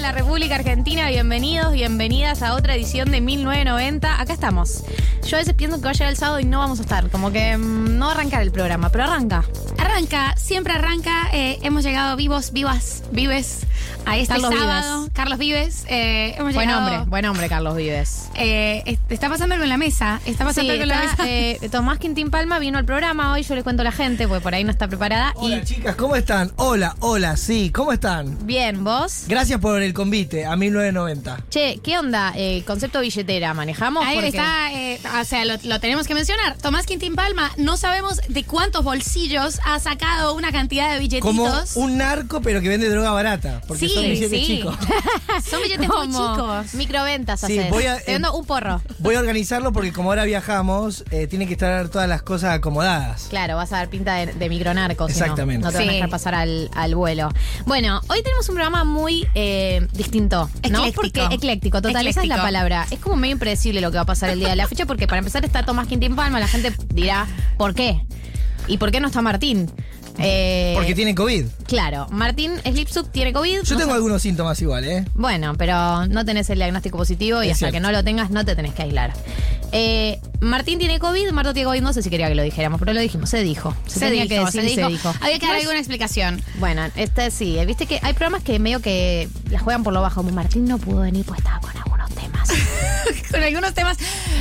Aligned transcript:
En 0.00 0.02
la 0.02 0.12
República 0.12 0.54
Argentina. 0.54 1.10
Bienvenidos, 1.10 1.72
bienvenidas 1.74 2.42
a 2.42 2.54
otra 2.54 2.74
edición 2.74 3.10
de 3.10 3.20
1990. 3.20 4.18
Acá 4.18 4.32
estamos. 4.32 4.82
Yo 5.26 5.36
a 5.36 5.40
veces 5.40 5.52
pienso 5.52 5.76
que 5.76 5.84
va 5.84 5.90
a 5.90 5.92
llegar 5.92 6.08
el 6.08 6.16
sábado 6.16 6.40
y 6.40 6.44
no 6.44 6.58
vamos 6.58 6.78
a 6.78 6.82
estar. 6.82 7.10
Como 7.10 7.30
que 7.30 7.56
mm, 7.58 7.98
no 7.98 8.06
va 8.06 8.12
a 8.12 8.14
arrancar 8.14 8.40
el 8.40 8.50
programa, 8.50 8.88
pero 8.88 9.04
arranca. 9.04 9.44
Arranca, 9.78 10.34
siempre 10.38 10.72
arranca. 10.72 11.28
eh, 11.34 11.58
hemos 11.62 11.84
llegado 11.84 12.16
vivos, 12.16 12.52
vivas, 12.52 13.02
vives 13.12 13.66
a 14.06 14.16
este 14.16 14.32
Carlos 14.40 14.54
sábado. 14.58 14.98
Vives. 15.00 15.12
Carlos 15.12 15.38
Vives. 15.38 15.84
eh, 15.88 16.34
hemos 16.38 16.54
Buen 16.54 16.68
llegado- 16.68 16.86
hombre, 16.94 17.10
buen 17.10 17.24
hombre, 17.26 17.48
Carlos 17.50 17.76
Vives. 17.76 18.28
Eh, 18.36 18.82
es- 18.86 18.98
está 19.10 19.28
pasando 19.28 19.54
algo 19.54 19.64
en 19.64 19.68
la 19.70 19.76
mesa. 19.76 20.20
Está 20.24 20.44
pasando 20.44 20.72
Sí, 20.72 20.78
algo 20.78 20.82
en 20.84 20.88
la 20.88 21.00
mesa. 21.00 21.16
eh, 21.28 21.68
Tomás 21.70 21.98
Quintín 21.98 22.30
Palma 22.30 22.58
vino 22.58 22.78
al 22.78 22.84
programa 22.84 23.32
hoy, 23.32 23.42
yo 23.42 23.54
le 23.54 23.62
cuento 23.62 23.82
a 23.82 23.84
la 23.84 23.92
gente, 23.92 24.26
porque 24.28 24.42
por 24.42 24.54
ahí 24.54 24.64
no 24.64 24.70
está 24.70 24.88
preparada. 24.88 25.32
Hola 25.36 25.58
y 25.58 25.64
chicas, 25.64 25.96
¿cómo 25.96 26.16
están? 26.16 26.52
Hola, 26.56 26.96
hola, 27.00 27.36
sí, 27.36 27.70
¿cómo 27.70 27.92
están? 27.92 28.38
bien, 28.46 28.84
vos. 28.84 29.24
Gracias 29.28 29.60
por 29.60 29.82
el 29.82 29.92
convite 29.94 30.44
a 30.46 30.56
1990. 30.56 31.44
Che, 31.50 31.80
¿qué 31.82 31.98
onda? 31.98 32.32
Eh, 32.36 32.62
concepto 32.66 33.00
billetera, 33.00 33.54
¿manejamos? 33.54 34.04
Ahí 34.04 34.14
Porque- 34.16 34.28
está, 34.28 34.72
eh, 34.72 35.00
o 35.20 35.24
sea, 35.24 35.44
lo, 35.44 35.54
lo 35.64 35.80
tenemos 35.80 36.06
que 36.06 36.14
mencionar. 36.14 36.56
Tomás 36.58 36.86
Quintín 36.86 37.14
Palma, 37.16 37.50
no 37.56 37.76
sabemos 37.76 38.20
de 38.28 38.44
cuántos 38.44 38.84
bolsillos 38.84 39.58
ha 39.64 39.78
sacado 39.80 40.34
una 40.34 40.52
cantidad 40.52 40.92
de 40.92 40.98
billetitos. 40.98 41.20
Como 41.30 41.84
un 41.84 41.98
narco, 41.98 42.40
pero 42.42 42.60
que 42.60 42.68
vende 42.68 42.88
droga 42.88 43.10
barata. 43.10 43.60
Porque 43.66 43.88
Sí, 43.88 43.94
son 43.94 44.04
billetes 44.04 44.30
sí. 44.40 44.46
chicos. 44.46 44.76
Son 45.48 45.62
billetes 45.62 45.88
muy 45.88 45.96
Como 46.08 46.34
chicos. 46.34 46.74
Microventas 46.74 47.40
Sí, 47.40 47.60
voy 47.70 47.86
a- 47.86 47.98
Te 47.98 48.12
vendo 48.12 48.32
un 48.34 48.44
porro. 48.44 48.82
Voy 49.00 49.14
a 49.14 49.20
organizarlo 49.20 49.72
porque 49.72 49.92
como 49.92 50.10
ahora 50.10 50.24
viajamos, 50.24 51.04
eh, 51.10 51.26
tiene 51.26 51.46
que 51.46 51.54
estar 51.54 51.88
todas 51.88 52.06
las 52.08 52.22
cosas 52.22 52.54
acomodadas. 52.54 53.28
Claro, 53.30 53.56
vas 53.56 53.72
a 53.72 53.76
dar 53.78 53.88
pinta 53.88 54.14
de, 54.16 54.26
de 54.34 54.48
micronarco. 54.50 55.08
si 55.08 55.14
no, 55.18 55.20
Exactamente. 55.24 55.64
No, 55.64 55.72
te 55.72 55.78
van 55.78 55.86
a 55.86 55.90
Sí. 55.90 55.94
dejar 55.96 56.10
pasar 56.10 56.34
al, 56.34 56.70
al 56.74 56.94
vuelo. 56.94 57.30
Bueno, 57.66 58.00
hoy 58.08 58.22
tenemos 58.22 58.46
un 58.50 58.56
programa 58.56 58.84
muy 58.84 59.26
eh, 59.34 59.88
distinto. 59.94 60.50
¿no? 60.70 60.84
Ecléctico. 60.86 60.94
Porque 61.00 61.34
ecléctico, 61.34 61.80
total, 61.80 62.06
esa 62.06 62.20
es 62.22 62.28
la 62.28 62.34
Ecléctico. 62.34 62.42
palabra. 62.42 62.86
Es 62.90 62.98
como 62.98 63.16
medio 63.16 63.32
impredecible 63.32 63.80
lo 63.80 63.90
que 63.90 63.96
va 63.96 64.02
a 64.02 64.06
pasar 64.06 64.30
el 64.30 64.38
día 64.38 64.50
de 64.50 64.56
la 64.56 64.68
fecha, 64.68 64.84
porque 64.84 65.06
para 65.06 65.18
empezar 65.20 65.44
está 65.46 65.64
Tomás 65.64 65.86
Quintín 65.86 66.14
Palma, 66.14 66.38
la 66.38 66.48
gente 66.48 66.72
dirá, 66.92 67.26
¿por 67.56 67.74
qué? 67.74 68.02
¿Y 68.68 68.76
por 68.76 68.90
qué 68.92 69.00
no 69.00 69.06
está 69.08 69.22
Martín? 69.22 69.70
Eh, 70.20 70.72
Porque 70.76 70.94
tiene 70.94 71.14
COVID. 71.14 71.44
Claro, 71.66 72.06
Martín 72.10 72.52
Slipsuk 72.64 73.10
tiene 73.10 73.32
COVID. 73.32 73.62
Yo 73.62 73.74
no 73.74 73.80
tengo 73.80 73.94
algunos 73.94 74.22
síntomas 74.22 74.60
igual, 74.60 74.84
¿eh? 74.84 75.04
Bueno, 75.14 75.54
pero 75.56 76.06
no 76.06 76.24
tenés 76.24 76.50
el 76.50 76.58
diagnóstico 76.58 76.98
positivo 76.98 77.42
y 77.42 77.46
Es 77.46 77.52
hasta 77.52 77.58
cierto. 77.66 77.74
que 77.74 77.80
no 77.80 77.92
lo 77.92 78.04
tengas 78.04 78.30
no 78.30 78.44
te 78.44 78.54
tenés 78.54 78.74
que 78.74 78.82
aislar. 78.82 79.12
Eh, 79.72 80.20
Martín 80.40 80.78
tiene 80.78 80.98
COVID, 80.98 81.30
Marto 81.30 81.52
tiene 81.54 81.66
COVID, 81.68 81.80
no 81.82 81.92
sé 81.92 82.02
si 82.02 82.10
quería 82.10 82.28
que 82.28 82.34
lo 82.34 82.42
dijéramos, 82.42 82.80
pero 82.80 82.92
lo 82.92 83.00
dijimos, 83.00 83.30
se 83.30 83.42
dijo. 83.42 83.74
Se, 83.86 84.00
tenía 84.00 84.26
que 84.26 84.40
decir, 84.40 84.68
se 84.68 84.86
dijo. 84.86 85.14
Había 85.20 85.38
que 85.38 85.46
dar 85.46 85.56
alguna 85.56 85.78
explicación. 85.78 86.42
Bueno, 86.58 86.82
este 86.96 87.30
sí, 87.30 87.58
eh, 87.58 87.66
viste 87.66 87.86
que 87.86 88.00
hay 88.02 88.12
programas 88.12 88.42
que 88.42 88.58
medio 88.58 88.80
que 88.80 89.28
la 89.50 89.58
juegan 89.58 89.82
por 89.82 89.92
lo 89.92 90.02
bajo. 90.02 90.20
como 90.20 90.30
Martín 90.32 90.66
no 90.66 90.78
pudo 90.78 91.00
venir 91.00 91.24
pues 91.24 91.38
estaba 91.38 91.60
con. 91.60 91.79
Con 93.30 93.42
algunos 93.42 93.74
temas. 93.74 93.96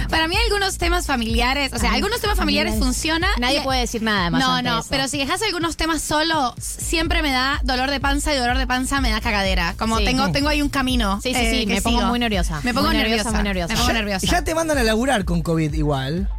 Para 0.10 0.28
mí, 0.28 0.36
algunos 0.46 0.78
temas 0.78 1.06
familiares. 1.06 1.72
O 1.74 1.78
sea, 1.80 1.90
Ay, 1.92 1.98
algunos 1.98 2.20
temas 2.22 2.38
familiares 2.38 2.74
familiares. 2.74 2.96
funcionan. 2.96 3.30
Nadie 3.40 3.60
y- 3.60 3.64
puede 3.64 3.82
decir 3.82 4.02
nada 4.02 4.30
más. 4.32 4.42
No, 4.42 4.62
no, 4.62 4.80
eso. 4.80 4.88
pero 4.90 5.08
si 5.08 5.18
dejas 5.18 5.42
algunos 5.44 5.78
temas 5.78 6.02
solo, 6.02 6.54
siempre 6.60 7.22
me 7.22 7.32
da 7.32 7.60
dolor 7.64 7.92
de 7.92 8.00
panza 8.00 8.34
y 8.34 8.38
dolor 8.38 8.58
de 8.58 8.66
panza 8.68 9.02
me 9.02 9.12
da 9.12 9.22
cagadera. 9.22 9.76
Como 9.78 9.98
Sí. 10.00 10.06
tengo, 10.06 10.32
tengo 10.32 10.50
ahí 10.50 10.62
un 10.62 10.70
camino. 10.70 11.20
Sí, 11.22 11.34
sí, 11.34 11.40
eh, 11.40 11.52
sí, 11.62 11.66
que 11.68 11.76
me 11.76 11.82
pongo 11.82 12.02
muy 12.04 12.20
nerviosa. 12.20 12.60
Me 12.64 12.74
pongo 12.74 12.88
Muy 12.88 12.98
nerviosa, 12.98 13.32
nerviosa, 13.32 13.32
muy 13.38 13.44
nerviosa. 13.44 13.74
Me 13.74 13.78
pongo 13.78 13.90
Ya- 13.90 13.94
nerviosa. 13.94 14.28
Ya 14.28 14.44
te 14.44 14.56
mandan 14.56 14.78
a 14.78 14.84
laburar 14.84 15.26
con 15.26 15.42
COVID 15.42 15.74
igual. 15.74 16.30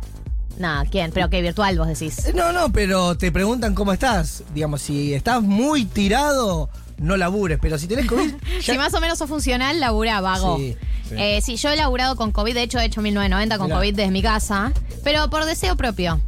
Nada, 0.59 0.85
¿quién? 0.91 1.11
Pero 1.13 1.31
que 1.31 1.41
virtual 1.41 1.79
vos 1.79 1.89
decís. 1.89 2.27
Eh, 2.27 2.33
No, 2.35 2.53
no, 2.53 2.71
pero 2.71 3.17
te 3.17 3.33
preguntan 3.33 3.75
cómo 3.75 3.93
estás. 3.95 4.43
Digamos, 4.53 4.83
si 4.83 5.15
estás 5.15 5.41
muy 5.43 5.87
tirado, 5.87 6.69
no 7.01 7.17
labures. 7.17 7.59
Pero 7.61 7.79
si 7.79 7.87
tenés 7.89 8.07
COVID. 8.07 8.31
ya- 8.63 8.73
Si 8.73 8.79
más 8.79 8.95
o 8.95 9.01
menos 9.01 9.19
sos 9.19 9.29
funcional, 9.29 9.81
laburá, 9.81 10.21
vago. 10.21 10.57
Sí, 10.59 10.77
sí. 11.09 11.15
Eh, 11.19 11.41
sí, 11.43 11.57
yo 11.57 11.71
he 11.71 11.77
laburado 11.77 12.15
con 12.17 12.31
COVID, 12.31 12.55
de 12.55 12.63
hecho 12.63 12.79
he 12.79 12.85
hecho 12.85 13.03
1990 13.03 13.59
con 13.59 13.67
Mirá. 13.67 13.77
COVID 13.79 13.95
desde 13.95 14.11
mi 14.13 14.23
casa, 14.23 14.73
pero 15.03 15.29
por 15.31 15.45
deseo 15.45 15.77
propio. 15.77 16.21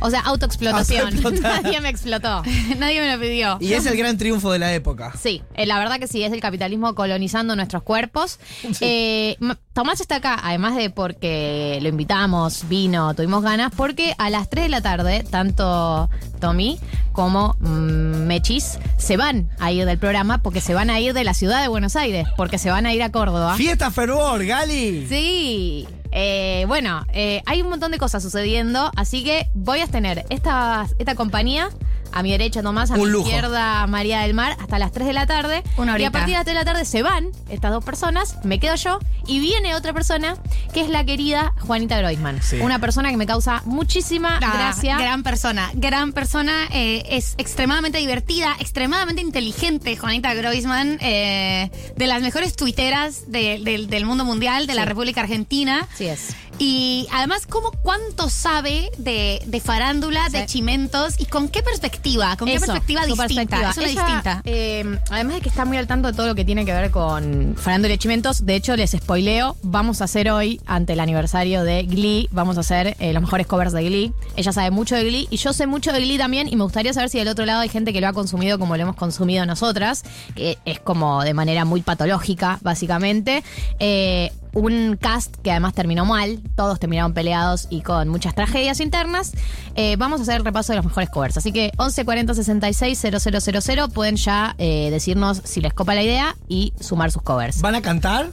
O 0.00 0.10
sea, 0.10 0.20
autoexplotación. 0.20 1.14
Autoexplotar. 1.14 1.62
Nadie 1.62 1.80
me 1.80 1.88
explotó. 1.88 2.42
Nadie 2.78 3.00
me 3.00 3.12
lo 3.12 3.20
pidió. 3.20 3.58
Y 3.60 3.72
es 3.72 3.86
el 3.86 3.96
gran 3.96 4.16
triunfo 4.18 4.52
de 4.52 4.58
la 4.58 4.72
época. 4.74 5.12
Sí, 5.20 5.42
eh, 5.54 5.66
la 5.66 5.78
verdad 5.78 5.98
que 5.98 6.06
sí, 6.06 6.22
es 6.22 6.32
el 6.32 6.40
capitalismo 6.40 6.94
colonizando 6.94 7.56
nuestros 7.56 7.82
cuerpos. 7.82 8.38
Eh, 8.80 9.36
Tomás 9.72 10.00
está 10.00 10.16
acá, 10.16 10.38
además 10.42 10.76
de 10.76 10.90
porque 10.90 11.78
lo 11.82 11.88
invitamos, 11.88 12.68
vino, 12.68 13.14
tuvimos 13.14 13.42
ganas, 13.42 13.72
porque 13.74 14.14
a 14.18 14.30
las 14.30 14.50
3 14.50 14.64
de 14.64 14.68
la 14.68 14.80
tarde, 14.80 15.24
tanto 15.28 16.08
Tommy 16.40 16.78
como 17.12 17.56
mm, 17.60 18.26
Mechis 18.26 18.78
se 18.96 19.16
van 19.16 19.48
a 19.58 19.72
ir 19.72 19.84
del 19.84 19.98
programa 19.98 20.38
porque 20.42 20.60
se 20.60 20.74
van 20.74 20.90
a 20.90 21.00
ir 21.00 21.14
de 21.14 21.24
la 21.24 21.34
ciudad 21.34 21.62
de 21.62 21.68
Buenos 21.68 21.96
Aires, 21.96 22.26
porque 22.36 22.58
se 22.58 22.70
van 22.70 22.86
a 22.86 22.94
ir 22.94 23.02
a 23.02 23.10
Córdoba. 23.10 23.54
Fiesta 23.56 23.90
fervor, 23.90 24.44
Gali. 24.44 25.06
Sí. 25.08 25.86
Eh, 26.20 26.64
bueno, 26.66 27.06
eh, 27.12 27.42
hay 27.46 27.62
un 27.62 27.68
montón 27.68 27.92
de 27.92 27.98
cosas 27.98 28.24
sucediendo, 28.24 28.90
así 28.96 29.22
que 29.22 29.46
voy 29.54 29.78
a 29.78 29.86
tener 29.86 30.26
esta, 30.30 30.88
esta 30.98 31.14
compañía. 31.14 31.68
A 32.12 32.22
mi 32.22 32.30
derecha 32.30 32.62
Tomás, 32.62 32.90
a 32.90 32.94
Un 32.94 33.00
mi 33.00 33.06
lujo. 33.10 33.26
izquierda 33.28 33.86
María 33.86 34.20
del 34.20 34.34
Mar, 34.34 34.56
hasta 34.60 34.78
las 34.78 34.92
3 34.92 35.06
de 35.06 35.12
la 35.12 35.26
tarde. 35.26 35.62
Una 35.76 35.98
y 35.98 36.04
a 36.04 36.10
partir 36.10 36.30
de 36.30 36.38
las 36.38 36.44
3 36.44 36.54
de 36.56 36.60
la 36.60 36.64
tarde 36.64 36.84
se 36.84 37.02
van 37.02 37.28
estas 37.48 37.70
dos 37.70 37.84
personas, 37.84 38.36
me 38.44 38.58
quedo 38.58 38.74
yo, 38.76 38.98
y 39.26 39.40
viene 39.40 39.74
otra 39.74 39.92
persona, 39.92 40.36
que 40.72 40.80
es 40.80 40.88
la 40.88 41.04
querida 41.04 41.52
Juanita 41.60 41.98
Groisman. 41.98 42.42
Sí. 42.42 42.56
Una 42.60 42.78
persona 42.78 43.10
que 43.10 43.16
me 43.16 43.26
causa 43.26 43.62
muchísima 43.66 44.36
Ah, 44.42 44.52
gracia. 44.54 44.96
Gran 44.98 45.22
persona, 45.22 45.70
gran 45.74 46.12
persona, 46.12 46.52
eh, 46.72 47.04
es 47.10 47.34
extremadamente 47.38 47.98
divertida, 47.98 48.56
extremadamente 48.58 49.22
inteligente, 49.22 49.96
Juanita 49.96 50.32
Groisman, 50.34 50.98
eh, 51.00 51.70
de 51.96 52.06
las 52.06 52.22
mejores 52.22 52.56
tuiteras 52.56 53.30
de- 53.30 53.60
del- 53.62 53.88
del 53.88 54.04
mundo 54.06 54.24
mundial, 54.24 54.66
de 54.66 54.74
la 54.74 54.82
Sí. 54.82 54.88
República 54.88 55.20
Argentina. 55.22 55.86
Así 55.92 56.06
es. 56.06 56.34
Y 56.60 57.06
además, 57.12 57.46
¿cómo 57.46 57.70
cuánto 57.82 58.28
sabe 58.28 58.90
de, 58.98 59.40
de 59.46 59.60
farándula, 59.60 60.28
de 60.28 60.44
chimentos 60.46 61.14
y 61.20 61.26
con 61.26 61.48
qué 61.48 61.62
perspectiva? 61.62 62.36
¿Con 62.36 62.48
qué 62.48 62.58
perspectiva 62.58 63.06
distinta? 63.06 63.26
perspectiva. 63.26 63.70
Es 63.70 63.76
una 63.76 63.86
Ella, 63.86 64.04
distinta. 64.04 64.42
eh, 64.44 64.98
además 65.10 65.34
de 65.36 65.40
que 65.40 65.48
está 65.48 65.64
muy 65.64 65.76
al 65.76 65.86
tanto 65.86 66.08
de 66.08 66.14
todo 66.14 66.26
lo 66.26 66.34
que 66.34 66.44
tiene 66.44 66.64
que 66.64 66.72
ver 66.72 66.90
con 66.90 67.54
farándula 67.56 67.94
y 67.94 67.98
chimentos, 67.98 68.44
de 68.44 68.56
hecho 68.56 68.74
les 68.76 68.90
spoileo, 68.90 69.56
vamos 69.62 70.00
a 70.00 70.04
hacer 70.04 70.30
hoy, 70.30 70.60
ante 70.66 70.94
el 70.94 71.00
aniversario 71.00 71.62
de 71.62 71.84
Glee, 71.84 72.28
vamos 72.32 72.56
a 72.56 72.60
hacer 72.60 72.96
eh, 72.98 73.12
los 73.12 73.22
mejores 73.22 73.46
covers 73.46 73.72
de 73.72 73.84
Glee. 73.84 74.12
Ella 74.34 74.52
sabe 74.52 74.72
mucho 74.72 74.96
de 74.96 75.04
Glee 75.04 75.28
y 75.30 75.36
yo 75.36 75.52
sé 75.52 75.68
mucho 75.68 75.92
de 75.92 76.00
Glee 76.00 76.18
también 76.18 76.48
y 76.48 76.56
me 76.56 76.64
gustaría 76.64 76.92
saber 76.92 77.08
si 77.08 77.18
del 77.18 77.28
otro 77.28 77.46
lado 77.46 77.60
hay 77.60 77.68
gente 77.68 77.92
que 77.92 78.00
lo 78.00 78.08
ha 78.08 78.12
consumido 78.12 78.58
como 78.58 78.76
lo 78.76 78.82
hemos 78.82 78.96
consumido 78.96 79.46
nosotras, 79.46 80.02
que 80.34 80.58
es 80.64 80.80
como 80.80 81.22
de 81.22 81.34
manera 81.34 81.64
muy 81.64 81.82
patológica, 81.82 82.58
básicamente. 82.62 83.44
Eh, 83.78 84.32
un 84.58 84.96
cast 85.00 85.34
que 85.36 85.50
además 85.50 85.74
terminó 85.74 86.04
mal, 86.04 86.40
todos 86.56 86.78
terminaron 86.80 87.12
peleados 87.14 87.66
y 87.70 87.82
con 87.82 88.08
muchas 88.08 88.34
tragedias 88.34 88.80
internas. 88.80 89.32
Eh, 89.74 89.96
vamos 89.96 90.20
a 90.20 90.22
hacer 90.24 90.36
el 90.36 90.44
repaso 90.44 90.72
de 90.72 90.76
los 90.76 90.84
mejores 90.84 91.10
covers. 91.10 91.36
Así 91.36 91.52
que 91.52 91.72
11 91.76 92.04
40 92.04 92.34
66 92.34 92.98
000 93.00 93.88
pueden 93.90 94.16
ya 94.16 94.54
eh, 94.58 94.88
decirnos 94.90 95.40
si 95.44 95.60
les 95.60 95.72
copa 95.72 95.94
la 95.94 96.02
idea 96.02 96.36
y 96.48 96.72
sumar 96.80 97.10
sus 97.10 97.22
covers. 97.22 97.60
¿Van 97.60 97.74
a 97.74 97.82
cantar? 97.82 98.30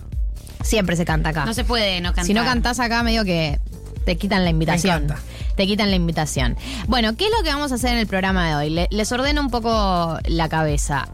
Siempre 0.63 0.95
se 0.95 1.05
canta 1.05 1.29
acá. 1.29 1.45
No 1.45 1.53
se 1.53 1.63
puede 1.63 2.01
no 2.01 2.09
cantar. 2.09 2.25
Si 2.25 2.33
no 2.33 2.43
cantás 2.43 2.79
acá, 2.79 3.03
medio 3.03 3.23
que 3.23 3.59
te 4.05 4.17
quitan 4.17 4.43
la 4.43 4.49
invitación. 4.49 5.03
encanta. 5.03 5.21
Te 5.55 5.67
quitan 5.67 5.89
la 5.89 5.95
invitación. 5.95 6.57
Bueno, 6.87 7.15
¿qué 7.15 7.25
es 7.25 7.31
lo 7.37 7.43
que 7.43 7.49
vamos 7.49 7.71
a 7.71 7.75
hacer 7.75 7.91
en 7.91 7.97
el 7.99 8.07
programa 8.07 8.47
de 8.49 8.55
hoy? 8.55 8.69
Le- 8.69 8.87
les 8.91 9.11
ordeno 9.11 9.41
un 9.41 9.49
poco 9.49 10.17
la 10.25 10.49
cabeza. 10.49 11.07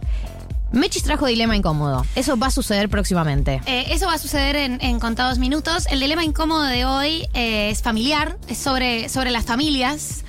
Mechis 0.71 1.03
trajo 1.03 1.25
dilema 1.25 1.55
incómodo. 1.55 2.05
Eso 2.15 2.37
va 2.37 2.47
a 2.47 2.51
suceder 2.51 2.89
próximamente. 2.89 3.61
Eh, 3.65 3.87
eso 3.89 4.07
va 4.07 4.13
a 4.13 4.17
suceder 4.17 4.55
en, 4.55 4.99
contados 4.99 5.37
minutos. 5.37 5.85
El 5.89 5.99
dilema 5.99 6.23
incómodo 6.23 6.63
de 6.63 6.85
hoy 6.85 7.27
eh, 7.33 7.69
es 7.69 7.81
familiar, 7.81 8.37
es 8.47 8.57
sobre, 8.57 9.09
sobre 9.09 9.31
las 9.31 9.45
familias. 9.45 10.23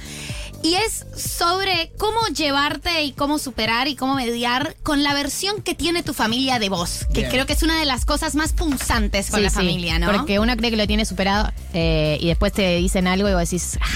Y 0.65 0.75
es 0.77 1.05
sobre 1.17 1.91
cómo 1.99 2.21
llevarte 2.29 3.03
y 3.03 3.13
cómo 3.13 3.39
superar 3.39 3.89
y 3.89 3.97
cómo 3.97 4.15
mediar 4.15 4.77
con 4.85 5.03
la 5.03 5.13
versión 5.13 5.61
que 5.61 5.75
tiene 5.75 6.05
tu 6.05 6.15
familia 6.15 6.61
de 6.61 6.69
vos. 6.69 7.01
Que 7.13 7.21
Bien. 7.21 7.31
creo 7.33 7.47
que 7.47 7.53
es 7.55 7.63
una 7.65 7.79
de 7.81 7.85
las 7.85 8.05
cosas 8.05 8.37
más 8.37 8.53
punzantes 8.53 9.29
con 9.31 9.39
Sí, 9.41 9.43
la 9.45 9.51
sí, 9.51 9.57
familia, 9.57 9.99
¿no? 9.99 10.13
Porque 10.13 10.39
uno 10.39 10.57
cree 10.57 10.71
que 10.71 10.77
lo 10.77 10.87
tiene 10.87 11.05
superado 11.05 11.51
eh, 11.75 12.17
y 12.21 12.29
después 12.29 12.53
te 12.53 12.77
dicen 12.77 13.09
algo 13.09 13.29
y 13.29 13.33
vos 13.33 13.41
decís, 13.43 13.77
"Ah, 13.81 13.87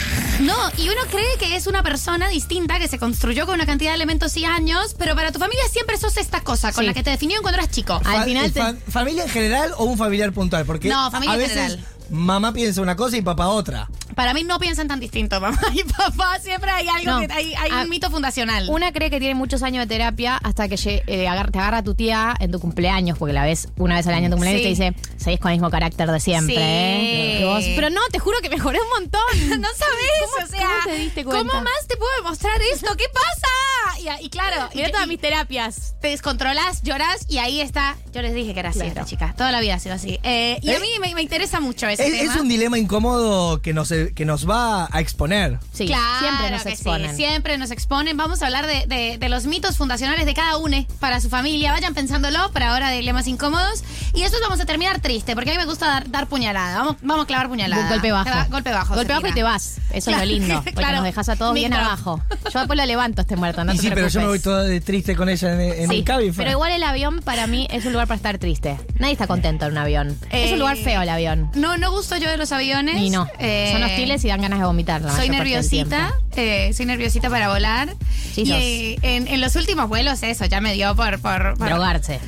No, 0.40 0.54
y 0.76 0.88
uno 0.88 1.00
cree 1.10 1.38
que 1.38 1.54
es 1.56 1.66
una 1.68 1.82
persona 1.82 2.28
distinta 2.28 2.78
que 2.80 2.88
se 2.88 2.98
construyó 2.98 3.46
con 3.46 3.54
una 3.54 3.64
cantidad 3.66 3.90
de 3.92 3.94
elementos 3.96 4.36
y 4.36 4.44
años, 4.44 4.94
pero 4.98 5.14
para 5.14 5.30
tu 5.32 5.38
familia 5.38 5.62
siempre 5.72 5.96
sos 5.98 6.16
esta 6.16 6.40
cosa 6.42 6.72
con 6.72 6.82
Sí. 6.82 6.88
la 6.88 6.94
que 6.94 7.02
te 7.02 7.10
definieron 7.10 7.42
cuando 7.42 7.60
eras 7.60 7.70
chico. 7.72 8.00
Fa- 8.00 8.26
eh, 8.26 8.50
fa- 8.50 8.74
¿Familia 8.90 9.22
en 9.22 9.30
general 9.30 9.72
o 9.78 9.84
un 9.84 9.96
familiar 9.96 10.32
puntual? 10.32 10.66
Porque 10.66 10.88
No, 10.88 11.10
familia 11.10 11.32
a 11.32 11.34
en 11.36 11.40
veces 11.40 11.56
general. 11.56 11.86
Mamá 12.10 12.52
piensa 12.52 12.80
una 12.82 12.96
cosa 12.96 13.16
y 13.16 13.22
papá 13.22 13.48
otra. 13.48 13.88
Para 14.14 14.32
mí 14.32 14.44
no 14.44 14.58
piensan 14.58 14.88
tan 14.88 15.00
distinto, 15.00 15.40
mamá 15.40 15.58
y 15.74 15.82
papá. 15.84 16.38
Siempre 16.40 16.70
hay 16.70 16.88
algo 16.88 17.12
No. 17.20 17.26
que 17.26 17.32
hay, 17.32 17.54
hay 17.54 17.70
Ah, 17.72 17.82
un 17.82 17.90
mito 17.90 18.10
fundacional. 18.10 18.68
Una 18.70 18.92
cree 18.92 19.10
que 19.10 19.18
tiene 19.18 19.34
muchos 19.34 19.62
años 19.62 19.86
de 19.86 19.94
terapia 19.94 20.36
hasta 20.42 20.68
que 20.68 20.76
eh, 21.06 21.28
agar- 21.28 21.50
te 21.50 21.58
agarra 21.58 21.82
tu 21.82 21.94
tía 21.94 22.34
en 22.38 22.50
tu 22.50 22.60
cumpleaños, 22.60 23.18
porque 23.18 23.32
la 23.32 23.44
ves 23.44 23.68
una 23.76 23.96
vez 23.96 24.06
al 24.06 24.14
año 24.14 24.26
en 24.26 24.30
tu 24.30 24.36
cumpleaños 24.36 24.62
Sí. 24.62 24.68
y 24.68 24.76
te 24.76 24.84
dice, 24.92 24.96
seguís 25.18 25.40
con 25.40 25.50
el 25.50 25.56
mismo 25.58 25.70
carácter 25.70 26.10
de 26.10 26.20
siempre. 26.20 26.54
Sí. 26.56 26.60
¿eh? 26.62 27.40
Vos, 27.44 27.64
pero 27.74 27.90
no, 27.90 28.00
te 28.12 28.18
juro 28.18 28.38
que 28.40 28.48
mejoré 28.48 28.78
un 28.80 28.88
montón. 28.88 29.20
no 29.60 29.68
sabes, 29.76 30.10
¿Cómo- 30.20 30.44
o 30.44 30.48
sea, 30.48 30.60
cómo 30.60 30.94
te 30.94 30.96
diste 31.00 31.24
cuenta? 31.24 31.48
¿cómo 31.50 31.62
más 31.64 31.86
te 31.88 31.96
puedo 31.96 32.10
demostrar 32.22 32.60
esto? 32.72 32.94
¿Qué 32.96 33.04
pasa? 33.12 34.18
Y, 34.20 34.26
y 34.26 34.28
claro, 34.30 34.68
Mira 34.74 34.88
y- 34.88 34.92
todas 34.92 35.06
y 35.06 35.08
mis 35.08 35.20
terapias. 35.20 35.94
te 36.00 36.08
descontrolas, 36.08 36.82
lloras 36.82 37.26
y 37.28 37.38
ahí 37.38 37.60
está. 37.60 37.96
Yo 38.12 38.22
les 38.22 38.34
dije 38.34 38.54
que 38.54 38.60
era 38.60 38.68
así 38.70 38.78
Claro. 38.78 38.92
esta 38.92 39.04
chica. 39.04 39.34
Toda 39.36 39.50
la 39.52 39.60
vida 39.60 39.74
ha 39.74 39.78
sido 39.78 39.94
así. 39.94 40.20
Eh, 40.22 40.58
y 40.62 40.70
a 40.70 40.76
Eh, 40.76 40.80
mí 40.80 40.88
me, 41.00 41.14
me 41.14 41.22
interesa 41.22 41.60
mucho 41.60 41.86
ese 42.00 42.08
Es, 42.14 42.20
tema. 42.20 42.34
es 42.34 42.40
un 42.40 42.48
dilema 42.48 42.78
incómodo 42.78 43.60
que 43.62 43.72
nos, 43.74 43.88
que 44.14 44.24
nos 44.24 44.48
va 44.48 44.88
a 44.90 45.00
exponer. 45.00 45.58
Sí, 45.72 45.86
Claro 45.86 46.02
siempre 46.20 46.50
nos 46.50 46.66
exponen. 46.66 47.10
sí, 47.10 47.16
siempre 47.16 47.58
nos 47.58 47.70
exponen. 47.70 48.16
Vamos 48.16 48.42
a 48.42 48.46
hablar 48.46 48.66
de, 48.66 48.86
de- 48.86 49.18
de 49.18 49.28
los 49.28 49.46
mitos 49.46 49.76
fundacionales 49.76 50.26
de 50.26 50.34
cada 50.34 50.56
uno 50.56 50.84
para 51.00 51.20
su 51.20 51.28
familia. 51.28 51.72
Vayan 51.72 51.94
pensándolo 51.94 52.50
para 52.52 52.72
ahora 52.72 52.90
de 52.90 52.96
dilemas 52.98 53.26
incómodos. 53.26 53.84
Y 54.14 54.22
después 54.22 54.40
vamos 54.42 54.60
a 54.60 54.64
terminar 54.66 55.00
triste, 55.00 55.34
porque 55.34 55.50
a 55.50 55.52
mí 55.54 55.58
me 55.58 55.66
gusta 55.66 55.86
dar, 55.86 56.10
dar 56.10 56.26
puñalada. 56.26 56.78
Vamos, 56.78 56.96
vamos 57.02 57.24
a 57.24 57.26
clavar 57.26 57.48
puñalada. 57.48 57.88
Golpe 57.88 58.12
bajo. 58.12 58.30
Va- 58.30 58.46
golpe 58.50 58.72
bajo. 58.72 58.94
Golpe 58.94 59.12
bajo 59.12 59.26
y 59.28 59.32
te 59.32 59.42
vas. 59.42 59.78
Eso 59.92 60.10
Claro, 60.10 60.24
es 60.24 60.28
lo 60.30 60.38
lindo. 60.38 60.54
Porque 60.64 60.72
claro. 60.74 60.96
nos 60.96 61.04
dejas 61.04 61.28
a 61.28 61.36
todos 61.36 61.54
bien 61.54 61.72
abajo. 61.74 62.20
Yo 62.52 62.58
después 62.60 62.76
lo 62.76 62.84
levanto 62.86 63.22
este 63.22 63.36
muerto, 63.36 63.64
no 63.64 63.72
y 63.72 63.76
te 63.76 63.82
sí, 63.82 63.90
pero 63.92 64.08
yo 64.08 64.20
me 64.20 64.26
voy 64.26 64.38
de 64.68 64.80
triste 64.80 65.16
con 65.16 65.28
ella 65.28 65.52
en, 65.54 65.60
en 65.60 65.90
Sí, 65.90 66.04
pero 66.36 66.50
igual 66.50 66.72
el 66.72 66.82
avión 66.82 67.20
para 67.20 67.46
mí 67.46 67.66
es 67.70 67.84
un 67.84 67.92
lugar 67.92 68.06
para 68.06 68.16
estar 68.16 68.38
triste. 68.38 68.76
Nadie 68.98 69.12
está 69.12 69.26
contento 69.26 69.66
en 69.66 69.72
un 69.72 69.78
avión. 69.78 70.18
es 70.30 70.50
Eh, 70.50 70.52
un 70.52 70.58
lugar 70.60 70.76
feo 70.76 71.02
el 71.02 71.08
avión. 71.08 71.50
No, 71.54 71.76
no 71.76 71.85
gusto 71.90 72.16
yo 72.16 72.30
de 72.30 72.36
los 72.36 72.52
aviones. 72.52 72.96
Y 73.00 73.10
no. 73.10 73.28
Eh, 73.38 73.70
Son 73.72 73.82
hostiles 73.82 74.24
y 74.24 74.28
dan 74.28 74.40
ganas 74.42 74.58
de 74.58 74.64
vomitar. 74.66 75.00
la 75.02 75.14
Soy 75.14 75.28
nerviosita, 75.28 76.14
eh, 76.36 76.72
soy 76.74 76.86
nerviosita 76.86 77.28
para 77.30 77.48
volar. 77.48 77.94
Y 78.36 78.50
eh, 78.52 78.98
en, 79.02 79.28
en 79.28 79.40
los 79.40 79.56
últimos 79.56 79.88
vuelos 79.88 80.22
eso 80.22 80.44
ya 80.44 80.60
me 80.60 80.74
dio 80.74 80.94
por... 80.94 81.20
por, 81.20 81.56
por- 81.58 81.68
Drogarse. 81.68 82.20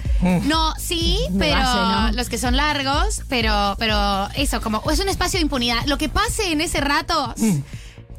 No, 0.45 0.75
sí, 0.79 1.19
pero 1.39 1.57
base, 1.61 1.79
¿no? 1.79 2.13
los 2.13 2.29
que 2.29 2.39
son 2.39 2.57
largos, 2.57 3.23
pero, 3.29 3.77
pero 3.79 4.29
eso, 4.35 4.61
como 4.61 4.83
es 4.91 4.99
un 5.01 5.09
espacio 5.09 5.39
de 5.39 5.43
impunidad. 5.43 5.85
Lo 5.87 5.99
que 5.99 6.09
pase 6.09 6.51
en 6.53 6.61
ese 6.61 6.81
rato, 6.81 7.35
Mm. 7.37 7.59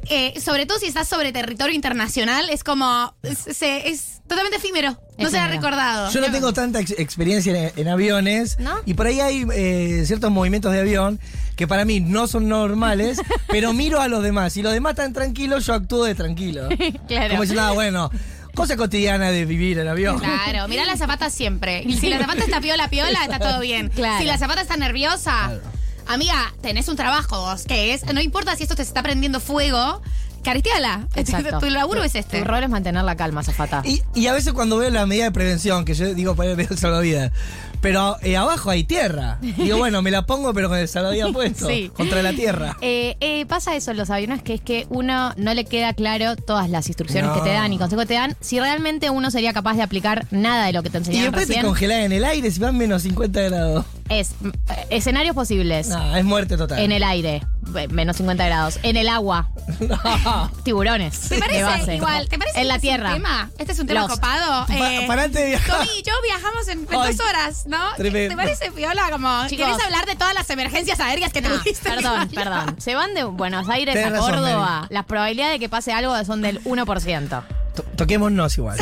eh, 0.08 0.40
sobre 0.40 0.66
todo 0.66 0.78
si 0.78 0.86
estás 0.86 1.08
sobre 1.08 1.32
territorio 1.32 1.74
internacional, 1.74 2.48
es 2.50 2.64
como, 2.64 3.12
se- 3.52 3.88
es 3.90 4.19
totalmente 4.30 4.56
efímero. 4.56 4.96
No 5.18 5.28
será 5.28 5.44
Efímero. 5.44 5.50
recordado. 5.62 6.10
Yo 6.10 6.20
no 6.22 6.30
tengo 6.32 6.52
tanta 6.54 6.80
ex- 6.80 6.98
experiencia 6.98 7.52
en, 7.68 7.72
en 7.76 7.88
aviones 7.88 8.56
y 8.86 8.94
por 8.94 9.06
ahí 9.06 9.20
hay 9.20 9.44
eh, 9.52 10.04
ciertos 10.06 10.30
movimientos 10.30 10.72
de 10.72 10.80
avión 10.80 11.20
que 11.56 11.68
para 11.68 11.84
mí 11.84 12.00
no 12.00 12.26
son 12.26 12.48
normales, 12.48 13.20
pero 13.48 13.74
miro 13.74 14.00
a 14.00 14.08
los 14.08 14.22
demás. 14.22 14.54
Si 14.54 14.62
los 14.62 14.72
demás 14.72 14.92
están 14.92 15.12
tranquilos, 15.12 15.66
yo 15.66 15.74
actúo 15.74 16.04
de 16.04 16.14
tranquilo. 16.14 16.68
Claro. 17.06 17.30
Como 17.30 17.42
diciendo, 17.42 17.62
ah, 17.64 17.72
bueno, 17.72 18.10
cosa 18.54 18.76
cotidiana 18.76 19.30
de 19.30 19.44
vivir 19.44 19.78
en 19.78 19.88
avión. 19.88 20.18
Claro, 20.20 20.66
mira 20.68 20.84
la 20.86 20.96
zapata 20.96 21.28
siempre. 21.28 21.84
Si 22.00 22.08
la 22.08 22.18
zapata 22.18 22.44
está 22.44 22.60
piola, 22.60 22.88
piola, 22.88 23.24
está 23.24 23.38
todo 23.38 23.60
bien. 23.60 23.88
Claro. 23.94 24.18
Si 24.20 24.24
la 24.24 24.38
zapata 24.38 24.62
está 24.62 24.76
nerviosa, 24.78 25.60
amiga, 26.06 26.54
tenés 26.62 26.88
un 26.88 26.96
trabajo 26.96 27.40
vos, 27.40 27.64
que 27.64 27.92
es, 27.92 28.04
no 28.14 28.20
importa 28.20 28.56
si 28.56 28.62
esto 28.62 28.76
te 28.76 28.82
está 28.82 29.02
prendiendo 29.02 29.38
fuego, 29.40 30.00
caristeala. 30.42 31.06
Exacto. 31.14 31.58
Tu 31.60 31.70
laburo 31.70 32.02
es 32.02 32.14
este. 32.14 32.40
Tu 32.40 32.44
rol 32.44 32.64
es 32.64 32.70
mantener 32.70 33.04
la 33.04 33.16
calma, 33.16 33.42
Zafata. 33.42 33.82
Y, 33.84 34.02
y 34.14 34.26
a 34.26 34.32
veces 34.32 34.52
cuando 34.52 34.78
veo 34.78 34.90
la 34.90 35.06
medida 35.06 35.24
de 35.24 35.32
prevención, 35.32 35.84
que 35.84 35.94
yo 35.94 36.14
digo 36.14 36.34
poner 36.34 36.58
el 36.58 36.78
salvavidas, 36.78 37.32
pero 37.80 38.16
eh, 38.22 38.36
abajo 38.36 38.70
hay 38.70 38.84
tierra. 38.84 39.38
Digo, 39.40 39.78
bueno, 39.78 40.02
me 40.02 40.10
la 40.10 40.26
pongo 40.26 40.52
pero 40.54 40.68
con 40.68 40.78
el 40.78 40.88
salvavidas 40.88 41.30
puesto, 41.32 41.68
Sí. 41.68 41.90
contra 41.94 42.22
la 42.22 42.32
tierra. 42.32 42.76
Eh, 42.80 43.16
eh, 43.20 43.46
pasa 43.46 43.74
eso 43.76 43.90
en 43.90 43.96
los 43.96 44.10
aviones, 44.10 44.42
que 44.42 44.54
es 44.54 44.60
que 44.60 44.86
uno 44.90 45.32
no 45.36 45.54
le 45.54 45.64
queda 45.64 45.92
claro 45.94 46.36
todas 46.36 46.68
las 46.70 46.86
instrucciones 46.88 47.30
No. 47.30 47.34
que 47.36 47.40
te 47.48 47.52
dan 47.54 47.72
y 47.72 47.78
consejos 47.78 48.04
que 48.04 48.08
te 48.08 48.14
dan, 48.14 48.36
si 48.40 48.58
realmente 48.60 49.10
uno 49.10 49.30
sería 49.30 49.52
capaz 49.52 49.74
de 49.74 49.82
aplicar 49.82 50.26
nada 50.30 50.66
de 50.66 50.72
lo 50.72 50.82
que 50.82 50.90
te 50.90 50.98
Y 50.98 51.00
enseñaron 51.00 51.24
después 51.32 51.46
te 51.46 51.52
recién. 51.54 51.66
congelás 51.66 51.98
en 52.04 52.12
el 52.12 52.24
aire 52.24 52.50
si 52.50 52.60
van 52.60 52.76
menos 52.76 53.02
50 53.02 53.40
grados. 53.42 53.84
Es 54.08 54.30
mm, 54.40 54.48
eh, 54.48 54.52
escenarios 54.90 55.34
posibles. 55.34 55.88
No, 55.88 56.16
es 56.16 56.24
muerte 56.24 56.56
total. 56.56 56.80
En 56.80 56.92
el 56.92 57.02
aire, 57.04 57.42
eh, 57.76 57.88
menos 57.88 58.16
50 58.16 58.44
grados. 58.46 58.78
En 58.82 58.96
el 58.96 59.08
agua, 59.08 59.48
tiburones. 60.64 61.20
¿Te 61.28 61.34
de 61.36 61.40
parece 61.40 61.62
base. 61.62 61.96
igual? 61.96 62.28
¿Te 62.28 62.38
parece 62.38 62.60
En 62.60 62.68
la 62.68 62.76
este 62.76 62.88
es 62.88 62.92
un 62.92 62.96
tierra. 62.98 63.12
tema? 63.14 63.50
Este 63.58 63.72
es 63.72 63.78
un 63.78 63.86
tema 63.86 64.00
Lost. 64.02 64.14
copado. 64.14 64.66
Pa- 64.66 64.92
Eh, 64.94 65.04
para 65.06 65.22
antes 65.24 65.40
de 65.42 65.48
viajar. 65.50 65.78
Tommy 65.78 65.90
y 65.98 66.02
yo 66.02 66.12
viajamos 66.22 66.68
en, 66.68 66.78
en 66.80 66.86
Ay, 67.00 67.14
dos 67.16 67.26
horas, 67.26 67.66
¿no? 67.70 67.78
tremendo. 67.96 68.30
¿Te 68.30 68.36
parece 68.36 68.70
piola? 68.72 69.10
Como, 69.10 69.46
Chicos. 69.48 69.66
¿Querés 69.66 69.82
hablar 69.84 70.06
de 70.06 70.16
todas 70.16 70.34
las 70.34 70.50
emergencias 70.50 71.00
aéreas 71.00 71.32
que 71.32 71.40
No, 71.40 71.50
tuviste? 71.50 71.88
perdón, 71.88 72.28
perdón. 72.34 72.76
Se 72.78 72.94
van 72.94 73.14
de 73.14 73.24
Buenos 73.24 73.68
Aires 73.68 73.94
Tenés 73.94 74.08
a 74.08 74.10
razón, 74.16 74.30
Córdoba. 74.32 74.86
Las 74.90 75.04
probabilidades 75.06 75.54
de 75.54 75.58
que 75.60 75.68
pase 75.68 75.92
algo 75.92 76.22
son 76.24 76.42
del 76.42 76.62
1%. 76.64 77.42
To- 77.74 77.82
Toquémonos 77.96 78.58
igual. 78.58 78.76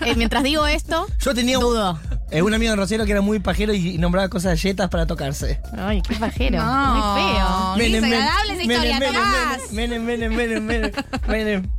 Eh, 0.00 0.14
mientras 0.16 0.42
digo 0.42 0.66
esto, 0.66 1.06
Yo 1.20 1.34
tenía 1.34 1.58
un, 1.58 1.64
dudo. 1.64 2.00
eh, 2.30 2.40
un 2.40 2.54
amigo 2.54 2.72
en 2.72 2.78
Rosero 2.78 3.04
que 3.04 3.12
era 3.12 3.20
muy 3.20 3.38
pajero 3.38 3.74
y 3.74 3.98
nombraba 3.98 4.28
cosas 4.30 4.60
yetas 4.62 4.88
para 4.88 5.06
tocarse. 5.06 5.60
Ay, 5.76 6.00
qué 6.00 6.14
pajero. 6.16 6.62
No, 6.62 6.94
Muy 6.94 7.22
feo. 7.22 7.74
qué 7.76 7.82
Menem, 7.82 8.10
desagradable 8.10 8.52
esa 8.54 8.54
Menem, 8.66 8.70
historia, 8.70 8.98
Menem, 8.98 9.14
Tomás. 9.14 9.72
Menem, 9.72 10.02
Menem, 10.04 10.32
Menem, 10.34 10.64
Menem, 10.64 10.92
Menem. 11.28 11.70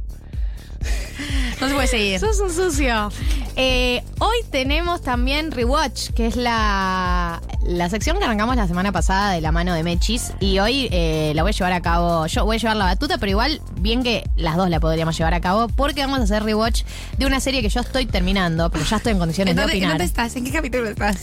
No 1.61 1.67
se 1.67 1.73
puede 1.73 1.87
seguir. 1.87 2.19
Sos 2.19 2.39
un 2.39 2.51
sucio. 2.51 3.11
Eh, 3.55 4.03
hoy 4.19 4.37
tenemos 4.49 5.01
también 5.01 5.51
Rewatch, 5.51 6.09
que 6.11 6.25
es 6.27 6.35
la, 6.35 7.41
la 7.63 7.89
sección 7.89 8.17
que 8.17 8.23
arrancamos 8.23 8.55
la 8.55 8.67
semana 8.67 8.91
pasada 8.91 9.31
de 9.31 9.41
la 9.41 9.51
mano 9.51 9.73
de 9.73 9.83
Mechis. 9.83 10.33
Y 10.39 10.59
hoy 10.59 10.89
eh, 10.91 11.31
la 11.35 11.43
voy 11.43 11.51
a 11.51 11.53
llevar 11.53 11.73
a 11.73 11.81
cabo. 11.81 12.25
Yo 12.27 12.45
voy 12.45 12.55
a 12.55 12.59
llevar 12.59 12.77
la 12.77 12.85
batuta, 12.85 13.17
pero 13.19 13.29
igual, 13.29 13.61
bien 13.79 14.03
que 14.03 14.23
las 14.35 14.57
dos 14.57 14.69
la 14.69 14.79
podríamos 14.79 15.17
llevar 15.17 15.33
a 15.33 15.41
cabo, 15.41 15.67
porque 15.67 16.01
vamos 16.01 16.19
a 16.19 16.23
hacer 16.23 16.43
Rewatch 16.43 16.83
de 17.17 17.25
una 17.25 17.39
serie 17.39 17.61
que 17.61 17.69
yo 17.69 17.81
estoy 17.81 18.05
terminando, 18.05 18.69
pero 18.71 18.83
ya 18.85 18.97
estoy 18.97 19.11
en 19.13 19.19
condiciones 19.19 19.51
¿En 19.51 19.57
de 19.57 19.63
opinar. 19.65 19.89
dónde 19.89 20.05
estás? 20.05 20.35
¿En 20.35 20.43
qué 20.45 20.51
capítulo 20.51 20.87
estás? 20.89 21.17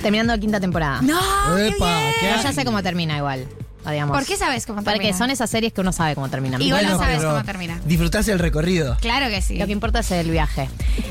Terminando 0.00 0.32
la 0.34 0.40
quinta 0.40 0.58
temporada. 0.58 1.02
No, 1.02 1.20
qué 1.56 1.68
Epa, 1.68 1.86
bien. 1.86 2.12
qué 2.20 2.26
Pero 2.28 2.42
ya 2.42 2.52
sé 2.52 2.64
cómo 2.64 2.82
termina 2.82 3.16
igual. 3.18 3.46
Digamos. 3.90 4.16
¿Por 4.16 4.26
qué 4.26 4.36
sabes 4.36 4.66
cómo 4.66 4.82
Porque 4.82 4.98
termina? 4.98 5.18
son 5.18 5.30
esas 5.30 5.50
series 5.50 5.72
que 5.72 5.80
uno 5.80 5.92
sabe 5.92 6.14
cómo 6.14 6.28
terminan. 6.28 6.62
Igual 6.62 6.86
no 6.88 6.98
sabes 6.98 7.22
cómo 7.22 7.42
termina. 7.44 7.80
Disfrutás 7.84 8.28
el 8.28 8.38
recorrido. 8.38 8.96
Claro 9.00 9.28
que 9.28 9.42
sí. 9.42 9.56
Lo 9.58 9.66
que 9.66 9.72
importa 9.72 10.00
es 10.00 10.10
el 10.12 10.30
viaje. 10.30 10.68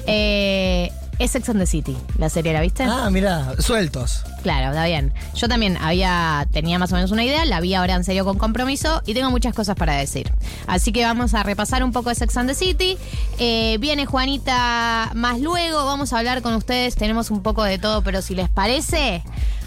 Eh, 0.08 0.92
es 1.20 1.32
Sex 1.32 1.50
and 1.50 1.60
the 1.60 1.68
City, 1.68 1.96
la 2.18 2.30
serie, 2.30 2.52
¿la 2.52 2.62
viste? 2.62 2.84
Ah, 2.84 3.10
mira, 3.12 3.54
sueltos. 3.60 4.24
Claro, 4.42 4.70
está 4.70 4.86
bien. 4.86 5.14
Yo 5.36 5.48
también 5.48 5.78
había, 5.78 6.48
tenía 6.52 6.80
más 6.80 6.92
o 6.92 6.96
menos 6.96 7.12
una 7.12 7.24
idea, 7.24 7.46
la 7.46 7.60
vi 7.60 7.76
ahora 7.76 7.94
en 7.94 8.04
serio 8.04 8.26
con 8.26 8.40
compromiso 8.40 9.04
y 9.06 9.14
tengo 9.14 9.30
muchas 9.30 9.54
cosas 9.54 9.76
para 9.76 9.94
decir. 9.94 10.32
Así 10.66 10.92
que 10.92 11.04
vamos 11.04 11.36
a 11.36 11.44
repasar 11.44 11.84
un 11.84 11.92
poco 11.92 12.10
de 12.10 12.16
Sex 12.16 12.38
and 12.38 12.50
the 12.50 12.56
City. 12.56 12.98
Eh, 13.38 13.78
viene 13.80 14.08
Juanita 14.08 15.12
más 15.14 15.40
luego, 15.40 15.86
vamos 15.86 16.12
a 16.14 16.18
hablar 16.18 16.42
con 16.42 16.56
ustedes, 16.56 16.96
tenemos 16.96 17.30
un 17.30 17.44
poco 17.44 17.64
de 17.64 17.78
todo, 17.78 18.02
pero 18.02 18.24
si 18.24 18.34
les 18.34 18.50
parece, 18.50 19.22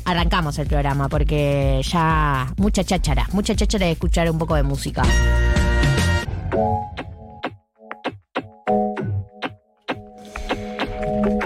arrancamos 0.05 0.59
el 0.59 0.67
programa 0.67 1.09
porque 1.09 1.81
ya 1.85 2.53
mucha 2.57 2.85
cháchara, 2.85 3.29
mucha 3.33 3.55
cháchara 3.55 3.87
de 3.87 3.93
escuchar 3.93 4.31
un 4.31 4.39
poco 4.39 4.55
de 4.55 4.63
música. 4.63 5.03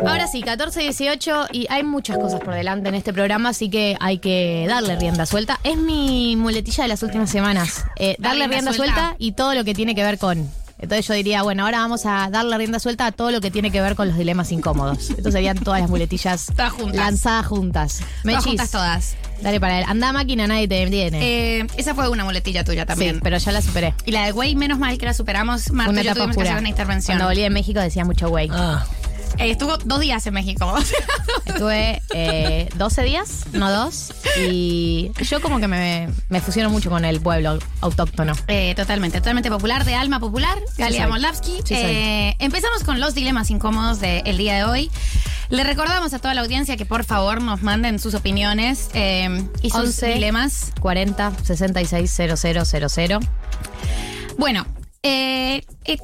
Ahora 0.06 0.26
sí, 0.26 0.42
14-18 0.42 1.48
y 1.52 1.66
hay 1.70 1.82
muchas 1.82 2.18
cosas 2.18 2.40
por 2.40 2.54
delante 2.54 2.88
en 2.88 2.94
este 2.94 3.12
programa, 3.12 3.50
así 3.50 3.68
que 3.68 3.96
hay 4.00 4.18
que 4.18 4.66
darle 4.68 4.96
rienda 4.96 5.26
suelta. 5.26 5.58
Es 5.64 5.76
mi 5.76 6.36
muletilla 6.36 6.84
de 6.84 6.88
las 6.88 7.02
últimas 7.02 7.30
semanas. 7.30 7.84
Eh, 7.96 8.16
darle 8.18 8.46
rienda 8.46 8.56
rienda 8.56 8.72
suelta. 8.72 8.94
suelta 8.94 9.16
y 9.18 9.32
todo 9.32 9.54
lo 9.54 9.64
que 9.64 9.74
tiene 9.74 9.94
que 9.94 10.02
ver 10.02 10.18
con. 10.18 10.48
Entonces 10.78 11.06
yo 11.06 11.14
diría, 11.14 11.42
bueno, 11.42 11.64
ahora 11.64 11.78
vamos 11.80 12.06
a 12.06 12.28
darle 12.30 12.56
rienda 12.56 12.78
suelta 12.78 13.06
a 13.06 13.12
todo 13.12 13.30
lo 13.30 13.40
que 13.40 13.50
tiene 13.50 13.70
que 13.70 13.80
ver 13.80 13.96
con 13.96 14.08
los 14.08 14.16
dilemas 14.16 14.52
incómodos. 14.52 15.10
Estos 15.10 15.32
serían 15.32 15.58
todas 15.58 15.80
las 15.80 15.90
muletillas 15.90 16.46
Todas 16.54 16.72
juntas. 16.72 16.94
lanzadas 16.96 17.46
juntas. 17.46 18.00
Todas 18.22 18.44
juntas 18.44 18.70
todas. 18.70 19.16
Dale 19.42 19.60
para 19.60 19.78
él. 19.80 19.84
Anda 19.88 20.12
máquina, 20.12 20.46
nadie 20.46 20.66
te 20.68 20.74
detiene. 20.76 21.18
Eh, 21.60 21.66
esa 21.76 21.94
fue 21.94 22.08
una 22.08 22.24
muletilla 22.24 22.64
tuya 22.64 22.86
también. 22.86 23.16
Sí, 23.16 23.20
pero 23.22 23.38
ya 23.38 23.52
la 23.52 23.62
superé. 23.62 23.94
Y 24.04 24.12
la 24.12 24.24
de 24.26 24.32
güey, 24.32 24.54
menos 24.56 24.78
mal 24.78 24.98
que 24.98 25.06
la 25.06 25.14
superamos. 25.14 25.70
Marta 25.72 25.90
una 25.92 26.02
yo 26.02 26.12
tuvimos 26.12 26.26
que 26.36 26.40
oscura. 26.42 26.50
hacer 26.50 26.60
una 26.60 26.68
intervención. 26.68 27.16
Cuando 27.18 27.30
volví 27.32 27.42
de 27.42 27.50
México 27.50 27.80
decía 27.80 28.04
mucho 28.04 28.28
güey. 28.28 28.48
Ah, 28.52 28.84
Eh, 29.38 29.50
estuvo 29.50 29.76
dos 29.78 30.00
días 30.00 30.26
en 30.26 30.34
México. 30.34 30.74
Estuve 31.46 32.02
eh, 32.14 32.68
12 32.76 33.02
días, 33.02 33.44
no 33.52 33.70
dos. 33.70 34.12
Y 34.40 35.10
yo 35.22 35.40
como 35.40 35.60
que 35.60 35.68
me, 35.68 36.08
me 36.28 36.40
fusiono 36.40 36.70
mucho 36.70 36.90
con 36.90 37.04
el 37.04 37.20
pueblo 37.20 37.58
autóctono. 37.80 38.32
Eh, 38.48 38.74
totalmente, 38.74 39.18
totalmente 39.18 39.50
popular, 39.50 39.84
de 39.84 39.94
alma 39.94 40.20
popular, 40.20 40.58
Galia. 40.76 41.08
Moldavsky. 41.08 41.60
Sí. 41.64 41.74
Eh, 41.74 42.36
empezamos 42.38 42.82
con 42.84 43.00
los 43.00 43.14
dilemas 43.14 43.50
incómodos 43.50 44.00
del 44.00 44.36
día 44.36 44.56
de 44.56 44.64
hoy. 44.64 44.90
Le 45.50 45.64
recordamos 45.64 46.12
a 46.14 46.18
toda 46.18 46.34
la 46.34 46.42
audiencia 46.42 46.76
que 46.76 46.84
por 46.84 47.04
favor 47.04 47.40
nos 47.40 47.62
manden 47.62 47.98
sus 47.98 48.14
opiniones 48.14 48.90
y 49.62 49.70
sus 49.70 49.80
11. 49.80 50.14
dilemas. 50.14 50.72
40 50.80 51.32
66 51.42 52.20
0000. 52.36 53.18
Bueno, 54.36 54.66
eh, 55.02 55.62
eh, 55.84 55.98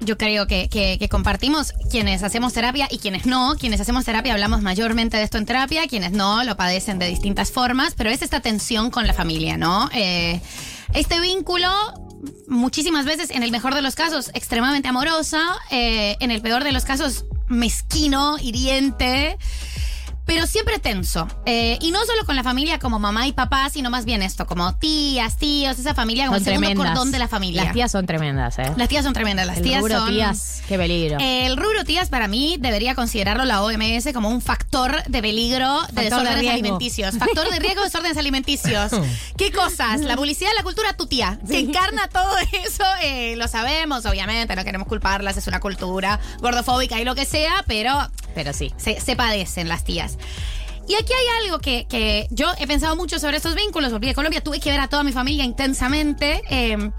yo 0.00 0.18
creo 0.18 0.46
que, 0.46 0.68
que- 0.68 0.96
que 0.98 1.08
compartimos 1.08 1.72
quienes 1.90 2.22
hacemos 2.22 2.52
terapia 2.52 2.88
y 2.90 2.98
quienes 2.98 3.26
no. 3.26 3.54
Quienes 3.58 3.80
hacemos 3.80 4.04
terapia 4.04 4.32
hablamos 4.32 4.62
mayormente 4.62 5.16
de 5.16 5.22
esto 5.22 5.38
en 5.38 5.46
terapia, 5.46 5.86
quienes 5.86 6.12
no 6.12 6.44
lo 6.44 6.56
padecen 6.56 6.98
de 6.98 7.06
distintas 7.08 7.50
formas, 7.50 7.94
pero 7.96 8.10
es 8.10 8.22
esta 8.22 8.40
tensión 8.40 8.90
con 8.90 9.06
la 9.06 9.14
familia, 9.14 9.56
¿no? 9.56 9.88
Eh, 9.94 10.40
este 10.94 11.20
vínculo, 11.20 11.68
muchísimas 12.48 13.04
veces, 13.06 13.30
en 13.30 13.42
el 13.42 13.50
mejor 13.50 13.74
de 13.74 13.82
los 13.82 13.94
casos, 13.94 14.30
extremadamente 14.34 14.88
amorosa, 14.88 15.40
eh, 15.70 16.16
en 16.20 16.30
el 16.30 16.42
peor 16.42 16.64
de 16.64 16.72
los 16.72 16.84
casos, 16.84 17.24
mezquino, 17.48 18.36
hiriente. 18.38 19.38
Pero 20.26 20.46
siempre 20.46 20.78
tenso. 20.78 21.28
Eh, 21.46 21.78
y 21.80 21.90
no 21.92 22.04
solo 22.04 22.24
con 22.26 22.34
la 22.36 22.42
familia 22.42 22.78
como 22.78 22.98
mamá 22.98 23.26
y 23.26 23.32
papá, 23.32 23.70
sino 23.70 23.90
más 23.90 24.04
bien 24.04 24.22
esto, 24.22 24.46
como 24.46 24.74
tías, 24.74 25.36
tíos, 25.36 25.78
esa 25.78 25.94
familia 25.94 26.26
como 26.26 26.38
Son 26.38 26.40
el 26.40 26.44
segundo 26.44 26.66
tremendas. 26.68 26.94
cordón 26.94 27.12
de 27.12 27.18
la 27.18 27.28
familia. 27.28 27.64
Las 27.64 27.72
tías 27.72 27.92
son 27.92 28.06
tremendas, 28.06 28.58
¿eh? 28.58 28.72
Las 28.76 28.88
tías 28.88 29.04
son 29.04 29.12
tremendas, 29.14 29.46
las 29.46 29.58
el 29.58 29.62
tías 29.62 29.80
rubro 29.80 29.98
son... 30.00 30.10
tías, 30.10 30.62
qué 30.68 30.76
peligro. 30.76 31.18
El 31.20 31.56
rubro 31.56 31.84
tías 31.84 32.08
para 32.08 32.26
mí 32.28 32.56
debería 32.58 32.94
considerarlo 32.94 33.44
la 33.44 33.62
OMS 33.62 34.12
como 34.12 34.28
un 34.28 34.40
factor 34.42 35.02
de 35.04 35.22
peligro 35.22 35.80
de 35.92 36.02
de 36.02 36.02
desórdenes 36.10 36.50
alimenticios. 36.50 37.16
Factor 37.18 37.48
de 37.50 37.58
riesgo 37.60 37.80
de 37.82 37.86
desórdenes 37.86 38.16
alimenticios. 38.16 38.90
¿Qué 39.38 39.52
cosas? 39.52 40.00
La 40.00 40.16
publicidad, 40.16 40.50
la 40.56 40.62
cultura, 40.64 40.92
tu 40.96 41.06
tía. 41.06 41.38
Que 41.48 41.60
encarna 41.60 42.08
todo 42.08 42.36
eso, 42.64 42.84
eh, 43.02 43.36
lo 43.36 43.46
sabemos, 43.48 44.04
obviamente, 44.06 44.54
no 44.56 44.64
queremos 44.64 44.88
culparlas, 44.88 45.36
es 45.36 45.46
una 45.46 45.60
cultura 45.60 46.18
gordofóbica 46.40 47.00
y 47.00 47.04
lo 47.04 47.14
que 47.14 47.24
sea, 47.24 47.64
pero 47.66 47.92
Pero 48.34 48.52
sí. 48.52 48.72
se, 48.76 49.00
se 49.00 49.14
padecen 49.16 49.68
las 49.68 49.84
tías. 49.84 50.15
Y 50.88 50.94
aquí 50.94 51.12
hay 51.12 51.44
algo 51.44 51.58
que, 51.58 51.86
que 51.88 52.28
yo 52.30 52.46
he 52.58 52.66
pensado 52.66 52.94
mucho 52.94 53.18
sobre 53.18 53.38
estos 53.38 53.54
vínculos. 53.54 53.92
Volví 53.92 54.06
de 54.06 54.14
Colombia, 54.14 54.40
tuve 54.40 54.60
que 54.60 54.70
ver 54.70 54.80
a 54.80 54.88
toda 54.88 55.02
mi 55.02 55.12
familia 55.12 55.44
intensamente. 55.44 56.42
eh, 56.48 56.90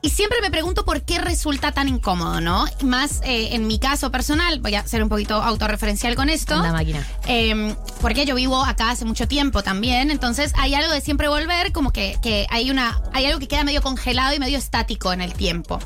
y 0.00 0.10
siempre 0.10 0.40
me 0.40 0.50
pregunto 0.50 0.84
por 0.84 1.02
qué 1.02 1.18
resulta 1.18 1.72
tan 1.72 1.88
incómodo, 1.88 2.40
¿no? 2.40 2.66
Más 2.82 3.20
eh, 3.24 3.48
en 3.52 3.66
mi 3.66 3.78
caso 3.78 4.10
personal, 4.10 4.60
voy 4.60 4.74
a 4.74 4.86
ser 4.86 5.02
un 5.02 5.08
poquito 5.08 5.34
autorreferencial 5.34 6.14
con 6.14 6.28
esto. 6.28 6.54
Anda 6.54 6.72
máquina. 6.72 7.04
Eh, 7.26 7.74
porque 8.00 8.24
yo 8.24 8.34
vivo 8.36 8.64
acá 8.64 8.90
hace 8.90 9.04
mucho 9.04 9.26
tiempo 9.26 9.62
también, 9.62 10.10
entonces 10.10 10.52
hay 10.56 10.74
algo 10.74 10.92
de 10.92 11.00
siempre 11.00 11.28
volver, 11.28 11.72
como 11.72 11.90
que, 11.90 12.16
que 12.22 12.46
hay 12.50 12.70
una, 12.70 13.00
hay 13.12 13.26
algo 13.26 13.40
que 13.40 13.48
queda 13.48 13.64
medio 13.64 13.82
congelado 13.82 14.34
y 14.34 14.38
medio 14.38 14.58
estático 14.58 15.12
en 15.12 15.20
el 15.20 15.32
tiempo. 15.32 15.80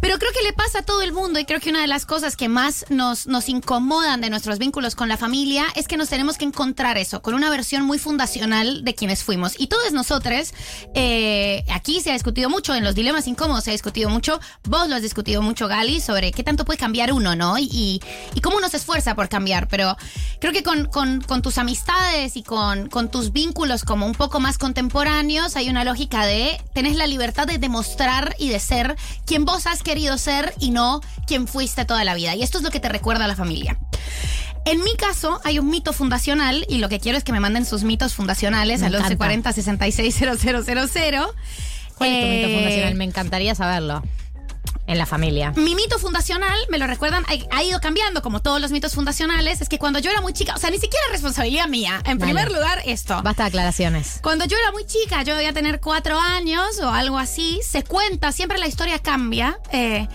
Pero 0.00 0.18
creo 0.18 0.32
que 0.32 0.42
le 0.42 0.52
pasa 0.52 0.80
a 0.80 0.82
todo 0.82 1.02
el 1.02 1.12
mundo 1.12 1.38
y 1.38 1.44
creo 1.44 1.60
que 1.60 1.70
una 1.70 1.80
de 1.80 1.86
las 1.86 2.06
cosas 2.06 2.36
que 2.36 2.48
más 2.48 2.84
nos, 2.90 3.26
nos 3.26 3.48
incomodan 3.48 4.20
de 4.20 4.30
nuestros 4.30 4.58
vínculos 4.58 4.94
con 4.94 5.08
la 5.08 5.16
familia 5.16 5.66
es 5.74 5.88
que 5.88 5.96
nos 5.96 6.08
tenemos 6.08 6.38
que 6.38 6.44
encontrar 6.44 6.98
eso, 6.98 7.22
con 7.22 7.34
una 7.34 7.50
versión 7.50 7.82
muy 7.82 7.98
fundacional 7.98 8.84
de 8.84 8.94
quienes 8.94 9.22
fuimos. 9.22 9.58
Y 9.58 9.68
todos 9.68 9.92
nosotros, 9.92 10.52
eh, 10.94 11.64
aquí 11.72 12.00
se 12.00 12.10
ha 12.10 12.14
discutido 12.14 12.50
mucho, 12.50 12.74
en 12.74 12.84
los 12.84 12.94
dilemas 12.94 13.26
incómodos 13.26 13.64
se 13.64 13.70
ha 13.70 13.72
discutido 13.72 14.10
mucho, 14.10 14.40
vos 14.64 14.88
lo 14.88 14.96
has 14.96 15.02
discutido 15.02 15.42
mucho, 15.42 15.68
Gali, 15.68 16.00
sobre 16.00 16.32
qué 16.32 16.42
tanto 16.42 16.64
puede 16.64 16.78
cambiar 16.78 17.12
uno, 17.12 17.34
¿no? 17.34 17.58
Y, 17.58 18.00
y, 18.34 18.40
cómo 18.40 18.58
uno 18.58 18.68
se 18.68 18.76
esfuerza 18.76 19.14
por 19.14 19.28
cambiar. 19.28 19.68
Pero 19.68 19.96
creo 20.40 20.52
que 20.52 20.62
con, 20.62 20.86
con, 20.86 21.20
con 21.20 21.42
tus 21.42 21.58
amistades 21.58 22.36
y 22.36 22.42
con, 22.42 22.88
con 22.88 23.10
tus 23.10 23.32
vínculos 23.32 23.84
como 23.84 24.06
un 24.06 24.14
poco 24.14 24.40
más 24.40 24.58
contemporáneos 24.58 25.56
hay 25.56 25.68
una 25.68 25.84
lógica 25.84 26.26
de 26.26 26.60
tenés 26.74 26.96
la 26.96 27.06
libertad 27.06 27.46
de 27.46 27.58
demostrar 27.58 28.34
y 28.38 28.48
de 28.48 28.60
ser 28.60 28.96
quien 29.24 29.44
vos 29.44 29.66
has 29.66 29.82
querido 29.86 30.18
ser 30.18 30.52
y 30.58 30.70
no 30.70 31.00
quien 31.26 31.46
fuiste 31.48 31.84
toda 31.84 32.02
la 32.04 32.14
vida. 32.14 32.34
Y 32.34 32.42
esto 32.42 32.58
es 32.58 32.64
lo 32.64 32.70
que 32.70 32.80
te 32.80 32.88
recuerda 32.88 33.24
a 33.24 33.28
la 33.28 33.36
familia. 33.36 33.78
En 34.64 34.82
mi 34.82 34.94
caso, 34.96 35.40
hay 35.44 35.60
un 35.60 35.70
mito 35.70 35.92
fundacional 35.92 36.66
y 36.68 36.78
lo 36.78 36.88
que 36.88 36.98
quiero 36.98 37.16
es 37.16 37.22
que 37.24 37.30
me 37.32 37.38
manden 37.38 37.64
sus 37.64 37.84
mitos 37.84 38.14
fundacionales 38.14 38.80
Me 38.80 38.86
al 38.88 38.94
encanta. 38.96 39.10
1140 39.26 39.52
660000. 39.52 41.22
¿Cuál 41.96 42.10
es 42.10 42.20
tu 42.20 42.26
mito 42.26 42.48
Eh, 42.48 42.54
fundacional? 42.54 42.94
Me 42.96 43.04
encantaría 43.04 43.54
saberlo. 43.54 44.02
En 44.86 44.98
la 44.98 45.06
familia. 45.06 45.52
Mi 45.56 45.74
mito 45.74 45.98
fundacional, 45.98 46.56
me 46.68 46.78
lo 46.78 46.86
recuerdan, 46.86 47.24
ha, 47.26 47.56
ha 47.56 47.62
ido 47.64 47.80
cambiando 47.80 48.22
como 48.22 48.40
todos 48.40 48.60
los 48.60 48.70
mitos 48.70 48.94
fundacionales, 48.94 49.60
es 49.60 49.68
que 49.68 49.78
cuando 49.78 49.98
yo 49.98 50.10
era 50.10 50.20
muy 50.20 50.32
chica, 50.32 50.54
o 50.54 50.58
sea, 50.58 50.70
ni 50.70 50.78
siquiera 50.78 51.04
responsabilidad 51.10 51.66
mía. 51.68 52.00
En 52.04 52.18
Dale. 52.18 52.32
primer 52.32 52.52
lugar, 52.52 52.82
esto. 52.86 53.20
Basta 53.22 53.44
de 53.44 53.48
aclaraciones. 53.48 54.20
Cuando 54.22 54.44
yo 54.44 54.56
era 54.56 54.70
muy 54.72 54.86
chica, 54.86 55.22
yo 55.22 55.34
debía 55.34 55.52
tener 55.52 55.80
cuatro 55.80 56.18
años 56.20 56.78
o 56.80 56.88
algo 56.90 57.18
así, 57.18 57.60
se 57.68 57.82
cuenta, 57.82 58.30
siempre 58.32 58.58
la 58.58 58.68
historia 58.68 58.98
cambia, 59.00 59.58
eh, 59.72 60.08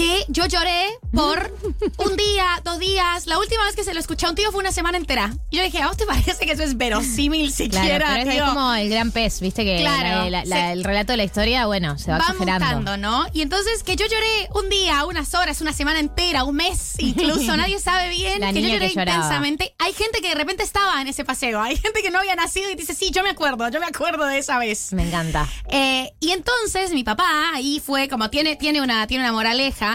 que 0.00 0.24
yo 0.28 0.46
lloré 0.46 0.86
por 1.12 1.52
un 1.98 2.16
día, 2.16 2.46
dos 2.64 2.78
días. 2.78 3.26
La 3.26 3.38
última 3.38 3.62
vez 3.66 3.76
que 3.76 3.84
se 3.84 3.92
lo 3.92 4.00
escuché 4.00 4.24
a 4.24 4.30
un 4.30 4.34
tío 4.34 4.50
fue 4.50 4.60
una 4.62 4.72
semana 4.72 4.96
entera. 4.96 5.30
Y 5.50 5.58
yo 5.58 5.62
dije, 5.62 5.82
¿a 5.82 5.88
vos 5.88 5.96
te 5.98 6.06
parece 6.06 6.46
que 6.46 6.52
eso 6.52 6.62
es 6.62 6.78
verosímil 6.78 7.52
Claro, 7.52 7.70
siquiera, 7.74 8.06
pero 8.14 8.30
es 8.30 8.36
tío? 8.36 8.46
como 8.46 8.72
el 8.74 8.88
gran 8.88 9.12
pez, 9.12 9.40
viste 9.42 9.62
que 9.62 9.80
Claro, 9.80 10.30
la- 10.30 10.44
la- 10.46 10.72
el 10.72 10.84
relato 10.84 11.12
de 11.12 11.18
la 11.18 11.24
historia, 11.24 11.66
bueno, 11.66 11.98
se 11.98 12.10
va, 12.10 12.16
va 12.16 12.24
exagerando. 12.30 12.64
mutando, 12.66 12.96
¿no? 12.96 13.26
Y 13.34 13.42
entonces 13.42 13.82
que 13.82 13.94
yo 13.96 14.06
lloré 14.06 14.48
un 14.54 14.70
día, 14.70 15.04
unas 15.04 15.34
horas, 15.34 15.60
una 15.60 15.74
semana 15.74 16.00
entera, 16.00 16.44
un 16.44 16.56
mes, 16.56 16.94
incluso 16.98 17.54
nadie 17.58 17.78
sabe 17.78 18.08
bien 18.08 18.40
que 18.54 18.62
yo 18.62 18.68
lloré 18.70 18.86
que 18.92 19.00
intensamente. 19.00 19.74
Hay 19.78 19.92
gente 19.92 20.22
que 20.22 20.28
de 20.30 20.34
repente 20.34 20.62
estaba 20.62 21.02
en 21.02 21.08
ese 21.08 21.26
paseo, 21.26 21.60
hay 21.60 21.76
gente 21.76 22.00
que 22.02 22.10
no 22.10 22.20
había 22.20 22.36
nacido 22.36 22.70
y 22.70 22.74
dice, 22.74 22.94
sí, 22.94 23.10
yo 23.10 23.22
me 23.22 23.28
acuerdo, 23.28 23.68
yo 23.68 23.80
me 23.80 23.86
acuerdo 23.86 24.24
de 24.24 24.38
esa 24.38 24.58
vez. 24.58 24.94
Me 24.94 25.02
encanta. 25.06 25.46
Eh, 25.68 26.10
y 26.20 26.30
entonces 26.30 26.92
mi 26.92 27.04
papá 27.04 27.50
ahí 27.52 27.82
fue 27.84 28.08
como 28.08 28.30
tiene, 28.30 28.56
tiene, 28.56 28.80
una, 28.80 29.06
tiene 29.06 29.24
una 29.24 29.32
moraleja. 29.32 29.89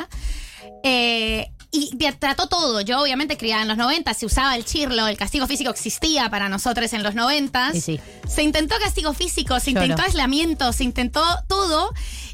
Eh, 0.83 1.49
y 1.71 1.95
trató 2.19 2.47
todo. 2.47 2.81
Yo, 2.81 3.01
obviamente, 3.01 3.37
criada 3.37 3.61
en 3.61 3.67
los 3.67 3.77
90, 3.77 4.13
se 4.13 4.25
usaba 4.25 4.55
el 4.55 4.63
chirlo, 4.63 5.07
el 5.07 5.17
castigo 5.17 5.45
físico 5.47 5.69
existía 5.69 6.29
para 6.29 6.47
nosotros 6.47 6.91
en 6.93 7.03
los 7.03 7.15
90. 7.15 7.73
Sí, 7.73 7.81
sí. 7.81 7.99
Se 8.27 8.43
intentó 8.43 8.75
castigo 8.79 9.13
físico, 9.13 9.59
se 9.59 9.71
Lloro. 9.73 9.83
intentó 9.83 10.03
aislamiento, 10.03 10.71
se 10.71 10.83
intentó 10.83 11.23
todo. 11.47 11.93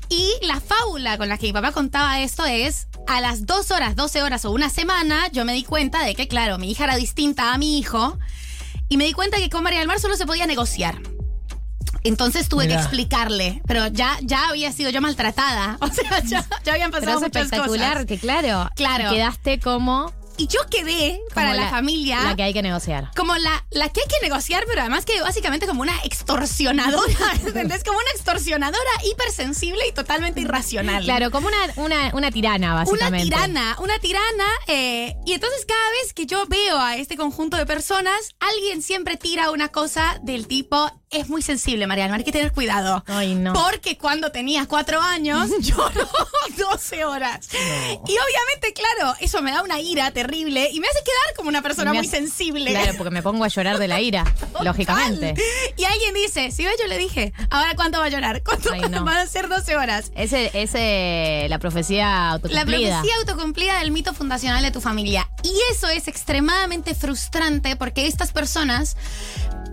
Y 0.09 0.29
la 0.43 0.59
fábula 0.59 1.17
con 1.17 1.29
la 1.29 1.37
que 1.37 1.47
mi 1.47 1.53
papá 1.53 1.71
contaba 1.71 2.19
esto 2.19 2.45
es, 2.45 2.87
a 3.07 3.21
las 3.21 3.45
dos 3.45 3.71
horas, 3.71 3.95
12 3.95 4.21
horas 4.21 4.45
o 4.45 4.51
una 4.51 4.69
semana, 4.69 5.27
yo 5.31 5.45
me 5.45 5.53
di 5.53 5.63
cuenta 5.63 6.03
de 6.03 6.15
que, 6.15 6.27
claro, 6.27 6.57
mi 6.57 6.71
hija 6.71 6.83
era 6.83 6.95
distinta 6.97 7.53
a 7.53 7.57
mi 7.57 7.79
hijo. 7.79 8.17
Y 8.89 8.97
me 8.97 9.05
di 9.05 9.13
cuenta 9.13 9.37
que 9.37 9.49
con 9.49 9.63
María 9.63 9.79
del 9.79 9.87
Mar 9.87 9.99
solo 9.99 10.17
se 10.17 10.25
podía 10.25 10.45
negociar. 10.45 11.01
Entonces 12.03 12.49
tuve 12.49 12.67
que 12.67 12.73
explicarle, 12.73 13.61
pero 13.67 13.87
ya, 13.87 14.17
ya 14.23 14.49
había 14.49 14.71
sido 14.71 14.89
yo 14.89 15.01
maltratada. 15.01 15.77
O 15.81 15.87
sea, 15.87 16.19
ya, 16.23 16.45
ya 16.63 16.73
habían 16.73 16.91
Pero 16.91 17.01
pasado 17.01 17.17
es 17.17 17.23
muchas 17.23 17.43
espectacular, 17.43 17.93
cosas. 17.93 18.05
que 18.07 18.17
claro. 18.17 18.69
Claro. 18.75 19.09
Quedaste 19.11 19.59
como. 19.59 20.11
Y 20.37 20.47
yo 20.47 20.59
quedé 20.69 21.21
para 21.33 21.51
Como 21.51 21.61
la, 21.61 21.69
familia 21.69 22.21
La 22.23 22.35
que 22.35 22.43
hay 22.43 22.53
que 22.53 22.61
negociar. 22.61 23.11
como 23.15 23.35
la, 23.37 23.63
la 23.71 23.89
que 23.89 24.01
hay 24.01 24.07
que 24.07 24.25
negociar, 24.25 24.63
pero 24.67 24.81
además 24.81 25.05
que 25.05 25.19
básicamente 25.21 25.67
como 25.67 25.81
una 25.81 25.93
extorsionadora, 26.03 27.33
¿entendés? 27.45 27.83
Como 27.83 27.97
una 27.97 28.09
extorsionadora 28.15 28.91
hipersensible 29.11 29.87
y 29.87 29.91
totalmente 29.91 30.41
irracional. 30.41 31.03
Claro, 31.03 31.31
como 31.31 31.47
una, 31.47 31.57
una, 31.75 32.11
una 32.13 32.31
tirana, 32.31 32.73
básicamente. 32.73 33.27
Una 33.27 33.45
tirana, 33.45 33.75
una 33.79 33.99
tirana. 33.99 34.45
eh, 34.67 35.15
y 35.25 35.33
entonces 35.33 35.65
cada 35.65 35.89
vez 36.01 36.13
que 36.13 36.25
yo 36.25 36.45
veo 36.47 36.79
a 36.79 36.95
este 36.95 37.17
conjunto 37.17 37.57
de 37.57 37.65
personas, 37.65 38.15
alguien 38.39 38.81
siempre 38.81 39.17
tira 39.17 39.51
una 39.51 39.69
cosa 39.69 40.19
del 40.23 40.47
tipo, 40.47 40.89
es 41.09 41.29
muy 41.29 41.41
sensible, 41.41 41.87
Mariana, 41.87 42.15
hay 42.15 42.23
que 42.23 42.31
tener 42.31 42.51
cuidado. 42.51 43.03
Ay, 43.07 43.35
no. 43.35 43.53
Porque 43.53 43.97
cuando 43.97 44.31
tenías 44.31 44.67
cuatro 44.67 45.01
años, 45.01 45.49
lloró 45.59 46.09
12 46.57 47.05
horas. 47.05 47.47
Y 47.53 48.11
obviamente, 48.11 48.73
claro, 48.73 49.15
eso 49.19 49.41
me 49.41 49.51
da 49.51 49.61
una 49.63 49.79
ira 49.79 50.11
terrible 50.21 50.69
y 50.71 50.79
me 50.79 50.87
hace 50.87 50.99
quedar 50.99 51.35
como 51.35 51.49
una 51.49 51.61
persona 51.61 51.93
muy 51.93 52.07
sensible. 52.07 52.71
Claro, 52.71 52.93
porque 52.97 53.11
me 53.11 53.21
pongo 53.23 53.43
a 53.43 53.47
llorar 53.47 53.77
de 53.79 53.87
la 53.87 53.99
ira, 54.01 54.23
lógicamente. 54.63 55.33
Y 55.77 55.83
alguien 55.83 56.13
dice, 56.13 56.51
si 56.51 56.63
ves, 56.65 56.75
yo 56.79 56.87
le 56.87 56.97
dije, 56.97 57.33
ahora 57.49 57.75
cuánto 57.75 57.99
va 57.99 58.05
a 58.05 58.09
llorar, 58.09 58.41
cuánto 58.43 58.71
Ay, 58.73 58.81
no. 58.89 59.03
van 59.03 59.17
a 59.17 59.27
ser 59.27 59.47
12 59.49 59.75
horas. 59.75 60.11
Ese, 60.15 60.51
ese, 60.53 61.47
la 61.49 61.59
profecía 61.59 62.05
La 62.05 62.31
autocumplida. 62.33 62.99
profecía 62.99 63.15
autocumplida 63.19 63.79
del 63.79 63.91
mito 63.91 64.13
fundacional 64.13 64.61
de 64.63 64.71
tu 64.71 64.81
familia. 64.81 65.29
Y 65.43 65.53
eso 65.71 65.87
es 65.89 66.07
extremadamente 66.07 66.93
frustrante 66.95 67.75
porque 67.75 68.07
estas 68.07 68.31
personas, 68.31 68.95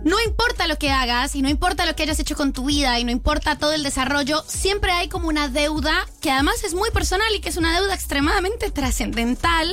no 0.03 0.19
importa 0.21 0.67
lo 0.67 0.77
que 0.77 0.89
hagas 0.91 1.35
y 1.35 1.41
no 1.41 1.49
importa 1.49 1.85
lo 1.85 1.95
que 1.95 2.03
hayas 2.03 2.19
hecho 2.19 2.35
con 2.35 2.53
tu 2.53 2.65
vida 2.65 2.99
y 2.99 3.03
no 3.03 3.11
importa 3.11 3.57
todo 3.57 3.73
el 3.73 3.83
desarrollo, 3.83 4.43
siempre 4.47 4.91
hay 4.91 5.09
como 5.09 5.27
una 5.27 5.47
deuda 5.49 6.07
que 6.21 6.31
además 6.31 6.63
es 6.63 6.73
muy 6.73 6.89
personal 6.91 7.33
y 7.35 7.39
que 7.41 7.49
es 7.49 7.57
una 7.57 7.77
deuda 7.79 7.93
extremadamente 7.93 8.71
trascendental. 8.71 9.69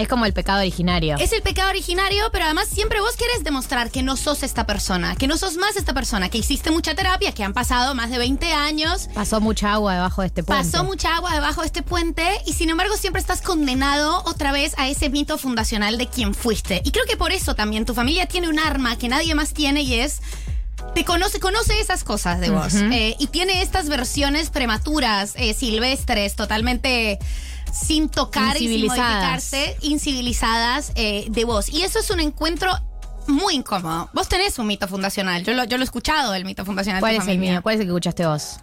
Es 0.00 0.08
como 0.08 0.24
el 0.24 0.32
pecado 0.32 0.60
originario. 0.60 1.16
Es 1.18 1.32
el 1.32 1.42
pecado 1.42 1.68
originario, 1.70 2.30
pero 2.32 2.46
además 2.46 2.68
siempre 2.68 3.00
vos 3.00 3.16
querés 3.16 3.44
demostrar 3.44 3.90
que 3.90 4.02
no 4.02 4.16
sos 4.16 4.42
esta 4.42 4.66
persona, 4.66 5.14
que 5.14 5.26
no 5.26 5.36
sos 5.36 5.56
más 5.56 5.76
esta 5.76 5.92
persona, 5.92 6.30
que 6.30 6.38
hiciste 6.38 6.70
mucha 6.70 6.94
terapia, 6.94 7.32
que 7.32 7.44
han 7.44 7.52
pasado 7.52 7.94
más 7.94 8.10
de 8.10 8.18
20 8.18 8.52
años, 8.52 9.08
Pasó 9.14 9.40
mucha 9.40 9.74
agua 9.74 9.94
debajo 9.94 10.22
de 10.22 10.28
este 10.28 10.42
puente. 10.42 10.64
Pasó 10.64 10.84
mucha 10.84 11.16
agua 11.16 11.34
debajo 11.34 11.60
de 11.60 11.66
este 11.66 11.82
puente 11.82 12.24
y 12.46 12.54
sin 12.54 12.70
embargo 12.70 12.96
siempre 12.96 13.20
estás 13.20 13.42
condenado 13.42 14.22
otra 14.24 14.52
vez 14.52 14.72
a 14.78 14.88
ese 14.88 15.10
mito 15.10 15.36
fundacional 15.36 15.98
de 15.98 16.06
quién 16.06 16.34
fuiste. 16.34 16.80
Y 16.84 16.90
creo 16.90 17.04
que 17.04 17.18
por 17.18 17.32
eso 17.32 17.54
también 17.54 17.84
tu 17.84 17.92
familia 17.94 18.26
tiene 18.26 18.48
un 18.48 18.58
arma 18.58 18.96
que 18.96 19.08
nadie 19.08 19.34
más 19.34 19.52
tiene 19.52 19.82
y 19.82 19.94
es... 20.00 20.20
Te 20.94 21.04
conoce, 21.04 21.38
conoce 21.40 21.78
esas 21.78 22.04
cosas 22.04 22.40
de 22.40 22.50
vos. 22.50 22.74
Eh, 22.74 23.14
y 23.18 23.26
tiene 23.26 23.60
estas 23.60 23.88
versiones 23.88 24.48
prematuras, 24.48 25.34
eh, 25.36 25.52
silvestres, 25.52 26.34
totalmente 26.34 27.18
sin 27.72 28.08
tocar 28.08 28.56
y 28.56 28.60
sin 28.60 28.68
Incivilizadas. 28.72 29.10
modificarse, 29.12 29.76
incivilizadas 29.82 30.92
eh, 30.94 31.26
de 31.28 31.44
vos. 31.44 31.68
Y 31.68 31.82
eso 31.82 31.98
es 31.98 32.10
un 32.10 32.20
encuentro 32.20 32.72
muy 33.26 33.54
incómodo. 33.54 34.08
Vos 34.12 34.28
tenés 34.28 34.58
un 34.58 34.66
mito 34.66 34.88
fundacional. 34.88 35.44
Yo 35.44 35.52
lo, 35.54 35.64
yo 35.64 35.76
lo 35.76 35.82
he 35.82 35.84
escuchado, 35.84 36.34
el 36.34 36.44
mito 36.44 36.64
fundacional. 36.64 37.00
de 37.00 37.02
¿Cuál 37.02 37.16
tu 37.16 37.22
es 37.22 37.28
el 37.28 37.38
mío? 37.38 37.62
¿Cuál 37.62 37.74
es 37.76 37.80
el 37.80 37.86
que 37.86 37.90
escuchaste 37.90 38.26
vos? 38.26 38.56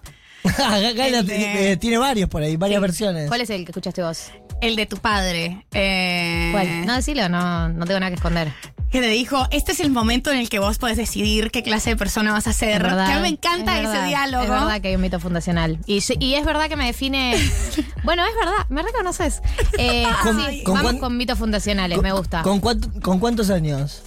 Gaila 0.43 1.23
de- 1.23 1.71
eh, 1.71 1.77
tiene 1.77 1.97
varios 1.97 2.29
por 2.29 2.41
ahí, 2.43 2.55
varias 2.57 2.81
versiones. 2.81 3.27
¿Cuál 3.27 3.41
es 3.41 3.49
el 3.49 3.65
que 3.65 3.71
escuchaste 3.71 4.01
vos? 4.03 4.25
El 4.61 4.75
de 4.75 4.85
tu 4.85 4.97
padre. 4.97 5.65
Eh, 5.73 6.49
¿Cuál? 6.51 6.85
No, 6.85 6.95
decilo, 6.95 7.27
no, 7.29 7.69
no 7.69 7.85
tengo 7.85 7.99
nada 7.99 8.09
que 8.09 8.15
esconder. 8.15 8.51
Que 8.91 9.01
te 9.01 9.07
dijo, 9.09 9.45
este 9.51 9.73
es 9.73 9.81
el 9.81 9.89
momento 9.91 10.31
en 10.31 10.37
el 10.37 10.47
que 10.49 10.59
vos 10.59 10.77
podés 10.77 10.95
decidir 10.95 11.51
qué 11.51 11.61
clase 11.61 11.89
de 11.89 11.97
persona 11.97 12.31
vas 12.31 12.47
a 12.47 12.53
ser. 12.53 12.81
Verdad, 12.83 13.07
que 13.07 13.13
a 13.13 13.15
mí 13.17 13.21
me 13.23 13.27
encanta 13.27 13.73
es 13.79 13.83
ese 13.83 13.91
verdad, 13.91 14.07
diálogo. 14.07 14.43
Es 14.45 14.49
verdad 14.49 14.81
que 14.81 14.87
hay 14.87 14.95
un 14.95 15.01
mito 15.01 15.19
fundacional. 15.19 15.77
Y, 15.85 16.01
y 16.19 16.33
es 16.35 16.45
verdad 16.45 16.69
que 16.69 16.77
me 16.77 16.85
define. 16.85 17.35
bueno, 18.05 18.23
es 18.25 18.33
verdad, 18.35 18.65
me 18.69 18.81
reconoces. 18.83 19.41
Eh, 19.77 20.05
Con- 20.23 20.39
sí, 20.49 20.63
con 20.63 20.75
vamos 20.75 20.91
cuán- 20.93 20.99
con 20.99 21.17
mitos 21.17 21.37
fundacionales, 21.37 22.01
me 22.01 22.13
gusta. 22.13 22.43
¿Con, 22.43 22.61
cuánto- 22.61 22.89
con 23.01 23.19
cuántos 23.19 23.49
años? 23.49 24.03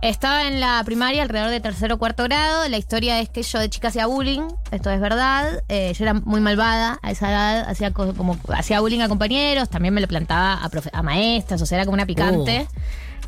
Estaba 0.00 0.46
en 0.46 0.60
la 0.60 0.80
primaria 0.84 1.22
alrededor 1.22 1.50
de 1.50 1.58
tercero 1.60 1.96
o 1.96 1.98
cuarto 1.98 2.22
grado. 2.22 2.68
La 2.68 2.78
historia 2.78 3.20
es 3.20 3.28
que 3.28 3.42
yo 3.42 3.58
de 3.58 3.68
chica 3.68 3.88
hacía 3.88 4.06
bullying. 4.06 4.42
Esto 4.70 4.90
es 4.90 5.00
verdad. 5.00 5.64
Eh, 5.68 5.92
yo 5.98 6.04
era 6.04 6.14
muy 6.14 6.40
malvada 6.40 6.98
a 7.02 7.10
esa 7.10 7.28
edad. 7.30 7.68
Hacía 7.68 7.92
co- 7.92 8.14
como 8.14 8.38
hacía 8.56 8.78
bullying 8.80 9.00
a 9.00 9.08
compañeros. 9.08 9.68
También 9.68 9.92
me 9.92 10.00
lo 10.00 10.06
plantaba 10.06 10.54
a, 10.54 10.70
profe- 10.70 10.90
a 10.92 11.02
maestras. 11.02 11.60
O 11.62 11.66
sea, 11.66 11.76
era 11.78 11.84
como 11.84 11.94
una 11.94 12.06
picante. 12.06 12.68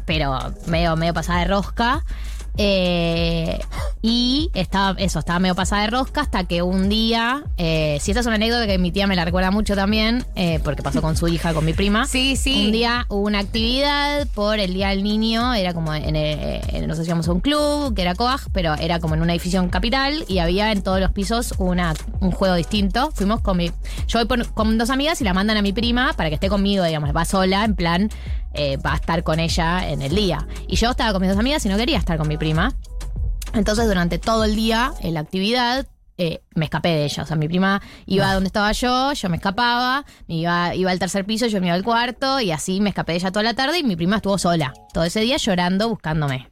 Pero 0.06 0.38
medio, 0.66 0.96
medio 0.96 1.14
pasada 1.14 1.40
de 1.40 1.44
rosca. 1.46 2.04
Eh, 2.62 3.58
y 4.02 4.50
estaba, 4.54 4.98
eso, 5.00 5.18
estaba 5.20 5.38
medio 5.38 5.54
pasada 5.54 5.82
de 5.82 5.88
rosca 5.88 6.20
hasta 6.22 6.44
que 6.44 6.62
un 6.62 6.88
día, 6.88 7.44
eh, 7.56 7.96
si 8.00 8.10
esta 8.10 8.20
es 8.20 8.26
una 8.26 8.34
anécdota 8.36 8.66
que 8.66 8.76
mi 8.76 8.90
tía 8.92 9.06
me 9.06 9.16
la 9.16 9.24
recuerda 9.24 9.50
mucho 9.50 9.74
también, 9.76 10.26
eh, 10.34 10.58
porque 10.64 10.82
pasó 10.82 11.00
con 11.00 11.16
su 11.16 11.28
hija, 11.28 11.54
con 11.54 11.64
mi 11.64 11.72
prima. 11.72 12.06
Sí, 12.06 12.36
sí. 12.36 12.66
Un 12.66 12.72
día 12.72 13.06
hubo 13.08 13.20
una 13.26 13.38
actividad 13.38 14.26
por 14.34 14.58
el 14.58 14.74
Día 14.74 14.88
del 14.88 15.02
Niño, 15.02 15.54
era 15.54 15.72
como 15.74 15.94
en, 15.94 16.16
eh, 16.16 16.60
en- 16.68 16.86
nos 16.86 16.98
hacíamos 16.98 17.28
a 17.28 17.32
un 17.32 17.40
club, 17.40 17.94
que 17.94 18.02
era 18.02 18.14
COAG, 18.14 18.40
pero 18.52 18.74
era 18.74 18.98
como 19.00 19.14
en 19.14 19.22
una 19.22 19.32
edificio 19.32 19.60
en 19.60 19.68
capital 19.70 20.24
y 20.28 20.38
había 20.40 20.72
en 20.72 20.82
todos 20.82 21.00
los 21.00 21.12
pisos 21.12 21.54
una, 21.58 21.94
un 22.20 22.30
juego 22.32 22.56
distinto. 22.56 23.10
Fuimos 23.14 23.40
con 23.40 23.56
mi. 23.56 23.70
Yo 24.08 24.18
voy 24.18 24.26
por- 24.26 24.46
con 24.52 24.76
dos 24.76 24.90
amigas 24.90 25.20
y 25.20 25.24
la 25.24 25.32
mandan 25.34 25.56
a 25.56 25.62
mi 25.62 25.72
prima 25.72 26.12
para 26.14 26.28
que 26.28 26.34
esté 26.34 26.48
conmigo, 26.48 26.84
digamos, 26.84 27.14
va 27.16 27.24
sola, 27.24 27.64
en 27.64 27.74
plan, 27.74 28.10
eh, 28.54 28.76
va 28.76 28.92
a 28.92 28.96
estar 28.96 29.22
con 29.22 29.40
ella 29.40 29.88
en 29.88 30.02
el 30.02 30.14
día. 30.14 30.46
Y 30.68 30.76
yo 30.76 30.90
estaba 30.90 31.12
con 31.12 31.22
mis 31.22 31.30
dos 31.30 31.38
amigas 31.38 31.64
y 31.66 31.68
no 31.68 31.76
quería 31.76 31.98
estar 31.98 32.18
con 32.18 32.28
mi 32.28 32.36
prima. 32.36 32.74
Entonces, 33.54 33.86
durante 33.86 34.18
todo 34.18 34.44
el 34.44 34.54
día, 34.54 34.92
en 35.00 35.14
la 35.14 35.20
actividad, 35.20 35.86
eh, 36.18 36.42
me 36.54 36.66
escapé 36.66 36.90
de 36.90 37.04
ella. 37.04 37.22
O 37.22 37.26
sea, 37.26 37.36
mi 37.36 37.48
prima 37.48 37.80
iba 38.06 38.34
donde 38.34 38.48
estaba 38.48 38.70
yo, 38.72 39.12
yo 39.14 39.28
me 39.28 39.36
escapaba, 39.36 40.04
iba, 40.28 40.74
iba 40.74 40.90
al 40.90 40.98
tercer 40.98 41.24
piso, 41.24 41.46
yo 41.46 41.60
me 41.60 41.68
iba 41.68 41.74
al 41.74 41.82
cuarto, 41.82 42.40
y 42.40 42.50
así 42.50 42.80
me 42.80 42.90
escapé 42.90 43.12
de 43.12 43.18
ella 43.18 43.32
toda 43.32 43.42
la 43.42 43.54
tarde 43.54 43.78
y 43.78 43.84
mi 43.84 43.96
prima 43.96 44.16
estuvo 44.16 44.36
sola. 44.36 44.74
Todo 44.92 45.04
ese 45.04 45.20
día 45.20 45.38
llorando, 45.38 45.88
buscándome. 45.88 46.50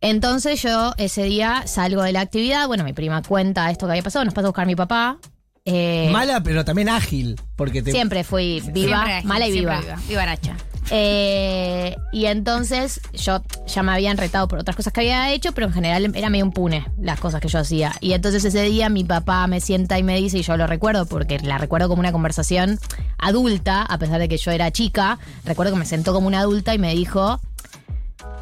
Entonces 0.00 0.60
yo 0.60 0.92
ese 0.98 1.22
día 1.22 1.62
salgo 1.66 2.02
de 2.02 2.12
la 2.12 2.20
actividad, 2.20 2.66
bueno, 2.66 2.84
mi 2.84 2.92
prima 2.92 3.22
cuenta 3.22 3.70
esto 3.70 3.86
que 3.86 3.92
había 3.92 4.02
pasado, 4.02 4.24
nos 4.24 4.34
pasa 4.34 4.48
a 4.48 4.50
buscar 4.50 4.66
mi 4.66 4.76
papá. 4.76 5.18
Eh, 5.66 6.08
Mala, 6.12 6.42
pero 6.42 6.64
también 6.64 6.88
ágil. 6.88 7.38
Porque 7.56 7.82
te, 7.82 7.90
Siempre 7.90 8.24
fui 8.24 8.62
viva, 8.72 8.88
Siempre 8.88 9.14
ágil, 9.14 9.28
mala 9.28 9.48
y 9.48 9.52
viva. 9.52 9.82
Vivaracha. 10.08 10.56
Eh, 10.90 11.96
y 12.12 12.26
entonces 12.26 13.00
yo 13.12 13.42
ya 13.66 13.82
me 13.82 13.90
habían 13.90 14.16
retado 14.16 14.46
por 14.46 14.60
otras 14.60 14.76
cosas 14.76 14.92
que 14.92 15.00
había 15.00 15.32
hecho, 15.32 15.50
pero 15.52 15.66
en 15.66 15.72
general 15.72 16.12
era 16.14 16.30
medio 16.30 16.44
un 16.44 16.52
pune 16.52 16.86
las 17.00 17.18
cosas 17.18 17.40
que 17.40 17.48
yo 17.48 17.58
hacía. 17.58 17.92
Y 18.00 18.12
entonces 18.12 18.44
ese 18.44 18.62
día 18.62 18.88
mi 18.88 19.02
papá 19.02 19.46
me 19.48 19.60
sienta 19.60 19.98
y 19.98 20.04
me 20.04 20.16
dice, 20.16 20.38
y 20.38 20.42
yo 20.42 20.56
lo 20.56 20.68
recuerdo 20.68 21.06
porque 21.06 21.40
la 21.40 21.58
recuerdo 21.58 21.88
como 21.88 22.00
una 22.00 22.12
conversación 22.12 22.78
adulta, 23.18 23.82
a 23.82 23.98
pesar 23.98 24.20
de 24.20 24.28
que 24.28 24.36
yo 24.36 24.52
era 24.52 24.70
chica, 24.70 25.18
recuerdo 25.44 25.72
que 25.72 25.80
me 25.80 25.86
sentó 25.86 26.12
como 26.12 26.28
una 26.28 26.40
adulta 26.40 26.72
y 26.74 26.78
me 26.78 26.94
dijo, 26.94 27.40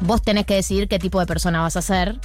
vos 0.01 0.21
tenés 0.21 0.45
que 0.45 0.53
decidir 0.53 0.87
qué 0.87 0.99
tipo 0.99 1.19
de 1.19 1.25
persona 1.25 1.61
vas 1.61 1.75
a 1.75 1.81
ser. 1.81 2.19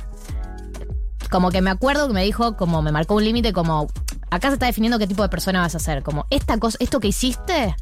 Como 1.31 1.51
que 1.51 1.63
me 1.63 1.71
acuerdo 1.71 2.09
que 2.09 2.13
me 2.13 2.25
dijo, 2.25 2.57
como 2.57 2.83
me 2.83 2.93
marcó 2.93 3.15
un 3.15 3.25
límite, 3.25 3.55
como 3.55 3.89
acá 4.31 4.49
se 4.49 4.55
está 4.55 4.67
definiendo 4.67 4.99
qué 4.99 5.07
tipo 5.07 5.23
de 5.23 5.29
persona 5.29 5.61
vas 5.61 5.75
a 5.75 5.79
ser. 5.79 6.03
Como 6.03 6.27
esta 6.31 6.59
cosa, 6.59 6.77
esto 6.81 7.01
que 7.01 7.09
hiciste 7.09 7.75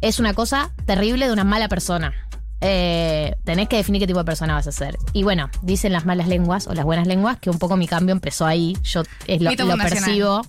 es 0.00 0.18
una 0.18 0.34
cosa 0.34 0.72
terrible 0.84 1.26
de 1.26 1.32
una 1.32 1.44
mala 1.44 1.68
persona. 1.68 2.12
Eh, 2.60 3.34
tenés 3.44 3.68
que 3.68 3.76
definir 3.76 4.00
qué 4.00 4.06
tipo 4.06 4.20
de 4.20 4.24
persona 4.24 4.54
vas 4.54 4.66
a 4.66 4.72
ser. 4.72 4.96
Y 5.12 5.24
bueno, 5.24 5.50
dicen 5.62 5.92
las 5.92 6.06
malas 6.06 6.28
lenguas 6.28 6.66
o 6.68 6.74
las 6.74 6.84
buenas 6.84 7.06
lenguas 7.06 7.38
que 7.40 7.50
un 7.50 7.58
poco 7.58 7.76
mi 7.76 7.88
cambio 7.88 8.12
empezó 8.12 8.46
ahí. 8.46 8.76
Yo 8.82 9.02
es 9.26 9.40
lo, 9.40 9.50
lo 9.50 9.76
percibo. 9.76 10.42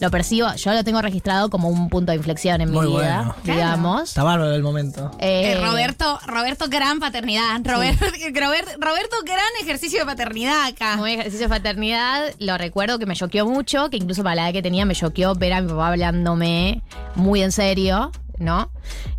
Lo 0.00 0.10
percibo, 0.10 0.54
yo 0.54 0.72
lo 0.72 0.82
tengo 0.82 1.02
registrado 1.02 1.50
como 1.50 1.68
un 1.68 1.88
punto 1.90 2.10
de 2.12 2.16
inflexión 2.16 2.60
en 2.60 2.70
Muy 2.72 2.86
mi 2.86 2.96
vida, 2.96 3.36
digamos. 3.44 4.04
Está 4.08 4.22
bárbaro 4.22 4.52
el 4.54 4.62
momento. 4.62 5.10
Eh, 5.18 5.52
Eh, 5.52 5.60
Roberto, 5.60 6.18
Roberto, 6.26 6.66
gran 6.70 6.98
paternidad. 7.00 7.60
Roberto, 7.64 8.06
Robert- 8.34 8.76
Roberto, 8.80 9.16
gran 9.26 9.40
ejercicio 9.62 10.00
de 10.00 10.06
paternidad 10.06 10.64
acá. 10.66 10.96
Muy 10.96 11.12
ejercicio 11.12 11.40
de 11.46 11.48
paternidad, 11.50 12.22
lo 12.38 12.56
recuerdo 12.56 12.98
que 12.98 13.06
me 13.06 13.14
choqueó 13.14 13.46
mucho, 13.46 13.90
que 13.90 13.98
incluso 13.98 14.22
para 14.22 14.36
la 14.36 14.44
edad 14.46 14.52
que 14.54 14.62
tenía 14.62 14.86
me 14.86 14.94
choqueó 14.94 15.34
ver 15.34 15.52
a 15.52 15.60
mi 15.60 15.68
papá 15.68 15.88
hablándome 15.88 16.82
muy 17.14 17.42
en 17.42 17.52
serio, 17.52 18.10
¿no? 18.38 18.70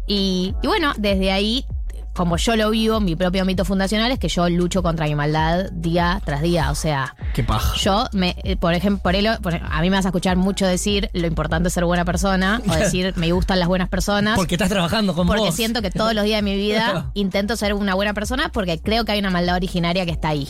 Y, 0.07 0.55
y 0.63 0.67
bueno, 0.67 0.93
desde 0.97 1.31
ahí, 1.31 1.65
como 2.13 2.37
yo 2.37 2.55
lo 2.55 2.69
vivo, 2.69 2.99
mi 2.99 3.15
propio 3.15 3.45
mito 3.45 3.63
fundacional 3.65 4.11
es 4.11 4.19
que 4.19 4.27
yo 4.27 4.49
lucho 4.49 4.83
contra 4.83 5.05
mi 5.07 5.15
maldad 5.15 5.69
día 5.71 6.21
tras 6.25 6.41
día, 6.41 6.69
o 6.71 6.75
sea, 6.75 7.15
Qué 7.33 7.43
paja. 7.43 7.75
yo, 7.77 8.05
me, 8.11 8.35
eh, 8.43 8.57
por 8.57 8.73
ejemplo, 8.73 9.01
por 9.03 9.15
elo- 9.15 9.39
por- 9.41 9.55
a 9.55 9.81
mí 9.81 9.89
me 9.89 9.95
vas 9.95 10.05
a 10.05 10.09
escuchar 10.09 10.35
mucho 10.37 10.65
decir 10.67 11.09
lo 11.13 11.27
importante 11.27 11.67
es 11.69 11.73
ser 11.73 11.85
buena 11.85 12.03
persona, 12.05 12.61
o 12.67 12.73
decir 12.75 13.13
me 13.15 13.31
gustan 13.31 13.59
las 13.59 13.67
buenas 13.67 13.89
personas. 13.89 14.35
Porque 14.35 14.55
estás 14.55 14.69
trabajando 14.69 15.13
con 15.15 15.27
Porque 15.27 15.41
vos. 15.43 15.55
siento 15.55 15.81
que 15.81 15.91
todos 15.91 16.13
los 16.13 16.23
días 16.25 16.39
de 16.39 16.43
mi 16.43 16.55
vida 16.55 17.11
intento 17.13 17.55
ser 17.55 17.73
una 17.73 17.95
buena 17.95 18.13
persona 18.13 18.49
porque 18.49 18.79
creo 18.79 19.05
que 19.05 19.13
hay 19.13 19.19
una 19.19 19.29
maldad 19.29 19.55
originaria 19.55 20.05
que 20.05 20.11
está 20.11 20.29
ahí. 20.29 20.47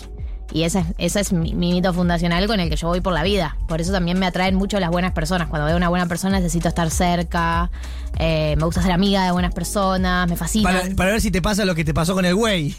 Y 0.53 0.63
ese 0.63 0.79
es, 0.79 0.85
ese 0.97 1.19
es 1.21 1.33
mi, 1.33 1.53
mi 1.53 1.71
mito 1.71 1.93
fundacional 1.93 2.45
con 2.47 2.59
el 2.59 2.69
que 2.69 2.75
yo 2.75 2.87
voy 2.87 3.01
por 3.01 3.13
la 3.13 3.23
vida. 3.23 3.55
Por 3.67 3.81
eso 3.81 3.91
también 3.91 4.19
me 4.19 4.25
atraen 4.25 4.55
mucho 4.55 4.79
las 4.79 4.89
buenas 4.89 5.13
personas. 5.13 5.47
Cuando 5.47 5.65
veo 5.67 5.77
una 5.77 5.89
buena 5.89 6.07
persona 6.07 6.39
necesito 6.39 6.67
estar 6.67 6.89
cerca. 6.91 7.71
eh, 8.19 8.55
me 8.57 8.65
gusta 8.65 8.81
ser 8.81 8.91
amiga 8.91 9.23
de 9.25 9.31
buenas 9.31 9.53
personas. 9.53 10.29
Me 10.29 10.35
fascina. 10.35 10.69
Para, 10.69 10.95
para 10.95 11.11
ver 11.11 11.21
si 11.21 11.31
te 11.31 11.41
pasa 11.41 11.65
lo 11.65 11.75
que 11.75 11.83
te 11.85 11.93
pasó 11.93 12.13
con 12.13 12.25
el 12.25 12.35
güey. 12.35 12.75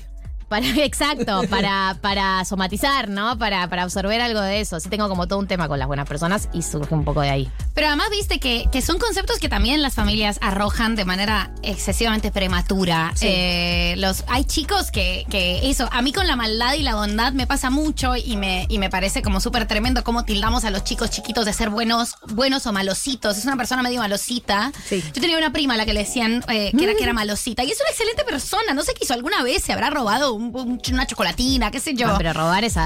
Para, 0.52 0.66
exacto, 0.84 1.40
para, 1.48 1.96
para 2.02 2.44
somatizar, 2.44 3.08
¿no? 3.08 3.38
Para, 3.38 3.68
para 3.70 3.84
absorber 3.84 4.20
algo 4.20 4.42
de 4.42 4.60
eso. 4.60 4.78
Sí 4.80 4.90
tengo 4.90 5.08
como 5.08 5.26
todo 5.26 5.38
un 5.38 5.46
tema 5.46 5.66
con 5.66 5.78
las 5.78 5.88
buenas 5.88 6.06
personas 6.06 6.50
y 6.52 6.60
surge 6.60 6.94
un 6.94 7.04
poco 7.06 7.22
de 7.22 7.30
ahí. 7.30 7.50
Pero 7.74 7.86
además 7.86 8.08
viste 8.10 8.38
que, 8.38 8.66
que 8.70 8.82
son 8.82 8.98
conceptos 8.98 9.38
que 9.38 9.48
también 9.48 9.80
las 9.80 9.94
familias 9.94 10.38
arrojan 10.42 10.94
de 10.94 11.06
manera 11.06 11.50
excesivamente 11.62 12.30
prematura. 12.30 13.14
Eh, 13.22 13.94
los, 13.96 14.24
hay 14.28 14.44
chicos 14.44 14.90
que, 14.90 15.24
que 15.30 15.70
eso, 15.70 15.88
a 15.90 16.02
mí 16.02 16.12
con 16.12 16.26
la 16.26 16.36
maldad 16.36 16.74
y 16.74 16.82
la 16.82 16.96
bondad 16.96 17.32
me 17.32 17.46
pasa 17.46 17.70
mucho 17.70 18.14
y 18.14 18.36
me, 18.36 18.66
y 18.68 18.78
me 18.78 18.90
parece 18.90 19.22
como 19.22 19.40
súper 19.40 19.66
tremendo 19.66 20.04
cómo 20.04 20.24
tildamos 20.26 20.64
a 20.66 20.70
los 20.70 20.84
chicos 20.84 21.08
chiquitos 21.08 21.46
de 21.46 21.54
ser 21.54 21.70
buenos, 21.70 22.16
buenos 22.28 22.66
o 22.66 22.72
malositos. 22.74 23.38
Es 23.38 23.46
una 23.46 23.56
persona 23.56 23.82
medio 23.82 24.00
malosita. 24.00 24.70
Yo 24.90 25.20
tenía 25.22 25.38
una 25.38 25.50
prima 25.50 25.74
a 25.74 25.76
la 25.78 25.86
que 25.86 25.94
le 25.94 26.00
decían 26.00 26.44
eh, 26.48 26.72
que 26.76 26.84
era 26.84 26.94
que 26.94 27.04
era 27.04 27.14
malosita. 27.14 27.64
Y 27.64 27.70
es 27.70 27.80
una 27.80 27.88
excelente 27.88 28.22
persona. 28.24 28.74
No 28.74 28.82
sé 28.82 28.92
qué 28.92 29.04
hizo 29.04 29.14
alguna 29.14 29.42
vez, 29.42 29.62
se 29.62 29.72
habrá 29.72 29.88
robado 29.88 30.34
un- 30.34 30.41
un- 30.54 30.80
una 30.92 31.06
chocolatina, 31.06 31.70
qué 31.70 31.80
sé 31.80 31.94
yo. 31.94 32.08
Ah, 32.08 32.14
pero 32.18 32.32
robar 32.32 32.64
es 32.64 32.76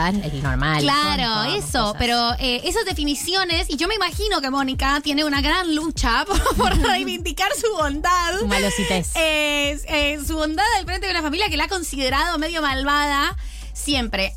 normal. 0.42 0.81
Claro, 0.83 1.45
Son 1.45 1.55
eso, 1.57 1.79
cosas. 1.85 1.95
pero 1.99 2.33
eh, 2.38 2.61
esas 2.64 2.85
definiciones, 2.85 3.69
y 3.71 3.77
yo 3.77 3.88
me 3.88 3.95
imagino 3.95 4.40
que 4.40 4.51
Mónica 4.51 5.01
tiene 5.03 5.25
una 5.25 5.40
gran 5.40 5.75
lucha 5.75 6.25
por, 6.27 6.57
por 6.57 6.77
reivindicar 6.79 7.49
su 7.55 7.73
bondad. 7.77 8.38
Su 8.38 8.47
malositez. 8.47 9.12
Eh, 9.16 9.81
eh, 9.88 10.19
su 10.27 10.35
bondad 10.37 10.64
al 10.79 10.85
frente 10.85 11.07
de 11.07 11.12
una 11.12 11.23
familia 11.23 11.49
que 11.49 11.57
la 11.57 11.64
ha 11.64 11.69
considerado 11.69 12.38
medio 12.38 12.61
malvada 12.62 13.37
siempre. 13.73 14.35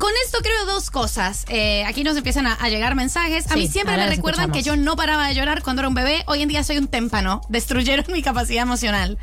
Con 0.00 0.10
esto 0.24 0.38
creo 0.42 0.64
dos 0.64 0.90
cosas. 0.90 1.44
Eh, 1.48 1.84
aquí 1.84 2.02
nos 2.04 2.16
empiezan 2.16 2.46
a, 2.46 2.54
a 2.54 2.70
llegar 2.70 2.94
mensajes. 2.94 3.46
A 3.50 3.54
Sí, 3.54 3.60
mí 3.60 3.68
siempre 3.68 3.96
me 3.98 4.06
recuerdan 4.06 4.50
que 4.50 4.62
yo 4.62 4.74
no 4.74 4.96
paraba 4.96 5.28
de 5.28 5.34
llorar 5.34 5.62
cuando 5.62 5.80
era 5.82 5.88
un 5.88 5.94
bebé. 5.94 6.24
Hoy 6.26 6.40
en 6.40 6.48
día 6.48 6.64
soy 6.64 6.78
un 6.78 6.88
témpano. 6.88 7.42
Destruyeron 7.50 8.06
mi 8.10 8.22
capacidad 8.22 8.62
emocional. 8.62 9.18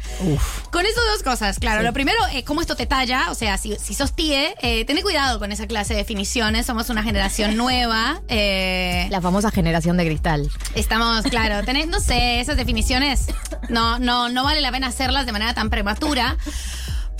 Con 0.72 0.86
eso 0.86 1.02
dos 1.13 1.24
cosas, 1.24 1.58
claro. 1.58 1.82
Sí. 1.82 1.86
Lo 1.88 1.94
primero, 1.94 2.20
eh, 2.32 2.44
cómo 2.44 2.62
esto 2.62 2.76
te 2.76 2.86
talla. 2.86 3.32
O 3.32 3.34
sea, 3.36 3.58
si, 3.58 3.76
si 3.78 3.96
sos 3.96 4.16
TIE, 4.16 4.54
eh, 4.62 4.86
ten 4.86 5.02
cuidado 5.02 5.40
con 5.40 5.52
esa 5.52 5.66
clase 5.66 5.94
de 5.96 6.00
definiciones. 6.02 6.68
Somos 6.68 6.90
una 6.92 7.02
generación 7.02 7.58
nueva. 7.58 8.22
eh, 8.28 9.08
La 9.10 9.20
famosa 9.20 9.50
generación 9.50 9.98
de 9.98 10.06
cristal. 10.06 10.48
Estamos, 10.76 11.24
claro, 11.24 11.63
tenés, 11.66 11.88
no 11.88 12.00
sé, 12.00 12.40
esas 12.40 12.56
definiciones 12.56 13.26
no, 13.70 13.98
no, 13.98 14.30
no 14.30 14.44
vale 14.44 14.62
la 14.62 14.72
pena 14.72 14.88
hacerlas 14.88 15.26
de 15.26 15.32
manera 15.32 15.56
tan 15.56 15.72
prematura. 15.72 16.38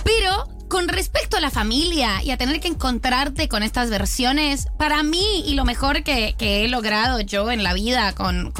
Pero 0.08 0.48
con 0.68 0.88
respecto 0.88 1.36
a 1.36 1.40
la 1.40 1.50
familia 1.50 2.22
y 2.22 2.30
a 2.30 2.38
tener 2.38 2.60
que 2.60 2.68
encontrarte 2.68 3.46
con 3.46 3.62
estas 3.62 3.90
versiones, 3.90 4.68
para 4.78 5.02
mí 5.02 5.42
y 5.44 5.54
lo 5.54 5.66
mejor 5.66 6.02
que, 6.02 6.34
he 6.38 6.66
logrado 6.68 7.20
yo 7.20 7.50
en 7.50 7.62
la 7.62 7.74
vida 7.74 8.14
con, 8.14 8.54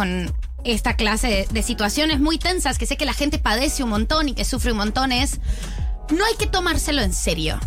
esta 0.64 0.94
clase 0.94 1.48
de, 1.50 1.62
situaciones 1.62 2.20
muy 2.20 2.38
tensas 2.38 2.76
que 2.76 2.84
sé 2.84 2.98
que 2.98 3.06
la 3.06 3.14
gente 3.14 3.38
padece 3.38 3.82
un 3.82 3.88
montón 3.88 4.28
y 4.28 4.34
que 4.34 4.44
sufre 4.44 4.72
un 4.72 4.78
montón 4.78 5.10
es, 5.10 5.40
no 6.10 6.22
hay 6.22 6.34
que 6.38 6.46
tomárselo 6.46 7.00
en 7.00 7.14
serio. 7.14 7.58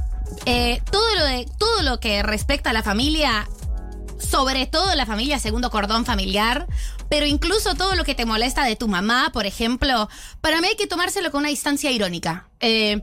Eh, 0.45 0.79
todo, 0.91 1.09
lo 1.15 1.45
todo 1.57 1.81
lo 1.81 1.99
que 1.99 2.21
respecta 2.21 2.69
a 2.69 2.73
la 2.73 2.83
familia 2.83 3.47
sobre 4.19 4.67
todo 4.67 4.93
la 4.93 5.07
familia 5.07 5.39
segundo 5.39 5.71
cordón 5.71 6.05
familiar, 6.05 6.67
pero 7.09 7.25
incluso 7.25 7.73
todo 7.73 7.95
lo 7.95 8.03
que 8.03 8.13
te 8.13 8.25
molesta 8.25 8.63
de 8.63 8.75
tu 8.75 8.87
mamá, 8.87 9.31
por 9.33 9.47
ejemplo, 9.47 10.07
para 10.39 10.61
mí 10.61 10.67
hay 10.67 10.75
que 10.75 10.85
tomárselo 10.85 11.31
con 11.31 11.39
una 11.39 11.49
distancia 11.49 11.89
irónica. 11.89 12.47
Eh, 12.59 13.01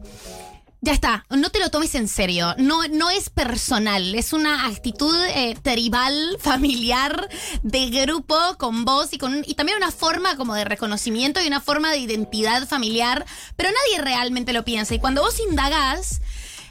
ya 0.80 0.92
está, 0.92 1.24
no 1.30 1.50
te 1.50 1.58
lo 1.58 1.70
tomes 1.70 1.94
en 1.96 2.06
serio, 2.06 2.54
no, 2.56 2.86
no 2.88 3.10
es 3.10 3.30
personal, 3.30 4.14
es 4.14 4.32
una 4.32 4.66
actitud 4.66 5.16
eh, 5.34 5.56
tribal, 5.60 6.36
familiar, 6.40 7.28
de 7.62 7.90
grupo, 7.90 8.36
con 8.58 8.84
vos 8.84 9.12
y, 9.12 9.18
con, 9.18 9.42
y 9.44 9.54
también 9.54 9.78
una 9.78 9.90
forma 9.90 10.36
como 10.36 10.54
de 10.54 10.64
reconocimiento 10.64 11.40
y 11.42 11.48
una 11.48 11.60
forma 11.60 11.90
de 11.90 11.98
identidad 11.98 12.68
familiar, 12.68 13.26
pero 13.56 13.70
nadie 13.70 14.04
realmente 14.04 14.52
lo 14.52 14.64
piensa. 14.64 14.94
Y 14.94 15.00
cuando 15.00 15.22
vos 15.22 15.40
indagás, 15.40 16.20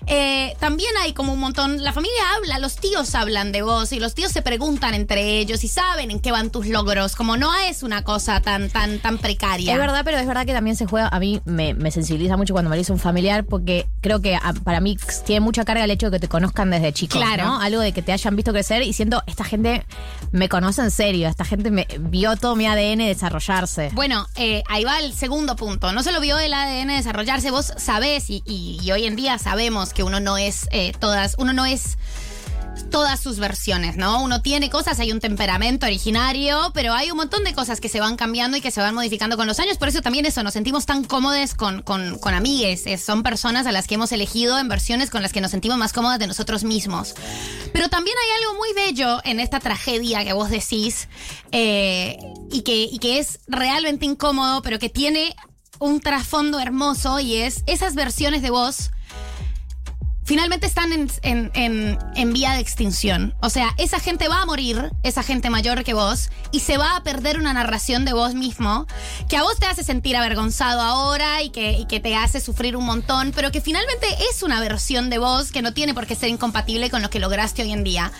eh, 0.06 0.56
también 0.60 0.90
hay 1.02 1.14
como 1.14 1.34
un 1.34 1.40
montón, 1.40 1.84
la 1.84 1.92
familia 1.94 2.22
habla, 2.36 2.60
los 2.60 2.76
tíos 2.76 3.16
hablan 3.16 3.52
de 3.52 3.62
vos 3.62 3.92
y 3.92 4.00
los 4.00 4.14
tíos 4.14 4.32
se 4.32 4.42
preguntan 4.42 4.94
entre 4.94 5.40
ellos 5.40 5.64
y 5.64 5.68
saben 5.68 6.12
en 6.12 6.20
qué 6.20 6.32
van 6.32 6.50
tus 6.52 6.68
logros, 6.68 7.16
como 7.16 7.36
no 7.38 7.54
es 7.56 7.84
una 7.84 8.04
cosa 8.04 8.42
tan, 8.42 8.70
tan, 8.70 9.00
tan 9.00 9.18
precaria. 9.18 9.74
Es 9.74 9.80
verdad, 9.80 10.02
pero 10.06 10.18
es 10.18 10.28
verdad 10.28 10.46
que 10.46 10.54
también 10.54 10.76
se 10.76 10.86
juega. 10.86 11.08
A 11.10 11.20
mí 11.20 11.42
me, 11.46 11.74
me 11.74 11.92
sensibiliza 11.92 12.38
mucho 12.38 12.54
cuando 12.54 12.70
me 12.70 12.76
lo 12.76 12.80
dice 12.80 12.92
un 12.94 13.00
familiar, 13.00 13.46
porque 13.46 13.88
creo 14.02 14.22
que 14.22 14.36
ah, 14.36 14.54
para 14.64 14.80
mí 14.80 14.98
tiene 15.26 15.40
mucha 15.42 15.66
carga 15.66 15.84
el 15.84 15.92
hecho 15.92 16.10
de 16.10 16.18
que 16.18 16.22
te 16.22 16.28
conozcan 16.28 16.70
desde 16.70 16.94
chico. 16.94 17.18
Claro. 17.18 17.44
¿no? 17.46 17.62
Algo 17.62 17.82
de 17.82 17.92
que 17.92 18.02
te 18.02 18.12
hayan 18.14 18.36
visto 18.36 18.52
crecer 18.52 18.84
y 18.84 18.94
siento, 18.94 19.24
esta 19.28 19.44
gente 19.44 19.86
me 20.32 20.50
conoce 20.50 20.82
en 20.82 20.92
serio, 20.92 21.28
esta 21.28 21.46
gente 21.46 21.72
me 21.72 21.88
vio 22.00 22.36
todo 22.38 22.56
mi 22.56 22.66
ADN 22.68 23.00
desarrollarse. 23.00 23.90
Bueno, 23.94 24.28
eh, 24.36 24.64
ahí 24.70 24.84
va 24.84 25.00
el 25.00 25.14
segundo 25.14 25.56
punto. 25.56 25.92
No 25.92 26.04
se 26.04 26.12
lo 26.12 26.20
vio 26.22 26.38
el 26.40 26.54
ADN 26.54 26.88
desarrollarse. 26.90 27.52
Vos 27.52 27.74
sabés 27.78 28.30
y, 28.30 28.44
y- 28.46 28.80
y 28.84 28.92
hoy 28.92 29.06
en 29.06 29.16
día 29.16 29.38
sabemos 29.38 29.87
que 29.94 30.04
uno 30.04 30.20
no 30.20 30.38
es 30.38 30.68
eh, 30.72 30.94
todas, 31.00 31.36
uno 31.38 31.54
no 31.54 31.66
es 31.66 31.98
todas 32.90 33.20
sus 33.20 33.40
versiones, 33.40 33.98
¿no? 33.98 34.22
Uno 34.24 34.42
tiene 34.42 34.70
cosas, 34.70 35.00
hay 35.00 35.12
un 35.12 35.20
temperamento 35.20 35.86
originario, 35.86 36.72
pero 36.74 36.94
hay 36.94 37.12
un 37.12 37.18
montón 37.18 37.44
de 37.44 37.54
cosas 37.54 37.82
que 37.82 37.90
se 37.90 38.00
van 38.00 38.16
cambiando 38.16 38.58
y 38.58 38.62
que 38.62 38.72
se 38.72 38.82
van 38.82 38.96
modificando 38.96 39.38
con 39.38 39.48
los 39.48 39.60
años. 39.60 39.78
Por 39.78 39.88
eso 39.88 40.02
también 40.02 40.26
eso, 40.26 40.44
nos 40.44 40.54
sentimos 40.54 40.86
tan 40.86 41.04
cómodos 41.04 41.54
con, 41.54 41.82
con, 41.82 42.18
con 42.20 42.34
amigues. 42.34 42.88
Eh, 42.88 42.98
son 42.98 43.24
personas 43.24 43.68
a 43.68 43.72
las 43.72 43.88
que 43.88 43.96
hemos 43.96 44.12
elegido 44.12 44.58
en 44.58 44.68
versiones 44.68 45.10
con 45.10 45.22
las 45.22 45.34
que 45.34 45.42
nos 45.42 45.52
sentimos 45.52 45.78
más 45.78 45.94
cómodas 45.94 46.20
de 46.20 46.28
nosotros 46.28 46.64
mismos. 46.64 47.16
Pero 47.74 47.90
también 47.90 48.16
hay 48.24 48.44
algo 48.44 48.58
muy 48.58 48.74
bello 48.74 49.22
en 49.24 49.40
esta 49.40 49.60
tragedia 49.60 50.24
que 50.24 50.34
vos 50.34 50.50
decís 50.50 51.08
eh, 51.52 52.18
y, 52.52 52.62
que, 52.62 52.84
y 52.84 53.00
que 53.00 53.20
es 53.20 53.40
realmente 53.48 54.06
incómodo, 54.06 54.62
pero 54.62 54.80
que 54.80 54.90
tiene 54.90 55.36
un 55.80 56.00
trasfondo 56.00 56.60
hermoso 56.60 57.20
y 57.20 57.36
es 57.36 57.64
esas 57.68 57.94
versiones 57.94 58.42
de 58.42 58.50
vos 58.50 58.90
finalmente 60.28 60.68
están 60.68 60.92
en, 60.92 61.10
en- 61.22 61.52
en- 61.54 61.98
en 62.16 62.34
vía 62.34 62.52
de 62.52 62.60
extinción. 62.60 63.34
O 63.42 63.50
sea, 63.50 63.70
esa 63.78 64.00
gente 64.02 64.28
va 64.28 64.42
a 64.42 64.46
morir, 64.46 64.92
esa 65.02 65.24
gente 65.24 65.50
mayor 65.50 65.86
que 65.86 65.94
vos, 65.94 66.30
y 66.52 66.60
se 66.60 66.78
va 66.78 66.98
a 66.98 67.04
perder 67.04 67.40
una 67.40 67.54
narración 67.54 68.04
de 68.04 68.12
vos 68.12 68.34
mismo 68.34 68.86
que 69.30 69.38
a 69.38 69.44
vos 69.44 69.58
te 69.58 69.66
hace 69.68 69.86
sentir 69.86 70.18
avergonzado 70.18 70.82
ahora 70.82 71.42
y 71.42 71.50
que, 71.50 71.86
que 71.88 72.02
te 72.02 72.14
hace 72.16 72.42
sufrir 72.42 72.76
un 72.76 72.84
montón, 72.86 73.32
pero 73.34 73.52
que 73.54 73.62
finalmente 73.62 74.06
es 74.30 74.44
una 74.44 74.60
versión 74.60 75.10
de 75.10 75.18
vos 75.18 75.52
que 75.54 75.62
no 75.62 75.74
tiene 75.74 75.94
por 75.94 76.06
qué 76.06 76.16
ser 76.16 76.28
incompatible 76.28 76.90
con 76.90 77.02
lo 77.02 77.10
que 77.10 77.20
lograste 77.20 77.62
hoy 77.64 77.72
en 77.72 77.86
día. 77.86 78.12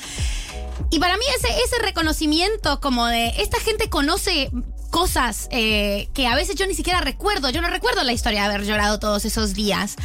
Y 0.90 1.00
para 1.00 1.18
mí 1.18 1.26
ese, 1.38 1.50
ese 1.66 1.78
reconocimiento 1.84 2.80
como 2.80 3.06
de 3.08 3.34
esta 3.42 3.60
gente 3.60 3.90
conoce 3.90 4.50
cosas 4.90 5.48
eh, 5.52 6.08
que 6.14 6.28
a 6.28 6.36
veces 6.36 6.56
yo 6.56 6.66
ni 6.68 6.74
siquiera 6.74 7.02
recuerdo. 7.02 7.50
Yo 7.50 7.62
no 7.62 7.70
recuerdo 7.70 8.04
la 8.04 8.14
historia 8.14 8.42
de 8.42 8.48
haber 8.56 8.66
llorado 8.66 9.00
todos 9.00 9.26
esos 9.26 9.54
días. 9.54 9.96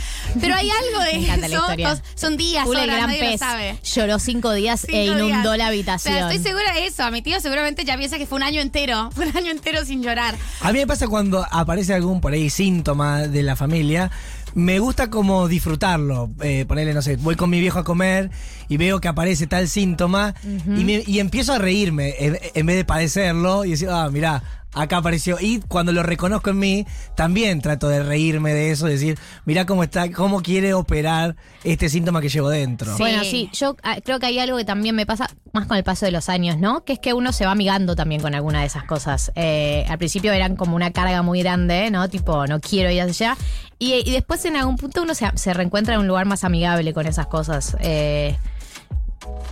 Pero 0.40 0.54
hay 0.54 0.68
algo 0.70 1.02
de 1.04 1.18
Me 1.18 1.24
encanta 1.24 1.48
la 1.48 1.56
eso. 1.56 1.96
Son- 1.96 2.02
Son 2.14 2.36
días, 2.36 2.64
Jule, 2.64 2.84
el 2.84 2.90
horas, 2.90 2.96
gran 2.96 3.08
nadie 3.10 3.24
lo 3.24 3.30
pez 3.30 3.40
sabe. 3.40 3.78
lloró 3.94 4.18
cinco 4.18 4.52
días 4.52 4.86
e 4.88 5.06
inundó 5.06 5.26
días. 5.52 5.58
la 5.58 5.66
habitación. 5.68 6.14
sea, 6.14 6.30
estoy 6.32 6.42
segura 6.52 6.72
de 6.74 6.86
eso. 6.86 7.02
A 7.04 7.10
mi 7.10 7.22
tío 7.22 7.40
seguramente 7.40 7.84
ya 7.84 7.96
piensa 7.96 8.18
que 8.18 8.26
fue 8.26 8.36
un 8.36 8.42
año 8.42 8.60
entero. 8.60 9.10
Fue 9.14 9.26
un 9.28 9.36
año 9.36 9.50
entero 9.50 9.84
sin 9.84 10.02
llorar. 10.02 10.34
A 10.60 10.72
mí 10.72 10.78
me 10.78 10.86
pasa 10.86 11.08
cuando 11.08 11.46
aparece 11.50 11.94
algún 11.94 12.20
por 12.20 12.32
ahí 12.32 12.50
síntoma 12.50 13.22
de 13.28 13.42
la 13.42 13.56
familia, 13.56 14.10
me 14.54 14.78
gusta 14.80 15.08
como 15.10 15.48
disfrutarlo. 15.48 16.30
Eh, 16.42 16.64
ponerle, 16.68 16.92
no 16.94 17.02
sé, 17.02 17.16
voy 17.16 17.36
con 17.36 17.48
mi 17.50 17.58
viejo 17.60 17.78
a 17.78 17.84
comer 17.84 18.30
y 18.68 18.76
veo 18.76 19.00
que 19.00 19.08
aparece 19.08 19.46
tal 19.46 19.68
síntoma 19.68 20.34
y, 20.44 20.84
me- 20.84 21.02
y 21.06 21.20
empiezo 21.20 21.52
a 21.54 21.58
reírme 21.58 22.14
en, 22.18 22.38
en 22.54 22.66
vez 22.66 22.76
de 22.76 22.84
padecerlo 22.84 23.64
y 23.64 23.70
decir, 23.70 23.88
ah, 23.90 24.08
mirá, 24.10 24.42
acá 24.74 24.98
apareció. 24.98 25.38
Y 25.40 25.60
cuando 25.60 25.92
lo 25.92 26.02
reconozco 26.02 26.50
en 26.50 26.58
mí, 26.58 26.86
también 27.14 27.60
trato 27.60 27.88
de 27.88 28.02
reírme 28.02 28.52
de 28.52 28.70
eso, 28.70 28.86
decir, 28.86 29.18
mirá 29.44 29.66
cómo 29.66 29.82
está, 29.82 30.10
cómo 30.10 30.42
quiere 30.42 30.74
operar 30.74 31.36
este 31.64 31.88
síntoma 31.88 32.20
que 32.20 32.28
llevo 32.28 32.48
dentro. 32.48 32.96
Bueno, 32.98 33.22
sí, 33.22 33.50
yo 33.52 33.76
ah, 33.82 33.96
creo 34.04 34.18
que 34.18 34.26
hay 34.26 34.38
algo 34.38 34.56
que 34.56 34.64
también 34.64 34.94
me 34.94 35.06
pasa 35.06 35.30
más 35.52 35.66
con 35.66 35.76
el 35.76 35.84
paso 35.84 36.06
de 36.06 36.12
los 36.12 36.28
años, 36.28 36.58
¿no? 36.58 36.84
Que 36.84 36.94
es 36.94 36.98
que 36.98 37.12
uno 37.12 37.32
se 37.32 37.44
va 37.44 37.52
amigando 37.52 37.94
también 37.94 38.20
con 38.20 38.34
alguna 38.34 38.60
de 38.60 38.66
esas 38.66 38.84
cosas. 38.84 39.32
Eh, 39.34 39.84
al 39.88 39.98
principio 39.98 40.32
eran 40.32 40.56
como 40.56 40.76
una 40.76 40.90
carga 40.90 41.22
muy 41.22 41.42
grande, 41.42 41.90
¿no? 41.90 42.08
Tipo, 42.08 42.46
no 42.46 42.60
quiero 42.60 42.90
ir 42.90 43.02
allá. 43.02 43.36
Y, 43.78 43.94
y 43.94 44.12
después 44.12 44.44
en 44.44 44.56
algún 44.56 44.76
punto 44.76 45.02
uno 45.02 45.14
se, 45.14 45.30
se 45.34 45.52
reencuentra 45.54 45.94
en 45.94 46.00
un 46.00 46.06
lugar 46.06 46.26
más 46.26 46.44
amigable 46.44 46.92
con 46.94 47.06
esas 47.06 47.26
cosas. 47.26 47.76
Eh, 47.80 48.36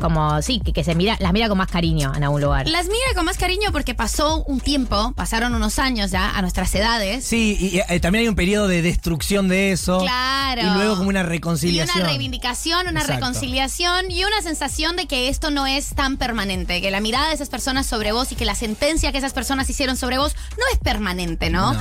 como, 0.01 0.41
sí, 0.43 0.61
que, 0.65 0.73
que 0.73 0.83
se 0.83 0.95
mira, 0.95 1.17
las 1.21 1.33
mira 1.33 1.49
con 1.49 1.59
más 1.59 1.69
cariño 1.69 2.13
en 2.17 2.25
algún 2.25 2.41
lugar. 2.41 2.67
Las 2.69 2.87
mira 2.87 3.15
con 3.15 3.25
más 3.27 3.37
cariño 3.37 3.71
porque 3.73 3.95
pasó 3.95 4.43
un 4.45 4.61
tiempo, 4.61 5.13
pasaron 5.15 5.55
unos 5.55 5.79
años 5.79 6.11
ya 6.11 6.31
a 6.31 6.41
nuestras 6.41 6.75
edades. 6.75 7.25
Sí, 7.25 7.57
y, 7.61 7.79
eh, 7.79 8.01
también 8.01 8.23
hay 8.23 8.29
un 8.29 8.35
periodo 8.35 8.67
de 8.67 8.83
destrucción 8.83 9.49
de 9.49 9.73
eso. 9.73 10.01
Claro. 10.01 10.63
Y 10.63 10.71
luego 10.75 10.97
como 10.97 11.09
una 11.11 11.21
Y 11.21 11.25
reconciliación. 11.25 11.99
una 12.01 12.09
reivindicación, 12.09 12.89
una 12.89 13.01
Exacto. 13.01 13.13
reconciliación 13.27 14.11
y 14.11 14.25
una 14.25 14.41
sensación 14.43 14.97
de 14.97 15.07
que 15.07 15.29
esto 15.29 15.51
no 15.51 15.67
es 15.67 15.95
tan 15.95 16.17
permanente, 16.17 16.81
que 16.81 16.91
la 16.91 17.01
mirada 17.01 17.29
de 17.29 17.35
esas 17.35 17.51
personas 17.51 17.87
sobre 17.87 18.13
vos 18.13 18.33
y 18.33 18.37
que 18.37 18.45
la 18.47 18.55
sentencia 18.55 19.13
que 19.13 19.19
esas 19.19 19.33
personas 19.35 19.69
hicieron 19.69 19.97
sobre 19.97 20.19
vos 20.19 20.35
no 20.53 20.65
es 20.73 20.79
permanente, 20.79 21.51
¿no? 21.51 21.77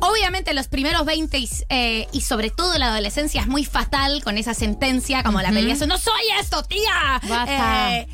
Obviamente 0.00 0.52
los 0.52 0.68
primeros 0.68 1.06
20 1.06 1.38
y, 1.38 1.48
eh, 1.70 2.08
y 2.12 2.20
sobre 2.20 2.50
todo 2.50 2.76
la 2.78 2.88
adolescencia 2.88 3.40
es 3.40 3.46
muy 3.46 3.64
fatal 3.64 4.22
con 4.22 4.36
esa 4.36 4.52
sentencia, 4.52 5.22
como 5.22 5.40
la 5.40 5.50
pelea, 5.50 5.74
no 5.86 5.98
soy 5.98 6.22
esto, 6.40 6.62
tía. 6.64 7.20
Basta. 7.28 7.96
Eh, 7.98 8.08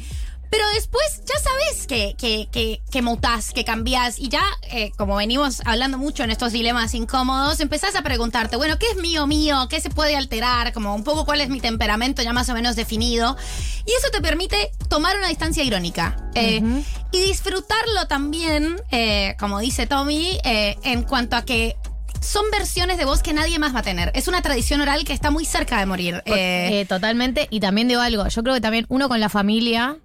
Pero 0.51 0.65
después 0.75 1.23
ya 1.33 1.39
sabes 1.39 1.87
que, 1.87 2.17
que, 2.19 2.49
que, 2.51 2.83
que 2.91 3.03
mutás, 3.03 3.53
que 3.53 3.65
cambiás 3.65 4.19
y 4.19 4.29
ya, 4.31 4.43
eh, 4.73 4.91
como 4.99 5.15
venimos 5.15 5.63
hablando 5.65 5.97
mucho 5.97 6.25
en 6.25 6.33
estos 6.33 6.51
dilemas 6.51 6.93
incómodos, 6.95 7.61
empezás 7.61 7.95
a 7.95 8.03
preguntarte, 8.03 8.57
bueno, 8.57 8.77
¿qué 8.77 8.87
es 8.91 8.97
mío 8.97 9.29
mío? 9.29 9.69
¿Qué 9.71 9.81
se 9.81 9.91
puede 9.91 10.17
alterar? 10.17 10.73
Como 10.73 10.93
un 10.93 11.05
poco 11.05 11.25
cuál 11.25 11.41
es 11.41 11.51
mi 11.51 11.61
temperamento 11.61 12.21
ya 12.23 12.33
más 12.33 12.49
o 12.49 12.55
menos 12.55 12.75
definido. 12.75 13.37
Y 13.87 13.93
eso 13.93 14.09
te 14.11 14.21
permite 14.21 14.73
tomar 14.89 15.17
una 15.17 15.29
distancia 15.29 15.63
irónica. 15.63 16.17
eh, 16.35 16.61
Y 17.13 17.19
disfrutarlo 17.21 18.09
también, 18.09 18.75
eh, 18.91 19.37
como 19.39 19.61
dice 19.61 19.87
Tommy, 19.87 20.37
en 20.45 21.03
cuanto 21.05 21.37
a 21.37 21.45
que 21.45 21.77
son 22.21 22.45
versiones 22.53 22.99
de 22.99 23.05
voz 23.05 23.23
que 23.23 23.33
nadie 23.33 23.59
más 23.59 23.75
va 23.75 23.81
a 23.81 23.83
tener. 23.83 24.11
Es 24.15 24.29
una 24.29 24.43
tradición 24.43 24.81
oral 24.81 25.05
que 25.05 25.13
está 25.13 25.31
muy 25.31 25.45
cerca 25.45 25.79
de 25.81 25.87
morir. 25.87 26.23
Eh, 26.27 26.81
Eh, 26.81 26.87
totalmente. 26.87 27.47
Y 27.51 27.61
también 27.61 27.89
digo 27.89 28.01
algo. 28.01 28.27
Yo 28.29 28.43
creo 28.43 28.55
que 28.55 28.61
también 28.61 28.87
uno 28.89 29.09
con 29.09 29.21
la 29.21 29.29
familia 29.29 29.97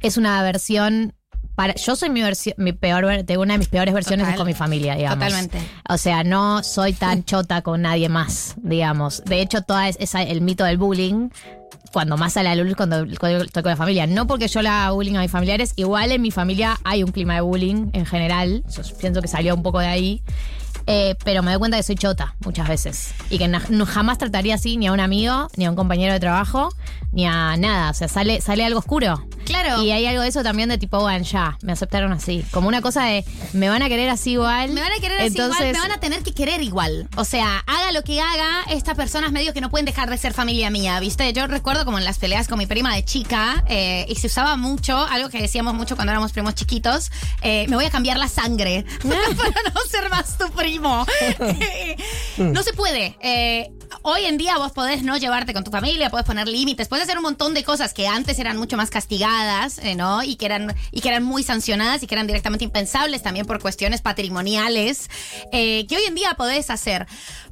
es 0.00 0.16
una 0.16 0.42
versión. 0.42 1.14
Para, 1.54 1.74
yo 1.76 1.94
soy 1.94 2.10
mi 2.10 2.20
versión, 2.20 2.56
mi 2.58 2.72
peor, 2.72 3.06
tengo 3.24 3.42
una 3.42 3.54
de 3.54 3.58
mis 3.58 3.68
peores 3.68 3.94
versiones 3.94 4.24
Total. 4.24 4.34
es 4.34 4.38
con 4.38 4.46
mi 4.48 4.54
familia, 4.54 4.96
digamos. 4.96 5.18
Totalmente. 5.24 5.58
O 5.88 5.96
sea, 5.98 6.24
no 6.24 6.64
soy 6.64 6.92
tan 6.94 7.24
chota 7.26 7.62
con 7.62 7.82
nadie 7.82 8.08
más, 8.08 8.54
digamos. 8.56 9.22
De 9.24 9.40
hecho, 9.40 9.62
toda 9.62 9.88
es- 9.88 10.14
el 10.16 10.40
mito 10.40 10.64
del 10.64 10.78
bullying, 10.78 11.28
cuando 11.92 12.16
más 12.16 12.32
sale 12.32 12.48
a 12.48 12.56
la 12.56 12.64
luz 12.64 12.74
cuando, 12.74 13.06
cuando 13.20 13.44
estoy 13.44 13.62
con 13.62 13.70
la 13.70 13.76
familia. 13.76 14.08
No 14.08 14.26
porque 14.26 14.48
yo 14.48 14.62
le 14.62 14.68
haga 14.68 14.90
bullying 14.90 15.14
a 15.14 15.20
mis 15.20 15.30
familiares, 15.30 15.74
igual 15.76 16.10
en 16.10 16.22
mi 16.22 16.32
familia 16.32 16.76
hay 16.82 17.04
un 17.04 17.12
clima 17.12 17.34
de 17.36 17.42
bullying 17.42 17.90
en 17.92 18.04
general. 18.04 18.64
Yo 18.68 18.82
pienso 18.98 19.22
que 19.22 19.28
salió 19.28 19.54
un 19.54 19.62
poco 19.62 19.78
de 19.78 19.86
ahí. 19.86 20.22
Eh, 20.86 21.16
pero 21.24 21.42
me 21.42 21.50
doy 21.50 21.58
cuenta 21.58 21.76
que 21.76 21.82
soy 21.82 21.96
chota 21.96 22.34
muchas 22.44 22.68
veces. 22.68 23.14
Y 23.30 23.38
que 23.38 23.48
no, 23.48 23.86
jamás 23.86 24.18
trataría 24.18 24.54
así 24.54 24.76
ni 24.76 24.86
a 24.86 24.92
un 24.92 25.00
amigo, 25.00 25.48
ni 25.56 25.64
a 25.64 25.70
un 25.70 25.76
compañero 25.76 26.12
de 26.12 26.20
trabajo, 26.20 26.70
ni 27.12 27.26
a 27.26 27.56
nada. 27.56 27.90
O 27.90 27.94
sea, 27.94 28.08
sale, 28.08 28.40
sale 28.40 28.64
algo 28.64 28.80
oscuro. 28.80 29.26
Claro. 29.44 29.82
Y 29.82 29.90
hay 29.90 30.06
algo 30.06 30.22
de 30.22 30.28
eso 30.28 30.42
también 30.42 30.68
de 30.68 30.78
tipo, 30.78 30.98
bueno, 31.00 31.24
ya, 31.24 31.58
me 31.62 31.72
aceptaron 31.72 32.12
así. 32.12 32.44
Como 32.50 32.68
una 32.68 32.80
cosa 32.80 33.04
de, 33.04 33.24
me 33.52 33.68
van 33.68 33.82
a 33.82 33.88
querer 33.88 34.08
así 34.08 34.32
igual. 34.32 34.70
Me 34.72 34.80
van 34.80 34.92
a 34.92 35.00
querer 35.00 35.18
así 35.20 35.28
Entonces, 35.28 35.60
igual, 35.60 35.72
me 35.72 35.80
van 35.80 35.92
a 35.92 36.00
tener 36.00 36.22
que 36.22 36.32
querer 36.32 36.62
igual. 36.62 37.08
O 37.16 37.24
sea, 37.24 37.62
haga 37.66 37.92
lo 37.92 38.02
que 38.02 38.20
haga, 38.20 38.64
estas 38.70 38.96
personas 38.96 39.32
medio 39.32 39.52
que 39.52 39.60
no 39.60 39.70
pueden 39.70 39.84
dejar 39.86 40.10
de 40.10 40.18
ser 40.18 40.32
familia 40.32 40.70
mía, 40.70 40.98
¿viste? 41.00 41.32
Yo 41.32 41.46
recuerdo 41.46 41.84
como 41.84 41.98
en 41.98 42.04
las 42.04 42.18
peleas 42.18 42.48
con 42.48 42.58
mi 42.58 42.66
prima 42.66 42.94
de 42.94 43.04
chica, 43.04 43.64
eh, 43.68 44.06
y 44.08 44.14
se 44.16 44.26
usaba 44.26 44.56
mucho, 44.56 44.98
algo 44.98 45.28
que 45.28 45.40
decíamos 45.40 45.74
mucho 45.74 45.96
cuando 45.96 46.12
éramos 46.12 46.32
primos 46.32 46.54
chiquitos, 46.54 47.10
eh, 47.42 47.66
me 47.68 47.76
voy 47.76 47.84
a 47.84 47.90
cambiar 47.90 48.18
la 48.18 48.28
sangre 48.28 48.84
para 49.36 49.62
no 49.74 49.80
ser 49.90 50.10
más 50.10 50.38
tu 50.38 50.48
no 52.38 52.62
se 52.62 52.72
puede. 52.72 53.16
Eh, 53.20 53.70
hoy 54.02 54.24
en 54.24 54.38
día 54.38 54.58
vos 54.58 54.72
podés 54.72 55.02
no 55.02 55.16
llevarte 55.16 55.52
con 55.52 55.64
tu 55.64 55.70
familia, 55.70 56.10
podés 56.10 56.26
poner 56.26 56.48
límites, 56.48 56.88
podés 56.88 57.04
hacer 57.04 57.16
un 57.16 57.24
montón 57.24 57.54
de 57.54 57.64
cosas 57.64 57.94
que 57.94 58.06
antes 58.06 58.38
eran 58.38 58.56
mucho 58.56 58.76
más 58.76 58.90
castigadas, 58.90 59.78
eh, 59.78 59.94
¿no? 59.94 60.22
Y 60.22 60.36
que 60.36 60.46
eran, 60.46 60.74
y 60.90 61.00
que 61.00 61.08
eran 61.08 61.22
muy 61.22 61.42
sancionadas 61.42 62.02
y 62.02 62.06
que 62.06 62.14
eran 62.14 62.26
directamente 62.26 62.64
impensables 62.64 63.22
también 63.22 63.46
por 63.46 63.60
cuestiones 63.60 64.02
patrimoniales, 64.02 65.08
eh, 65.52 65.86
que 65.86 65.96
hoy 65.96 66.02
en 66.06 66.14
día 66.14 66.34
podés 66.34 66.70
hacer. 66.70 67.06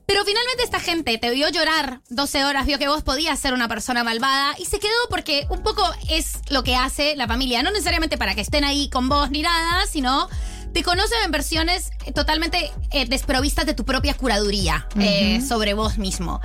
Pero 0.06 0.24
finalmente 0.24 0.64
esta 0.64 0.80
gente 0.80 1.16
te 1.18 1.30
vio 1.30 1.48
llorar 1.48 2.00
12 2.10 2.44
horas, 2.44 2.66
vio 2.66 2.78
que 2.78 2.88
vos 2.88 3.02
podías 3.02 3.38
ser 3.38 3.54
una 3.54 3.68
persona 3.68 4.02
malvada 4.04 4.54
y 4.58 4.64
se 4.64 4.78
quedó 4.78 4.90
porque 5.08 5.46
un 5.48 5.62
poco 5.62 5.82
es 6.10 6.38
lo 6.50 6.64
que 6.64 6.74
hace 6.74 7.14
la 7.16 7.28
familia. 7.28 7.62
No 7.62 7.70
necesariamente 7.70 8.18
para 8.18 8.34
que 8.34 8.40
estén 8.40 8.64
ahí 8.64 8.90
con 8.90 9.08
vos 9.08 9.30
ni 9.30 9.42
nada, 9.42 9.86
sino 9.86 10.28
te 10.72 10.82
conocen 10.82 11.18
en 11.24 11.30
versiones 11.30 11.90
eh, 12.06 12.12
totalmente 12.12 12.70
eh, 12.90 13.06
desprovistas 13.06 13.66
de 13.66 13.74
tu 13.74 13.84
propia 13.84 14.14
curaduría 14.14 14.86
eh, 14.98 15.40
sobre 15.46 15.74
vos 15.74 15.98
mismo. 15.98 16.40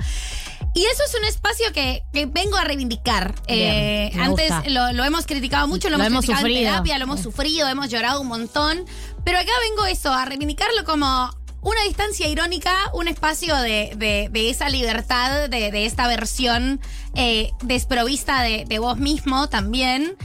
Y 0.74 0.84
eso 0.84 1.02
es 1.08 1.14
un 1.18 1.24
espacio 1.24 1.72
que, 1.72 2.04
que 2.12 2.26
vengo 2.26 2.56
a 2.56 2.62
reivindicar. 2.64 3.34
Bien, 3.48 4.20
antes 4.20 4.52
lo, 4.66 4.92
lo 4.92 5.04
hemos 5.04 5.26
criticado 5.26 5.66
mucho, 5.66 5.88
lo, 5.88 5.96
Lo 5.98 6.04
hemos, 6.04 6.20
criticado 6.20 6.40
sufrido. 6.42 6.60
en 6.60 6.66
terapia, 6.66 6.98
lo 6.98 7.04
hemos 7.04 7.20
sufrido, 7.20 7.68
hemos 7.68 7.88
llorado 7.90 8.20
un 8.20 8.28
montón. 8.28 8.84
Pero 9.24 9.38
acá 9.38 9.50
vengo 9.68 9.86
eso, 9.86 10.12
a 10.12 10.24
reivindicarlo 10.24 10.84
como 10.84 11.30
una 11.62 11.82
distancia 11.84 12.28
irónica, 12.28 12.72
un 12.94 13.08
espacio 13.08 13.56
de, 13.56 13.92
de- 13.96 14.28
de 14.30 14.50
esa 14.50 14.68
libertad, 14.68 15.48
de, 15.48 15.72
de 15.72 15.86
esta 15.86 16.06
versión 16.06 16.80
eh, 17.14 17.50
desprovista 17.62 18.42
de, 18.42 18.64
de 18.66 18.78
vos 18.78 18.98
mismo 18.98 19.48
también. 19.48 20.16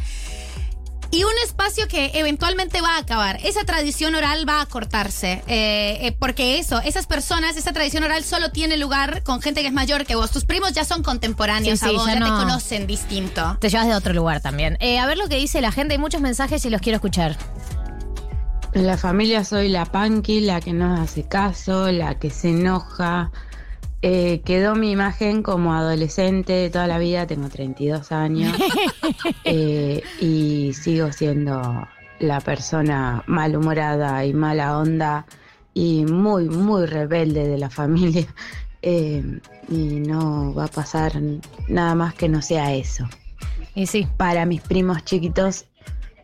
Y 1.16 1.24
un 1.26 1.32
espacio 1.46 1.88
que 1.88 2.10
eventualmente 2.16 2.82
va 2.82 2.96
a 2.96 2.98
acabar. 2.98 3.40
Esa 3.44 3.64
tradición 3.66 4.16
oral 4.16 4.50
va 4.50 4.62
a 4.62 4.66
cortarse. 4.66 5.44
eh, 5.46 6.00
eh, 6.08 6.16
porque 6.20 6.58
eso, 6.58 6.82
esas 6.82 7.06
personas, 7.06 7.56
esa 7.56 7.72
tradición 7.72 8.04
oral 8.04 8.24
solo 8.24 8.50
tiene 8.50 8.78
lugar 8.78 9.22
con 9.22 9.40
gente 9.40 9.62
que 9.62 9.68
es 9.68 9.74
mayor 9.74 10.06
que 10.08 10.16
vos. 10.16 10.32
Tus 10.32 10.44
primos 10.44 10.72
ya 10.74 10.86
son 10.86 11.04
contemporáneos 11.04 11.80
Sí, 11.80 11.86
a 11.86 11.90
sí, 11.90 11.96
vos, 11.96 12.08
ya 12.08 12.14
ya, 12.16 12.20
te 12.20 12.30
no- 12.32 12.38
conocen 12.40 12.88
distinto. 12.88 13.58
Te 13.62 13.70
llevas 13.70 13.86
de 13.88 13.94
otro 13.94 14.14
lugar 14.14 14.42
también. 14.42 14.76
Eh, 14.80 14.98
a 14.98 15.06
ver 15.06 15.20
lo 15.20 15.28
que 15.28 15.36
dice 15.38 15.62
la 15.62 15.72
gente. 15.72 15.94
Hay 15.94 16.00
muchos 16.00 16.20
mensajes 16.20 16.66
y 16.66 16.72
los 16.72 16.82
quiero 16.82 16.96
escuchar. 16.96 17.38
En 18.74 18.88
la 18.88 18.98
familia 18.98 19.44
soy 19.44 19.70
la 19.70 19.86
panqui, 19.86 20.40
la 20.42 20.62
que 20.62 20.74
no 20.74 20.96
hace 21.00 21.28
caso, 21.28 21.92
la 21.92 22.16
que 22.18 22.32
se 22.32 22.50
enoja. 22.50 23.30
Eh, 24.06 24.42
quedó 24.44 24.76
mi 24.76 24.92
imagen 24.92 25.44
como 25.44 25.74
adolescente 25.74 26.70
toda 26.70 26.88
la 26.88 26.98
vida, 27.00 27.26
tengo 27.26 27.48
32 27.50 28.12
años. 28.12 28.56
Eh, 29.46 30.02
y 30.20 30.74
sigo 30.74 31.12
siendo 31.12 31.88
la 32.20 32.40
persona 32.42 33.24
malhumorada 33.28 34.26
y 34.26 34.34
mala 34.34 34.78
onda 34.78 35.26
y 35.74 36.06
muy, 36.06 36.50
muy 36.50 36.86
rebelde 36.86 37.48
de 37.48 37.58
la 37.58 37.70
familia. 37.70 38.28
Eh, 38.86 39.24
y 39.70 40.02
no 40.02 40.54
va 40.54 40.66
a 40.66 40.68
pasar 40.68 41.14
nada 41.70 41.96
más 41.96 42.14
que 42.16 42.28
no 42.28 42.42
sea 42.42 42.74
eso. 42.74 43.08
Y 43.76 43.88
sí. 43.88 44.06
Para 44.18 44.46
mis 44.46 44.60
primos 44.60 45.06
chiquitos 45.06 45.68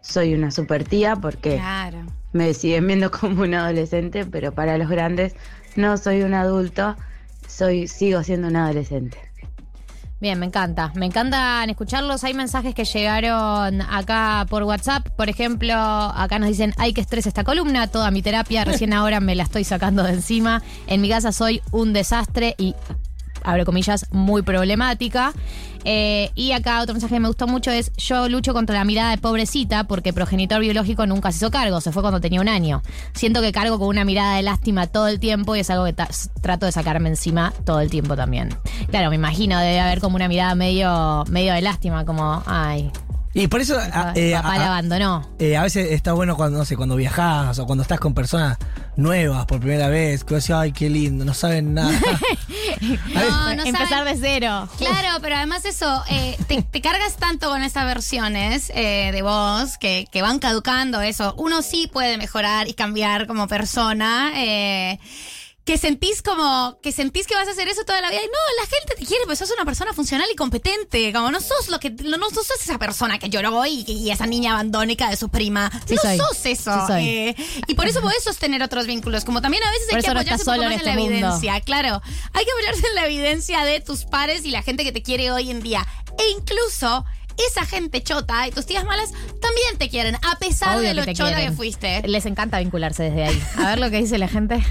soy 0.02 0.34
una 0.34 0.52
super 0.52 0.84
tía 0.84 1.16
porque 1.16 1.56
Claro. 1.56 2.00
me 2.34 2.54
siguen 2.54 2.86
viendo 2.88 3.12
como 3.12 3.44
un 3.44 3.54
adolescente, 3.54 4.26
pero 4.26 4.52
para 4.54 4.78
los 4.78 4.90
grandes 4.90 5.36
no 5.78 5.96
soy 5.96 6.22
un 6.24 6.34
adulto, 6.34 6.98
soy 7.60 7.88
sigo 7.88 8.24
siendo 8.24 8.48
un 8.48 8.56
adolescente. 8.56 9.18
Bien, 10.22 10.38
me 10.38 10.46
encanta. 10.46 10.92
Me 10.96 11.06
encantan 11.06 11.70
escucharlos. 11.70 12.24
Hay 12.26 12.34
mensajes 12.34 12.76
que 12.76 12.84
llegaron 12.84 13.82
acá 13.82 14.46
por 14.50 14.64
WhatsApp. 14.64 15.08
Por 15.10 15.30
ejemplo, 15.30 15.74
acá 15.74 16.40
nos 16.40 16.50
dicen, 16.50 16.74
ay, 16.78 16.94
qué 16.94 17.00
estrés 17.00 17.26
esta 17.26 17.46
columna. 17.46 17.88
Toda 17.88 18.12
mi 18.12 18.22
terapia 18.22 18.66
recién 18.66 18.92
ahora 18.92 19.22
me 19.22 19.36
la 19.36 19.44
estoy 19.44 19.64
sacando 19.64 20.04
de 20.04 20.12
encima. 20.12 20.62
En 20.88 21.00
mi 21.00 21.08
casa 21.08 21.32
soy 21.32 21.62
un 21.72 21.94
desastre 21.94 22.56
y, 22.58 22.76
abro 23.50 23.66
comillas, 23.66 24.06
muy 24.12 24.42
problemática. 24.42 25.34
Eh, 25.86 26.32
y 26.36 26.52
acá 26.52 26.82
otro 26.82 26.94
mensaje 26.94 27.16
que 27.16 27.20
me 27.20 27.28
gustó 27.28 27.48
mucho 27.48 27.72
es, 27.72 27.92
yo 27.96 28.28
lucho 28.28 28.54
contra 28.54 28.76
la 28.76 28.84
mirada 28.84 29.12
de 29.12 29.18
pobrecita 29.18 29.86
porque 29.86 30.12
progenitor 30.12 30.60
biológico 30.60 31.06
nunca 31.06 31.32
se 31.32 31.38
hizo 31.38 31.52
cargo. 31.52 31.82
Se 31.82 31.92
fue 31.92 32.02
cuando 32.02 32.20
tenía 32.20 32.42
un 32.42 32.50
año. 32.50 32.82
Siento 33.14 33.42
que 33.42 33.52
cargo 33.52 33.80
con 33.80 33.88
una 33.88 34.06
mirada 34.06 34.36
de 34.36 34.44
lástima 34.44 34.88
todo 34.88 35.08
el 35.08 35.20
tiempo 35.20 35.56
y 35.56 35.60
es 35.60 35.70
algo 35.70 35.86
que 35.86 35.96
trato 36.42 36.66
de 36.66 36.72
sacarme 36.72 37.10
encima 37.10 37.54
todo 37.66 37.80
el 37.80 37.90
tiempo 37.90 38.16
también. 38.16 38.50
Claro, 38.90 39.10
me 39.10 39.16
imagino, 39.16 39.60
debe 39.60 39.80
haber 39.80 40.00
como 40.00 40.16
una 40.16 40.28
mirada 40.28 40.56
medio, 40.56 41.24
medio 41.30 41.54
de 41.54 41.62
lástima, 41.62 42.06
como, 42.06 42.44
ay, 42.46 42.92
Y 43.42 43.48
por 43.48 43.62
eso. 43.62 43.78
a- 43.80 44.14
eh, 44.16 44.34
papá 44.34 44.54
a- 44.54 44.58
la 44.58 44.66
abandonó. 44.68 45.30
eh, 45.40 45.56
a 45.58 45.64
veces 45.64 45.92
está 45.92 46.14
bueno 46.14 46.36
cuando, 46.36 46.58
no 46.60 46.66
sé, 46.66 46.76
cuando 46.76 46.96
viajas 46.96 47.58
o 47.60 47.66
cuando 47.66 47.82
estás 47.84 48.00
con 48.00 48.14
personas 48.14 48.58
nuevas 48.98 49.46
por 49.46 49.60
primera 49.60 49.88
vez, 49.88 50.24
que 50.24 50.34
vos 50.34 50.44
decís, 50.44 50.56
ay, 50.56 50.72
qué 50.74 50.90
lindo, 50.90 51.24
no 51.26 51.34
saben 51.34 51.74
nada. 51.74 51.92
No, 53.14 53.56
no 53.56 53.64
Empezar 53.66 53.90
saben- 53.90 54.14
de 54.16 54.20
cero. 54.22 54.70
Claro, 54.78 55.20
pero 55.22 55.36
además 55.36 55.66
eso, 55.66 56.02
eh, 56.10 56.38
te, 56.48 56.62
te 56.62 56.82
cargas 56.82 57.18
tanto 57.18 57.50
con 57.50 57.62
estas 57.64 57.86
versiones 57.86 58.72
eh, 58.76 59.12
de 59.12 59.22
vos 59.22 59.78
que, 59.78 60.08
que 60.12 60.22
van 60.22 60.40
caducando 60.40 61.02
eso. 61.02 61.34
Uno 61.38 61.62
sí 61.62 61.90
puede 61.92 62.18
mejorar 62.18 62.68
y 62.68 62.74
cambiar 62.74 63.28
como 63.28 63.48
persona. 63.48 64.32
eh, 64.36 65.00
que 65.70 65.78
sentís 65.78 66.24
como, 66.24 66.80
que 66.82 66.92
sentís 66.92 67.28
que 67.28 67.36
vas 67.36 67.48
a 67.48 67.52
hacer 67.52 67.68
eso 67.68 67.84
toda 67.86 68.02
la 68.02 68.10
vida. 68.10 68.24
Y 68.24 68.26
no, 68.26 68.32
la 68.60 68.66
gente 68.68 68.96
te 68.98 69.06
quiere, 69.06 69.24
pues 69.28 69.38
sos 69.38 69.52
una 69.52 69.66
persona 69.66 69.94
funcional 69.94 70.28
y 70.34 70.36
competente. 70.36 71.14
Como 71.14 71.30
no 71.30 71.40
sos 71.42 71.70
lo 71.70 71.80
que, 71.80 71.92
no, 71.92 72.18
no 72.18 72.28
sos 72.32 72.48
esa 72.60 72.80
persona 72.80 73.20
que 73.20 73.30
lloró 73.30 73.64
y, 73.68 73.86
y 73.88 74.10
esa 74.10 74.26
niña 74.26 74.54
abandónica 74.54 75.12
de 75.12 75.16
su 75.16 75.30
prima. 75.30 75.70
Sí 75.86 75.94
no 75.94 76.02
soy. 76.02 76.18
sos 76.18 76.46
eso. 76.48 76.74
Sí 76.74 76.88
soy. 76.88 77.08
eh, 77.08 77.36
y 77.68 77.76
por 77.76 77.86
eso 77.88 78.02
podés 78.02 78.24
sostener 78.24 78.64
otros 78.64 78.88
vínculos. 78.88 79.26
Como 79.26 79.44
también 79.44 79.62
a 79.64 79.70
veces 79.70 79.86
Por 79.90 79.98
hay 79.98 80.02
que 80.02 80.08
no 80.08 80.20
apoyarse 80.22 80.42
estás 80.42 80.48
un 80.48 80.54
poco 80.56 80.64
en 80.64 80.70
más 80.72 80.80
en 80.80 80.86
la 80.86 80.92
este 80.94 81.04
mundo. 81.04 81.16
evidencia. 81.28 81.62
Claro, 81.62 82.02
hay 82.34 82.46
que 82.46 82.52
apoyarse 82.52 82.88
en 82.88 82.96
la 82.96 83.06
evidencia 83.06 83.64
de 83.64 83.80
tus 83.80 84.06
pares 84.06 84.46
y 84.46 84.50
la 84.50 84.64
gente 84.64 84.84
que 84.84 84.92
te 84.92 85.04
quiere 85.04 85.32
hoy 85.32 85.52
en 85.52 85.62
día. 85.62 85.86
E 86.18 86.30
incluso 86.32 87.06
esa 87.48 87.64
gente 87.68 88.02
chota 88.02 88.48
y 88.48 88.52
tus 88.52 88.66
tías 88.66 88.86
malas 88.86 89.12
también 89.40 89.78
te 89.78 89.88
quieren, 89.88 90.16
a 90.16 90.36
pesar 90.40 90.80
Obvio 90.80 90.88
de 90.88 90.94
lo 90.96 91.06
chota 91.14 91.26
quieren. 91.36 91.50
que 91.52 91.56
fuiste. 91.56 92.02
Les 92.08 92.26
encanta 92.26 92.58
vincularse 92.58 93.04
desde 93.04 93.24
ahí. 93.26 93.44
A 93.60 93.68
ver 93.68 93.80
lo 93.80 93.92
que 93.92 93.98
dice 93.98 94.18
la 94.18 94.28
gente. 94.28 94.64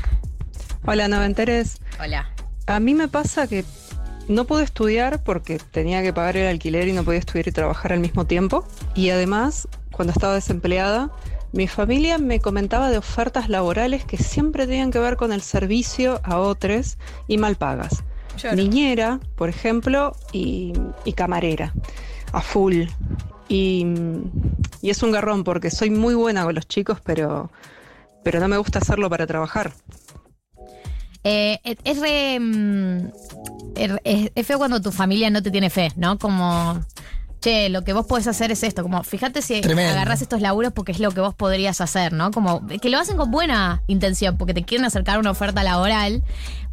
Hola, 0.91 1.07
noventeres. 1.07 1.83
Hola. 2.03 2.31
A 2.67 2.81
mí 2.81 2.95
me 2.95 3.09
pasa 3.09 3.47
que 3.47 3.63
no 4.27 4.47
pude 4.47 4.65
estudiar 4.65 5.23
porque 5.23 5.59
tenía 5.59 6.03
que 6.03 6.15
pagar 6.15 6.39
el 6.39 6.47
alquiler 6.47 6.89
y 6.89 6.95
no 6.95 7.05
podía 7.05 7.19
estudiar 7.19 7.47
y 7.47 7.53
trabajar 7.53 7.93
al 7.93 8.01
mismo 8.01 8.25
tiempo. 8.25 8.67
Y 8.95 9.11
además, 9.11 9.69
cuando 9.93 10.15
estaba 10.15 10.33
desempleada, 10.33 11.11
mi 11.53 11.69
familia 11.69 12.17
me 12.17 12.41
comentaba 12.41 12.89
de 12.89 12.97
ofertas 12.97 13.51
laborales 13.51 14.07
que 14.07 14.17
siempre 14.17 14.67
tenían 14.67 14.91
que 14.91 14.99
ver 14.99 15.19
con 15.19 15.31
el 15.31 15.43
servicio 15.43 16.23
a 16.25 16.39
otros 16.39 16.97
y 17.27 17.37
mal 17.37 17.57
pagas. 17.57 18.03
Niñera, 18.55 19.21
por 19.37 19.51
ejemplo, 19.51 20.17
y, 20.33 20.73
y 21.05 21.13
camarera, 21.13 21.75
a 22.33 22.41
full. 22.41 22.85
Y, 23.47 23.85
y 24.81 24.89
es 24.89 25.03
un 25.03 25.13
garrón 25.13 25.45
porque 25.45 25.71
soy 25.71 25.91
muy 25.91 26.15
buena 26.15 26.45
con 26.45 26.55
los 26.55 26.67
chicos, 26.67 26.99
pero, 27.05 27.51
pero 28.25 28.41
no 28.41 28.49
me 28.49 28.57
gusta 28.57 28.79
hacerlo 28.79 29.11
para 29.11 29.27
trabajar. 29.27 29.75
Eh, 31.25 31.59
es- 31.85 31.99
re. 32.01 32.39
mm, 32.41 33.11
es, 33.77 34.31
es- 34.35 34.47
feo 34.47 34.59
cuando 34.59 34.81
tu 34.81 34.93
familia 34.93 35.31
no 35.31 35.43
te 35.43 35.51
tiene 35.51 35.71
fe, 35.71 35.93
¿no? 35.97 36.19
Como. 36.19 36.81
Che, 37.41 37.69
lo 37.69 37.85
que 37.85 37.93
vos 37.93 38.05
podés 38.05 38.27
hacer 38.27 38.51
es 38.51 38.65
esto. 38.65 38.83
Como, 38.83 39.05
fíjate 39.05 39.43
si 39.43 39.61
Tremendo. 39.61 39.93
agarrás 39.93 40.23
estos 40.23 40.41
laburos 40.41 40.73
porque 40.73 40.91
es 40.91 40.99
lo 40.99 41.13
que 41.13 41.21
vos 41.21 41.35
podrías 41.37 41.81
hacer, 41.81 42.13
¿no? 42.13 42.33
Como 42.33 42.67
que 42.67 42.89
lo 42.91 42.99
hacen 42.99 43.17
con 43.17 43.31
buena 43.31 43.81
intención, 43.87 44.37
porque 44.37 44.55
te 44.55 44.65
quieren 44.65 44.85
acercar 44.85 45.21
una 45.21 45.31
oferta 45.31 45.63
laboral, 45.63 46.25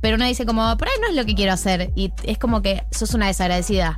pero 0.06 0.18
uno 0.18 0.26
dice 0.26 0.46
como, 0.46 0.78
por 0.78 0.88
ahí 0.88 0.94
no 1.02 1.08
es 1.08 1.16
lo 1.16 1.26
que 1.26 1.34
quiero 1.34 1.52
hacer. 1.52 1.92
Y 1.96 2.12
es 2.26 2.38
como 2.38 2.62
que 2.62 2.84
sos 2.92 3.16
una 3.16 3.26
desagradecida. 3.26 3.98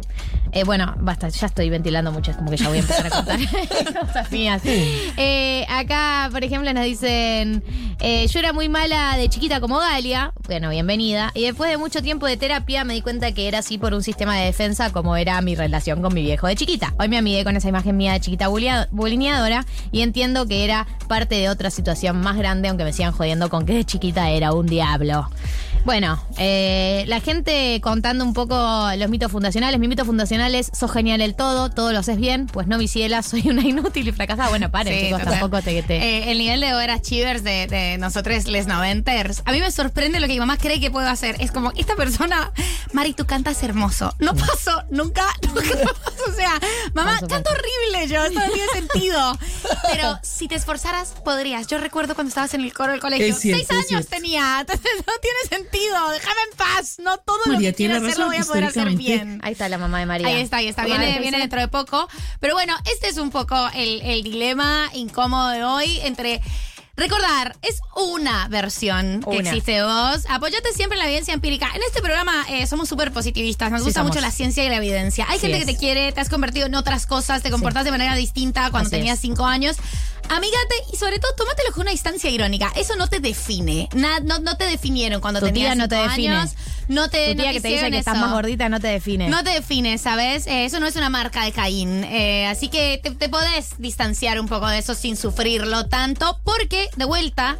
Eh, 0.53 0.63
bueno, 0.63 0.95
basta, 0.99 1.27
ya 1.27 1.47
estoy 1.47 1.69
ventilando 1.69 2.13
mucho, 2.13 2.31
es 2.31 2.37
como 2.37 2.49
que 2.49 2.55
ya 2.55 2.69
voy 2.69 2.77
a 2.77 2.79
empezar 2.81 3.07
a 3.07 3.09
contar 3.09 3.37
cosas 4.07 4.31
mías. 4.31 4.61
Eh, 4.65 5.65
acá, 5.69 6.29
por 6.31 6.45
ejemplo, 6.45 6.73
nos 6.73 6.85
dicen, 6.85 7.61
eh, 7.99 8.25
yo 8.25 8.39
era 8.39 8.53
muy 8.53 8.69
mala 8.69 9.17
de 9.17 9.27
chiquita 9.27 9.59
como 9.59 9.79
Galia, 9.79 10.31
bueno, 10.47 10.69
bienvenida, 10.69 11.31
y 11.35 11.43
después 11.43 11.69
de 11.69 11.77
mucho 11.77 12.01
tiempo 12.01 12.25
de 12.25 12.37
terapia 12.37 12.85
me 12.85 12.93
di 12.93 13.01
cuenta 13.01 13.33
que 13.33 13.49
era 13.49 13.59
así 13.59 13.77
por 13.77 13.93
un 13.93 14.01
sistema 14.01 14.37
de 14.37 14.45
defensa 14.45 14.93
como 14.93 15.17
era 15.17 15.41
mi 15.41 15.55
relación 15.55 16.01
con 16.01 16.13
mi 16.13 16.21
viejo 16.21 16.47
de 16.47 16.55
chiquita. 16.55 16.93
Hoy 16.97 17.09
me 17.09 17.17
amigué 17.17 17.43
con 17.43 17.57
esa 17.57 17.67
imagen 17.67 17.97
mía 17.97 18.13
de 18.13 18.21
chiquita 18.21 18.47
bulineadora 18.47 19.65
y 19.91 20.03
entiendo 20.03 20.47
que 20.47 20.63
era 20.63 20.87
parte 21.09 21.35
de 21.35 21.49
otra 21.49 21.69
situación 21.69 22.21
más 22.21 22.37
grande, 22.37 22.69
aunque 22.69 22.85
me 22.85 22.93
sigan 22.93 23.11
jodiendo 23.11 23.49
con 23.49 23.65
que 23.65 23.73
de 23.73 23.83
chiquita 23.83 24.29
era 24.29 24.53
un 24.53 24.67
diablo. 24.67 25.29
Bueno, 25.87 26.21
eh, 26.37 27.05
la 27.07 27.21
gente 27.21 27.79
contando 27.81 28.25
un 28.25 28.33
poco 28.33 28.53
los 28.97 29.09
mitos 29.09 29.31
fundacionales. 29.31 29.79
Mi 29.79 29.87
mito 29.87 30.03
fundacional 30.03 30.53
es, 30.53 30.69
sos 30.77 30.91
genial 30.91 31.21
el 31.21 31.33
todo, 31.33 31.69
todo 31.71 31.93
lo 31.93 31.99
haces 31.99 32.17
bien. 32.17 32.47
Pues 32.47 32.67
no, 32.67 32.77
mi 32.77 32.89
ciela, 32.89 33.23
soy 33.23 33.47
una 33.47 33.61
inútil 33.61 34.05
y 34.05 34.11
fracasada. 34.11 34.49
Bueno, 34.49 34.69
paren, 34.69 34.93
Sí, 34.93 35.05
chicos, 35.05 35.19
total. 35.21 35.39
tampoco 35.39 35.61
te... 35.61 35.81
te- 35.83 35.95
Eh, 35.95 36.31
el 36.33 36.39
nivel 36.39 36.59
de 36.59 36.75
overachievers 36.75 37.41
de, 37.41 37.67
de 37.67 37.97
nosotros, 37.99 38.47
les 38.47 38.67
noventers. 38.67 39.43
A 39.45 39.53
mí 39.53 39.61
me 39.61 39.71
sorprende 39.71 40.19
lo 40.19 40.27
que 40.27 40.33
mi 40.33 40.39
mamá 40.41 40.57
cree 40.57 40.81
que 40.81 40.91
puedo 40.91 41.07
hacer. 41.07 41.37
Es 41.39 41.53
como, 41.53 41.71
esta 41.77 41.95
persona, 41.95 42.51
Mari, 42.91 43.13
tú 43.13 43.25
cantas 43.25 43.63
hermoso. 43.63 44.13
No 44.19 44.35
pasó, 44.35 44.83
nunca, 44.89 45.23
nunca 45.47 45.61
pasó. 46.03 46.29
O 46.29 46.33
sea, 46.33 46.59
mamá, 46.95 47.17
canto 47.29 47.49
horrible 47.49 48.13
yo, 48.13 48.25
esto 48.25 48.41
no 48.45 48.51
tiene 48.51 48.67
sentido. 48.73 49.39
Pero 49.89 50.19
si 50.21 50.49
te 50.49 50.55
esforzaras, 50.55 51.13
podrías. 51.23 51.65
Yo 51.67 51.77
recuerdo 51.77 52.13
cuando 52.13 52.27
estabas 52.27 52.53
en 52.55 52.59
el 52.59 52.73
coro 52.73 52.91
del 52.91 52.99
colegio. 52.99 53.27
Es 53.27 53.39
cierto, 53.39 53.65
Seis 53.69 53.85
años 53.89 54.07
tenía. 54.07 54.57
Entonces 54.59 54.91
no 55.07 55.13
tiene 55.21 55.37
sentido. 55.49 55.76
Déjame 56.11 56.41
en 56.51 56.57
paz. 56.57 56.97
No 56.99 57.17
todo 57.17 57.37
lo 57.45 57.53
María 57.53 57.71
que 57.71 57.75
quiero 57.75 57.93
tiene 57.99 58.07
hacer 58.07 58.19
lo 58.19 58.25
razón, 58.25 58.27
voy 58.27 58.37
a 58.43 58.45
poder 58.45 58.63
hacer 58.65 58.89
bien. 58.97 59.39
Ahí 59.43 59.51
está 59.53 59.69
la 59.69 59.77
mamá 59.77 59.99
de 59.99 60.05
María. 60.05 60.27
Ahí 60.27 60.41
está, 60.41 60.57
ahí 60.57 60.67
está. 60.67 60.85
Viene, 60.85 61.13
¿qué 61.13 61.19
viene 61.19 61.39
dentro 61.39 61.59
de 61.59 61.67
poco. 61.67 62.07
Pero 62.39 62.53
bueno, 62.53 62.75
este 62.91 63.09
es 63.09 63.17
un 63.17 63.29
poco 63.31 63.55
el, 63.75 64.01
el 64.01 64.23
dilema 64.23 64.89
incómodo 64.93 65.49
de 65.49 65.63
hoy 65.63 65.99
entre. 66.03 66.41
Recordar, 66.99 67.55
es 67.61 67.79
una 67.95 68.47
versión 68.47 69.21
que 69.21 69.29
Una. 69.29 69.49
existe 69.51 69.73
de 69.73 69.83
vos. 69.83 70.23
Apoyate 70.29 70.73
siempre 70.73 70.95
en 70.97 71.03
la 71.03 71.05
evidencia 71.05 71.31
empírica. 71.31 71.69
En 71.75 71.83
este 71.83 72.01
programa 72.01 72.43
eh, 72.49 72.65
somos 72.65 72.89
súper 72.89 73.11
positivistas. 73.11 73.69
Nos 73.69 73.81
Sí, 73.81 73.85
gusta 73.85 73.99
somos. 73.99 74.15
mucho 74.15 74.19
la 74.21 74.31
ciencia 74.31 74.63
y 74.65 74.69
la 74.69 74.77
evidencia. 74.77 75.25
Hay 75.29 75.37
Así 75.37 75.41
gente 75.45 75.63
que 75.63 75.71
es. 75.71 75.77
te 75.77 75.79
quiere, 75.79 76.11
te 76.11 76.21
has 76.21 76.29
convertido 76.29 76.65
en 76.65 76.73
otras 76.73 77.05
cosas, 77.05 77.43
te 77.43 77.51
comportas 77.51 77.85
de 77.85 77.91
manera 77.91 78.15
distinta 78.15 78.71
cuando 78.71 78.87
Así 78.87 78.95
tenías 78.97 79.17
es. 79.17 79.21
cinco 79.21 79.45
años. 79.45 79.77
Amígate 80.29 80.75
y 80.91 80.97
sobre 80.97 81.19
todo 81.19 81.33
tómatelo 81.35 81.71
con 81.71 81.81
una 81.83 81.91
distancia 81.91 82.29
irónica. 82.29 82.71
Eso 82.75 82.95
no 82.95 83.07
te 83.07 83.19
define. 83.19 83.87
Na- 83.93 84.19
no, 84.19 84.39
no 84.39 84.57
te 84.57 84.65
definieron 84.65 85.21
cuando 85.21 85.39
Tu 85.39 85.47
tenías 85.47 85.73
tía 85.73 85.75
no 85.75 85.87
te 85.87 85.95
define. 85.95 86.35
años. 86.35 86.51
No 86.89 87.09
te, 87.09 87.29
Tu 87.31 87.35
no 87.35 87.43
tía 87.43 87.51
te 87.51 87.55
que 87.57 87.61
te 87.61 87.67
dice 87.69 87.91
que 87.91 87.97
estás 87.97 88.17
más 88.17 88.31
gordita 88.31 88.67
no 88.69 88.79
te 88.79 88.87
define. 88.87 89.29
No 89.29 89.43
te 89.43 89.51
define, 89.51 89.97
¿sabes? 89.97 90.45
Eh, 90.47 90.65
eso 90.65 90.79
no 90.79 90.87
es 90.87 90.95
una 90.95 91.09
marca 91.09 91.43
de 91.43 91.51
Caín. 91.51 92.03
Eh, 92.03 92.45
así 92.47 92.67
que 92.69 92.99
te, 93.01 93.11
te 93.11 93.29
podés 93.29 93.75
distanciar 93.77 94.39
un 94.39 94.47
poco 94.47 94.67
de 94.67 94.79
eso 94.79 94.95
sin 94.95 95.15
sufrirlo 95.17 95.87
tanto, 95.87 96.39
porque, 96.43 96.89
de 96.95 97.05
vuelta, 97.05 97.57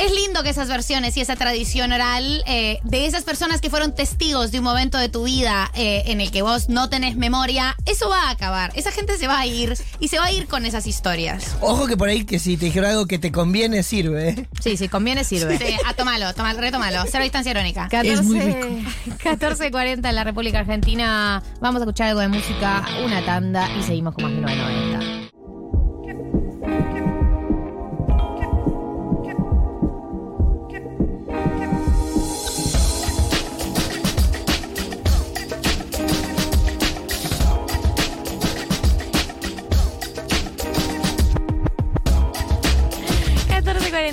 es 0.00 0.12
lindo 0.12 0.42
que 0.42 0.48
esas 0.48 0.68
versiones 0.68 1.14
y 1.18 1.20
esa 1.20 1.36
tradición 1.36 1.92
oral 1.92 2.42
eh, 2.46 2.78
de 2.84 3.04
esas 3.04 3.22
personas 3.22 3.60
que 3.60 3.68
fueron 3.68 3.94
testigos 3.94 4.50
de 4.50 4.58
un 4.58 4.64
momento 4.64 4.96
de 4.96 5.10
tu 5.10 5.24
vida 5.24 5.70
eh, 5.74 6.04
en 6.06 6.22
el 6.22 6.30
que 6.30 6.40
vos 6.40 6.70
no 6.70 6.88
tenés 6.88 7.16
memoria, 7.16 7.76
eso 7.84 8.08
va 8.08 8.28
a 8.28 8.30
acabar. 8.30 8.72
Esa 8.74 8.92
gente 8.92 9.18
se 9.18 9.26
va 9.26 9.38
a 9.38 9.46
ir 9.46 9.74
y 9.98 10.08
se 10.08 10.18
va 10.18 10.26
a 10.26 10.32
ir 10.32 10.46
con 10.46 10.64
esas 10.64 10.86
historias. 10.86 11.56
Ojo 11.60 11.86
que 11.86 11.98
por 11.98 12.08
ahí 12.08 12.24
que 12.24 12.38
si 12.38 12.56
te 12.56 12.66
dijeron 12.66 12.90
algo 12.90 13.06
que 13.06 13.18
te 13.18 13.30
conviene, 13.30 13.82
sirve. 13.82 14.30
¿eh? 14.30 14.48
Sí, 14.60 14.78
sí, 14.78 14.88
conviene, 14.88 15.22
sirve. 15.22 15.58
Sí, 15.58 15.76
a 15.86 15.92
tomalo, 15.92 16.32
tomalo, 16.32 16.60
retomalo. 16.60 17.04
Cero 17.10 17.22
distancia 17.24 17.50
irónica. 17.50 17.88
14, 17.90 18.82
14.40 19.22 20.08
en 20.08 20.14
la 20.14 20.24
República 20.24 20.60
Argentina. 20.60 21.42
Vamos 21.60 21.82
a 21.82 21.84
escuchar 21.84 22.08
algo 22.08 22.20
de 22.20 22.28
música, 22.28 22.86
una 23.04 23.24
tanda 23.26 23.68
y 23.78 23.82
seguimos 23.82 24.14
con 24.14 24.24
más 24.40 24.54
1990. 24.54 25.29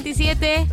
¿14.47? 0.03 0.67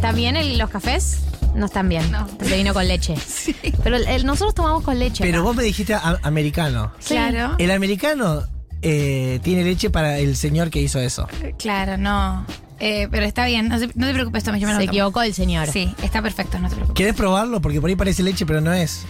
¿También 0.00 0.36
el- 0.36 0.58
los 0.58 0.70
cafés? 0.70 1.18
No 1.54 1.66
están 1.66 1.88
bien. 1.88 2.10
No. 2.10 2.26
Porque 2.38 2.56
vino 2.56 2.72
con 2.72 2.86
leche. 2.86 3.14
Pero 3.84 3.96
el- 3.96 4.06
el- 4.06 4.24
nosotros 4.26 4.54
tomamos 4.54 4.82
con 4.84 4.98
leche. 4.98 5.24
Pero 5.24 5.38
acá. 5.38 5.44
vos 5.44 5.56
me 5.56 5.62
dijiste 5.62 5.94
a- 5.94 6.18
americano. 6.22 6.92
Claro. 7.06 7.56
El 7.58 7.70
americano 7.70 8.42
eh, 8.82 9.40
tiene 9.42 9.64
leche 9.64 9.90
para 9.90 10.18
el 10.18 10.36
señor 10.36 10.70
que 10.70 10.80
hizo 10.80 10.98
eso. 11.00 11.28
Claro, 11.58 11.96
no. 11.98 12.46
Eh, 12.78 13.08
pero 13.10 13.26
está 13.26 13.44
bien, 13.44 13.68
no, 13.68 13.78
se- 13.78 13.90
no 13.94 14.06
te 14.06 14.14
preocupes, 14.14 14.42
Tommy, 14.42 14.58
yo 14.58 14.66
me 14.66 14.72
lo 14.72 14.80
Se 14.80 14.86
tomo. 14.86 14.92
equivocó 14.94 15.20
el 15.22 15.34
señor. 15.34 15.68
Sí, 15.68 15.94
está 16.02 16.22
perfecto, 16.22 16.58
no 16.58 16.68
te 16.70 16.76
preocupes. 16.76 16.96
¿Querés 16.96 17.14
probarlo? 17.14 17.60
Porque 17.60 17.78
por 17.78 17.90
ahí 17.90 17.96
parece 17.96 18.22
leche, 18.22 18.46
pero 18.46 18.62
no 18.62 18.72
es. 18.72 19.04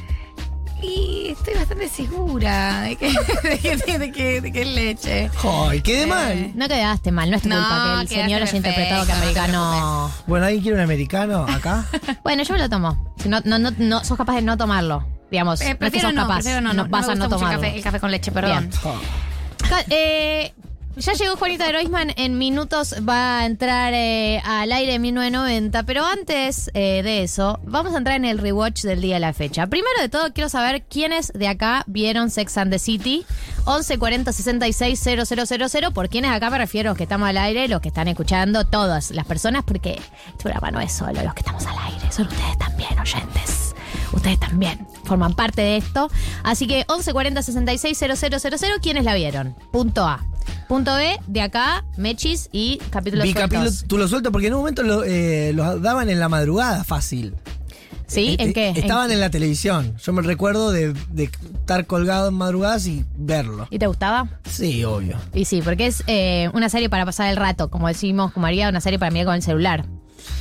Y 0.82 1.28
estoy 1.30 1.54
bastante 1.54 1.88
segura 1.88 2.80
de 2.82 2.96
que, 2.96 3.08
de 3.42 3.58
que, 3.58 3.98
de 3.98 4.12
que- 4.12 4.40
de 4.40 4.52
que 4.52 4.62
es 4.62 4.66
leche. 4.68 5.30
¡Ay, 5.44 5.80
quedé 5.82 6.02
Eh, 6.02 6.06
mal! 6.06 6.52
No 6.54 6.68
quedaste 6.68 7.12
mal, 7.12 7.30
no 7.30 7.36
es 7.36 7.42
tu 7.42 7.48
No, 7.48 7.56
culpa 7.56 7.68
que 7.74 7.82
el 7.82 8.08
quedaste 8.08 8.14
señor 8.22 8.42
haya 8.42 8.56
interpretado 8.56 9.06
que 9.06 9.12
perfecto, 9.12 9.40
no 9.40 9.48
te 9.48 9.48
americano. 9.76 10.12
Bueno, 10.26 10.46
¿alguien 10.46 10.62
quiere 10.62 10.76
un 10.78 10.82
americano 10.84 11.46
acá? 11.48 11.84
Bueno, 12.24 12.42
yo 12.42 12.54
me 12.54 12.60
lo 12.60 12.68
tomo. 12.68 13.14
Si 13.18 13.28
no, 13.28 13.40
no, 13.44 13.58
no, 13.58 13.70
no- 13.78 14.04
sos 14.04 14.16
capaz 14.16 14.34
de 14.36 14.42
no 14.42 14.56
tomarlo. 14.56 15.06
Digamos, 15.30 15.60
Eh, 15.60 15.64
no 15.64 15.70
es 15.70 15.74
que 15.74 15.78
prefiero 15.78 16.08
sos 16.08 16.14
no, 16.14 16.22
capaz. 16.22 16.34
prefiero 16.36 16.60
no, 16.60 16.72
no, 16.72 16.88
vas 16.88 17.06
no 17.06 17.12
a 17.12 17.14
me 17.14 17.18
no 17.20 17.24
gusta 17.28 17.36
mucho 17.36 17.36
el 17.36 17.40
tomarlo. 17.40 17.60
café, 17.60 17.76
el 17.76 17.82
café 17.84 18.00
con 18.00 18.10
leche, 18.10 18.32
perdón. 18.32 18.70
Ca- 19.68 19.84
eh, 19.90 20.52
ya 20.96 21.12
llegó 21.12 21.36
Juanita 21.36 21.66
de 21.66 21.72
Roisman, 21.72 22.12
en 22.16 22.36
minutos 22.36 22.94
va 23.08 23.40
a 23.40 23.46
entrar 23.46 23.94
eh, 23.94 24.42
al 24.44 24.72
aire 24.72 24.94
en 24.94 25.02
1990, 25.02 25.82
pero 25.84 26.04
antes 26.04 26.70
eh, 26.74 27.02
de 27.02 27.22
eso, 27.22 27.60
vamos 27.64 27.94
a 27.94 27.98
entrar 27.98 28.16
en 28.16 28.24
el 28.24 28.38
rewatch 28.38 28.82
del 28.82 29.00
día 29.00 29.14
de 29.14 29.20
la 29.20 29.32
fecha. 29.32 29.66
Primero 29.68 30.00
de 30.00 30.08
todo, 30.08 30.32
quiero 30.32 30.48
saber 30.48 30.82
quiénes 30.82 31.32
de 31.32 31.48
acá 31.48 31.84
vieron 31.86 32.30
Sex 32.30 32.58
and 32.58 32.72
the 32.72 32.78
City. 32.78 33.24
11 33.66 33.98
40 33.98 34.32
66 34.32 35.00
000. 35.00 35.92
Por 35.92 36.08
quiénes 36.08 36.30
acá 36.32 36.50
me 36.50 36.58
refiero, 36.58 36.90
los 36.90 36.96
que 36.96 37.04
estamos 37.04 37.28
al 37.28 37.38
aire, 37.38 37.68
los 37.68 37.80
que 37.80 37.88
están 37.88 38.08
escuchando, 38.08 38.66
todas 38.66 39.10
las 39.10 39.26
personas, 39.26 39.64
porque 39.64 39.92
este 39.92 40.42
programa 40.42 40.70
no 40.70 40.80
es 40.80 40.92
solo 40.92 41.22
los 41.22 41.34
que 41.34 41.40
estamos 41.40 41.66
al 41.66 41.78
aire, 41.78 42.10
son 42.10 42.26
ustedes 42.26 42.58
también, 42.58 42.98
oyentes. 42.98 43.74
Ustedes 44.12 44.40
también 44.40 44.86
forman 45.04 45.34
parte 45.34 45.62
de 45.62 45.76
esto. 45.76 46.10
Así 46.42 46.66
que 46.66 46.84
11 46.88 47.12
40 47.12 47.42
66 47.42 47.98
000. 47.98 48.80
¿Quiénes 48.82 49.04
la 49.04 49.14
vieron? 49.14 49.54
Punto 49.70 50.04
A. 50.04 50.29
Punto 50.68 50.94
B, 50.94 51.16
de 51.26 51.40
acá, 51.42 51.84
Mechis 51.96 52.48
y 52.52 52.78
capítulos 52.90 53.24
Vi 53.24 53.34
capítulo, 53.34 53.62
sueltos. 53.70 53.84
tú 53.88 53.98
lo 53.98 54.08
suelto 54.08 54.30
porque 54.32 54.46
en 54.48 54.54
un 54.54 54.60
momento 54.60 54.82
lo, 54.82 55.04
eh, 55.04 55.52
los 55.54 55.82
daban 55.82 56.08
en 56.10 56.20
la 56.20 56.28
madrugada 56.28 56.84
fácil. 56.84 57.34
¿Sí? 58.06 58.34
¿En 58.40 58.48
Eh, 58.48 58.52
qué? 58.52 58.68
Estaban 58.70 59.06
¿En- 59.06 59.12
en 59.12 59.20
la 59.20 59.30
televisión. 59.30 59.94
Yo 60.02 60.12
me 60.12 60.22
recuerdo 60.22 60.72
de, 60.72 60.92
de 61.10 61.24
estar 61.24 61.86
colgado 61.86 62.28
en 62.28 62.34
madrugadas 62.34 62.86
y 62.88 63.04
verlo. 63.16 63.68
¿Y 63.70 63.78
te 63.78 63.86
gustaba? 63.86 64.28
Sí, 64.50 64.82
obvio. 64.84 65.16
Y 65.32 65.44
sí, 65.44 65.62
porque 65.62 65.86
es 65.86 66.02
eh, 66.08 66.50
una 66.52 66.68
serie 66.68 66.88
para 66.90 67.04
pasar 67.04 67.28
el 67.28 67.36
rato, 67.36 67.70
como 67.70 67.86
decimos 67.86 68.32
con 68.32 68.42
María, 68.42 68.68
una 68.68 68.80
serie 68.80 68.98
para 68.98 69.12
mirar 69.12 69.26
con 69.26 69.36
el 69.36 69.42
celular. 69.42 69.86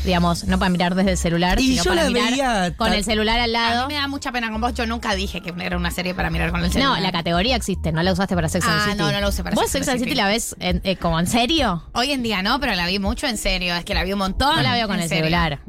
Digamos, 0.05 0.45
no 0.45 0.57
para 0.57 0.69
mirar 0.69 0.95
desde 0.95 1.11
el 1.11 1.17
celular, 1.17 1.59
Y 1.59 1.71
sino 1.71 1.83
yo 1.83 1.91
para 1.91 2.03
la 2.05 2.09
mirar 2.09 2.29
veía 2.31 2.77
con 2.77 2.93
el 2.93 3.03
celular 3.03 3.39
al 3.39 3.53
A 3.55 3.69
lado. 3.73 3.87
mí 3.87 3.93
me 3.95 3.99
da 3.99 4.07
mucha 4.07 4.31
pena 4.31 4.49
con 4.49 4.61
vos. 4.61 4.73
Yo 4.73 4.85
nunca 4.85 5.13
dije 5.15 5.41
que 5.41 5.53
era 5.59 5.75
una 5.77 5.91
serie 5.91 6.13
para 6.15 6.29
mirar 6.29 6.51
con 6.51 6.63
el 6.63 6.71
celular. 6.71 6.97
No, 6.97 7.03
la 7.03 7.11
categoría 7.11 7.55
existe, 7.55 7.91
no 7.91 8.01
la 8.01 8.13
usaste 8.13 8.33
para 8.35 8.47
Sex 8.49 8.65
and 8.65 8.75
the 8.75 8.81
Ah, 8.81 8.85
City. 8.93 8.97
no, 8.97 9.11
no 9.11 9.19
la 9.19 9.27
usé 9.27 9.43
para 9.43 9.55
¿Vos 9.55 9.69
Sex 9.69 9.87
and 9.89 9.99
City 9.99 10.15
la 10.15 10.27
ves 10.27 10.55
en- 10.59 10.81
eh, 10.85 10.95
como 10.95 11.19
en 11.19 11.27
serio? 11.27 11.83
Hoy 11.93 12.11
en 12.11 12.23
día 12.23 12.41
no, 12.41 12.59
pero 12.59 12.75
la 12.75 12.87
vi 12.87 12.97
mucho 12.99 13.27
en 13.27 13.37
serio. 13.37 13.75
Es 13.75 13.83
que 13.83 13.93
la 13.93 14.03
vi 14.03 14.13
un 14.13 14.19
montón. 14.19 14.55
Yo 14.55 14.61
la 14.61 14.73
veo 14.73 14.87
con 14.87 14.99
el 14.99 15.09
serio. 15.09 15.25
celular. 15.25 15.59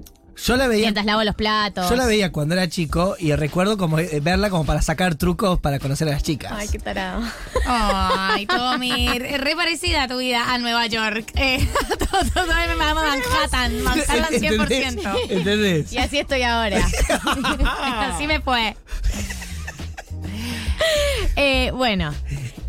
Yo 0.44 0.57
la 0.57 0.68
veía. 0.68 0.83
Mientras 0.83 1.07
lavo 1.07 1.22
los 1.24 1.35
platos. 1.35 1.88
Yo 1.88 1.96
la 1.96 2.07
veía 2.07 2.33
cuando 2.33 2.55
era 2.55 2.68
chico 2.68 3.16
y 3.18 3.35
recuerdo 3.35 3.76
como 3.76 3.98
eh, 3.98 4.20
verla 4.20 4.50
como 4.50 4.64
para 4.64 4.83
sacar 4.83 5.14
trucos 5.14 5.61
para 5.61 5.79
conocer 5.79 6.09
a 6.09 6.12
las 6.12 6.22
chicas. 6.22 6.53
Ay, 6.55 6.68
qué 6.68 6.79
tarado. 6.79 7.22
Ay, 7.66 8.46
Tommy, 8.46 9.18
re 9.18 9.57
parecida 9.57 10.05
a 10.05 10.09
tu 10.09 10.18
vida 10.18 10.53
a 10.53 10.59
Nueva 10.59 10.87
York. 10.87 11.33
Eh, 11.40 11.66
todo, 11.98 12.20
todo 12.35 12.46
me 12.46 12.66
llamo 12.87 13.00
Manhattan, 13.00 13.83
Manhattan 13.83 14.24
100%. 14.31 15.16
¿Entendés? 15.31 15.90
Y 15.92 15.98
así 15.98 16.18
estoy 16.18 16.42
ahora. 16.42 16.87
Así 18.12 18.26
me 18.26 18.40
fue. 18.40 18.76
Eh, 21.37 21.70
bueno, 21.72 22.14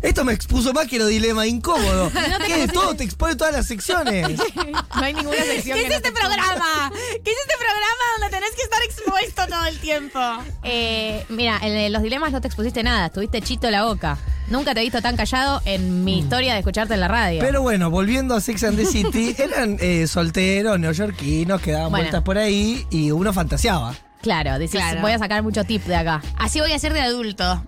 Esto 0.02 0.24
me 0.24 0.32
expuso 0.32 0.72
más 0.72 0.88
que 0.88 0.98
los 0.98 1.08
dilemas 1.08 1.46
incómodos. 1.46 2.12
No 2.32 2.38
¿Qué? 2.46 2.66
Todo 2.68 2.94
te 2.94 3.04
expone 3.04 3.36
todas 3.36 3.52
las 3.54 3.66
secciones. 3.66 4.38
No 4.94 5.02
hay 5.02 5.14
ninguna 5.14 5.36
sección. 5.38 5.78
¿Qué 5.78 5.86
es 5.86 5.90
este 5.94 6.10
te- 6.10 6.12
programa? 6.12 6.92
¿Qué 6.92 7.30
es 7.30 7.36
este 7.38 7.54
programa 7.58 8.04
donde 8.18 8.36
tenés 8.36 8.50
que 8.54 8.62
estar 8.62 8.82
expuesto 8.82 9.46
todo 9.48 9.64
el 9.66 9.78
tiempo? 9.78 10.18
Eh, 10.62 11.24
mira, 11.28 11.58
en 11.62 11.92
los 11.92 12.02
dilemas 12.02 12.30
no 12.32 12.40
te 12.40 12.46
expusiste 12.48 12.82
nada, 12.82 13.06
estuviste 13.06 13.40
chito 13.42 13.70
la 13.70 13.84
boca. 13.84 14.18
Nunca 14.48 14.74
te 14.74 14.80
he 14.80 14.82
visto 14.84 15.00
tan 15.00 15.16
callado 15.16 15.62
en 15.64 16.04
mi 16.04 16.18
historia 16.18 16.52
de 16.52 16.58
escucharte 16.60 16.94
en 16.94 17.00
la 17.00 17.08
radio. 17.08 17.40
Mm. 17.40 17.44
Pero 17.44 17.62
bueno, 17.62 17.90
volviendo 17.90 18.34
a 18.34 18.40
Sex 18.40 18.64
and 18.64 18.76
the 18.76 18.84
City, 18.86 19.34
eran 19.42 19.78
eh, 19.80 20.06
solteros, 20.06 20.78
neoyorquinos, 20.78 21.60
que 21.62 21.72
daban 21.72 21.90
Bueno. 21.90 22.02
vueltas 22.04 22.22
por 22.22 22.38
ahí 22.38 22.86
y 22.90 23.10
uno 23.12 23.32
fantaseaba. 23.32 23.94
claro, 24.20 24.52
Claro. 24.70 25.00
voy 25.00 25.12
a 25.12 25.18
sacar 25.18 25.42
mucho 25.42 25.64
tip 25.64 25.84
de 25.84 25.96
acá. 25.96 26.22
Así 26.38 26.60
voy 26.60 26.72
a 26.72 26.78
ser 26.78 26.92
de 26.92 27.00
adulto. 27.00 27.66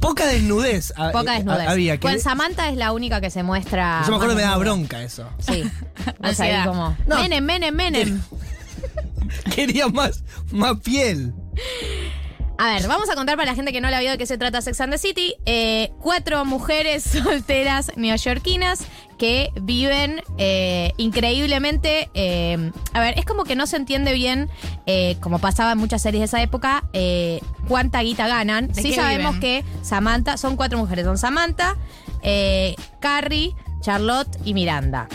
Poca 0.00 0.26
desnudez. 0.26 0.92
ha- 0.96 1.10
Poca 1.12 1.34
eh, 1.34 1.38
desnudez. 1.38 1.68
Había 1.68 1.96
que. 1.96 2.00
Con 2.08 2.18
Samantha 2.20 2.68
es 2.68 2.76
la 2.76 2.92
única 2.92 3.20
que 3.20 3.30
se 3.30 3.42
muestra. 3.42 4.02
Yo 4.04 4.10
me 4.10 4.16
acuerdo 4.16 4.34
más 4.34 4.36
me 4.36 4.42
daba 4.42 4.58
desnuda. 4.58 4.74
bronca 4.76 5.02
eso. 5.02 5.28
Sí. 5.38 5.62
Vos 6.20 6.40
ahí 6.40 6.50
Ansiedad. 6.50 6.66
como. 6.66 6.96
No. 7.06 7.16
Menem, 7.16 7.44
Menem, 7.44 7.74
Menem. 7.74 8.22
Quería 9.54 9.88
más, 9.88 10.22
más 10.50 10.78
piel. 10.80 11.32
A 12.58 12.74
ver, 12.74 12.86
vamos 12.86 13.08
a 13.10 13.14
contar 13.14 13.36
para 13.36 13.50
la 13.50 13.54
gente 13.56 13.72
que 13.72 13.80
no 13.80 13.90
la 13.90 13.98
vio 14.00 14.10
de 14.12 14.18
qué 14.18 14.26
se 14.26 14.38
trata 14.38 14.60
Sex 14.60 14.80
and 14.80 14.92
the 14.92 14.98
City. 14.98 15.34
Eh, 15.46 15.90
cuatro 16.00 16.44
mujeres 16.44 17.02
solteras 17.24 17.92
neoyorquinas 17.96 18.80
que 19.22 19.52
viven 19.54 20.20
eh, 20.36 20.94
increíblemente. 20.96 22.10
eh, 22.12 22.72
a 22.92 22.98
ver, 22.98 23.16
es 23.16 23.24
como 23.24 23.44
que 23.44 23.54
no 23.54 23.68
se 23.68 23.76
entiende 23.76 24.14
bien, 24.14 24.50
eh, 24.86 25.16
como 25.20 25.38
pasaba 25.38 25.70
en 25.70 25.78
muchas 25.78 26.02
series 26.02 26.22
de 26.22 26.24
esa 26.24 26.42
época, 26.42 26.82
cuánta 27.68 28.00
guita 28.00 28.26
ganan. 28.26 28.66
¿De 28.66 28.82
Sí 28.82 28.92
sabemos 28.92 29.36
viven? 29.36 29.62
que 29.62 29.64
Samantha, 29.82 30.36
son 30.36 30.56
cuatro 30.56 30.76
mujeres, 30.76 31.04
son 31.04 31.18
Samantha, 31.18 31.76
Carrie, 32.98 33.54
Charlotte 33.80 34.36
y 34.44 34.54
Miranda. 34.54 35.06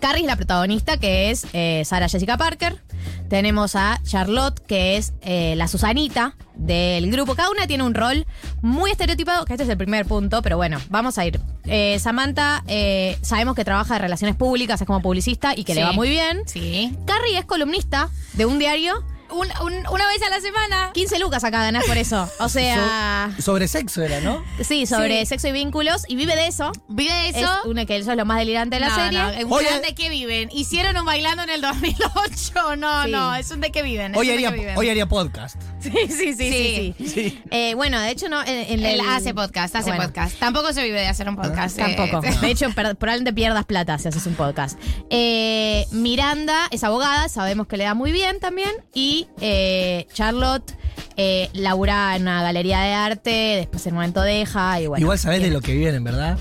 Carrie 0.00 0.22
es 0.22 0.26
la 0.26 0.34
protagonista, 0.34 0.96
que 0.96 1.30
es 1.30 1.46
Sarah 1.86 2.08
Jessica 2.08 2.36
Parker. 2.36 2.82
Tenemos 3.28 3.76
a 3.76 4.00
Charlotte, 4.04 4.60
que 4.60 4.96
es 4.96 5.14
eh, 5.22 5.54
la 5.56 5.68
Susanita 5.68 6.34
del 6.54 7.10
grupo. 7.10 7.34
Cada 7.34 7.50
una 7.50 7.66
tiene 7.66 7.82
un 7.84 7.94
rol 7.94 8.26
muy 8.60 8.90
estereotipado, 8.90 9.44
que 9.44 9.54
este 9.54 9.64
es 9.64 9.70
el 9.70 9.76
primer 9.76 10.06
punto, 10.06 10.42
pero 10.42 10.56
bueno, 10.56 10.78
vamos 10.90 11.18
a 11.18 11.26
ir. 11.26 11.40
Eh, 11.64 11.98
Samantha, 11.98 12.62
eh, 12.66 13.16
sabemos 13.22 13.54
que 13.54 13.64
trabaja 13.64 13.94
de 13.94 14.00
relaciones 14.00 14.36
públicas, 14.36 14.80
es 14.80 14.86
como 14.86 15.00
publicista 15.00 15.54
y 15.56 15.64
que 15.64 15.74
le 15.74 15.82
va 15.82 15.92
muy 15.92 16.08
bien. 16.08 16.42
Sí. 16.46 16.96
Carrie 17.06 17.38
es 17.38 17.44
columnista 17.44 18.10
de 18.34 18.46
un 18.46 18.58
diario. 18.58 19.02
Un- 19.32 19.48
un- 19.62 19.86
una 19.88 20.06
vez 20.08 20.22
a 20.22 20.30
la 20.30 20.40
semana. 20.40 20.90
15 20.94 21.18
lucas 21.18 21.42
acá 21.44 21.62
ganás 21.62 21.84
por 21.84 21.96
eso. 21.96 22.28
O 22.38 22.48
sea, 22.48 23.30
So- 23.36 23.42
sobre 23.42 23.68
sexo 23.68 24.02
era, 24.02 24.20
¿no? 24.20 24.44
sí, 24.62 24.86
sobre 24.86 25.20
Sí. 25.20 25.26
sexo 25.26 25.48
y 25.48 25.52
vínculos 25.52 26.04
y 26.08 26.16
vive 26.16 26.36
de 26.36 26.46
eso. 26.46 26.70
¿Vive 26.88 27.12
de 27.12 27.28
eso? 27.30 27.40
Es 27.60 27.64
una 27.66 27.84
que 27.86 27.96
eso 27.96 28.10
es 28.12 28.16
lo 28.16 28.24
más 28.24 28.38
delirante 28.38 28.76
de 28.76 28.80
la 28.80 28.88
no, 28.88 28.94
serie. 28.96 29.18
no, 29.44 29.56
¿un 29.56 29.82
de 29.82 29.94
qué 29.94 30.08
viven? 30.08 30.48
¿Hicieron 30.52 30.96
un 30.96 31.04
bailando 31.04 31.42
en 31.42 31.50
el 31.50 31.60
2008? 31.60 32.76
No, 32.76 33.04
Sí. 33.04 33.10
no, 33.10 33.34
es 33.36 33.50
un 33.50 33.60
de 33.60 33.70
qué 33.72 33.82
viven. 33.82 34.12
es 34.12 34.18
Hoy 34.20 34.26
un 34.26 34.28
de 34.28 34.34
haría, 34.34 34.50
qué 34.52 34.58
viven. 34.60 34.78
hoy 34.78 34.88
haría 34.90 35.08
podcast. 35.08 35.56
Sí, 35.80 35.90
sí, 36.08 36.34
sí, 36.34 36.34
sí. 36.34 36.94
sí. 36.98 37.06
Sí. 37.08 37.42
Eh, 37.50 37.74
bueno, 37.74 37.98
de 38.00 38.10
hecho, 38.10 38.28
no. 38.28 38.40
En, 38.42 38.48
en 38.48 38.84
Él 38.84 39.00
el- 39.00 39.08
hace 39.08 39.34
podcast, 39.34 39.74
hace 39.74 39.90
Bueno, 39.90 40.04
podcast. 40.04 40.38
Tampoco 40.38 40.72
se 40.72 40.82
vive 40.84 41.00
de 41.00 41.06
hacer 41.08 41.28
un 41.28 41.36
podcast. 41.36 41.78
eh. 41.78 41.94
Tampoco. 41.96 42.20
De 42.40 42.50
hecho, 42.50 42.70
per- 42.74 42.96
probablemente 42.96 43.32
pierdas 43.32 43.64
plata 43.64 43.98
si 43.98 44.08
haces 44.08 44.24
un 44.26 44.34
podcast. 44.34 44.78
Eh, 45.10 45.86
Miranda 45.90 46.68
es 46.70 46.84
abogada, 46.84 47.28
sabemos 47.28 47.66
que 47.66 47.76
le 47.76 47.84
da 47.84 47.94
muy 47.94 48.12
bien 48.12 48.38
también. 48.40 48.70
Y 48.94 49.21
eh, 49.40 50.06
Charlotte 50.12 50.74
eh, 51.16 51.50
labura 51.52 52.16
en 52.16 52.22
una 52.22 52.42
galería 52.42 52.80
de 52.80 52.92
arte, 52.92 53.30
después 53.58 53.86
en 53.86 53.92
un 53.92 53.96
momento 53.96 54.22
deja 54.22 54.80
y 54.80 54.86
bueno. 54.86 55.02
Igual 55.02 55.18
sabés 55.18 55.42
de 55.42 55.50
lo 55.50 55.60
que 55.60 55.74
vienen, 55.74 56.04
¿verdad? 56.04 56.38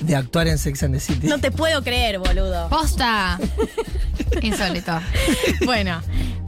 De 0.00 0.16
actuar 0.16 0.48
en 0.48 0.58
Sex 0.58 0.82
and 0.82 0.94
the 0.94 1.00
City. 1.00 1.26
No 1.26 1.38
te 1.38 1.50
puedo 1.50 1.82
creer, 1.82 2.18
boludo. 2.18 2.68
Posta. 2.68 3.38
Insólito. 4.42 5.00
Bueno, 5.64 6.00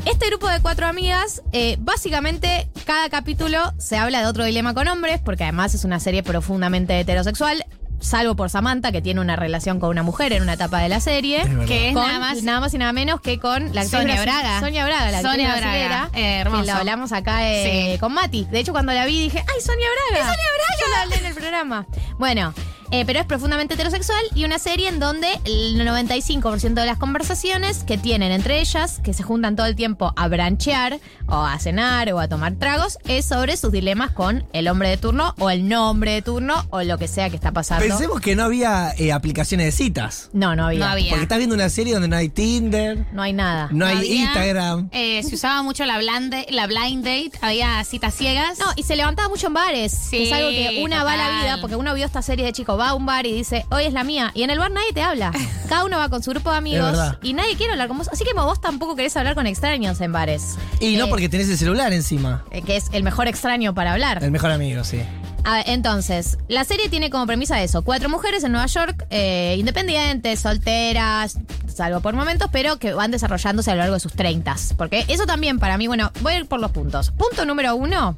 este 0.05 0.27
grupo 0.27 0.49
de 0.49 0.61
cuatro 0.61 0.87
amigas, 0.87 1.43
eh, 1.53 1.77
básicamente 1.81 2.69
cada 2.85 3.09
capítulo 3.09 3.73
se 3.79 3.97
habla 3.97 4.21
de 4.21 4.27
otro 4.27 4.45
dilema 4.45 4.75
con 4.75 4.89
hombres, 4.89 5.21
porque 5.25 5.45
además 5.45 5.75
es 5.75 5.85
una 5.85 6.01
serie 6.01 6.23
profundamente 6.23 6.99
heterosexual. 6.99 7.65
Salvo 7.99 8.37
por 8.37 8.51
Samantha, 8.51 8.93
que 8.93 9.01
tiene 9.03 9.21
una 9.21 9.37
relación 9.37 9.81
con 9.81 9.89
una 9.91 10.03
mujer 10.03 10.33
en 10.33 10.43
una 10.43 10.53
etapa 10.53 10.81
de 10.81 10.89
la 10.89 11.01
serie. 11.01 11.43
Que 11.67 11.89
es 11.89 11.95
Con- 11.95 12.07
nada 12.07 12.19
más. 12.21 12.43
nada 12.43 12.61
más 12.61 12.75
y 12.75 12.79
nada 12.79 12.93
menos 12.93 13.21
que 13.21 13.39
con 13.41 13.75
la 13.75 13.81
actriz 13.81 14.01
Sonia 14.01 14.21
Braga. 14.23 14.61
Sonia 14.61 14.85
Braga, 14.85 15.11
la 15.11 15.19
actriz 15.19 15.33
Sonia 15.33 15.57
Braga, 15.57 16.11
eh, 16.15 16.39
hermoso. 16.41 16.61
Que 16.63 16.67
la 16.67 16.77
hablamos 16.79 17.13
acá 17.13 17.51
eh, 17.51 17.93
Sí. 17.95 17.99
con 17.99 18.13
Mati. 18.13 18.45
De 18.51 18.61
hecho, 18.61 18.73
cuando 18.73 18.93
la 18.93 19.07
vi 19.07 19.19
dije, 19.19 19.39
¡ay, 19.39 19.61
Sonia 19.61 19.87
Braga! 20.11 20.23
¡Es 20.31 20.35
Sonia 20.37 20.51
Braga! 20.57 20.81
Yo 20.81 20.91
la 20.95 21.03
hablé 21.03 21.17
en 21.17 21.27
el 21.27 21.35
programa. 21.35 21.87
Bueno, 22.19 22.55
eh, 22.91 23.05
pero 23.07 23.21
es 23.21 23.27
profundamente 23.27 23.75
heterosexual 23.75 24.23
y 24.35 24.45
una 24.45 24.59
serie 24.59 24.89
en 24.89 24.99
donde 25.01 25.29
el 25.45 25.79
95% 25.81 26.75
de 26.75 26.87
las 26.87 26.99
conversaciones 26.99 27.85
que 27.85 27.99
tienen 27.99 28.33
entre 28.33 28.61
ellas, 28.61 29.01
que 29.03 29.13
se 29.13 29.23
juntan 29.23 29.57
todo 29.57 29.67
el 29.67 29.77
tiempo 29.77 30.13
a 30.17 30.29
branchear 30.29 30.99
o 31.27 31.35
a 31.37 31.59
cenar 31.59 32.13
o 32.13 32.21
a 32.21 32.29
tomar 32.29 32.55
tragos, 32.55 32.99
es 33.07 33.25
sobre 33.27 33.57
sus 33.57 33.73
dilemas 33.73 34.11
con 34.13 34.45
el 34.53 34.69
hombre 34.69 34.89
de 34.91 34.97
turno 34.97 35.35
o 35.39 35.51
el 35.51 35.69
no 35.69 35.91
hombre 35.91 36.13
de 36.13 36.23
turno 36.23 36.67
o 36.71 36.83
lo 36.83 36.99
que 36.99 37.09
sea 37.09 37.31
que 37.31 37.37
está 37.37 37.53
pasando. 37.53 37.85
Pensemos 37.87 38.21
que 38.21 38.37
no 38.37 38.45
había 38.45 38.93
eh, 38.99 39.13
aplicaciones 39.13 39.67
de 39.67 39.73
citas. 39.73 40.31
No, 40.33 40.55
no 40.57 40.67
había. 40.67 40.81
No 40.81 40.87
había. 40.87 41.11
Porque 41.11 41.23
estás 41.25 41.39
viendo 41.39 41.55
una 41.55 41.69
serie 41.69 41.93
donde 41.95 42.09
no 42.09 42.17
hay 42.17 42.29
Tinder, 42.29 43.07
No 43.13 43.23
hay 43.23 43.33
nada. 43.33 43.69
no 43.73 43.87
hay 43.87 43.97
Había, 43.99 44.15
Instagram. 44.23 44.89
eh, 44.93 45.23
se 45.23 45.35
usaba 45.35 45.63
mucho 45.63 45.85
la, 45.85 45.99
blande- 46.01 46.47
la 46.51 46.67
blind 46.67 47.05
date, 47.05 47.33
había 47.41 47.83
citas 47.85 48.15
ciegas. 48.15 48.59
No, 48.59 48.67
y 48.77 48.83
se 48.83 48.97
levantaba 48.97 49.29
mucho 49.29 49.47
en 49.49 49.55
bares. 49.55 49.93
Sí, 49.93 50.19
que 50.19 50.27
es 50.29 50.33
algo 50.33 50.51
que 50.51 50.81
una 50.83 51.05
va 51.05 51.15
a 51.15 51.17
la 51.17 51.43
vida, 51.43 51.59
porque 51.61 51.77
uno 51.77 51.95
vio 51.95 52.05
esta 52.07 52.23
serie 52.23 52.45
de 52.45 52.53
chicos, 52.53 52.76
va 52.77 52.91
a 52.91 52.95
un 52.95 53.07
bar 53.07 53.27
y 53.27 53.33
dice, 53.33 53.67
hoy 53.71 53.85
es 53.85 53.93
la 53.93 54.05
mía. 54.05 54.31
Y 54.35 54.43
en 54.43 54.51
el 54.51 54.59
bar 54.59 54.71
nadie 54.71 54.93
te 54.93 55.03
habla. 55.03 55.33
Cada 55.69 55.85
uno 55.85 55.99
va 55.99 56.09
con 56.09 56.23
su 56.23 56.31
grupo 56.31 56.51
de 56.51 56.57
amigos 56.59 56.97
y 57.23 57.33
nadie 57.33 57.57
quiere 57.57 57.73
hablar 57.73 57.89
con 57.89 57.99
vos. 57.99 58.09
Así 58.13 58.25
que 58.25 58.33
vos 58.35 58.61
tampoco 58.61 58.95
querés 58.97 59.17
hablar 59.17 59.35
con 59.35 59.47
extraños 59.47 60.01
en 60.01 60.13
bares. 60.13 60.57
Y 60.81 60.97
no 60.97 61.07
Eh, 61.07 61.09
porque 61.09 61.29
tenés 61.29 61.49
el 61.49 61.59
celular 61.59 61.93
encima. 61.93 62.45
eh, 62.51 62.63
que 62.63 62.77
es 62.77 62.87
el 62.93 63.03
mejor 63.03 63.27
extraño 63.29 63.75
para 63.75 63.93
hablar. 63.93 64.23
El 64.23 64.31
mejor 64.31 64.51
amigo, 64.51 64.85
sí. 64.85 65.01
A 65.45 65.59
ver, 65.59 65.65
entonces, 65.69 66.39
la 66.49 66.65
serie 66.65 66.89
tiene 66.89 67.09
como 67.11 67.25
premisa 67.27 67.63
eso: 67.63 67.83
cuatro 67.83 68.09
mujeres 68.09 68.43
en 68.43 68.51
Nueva 68.53 68.67
York, 68.67 69.07
eh, 69.11 69.55
independientes, 69.59 70.41
solteras, 70.41 71.39
salvo 71.73 72.01
por 72.01 72.15
momentos, 72.15 72.49
pero 72.53 72.79
que 72.79 72.93
van 72.95 73.11
desarrollándose 73.13 73.71
a 73.71 73.75
lo 73.75 73.81
largo 73.81 73.95
de 73.95 74.01
sus 74.01 74.13
treintas. 74.13 74.75
Porque 74.77 75.05
eso 75.09 75.25
también 75.27 75.59
para 75.61 75.79
mí, 75.79 75.87
bueno, 75.87 76.11
voy 76.21 76.33
a 76.33 76.39
ir 76.39 76.47
por 76.47 76.59
los 76.61 76.73
puntos. 76.73 77.13
Punto 77.13 77.45
número 77.45 77.77
uno: 77.77 78.17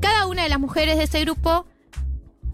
cada 0.00 0.26
una 0.26 0.42
de 0.42 0.48
las 0.48 0.58
mujeres 0.58 0.96
de 0.96 1.04
este 1.04 1.20
grupo 1.20 1.64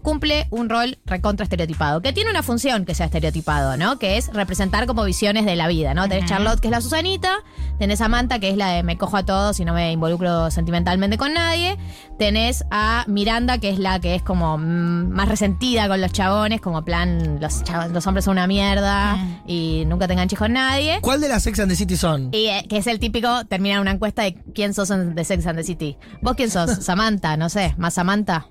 cumple 0.05 0.47
un 0.51 0.69
rol 0.69 0.97
recontra 1.05 1.43
estereotipado, 1.43 2.01
que 2.01 2.13
tiene 2.13 2.29
una 2.29 2.43
función 2.43 2.85
que 2.85 2.93
sea 2.95 3.07
estereotipado, 3.07 3.75
¿no? 3.75 3.99
Que 3.99 4.17
es 4.17 4.31
representar 4.31 4.85
como 4.85 5.03
visiones 5.03 5.45
de 5.45 5.55
la 5.55 5.67
vida, 5.67 5.93
¿no? 5.93 6.07
Tenés 6.07 6.29
Charlotte, 6.29 6.59
que 6.61 6.67
es 6.67 6.71
la 6.71 6.79
Susanita, 6.79 7.39
tenés 7.79 7.99
a 7.99 8.05
Samantha, 8.05 8.39
que 8.39 8.49
es 8.49 8.55
la 8.57 8.69
de 8.69 8.83
me 8.83 8.97
cojo 8.97 9.17
a 9.17 9.25
todos 9.25 9.59
y 9.59 9.65
no 9.65 9.73
me 9.73 9.91
involucro 9.91 10.51
sentimentalmente 10.51 11.17
con 11.17 11.33
nadie, 11.33 11.77
tenés 12.19 12.63
a 12.71 13.03
Miranda, 13.07 13.57
que 13.57 13.69
es 13.69 13.79
la 13.79 13.99
que 13.99 14.13
es 14.15 14.21
como 14.21 14.57
mm, 14.59 15.09
más 15.09 15.27
resentida 15.27 15.87
con 15.87 15.99
los 15.99 16.11
chabones, 16.13 16.61
como 16.61 16.85
plan, 16.85 17.39
los, 17.41 17.63
chabon- 17.63 17.89
los 17.91 18.05
hombres 18.07 18.25
son 18.25 18.33
una 18.33 18.45
mierda 18.47 19.17
y 19.47 19.83
nunca 19.87 20.05
te 20.07 20.13
enganches 20.13 20.37
con 20.37 20.53
nadie. 20.53 20.99
¿Cuál 21.01 21.19
de 21.19 21.29
las 21.29 21.41
Sex 21.43 21.59
and 21.59 21.69
the 21.71 21.75
City 21.75 21.97
son? 21.97 22.29
Y 22.31 22.45
eh, 22.45 22.65
que 22.69 22.77
es 22.77 22.85
el 22.87 22.99
típico, 22.99 23.43
terminar 23.45 23.79
una 23.81 23.91
encuesta 23.91 24.21
de 24.21 24.35
quién 24.53 24.73
sos 24.75 24.89
The 25.15 25.23
Sex 25.25 25.47
and 25.47 25.57
the 25.57 25.63
City. 25.63 25.97
¿Vos 26.21 26.35
quién 26.35 26.51
sos? 26.51 26.69
Samantha, 26.85 27.37
no 27.37 27.49
sé, 27.49 27.73
más 27.77 27.95
Samantha. 27.95 28.45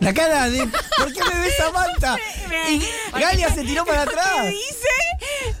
La 0.00 0.12
cara 0.14 0.48
de. 0.50 0.66
¿Por 0.66 1.12
qué 1.12 1.20
me 1.32 1.40
ves 1.40 1.54
Samantha? 1.56 2.16
Y 2.68 2.82
Galia 3.18 3.52
se 3.54 3.62
tiró 3.62 3.84
para 3.84 4.02
atrás. 4.02 4.52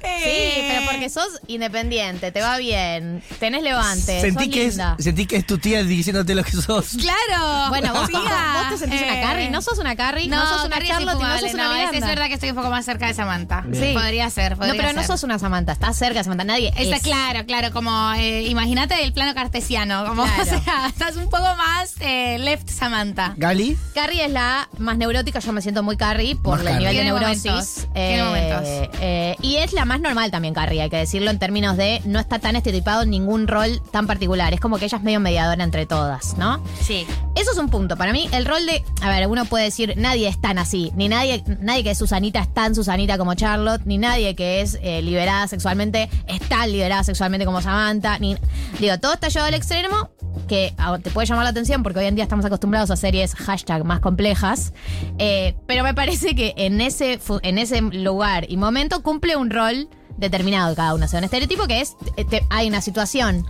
Sí, 0.02 0.64
pero 0.68 0.86
porque 0.90 1.08
sos 1.08 1.28
independiente, 1.46 2.30
te 2.32 2.40
va 2.40 2.56
bien, 2.58 3.22
tenés 3.38 3.62
levante, 3.62 4.20
Sentí 4.20 4.44
sos 4.44 4.52
que, 4.54 4.66
es, 4.66 4.74
linda. 4.76 4.96
sentí 4.98 5.26
que 5.26 5.36
es 5.36 5.46
tu 5.46 5.58
tía 5.58 5.82
diciéndote 5.82 6.34
lo 6.34 6.44
que 6.44 6.52
sos. 6.52 6.96
Claro. 7.00 7.68
Bueno, 7.68 7.92
vos, 7.94 8.08
Tía, 8.08 8.18
vos 8.18 8.68
te 8.70 8.78
sentís 8.78 9.02
una 9.02 9.18
eh, 9.18 9.22
Carrie, 9.22 9.50
no 9.50 9.62
sos 9.62 9.78
una 9.78 9.96
Carrie, 9.96 10.28
no, 10.28 10.46
sos 10.46 10.64
una 10.66 10.76
es 10.78 10.88
Charlotte 10.88 11.18
y 11.18 11.22
no 11.22 11.38
sos 11.38 11.54
una 11.54 11.64
no, 11.68 11.74
es, 11.74 11.78
Miranda. 11.86 11.98
es 11.98 12.06
verdad 12.06 12.26
que 12.28 12.34
estoy 12.34 12.50
un 12.50 12.56
poco 12.56 12.70
más 12.70 12.84
cerca 12.84 13.06
de 13.06 13.14
Samantha. 13.14 13.64
Sí. 13.72 13.92
Podría 13.94 14.28
ser, 14.30 14.58
No, 14.58 14.74
pero 14.76 14.92
no 14.92 15.02
sos 15.04 15.22
una 15.22 15.38
Samantha, 15.38 15.72
estás 15.72 15.96
cerca 15.96 16.18
de 16.20 16.24
Samantha, 16.24 16.44
nadie 16.44 16.72
Está 16.76 16.96
es. 16.96 17.02
claro, 17.02 17.46
claro, 17.46 17.72
como 17.72 18.12
eh, 18.14 18.42
imagínate 18.42 19.02
el 19.04 19.12
plano 19.12 19.34
cartesiano, 19.34 20.04
como 20.06 20.24
Claro. 20.34 20.42
o 20.42 20.62
sea, 20.64 20.86
estás 20.88 21.16
un 21.16 21.30
poco 21.30 21.54
más 21.56 21.94
eh, 22.00 22.38
left 22.38 22.68
Samantha. 22.68 23.34
¿Gali? 23.36 23.76
Carrie 23.94 24.24
es 24.24 24.29
la 24.30 24.68
más 24.78 24.96
neurótica, 24.96 25.38
yo 25.40 25.52
me 25.52 25.62
siento 25.62 25.82
muy 25.82 25.96
Carrie 25.96 26.36
por 26.36 26.58
Más 26.58 26.60
el 26.60 26.66
Carrie. 26.66 26.78
nivel 26.80 26.96
de 26.96 27.02
Tiene 27.02 27.18
neurosis. 27.18 27.44
momentos, 27.44 27.88
tiene 27.94 28.24
momentos. 28.24 28.90
eh, 29.00 29.36
y 29.42 29.56
es 29.56 29.72
la 29.72 29.84
más 29.84 30.00
normal 30.00 30.30
también, 30.30 30.54
Carrie, 30.54 30.80
hay 30.82 30.90
que 30.90 30.96
decirlo 30.96 31.30
en 31.30 31.38
términos 31.38 31.76
de 31.76 32.00
no 32.04 32.18
está 32.18 32.38
tan 32.38 32.56
estereotipado 32.56 33.02
en 33.02 33.10
ningún 33.10 33.48
rol 33.48 33.80
tan 33.90 34.06
particular. 34.06 34.52
Es 34.54 34.60
como 34.60 34.78
que 34.78 34.84
ella 34.86 34.98
es 34.98 35.04
medio 35.04 35.20
mediadora 35.20 35.62
entre 35.62 35.86
todas, 35.86 36.36
¿no? 36.38 36.62
Sí. 36.82 37.06
Eso 37.36 37.52
es 37.52 37.58
un 37.58 37.68
punto. 37.68 37.96
Para 37.96 38.12
mí, 38.12 38.28
el 38.32 38.44
rol 38.44 38.64
de. 38.66 38.82
A 39.02 39.08
ver, 39.10 39.26
uno 39.26 39.44
puede 39.44 39.64
decir, 39.64 39.94
nadie 39.96 40.28
es 40.28 40.40
tan 40.40 40.58
así. 40.58 40.92
Ni 40.94 41.08
nadie, 41.08 41.42
nadie 41.60 41.82
que 41.84 41.90
es 41.92 41.98
Susanita 41.98 42.40
es 42.40 42.52
tan 42.52 42.74
Susanita 42.74 43.18
como 43.18 43.34
Charlotte. 43.34 43.82
Ni 43.84 43.98
nadie 43.98 44.34
que 44.34 44.60
es 44.60 44.78
eh, 44.82 45.02
liberada 45.02 45.46
sexualmente 45.48 46.08
es 46.26 46.40
tan 46.48 46.70
liberada 46.72 47.04
sexualmente 47.04 47.44
como 47.46 47.60
Samantha. 47.62 48.18
Ni, 48.18 48.36
digo, 48.78 48.98
todo 48.98 49.14
está 49.14 49.28
llevado 49.28 49.48
al 49.48 49.54
extremo. 49.54 50.10
que 50.48 50.74
ah, 50.78 50.98
te 51.02 51.10
puede 51.10 51.26
llamar 51.26 51.44
la 51.44 51.50
atención 51.50 51.82
porque 51.82 52.00
hoy 52.00 52.06
en 52.06 52.14
día 52.14 52.24
estamos 52.24 52.44
acostumbrados 52.44 52.90
a 52.90 52.96
series 52.96 53.34
hashtag 53.34 53.84
más 53.84 54.00
complejas, 54.24 54.74
eh, 55.18 55.56
pero 55.66 55.82
me 55.82 55.94
parece 55.94 56.34
que 56.34 56.52
en 56.58 56.82
ese, 56.82 57.18
en 57.42 57.56
ese 57.56 57.80
lugar 57.80 58.44
y 58.50 58.58
momento 58.58 59.02
cumple 59.02 59.34
un 59.36 59.48
rol 59.48 59.88
determinado 60.18 60.68
de 60.68 60.76
cada 60.76 60.94
uno. 60.94 61.06
O 61.06 61.08
sea, 61.08 61.20
un 61.20 61.24
estereotipo 61.24 61.66
que 61.66 61.80
es, 61.80 61.96
eh, 62.18 62.26
te- 62.26 62.46
hay 62.50 62.68
una 62.68 62.82
situación 62.82 63.46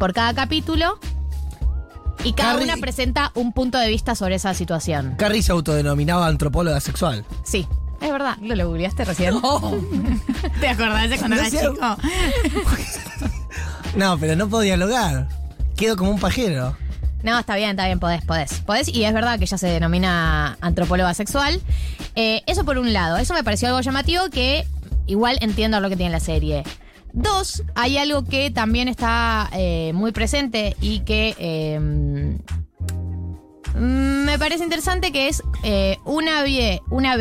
por 0.00 0.12
cada 0.12 0.34
capítulo 0.34 0.98
y 2.24 2.32
cada 2.32 2.54
Carrie- 2.54 2.64
una 2.64 2.76
presenta 2.78 3.30
un 3.36 3.52
punto 3.52 3.78
de 3.78 3.88
vista 3.88 4.16
sobre 4.16 4.34
esa 4.34 4.54
situación. 4.54 5.14
Carrie 5.16 5.40
se 5.42 5.52
autodenominaba 5.52 6.26
antropóloga 6.26 6.80
sexual. 6.80 7.24
Sí. 7.44 7.68
Es 8.00 8.10
verdad, 8.12 8.36
¿lo 8.40 8.54
lo 8.56 8.66
googleaste 8.68 9.04
recién? 9.04 9.34
¿Te 10.60 10.68
acordás 10.68 11.10
de 11.10 11.18
cuando 11.18 11.36
No 11.36 11.42
era 11.42 11.50
chico? 11.50 11.96
No, 13.96 14.18
pero 14.18 14.34
no 14.36 14.48
puedo 14.48 14.62
dialogar. 14.62 15.28
Quedo 15.76 15.96
como 15.96 16.10
un 16.10 16.18
pajero. 16.20 16.76
No, 17.22 17.38
está 17.38 17.56
bien, 17.56 17.70
está 17.70 17.86
bien, 17.86 17.98
podés, 17.98 18.24
podés. 18.24 18.60
Podés, 18.60 18.88
y 18.88 19.04
es 19.04 19.12
verdad 19.12 19.38
que 19.38 19.44
ella 19.44 19.58
se 19.58 19.66
denomina 19.66 20.56
antropóloga 20.60 21.14
sexual. 21.14 21.60
Eh, 22.14 22.42
eso 22.46 22.64
por 22.64 22.78
un 22.78 22.92
lado, 22.92 23.16
eso 23.16 23.34
me 23.34 23.42
pareció 23.42 23.68
algo 23.68 23.80
llamativo 23.80 24.28
que 24.30 24.64
igual 25.06 25.38
entiendo 25.40 25.80
lo 25.80 25.88
que 25.88 25.96
tiene 25.96 26.12
la 26.12 26.20
serie. 26.20 26.62
Dos, 27.12 27.64
hay 27.74 27.98
algo 27.98 28.24
que 28.24 28.50
también 28.50 28.86
está 28.86 29.48
eh, 29.52 29.92
muy 29.94 30.12
presente 30.12 30.76
y 30.80 31.00
que 31.00 31.78
mm, 31.80 33.78
me 33.78 34.38
parece 34.38 34.62
interesante 34.62 35.10
que 35.10 35.28
es 35.28 35.42
eh, 35.64 35.98
una 36.04 36.42
B, 36.42 36.80
una. 36.90 37.16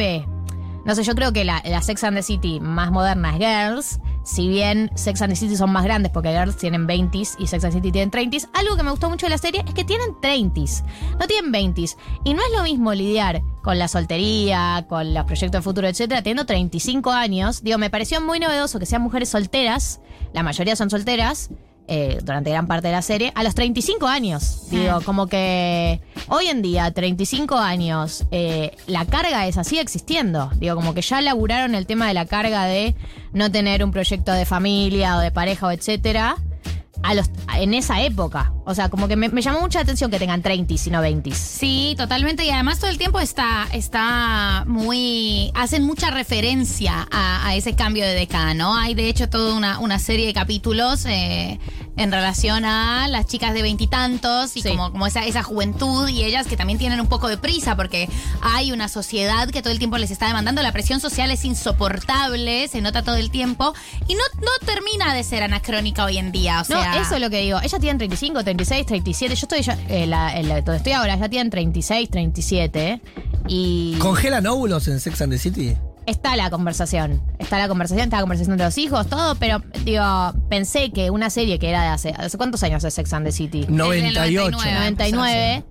No 0.85 0.95
sé, 0.95 1.03
yo 1.03 1.15
creo 1.15 1.33
que 1.33 1.43
la, 1.43 1.61
la 1.65 1.81
Sex 1.81 2.03
and 2.03 2.17
the 2.17 2.23
City 2.23 2.59
más 2.59 2.91
moderna 2.91 3.31
es 3.31 3.37
Girls. 3.39 3.99
Si 4.27 4.49
bien 4.49 4.91
Sex 4.93 5.21
and 5.21 5.31
the 5.31 5.37
City 5.37 5.55
son 5.55 5.71
más 5.71 5.85
grandes 5.85 6.11
porque 6.11 6.33
Girls 6.33 6.57
tienen 6.57 6.85
20s 6.85 7.37
y 7.39 7.47
Sex 7.47 7.63
and 7.63 7.73
the 7.73 7.79
City 7.79 7.93
tienen 7.93 8.11
30s, 8.11 8.49
algo 8.53 8.75
que 8.75 8.83
me 8.83 8.91
gustó 8.91 9.09
mucho 9.09 9.25
de 9.25 9.29
la 9.29 9.37
serie 9.37 9.63
es 9.65 9.73
que 9.73 9.85
tienen 9.85 10.09
30s, 10.21 10.83
no 11.17 11.27
tienen 11.27 11.53
20s. 11.53 11.95
Y 12.25 12.33
no 12.33 12.41
es 12.41 12.57
lo 12.57 12.63
mismo 12.63 12.93
lidiar 12.93 13.41
con 13.63 13.79
la 13.79 13.87
soltería, 13.87 14.85
con 14.89 15.13
los 15.13 15.23
proyectos 15.23 15.59
de 15.59 15.61
futuro, 15.61 15.87
etcétera, 15.87 16.23
teniendo 16.23 16.45
35 16.45 17.09
años. 17.09 17.63
Digo, 17.63 17.77
me 17.77 17.89
pareció 17.89 18.19
muy 18.19 18.41
novedoso 18.41 18.79
que 18.79 18.85
sean 18.85 19.01
mujeres 19.01 19.29
solteras, 19.29 20.01
la 20.33 20.43
mayoría 20.43 20.75
son 20.75 20.89
solteras, 20.89 21.49
eh, 21.87 22.19
durante 22.23 22.49
gran 22.49 22.67
parte 22.67 22.87
de 22.87 22.93
la 22.93 23.01
serie, 23.01 23.31
a 23.35 23.43
los 23.43 23.55
35 23.55 24.07
años. 24.07 24.69
Digo, 24.69 25.01
como 25.05 25.27
que 25.27 26.01
hoy 26.27 26.47
en 26.47 26.61
día, 26.61 26.91
35 26.91 27.55
años, 27.55 28.25
eh, 28.31 28.75
la 28.87 29.05
carga 29.05 29.47
esa 29.47 29.63
sigue 29.63 29.81
existiendo. 29.81 30.51
Digo, 30.55 30.75
como 30.75 30.93
que 30.93 31.01
ya 31.01 31.21
laburaron 31.21 31.75
el 31.75 31.85
tema 31.85 32.07
de 32.07 32.13
la 32.13 32.25
carga 32.25 32.65
de 32.65 32.95
no 33.33 33.51
tener 33.51 33.83
un 33.83 33.91
proyecto 33.91 34.33
de 34.33 34.45
familia 34.45 35.17
o 35.17 35.19
de 35.19 35.31
pareja 35.31 35.67
o 35.67 35.71
etcétera. 35.71 36.37
A 37.03 37.13
los, 37.13 37.29
en 37.55 37.73
esa 37.73 38.01
época. 38.01 38.51
O 38.65 38.75
sea, 38.75 38.89
como 38.89 39.07
que 39.07 39.15
me, 39.15 39.29
me 39.29 39.41
llamó 39.41 39.61
mucha 39.61 39.79
atención 39.79 40.11
que 40.11 40.19
tengan 40.19 40.41
30 40.41 40.73
y 40.85 40.89
no 40.89 40.99
20 40.99 41.31
Sí, 41.33 41.95
totalmente. 41.97 42.43
Y 42.45 42.49
además 42.49 42.79
todo 42.79 42.89
el 42.89 42.97
tiempo 42.97 43.19
está, 43.19 43.65
está 43.71 44.65
muy. 44.67 45.51
hacen 45.55 45.83
mucha 45.83 46.09
referencia 46.11 47.07
a, 47.09 47.47
a 47.47 47.55
ese 47.55 47.75
cambio 47.75 48.03
de 48.05 48.13
década, 48.13 48.53
¿no? 48.53 48.75
Hay 48.75 48.93
de 48.93 49.07
hecho 49.07 49.29
toda 49.29 49.53
una, 49.53 49.79
una 49.79 49.99
serie 49.99 50.25
de 50.25 50.33
capítulos 50.33 51.05
eh, 51.05 51.59
en 51.95 52.11
relación 52.11 52.65
a 52.65 53.07
las 53.07 53.25
chicas 53.25 53.53
de 53.53 53.61
veintitantos 53.61 54.57
y, 54.57 54.61
Sí. 54.61 54.69
como, 54.69 54.91
como 54.91 55.07
esa, 55.07 55.25
esa 55.25 55.43
juventud 55.43 56.09
y 56.09 56.23
ellas 56.25 56.45
que 56.47 56.57
también 56.57 56.77
tienen 56.77 56.99
un 56.99 57.07
poco 57.07 57.29
de 57.29 57.37
prisa 57.37 57.75
porque 57.77 58.09
hay 58.41 58.71
una 58.73 58.89
sociedad 58.89 59.49
que 59.49 59.61
todo 59.61 59.71
el 59.71 59.79
tiempo 59.79 59.97
les 59.97 60.11
está 60.11 60.27
demandando. 60.27 60.61
La 60.61 60.73
presión 60.73 60.99
social 60.99 61.31
es 61.31 61.45
insoportable, 61.45 62.67
se 62.67 62.81
nota 62.81 63.01
todo 63.03 63.15
el 63.15 63.31
tiempo 63.31 63.73
y 64.07 64.15
no, 64.15 64.21
no 64.41 64.51
termina 64.65 65.13
de 65.13 65.23
ser 65.23 65.43
anacrónica 65.43 66.03
hoy 66.05 66.17
en 66.17 66.31
día. 66.31 66.59
O 66.61 66.63
sea, 66.65 66.85
no, 66.85 66.86
eso 66.95 67.15
es 67.15 67.21
lo 67.21 67.29
que 67.29 67.41
digo. 67.41 67.59
Ellas 67.59 67.79
tienen 67.79 67.97
35, 67.97 68.43
36, 68.43 68.85
37. 68.85 69.35
Yo 69.35 69.45
estoy 69.45 69.61
ya, 69.61 69.77
eh, 69.89 70.05
la- 70.07 70.37
en 70.37 70.47
la- 70.47 70.55
donde 70.61 70.77
estoy 70.77 70.93
ahora, 70.93 71.15
ya 71.17 71.27
tienen 71.29 71.49
36, 71.49 72.09
37. 72.09 73.01
Y 73.47 73.95
¿Congelan 73.99 74.45
óvulos 74.47 74.87
en 74.87 74.99
Sex 74.99 75.21
and 75.21 75.33
the 75.33 75.37
City? 75.39 75.75
está 76.05 76.37
la 76.37 76.49
conversación. 76.49 77.21
Está 77.37 77.57
la 77.57 77.67
conversación, 77.67 78.05
está 78.05 78.15
la 78.17 78.21
conversación 78.21 78.57
de 78.57 78.63
los 78.63 78.77
hijos, 78.77 79.07
todo. 79.07 79.35
Pero, 79.35 79.61
digo, 79.83 80.03
pensé 80.49 80.91
que 80.91 81.09
una 81.11 81.29
serie 81.29 81.59
que 81.59 81.69
era 81.69 81.81
de 81.81 81.87
hace. 81.89 82.09
¿Hace 82.17 82.37
cuántos 82.37 82.63
años 82.63 82.81
es 82.85 82.93
Sex 82.93 83.11
and 83.13 83.25
the 83.25 83.31
City? 83.33 83.65
98. 83.67 84.57
99. 84.57 85.63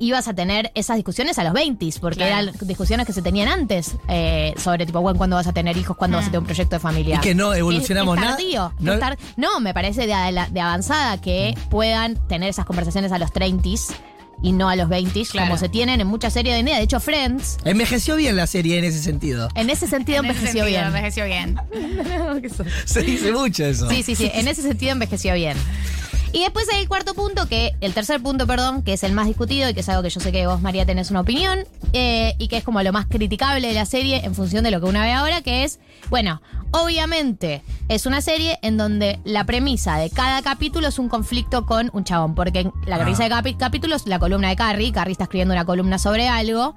Ibas 0.00 0.28
a 0.28 0.34
tener 0.34 0.70
esas 0.74 0.96
discusiones 0.96 1.38
a 1.38 1.44
los 1.44 1.52
20 1.52 1.88
porque 2.00 2.18
Claro. 2.18 2.50
eran 2.50 2.54
discusiones 2.66 3.06
que 3.06 3.12
se 3.12 3.22
tenían 3.22 3.48
antes 3.48 3.92
eh, 4.08 4.54
sobre 4.56 4.86
tipo, 4.86 5.00
bueno, 5.00 5.16
cuándo 5.18 5.36
vas 5.36 5.46
a 5.46 5.52
tener 5.52 5.76
hijos, 5.76 5.96
cuándo 5.96 6.16
vas 6.16 6.26
a 6.26 6.28
tener 6.28 6.40
un 6.40 6.46
proyecto 6.46 6.76
de 6.76 6.80
familia. 6.80 7.16
Y 7.16 7.20
que 7.20 7.34
no 7.34 7.54
evolucionamos 7.54 8.16
Es- 8.18 8.22
es 8.24 8.28
nada. 8.54 8.72
es 8.78 8.84
No- 8.84 8.98
tar- 8.98 9.18
no, 9.36 9.60
me 9.60 9.74
parece 9.74 10.06
de, 10.06 10.14
avanzada 10.60 11.20
que 11.20 11.54
puedan 11.70 12.16
tener 12.28 12.48
esas 12.48 12.64
conversaciones 12.66 13.12
a 13.12 13.18
los 13.18 13.32
30 13.32 13.54
y 14.42 14.52
no 14.52 14.68
a 14.68 14.76
los 14.76 14.88
20 14.88 15.22
como 15.32 15.56
se 15.56 15.68
tienen 15.68 16.00
en 16.00 16.06
muchas 16.06 16.32
series 16.32 16.56
de 16.56 16.62
día. 16.62 16.76
De 16.76 16.82
hecho, 16.82 17.00
Friends, 17.00 17.56
Envejeció 17.64 18.16
bien 18.16 18.36
la 18.36 18.46
serie 18.46 18.78
en 18.78 18.84
ese 18.84 19.00
sentido. 19.00 19.48
en 19.54 19.70
ese 19.70 19.86
sentido, 19.86 20.18
en 20.18 20.24
ese 20.26 20.38
envejeció 20.38 20.64
sentido, 20.64 20.66
bien. 20.66 20.86
envejeció 20.86 21.24
bien. 21.24 21.56
Se 22.84 23.02
dice 23.02 23.32
mucho 23.32 23.64
eso. 23.64 23.88
Sí, 23.88 24.02
sí, 24.02 24.14
sí. 24.14 24.30
En 24.34 24.48
ese 24.48 24.62
sentido 24.62 24.92
envejeció 24.92 25.34
bien. 25.34 25.56
Y 26.34 26.40
después 26.42 26.66
hay 26.74 26.80
el 26.82 26.88
cuarto 26.88 27.14
punto, 27.14 27.46
que, 27.48 27.76
el 27.80 27.94
tercer 27.94 28.20
punto, 28.20 28.44
perdón, 28.44 28.82
que 28.82 28.92
es 28.94 29.04
el 29.04 29.12
más 29.12 29.28
discutido 29.28 29.68
y 29.70 29.72
que 29.74 29.80
es 29.80 29.88
algo 29.88 30.02
que 30.02 30.10
yo 30.10 30.18
sé 30.18 30.32
que 30.32 30.48
vos, 30.48 30.60
María, 30.60 30.84
tenés 30.84 31.12
una 31.12 31.20
opinión, 31.20 31.60
eh, 31.92 32.34
y 32.38 32.48
que 32.48 32.56
es 32.56 32.64
como 32.64 32.82
lo 32.82 32.92
más 32.92 33.06
criticable 33.06 33.68
de 33.68 33.74
la 33.74 33.86
serie 33.86 34.20
en 34.24 34.34
función 34.34 34.64
de 34.64 34.72
lo 34.72 34.80
que 34.80 34.86
una 34.86 35.02
ve 35.02 35.12
ahora, 35.12 35.42
que 35.42 35.62
es, 35.62 35.78
bueno, 36.10 36.42
obviamente 36.72 37.62
es 37.88 38.04
una 38.04 38.20
serie 38.20 38.58
en 38.62 38.76
donde 38.76 39.20
la 39.22 39.44
premisa 39.44 39.96
de 39.96 40.10
cada 40.10 40.42
capítulo 40.42 40.88
es 40.88 40.98
un 40.98 41.08
conflicto 41.08 41.66
con 41.66 41.88
un 41.92 42.02
chabón, 42.02 42.34
porque 42.34 42.58
en 42.60 42.72
la 42.84 42.98
premisa 42.98 43.22
de 43.22 43.28
cada 43.28 43.42
capi- 43.42 43.56
capítulo 43.56 43.94
es 43.94 44.04
la 44.08 44.18
columna 44.18 44.48
de 44.48 44.56
Carrie, 44.56 44.90
Carrie 44.90 45.12
está 45.12 45.24
escribiendo 45.24 45.54
una 45.54 45.64
columna 45.64 45.98
sobre 46.00 46.26
algo, 46.26 46.74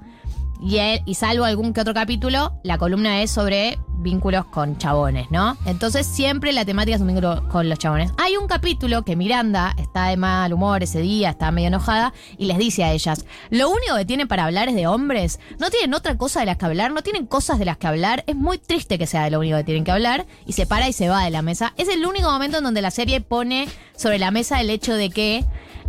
y, 0.60 0.78
él, 0.78 1.02
y 1.06 1.14
salvo 1.14 1.44
algún 1.44 1.72
que 1.72 1.80
otro 1.80 1.94
capítulo, 1.94 2.52
la 2.62 2.78
columna 2.78 3.22
es 3.22 3.30
sobre 3.30 3.78
vínculos 4.00 4.46
con 4.46 4.78
chabones, 4.78 5.28
¿no? 5.30 5.56
Entonces 5.66 6.06
siempre 6.06 6.52
la 6.52 6.64
temática 6.64 6.94
es 6.94 7.00
un 7.00 7.08
vínculo 7.08 7.48
con 7.48 7.68
los 7.68 7.78
chabones. 7.78 8.12
Hay 8.16 8.36
un 8.36 8.46
capítulo 8.46 9.04
que 9.04 9.16
Miranda 9.16 9.74
está 9.76 10.06
de 10.06 10.16
mal 10.16 10.52
humor 10.52 10.82
ese 10.82 11.00
día, 11.00 11.30
está 11.30 11.50
medio 11.50 11.68
enojada, 11.68 12.12
y 12.36 12.46
les 12.46 12.58
dice 12.58 12.84
a 12.84 12.92
ellas, 12.92 13.24
lo 13.50 13.68
único 13.70 13.96
que 13.96 14.04
tienen 14.04 14.28
para 14.28 14.44
hablar 14.44 14.68
es 14.68 14.76
de 14.76 14.86
hombres, 14.86 15.40
no 15.58 15.70
tienen 15.70 15.94
otra 15.94 16.16
cosa 16.16 16.40
de 16.40 16.46
las 16.46 16.58
que 16.58 16.66
hablar, 16.66 16.92
no 16.92 17.02
tienen 17.02 17.26
cosas 17.26 17.58
de 17.58 17.64
las 17.64 17.76
que 17.76 17.88
hablar, 17.88 18.22
es 18.28 18.36
muy 18.36 18.58
triste 18.58 18.98
que 18.98 19.06
sea 19.06 19.24
de 19.24 19.30
lo 19.30 19.40
único 19.40 19.56
que 19.56 19.64
tienen 19.64 19.84
que 19.84 19.90
hablar, 19.90 20.26
y 20.46 20.52
se 20.52 20.66
para 20.66 20.88
y 20.88 20.92
se 20.92 21.08
va 21.08 21.24
de 21.24 21.30
la 21.30 21.42
mesa. 21.42 21.74
Es 21.76 21.88
el 21.88 22.06
único 22.06 22.30
momento 22.30 22.58
en 22.58 22.64
donde 22.64 22.82
la 22.82 22.92
serie 22.92 23.20
pone 23.20 23.68
sobre 23.96 24.18
la 24.20 24.30
mesa 24.30 24.60
el 24.60 24.70
hecho 24.70 24.94
de 24.94 25.10
que... 25.10 25.44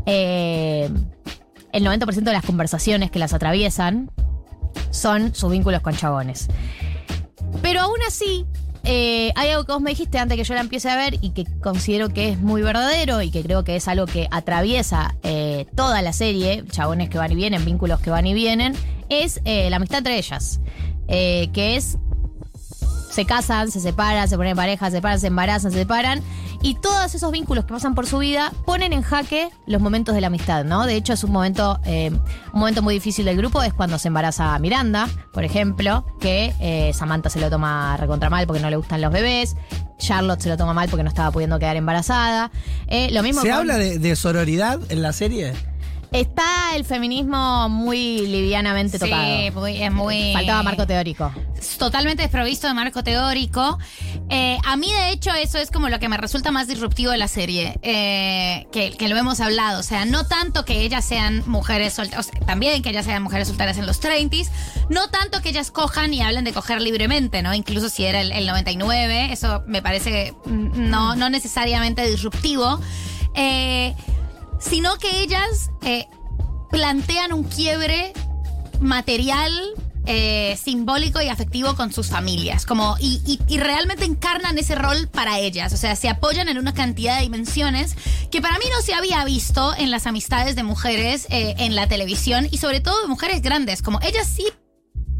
eh, 0.06 0.90
el 1.72 1.86
90% 1.86 2.24
de 2.24 2.34
las 2.34 2.44
conversaciones 2.44 3.12
que 3.12 3.20
las 3.20 3.32
atraviesan 3.32 4.10
son 4.92 5.34
sus 5.34 5.52
vínculos 5.52 5.82
con 5.82 5.96
chabones. 5.96 6.48
Pero 7.62 7.82
aún 7.82 7.98
así, 8.08 8.46
eh, 8.84 9.32
hay 9.36 9.50
algo 9.50 9.66
que 9.66 9.72
vos 9.74 9.82
me 9.82 9.92
dijiste 9.92 10.18
antes 10.18 10.38
que 10.38 10.44
yo 10.44 10.54
la 10.54 10.62
empiece 10.62 10.90
a 10.90 10.96
ver 10.96 11.18
y 11.22 11.32
que 11.32 11.46
considero 11.62 12.10
que 12.10 12.30
es 12.30 12.40
muy 12.40 12.62
verdadero 12.62 13.22
y 13.22 13.32
que 13.32 13.44
creo 13.44 13.64
que 13.64 13.76
es 13.76 13.88
algo 13.88 14.06
que 14.06 14.28
atraviesa 14.32 15.16
eh, 15.24 15.66
toda 15.76 16.02
la 16.02 16.14
serie, 16.14 16.64
chabones 16.72 17.10
que 17.10 17.18
van 17.18 17.32
y 17.32 17.36
vienen, 17.36 17.66
vínculos 17.66 18.00
que 18.00 18.10
van 18.10 18.26
y 18.26 18.34
vienen, 18.34 18.76
es 19.10 19.42
eh, 19.46 19.70
la 19.70 19.78
amistad 19.78 20.00
entre 20.00 20.18
ellas. 20.18 20.60
Que 21.08 21.76
es 21.76 21.98
se 23.12 23.26
casan, 23.26 23.72
se 23.72 23.80
separan, 23.80 24.28
se 24.28 24.38
ponen 24.38 24.52
en 24.52 24.58
pareja, 24.58 24.86
se 24.88 24.98
separan, 24.98 25.20
se 25.20 25.28
embarazan, 25.28 25.72
se 25.72 25.80
separan. 25.80 26.22
Y 26.62 26.76
todos 26.76 27.16
esos 27.16 27.32
vínculos 27.32 27.64
que 27.66 27.74
pasan 27.74 27.96
por 27.96 28.06
su 28.06 28.18
vida 28.18 28.52
ponen 28.66 28.92
en 28.92 29.02
jaque 29.02 29.50
los 29.66 29.82
momentos 29.82 30.14
de 30.14 30.20
la 30.22 30.28
amistad, 30.28 30.66
¿no? 30.66 30.86
De 30.86 30.96
hecho, 30.96 31.14
es 31.14 31.24
un 31.24 31.32
momento, 31.32 31.80
eh, 31.86 32.12
un 32.54 32.60
momento 32.60 32.82
muy 32.82 32.94
difícil 32.96 33.24
del 33.26 33.38
grupo, 33.38 33.64
es 33.64 33.74
cuando 33.74 33.98
se 33.98 34.10
embaraza 34.10 34.60
Miranda, 34.60 35.08
por 35.32 35.46
ejemplo, 35.46 36.06
que 36.20 36.54
eh, 36.60 36.92
Samantha 36.94 37.30
se 37.30 37.40
lo 37.40 37.50
toma 37.50 37.96
recontra 37.98 38.30
mal 38.30 38.46
porque 38.46 38.62
no 38.62 38.70
le 38.70 38.76
gustan 38.76 39.00
los 39.02 39.12
bebés. 39.12 39.56
Charlotte 40.00 40.42
se 40.42 40.50
lo 40.50 40.58
toma 40.58 40.74
mal 40.74 40.90
porque 40.90 41.04
no 41.04 41.10
estaba 41.10 41.32
pudiendo 41.32 41.60
quedar 41.60 41.76
embarazada. 41.78 42.52
Eh, 42.88 43.10
lo 43.12 43.24
mismo 43.24 43.42
¿Se 43.42 43.50
con- 43.50 43.58
habla 43.60 43.78
de, 43.78 43.98
de 44.00 44.16
sororidad 44.18 44.80
en 44.90 45.02
la 45.02 45.14
serie? 45.14 45.54
Está 46.12 46.76
el 46.76 46.86
feminismo 46.86 47.70
muy 47.70 48.26
livianamente 48.26 48.98
Sí, 48.98 49.06
tocado. 49.06 49.52
muy- 49.62 49.82
es 49.84 49.92
muy- 49.92 50.34
Faltaba 50.34 50.64
marco 50.64 50.88
teórico. 50.88 51.32
totalmente 51.78 52.24
desprovisto 52.24 52.68
de 52.68 52.74
marco 52.74 53.04
teórico. 53.04 53.78
Eh, 54.30 54.58
a 54.66 54.76
mí, 54.76 54.92
de 54.92 55.12
hecho, 55.12 55.32
eso 55.34 55.58
es 55.60 55.70
como 55.72 55.88
lo 55.90 56.00
que 56.00 56.10
me 56.10 56.18
resulta 56.18 56.52
más 56.52 56.68
disruptivo 56.68 57.12
de 57.12 57.18
la 57.18 57.28
serie, 57.28 57.78
eh, 57.84 58.66
que, 58.72 58.92
que 58.98 59.08
lo 59.08 59.18
hemos 59.18 59.40
hablado. 59.40 59.80
O 59.80 59.84
sea, 59.84 60.06
no 60.06 60.26
tanto 60.26 60.66
que 60.66 60.82
ellas 60.82 61.06
sean 61.06 61.44
mujeres 61.48 61.94
solteras, 61.94 62.32
también 62.48 62.82
que 62.82 62.90
ellas 62.90 63.06
sean 63.06 63.22
mujeres 63.22 63.48
solteras 63.48 63.78
en 63.78 63.86
los 63.86 64.00
30s, 64.02 64.50
no 64.90 65.10
tanto 65.10 65.42
que 65.42 65.50
ellas 65.50 65.70
cojan 65.70 66.14
y 66.14 66.22
hablen 66.22 66.44
de 66.44 66.54
coger 66.54 66.82
libremente, 66.82 67.42
¿no? 67.44 67.54
Incluso 67.54 67.88
si 67.90 68.06
era 68.06 68.22
el, 68.22 68.32
el 68.32 68.48
99, 68.48 69.32
eso 69.32 69.64
me 69.68 69.82
parece 69.82 70.34
mm, 70.46 70.90
no, 70.90 71.16
no 71.16 71.30
necesariamente 71.30 72.10
disruptivo. 72.10 72.80
Eh, 73.36 73.94
sino 74.60 74.98
que 74.98 75.22
ellas 75.22 75.70
eh, 75.84 76.08
plantean 76.72 77.34
un 77.34 77.44
quiebre 77.44 78.14
material 78.80 79.52
eh, 80.06 80.58
simbólico 80.62 81.22
y 81.22 81.28
afectivo 81.28 81.76
con 81.76 81.92
sus 81.94 82.08
familias. 82.08 82.66
Como, 82.66 82.96
y, 83.00 83.22
y- 83.48 83.58
realmente 83.58 84.06
encarnan 84.06 84.58
ese 84.58 84.74
rol 84.76 85.08
para 85.08 85.38
ellas. 85.40 85.72
O 85.74 85.78
sea, 85.78 85.96
se 85.96 86.10
apoyan 86.10 86.50
en 86.50 86.58
una 86.58 86.74
cantidad 86.74 87.18
de 87.18 87.24
dimensiones 87.24 87.96
que 88.32 88.42
para 88.42 88.58
mí 88.58 88.66
no 88.72 88.82
se 88.82 88.94
había 88.94 89.24
visto 89.26 89.74
en 89.78 89.92
las 89.92 90.08
amistades 90.08 90.56
de 90.56 90.64
mujeres 90.64 91.28
eh, 91.30 91.56
en 91.60 91.76
la 91.76 91.88
televisión 91.88 92.48
y 92.50 92.58
sobre 92.58 92.80
todo 92.80 93.00
de 93.02 93.08
mujeres 93.08 93.42
grandes. 93.42 93.82
Como 93.82 94.00
ellas 94.02 94.28
sí 94.28 94.46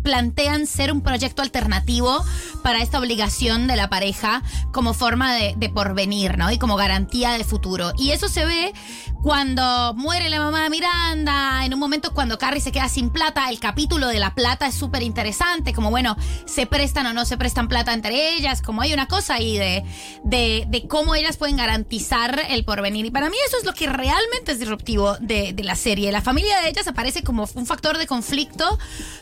plantean 0.04 0.68
ser 0.68 0.92
un 0.92 1.02
proyecto 1.02 1.42
alternativo 1.42 2.24
para 2.64 2.82
esta 2.82 3.00
obligación 3.00 3.68
de 3.68 3.76
la 3.76 3.90
pareja 3.90 4.44
como 4.72 4.94
forma 4.94 5.34
de, 5.36 5.70
porvenir, 5.70 6.38
¿no? 6.38 6.52
Y 6.52 6.58
como 6.58 6.76
garantía 6.76 7.32
de 7.32 7.44
futuro. 7.44 7.94
Y 7.98 8.12
eso 8.12 8.28
se 8.28 8.44
ve 8.46 8.74
cuando 9.22 9.94
muere 9.96 10.30
la 10.30 10.40
mamá 10.40 10.64
de 10.64 10.70
Miranda, 10.70 11.66
en 11.66 11.74
un 11.74 11.80
momento 11.80 12.14
cuando 12.14 12.38
Carrie 12.38 12.62
se 12.62 12.72
queda 12.72 12.90
sin 12.90 13.12
plata, 13.12 13.50
el 13.50 13.60
capítulo 13.60 14.08
de 14.08 14.20
la 14.20 14.34
plata 14.34 14.68
es 14.68 14.76
súper 14.76 15.04
interesante, 15.04 15.74
como 15.74 15.90
bueno, 15.90 16.18
se 16.46 16.66
prestan 16.66 17.06
o 17.08 17.14
no 17.14 17.26
se 17.26 17.38
prestan 17.38 17.68
plata 17.68 17.94
entre 17.94 18.36
ellas, 18.36 18.62
como 18.62 18.82
hay 18.82 18.94
una 18.94 19.08
cosa 19.08 19.36
ahí 19.36 19.58
de, 19.58 19.84
de, 20.24 20.66
de 20.70 20.88
cómo 20.88 21.16
ellas 21.16 21.38
pueden 21.38 21.58
garantizar 21.58 22.40
el 22.50 22.66
porvenir. 22.66 23.06
Y 23.06 23.12
para 23.12 23.30
mí 23.30 23.36
eso 23.48 23.58
es 23.58 23.66
lo 23.66 23.74
que 23.74 23.88
realmente 23.88 24.54
es 24.54 24.60
disruptivo 24.60 25.18
de, 25.18 25.54
de 25.54 25.64
la 25.64 25.76
serie. 25.76 26.12
La 26.12 26.22
familia 26.22 26.62
de 26.62 26.70
ellas 26.70 26.88
aparece 26.88 27.24
como 27.24 27.48
un 27.54 27.66
factor 27.66 27.98
de 27.98 28.08
conflicto, 28.08 28.80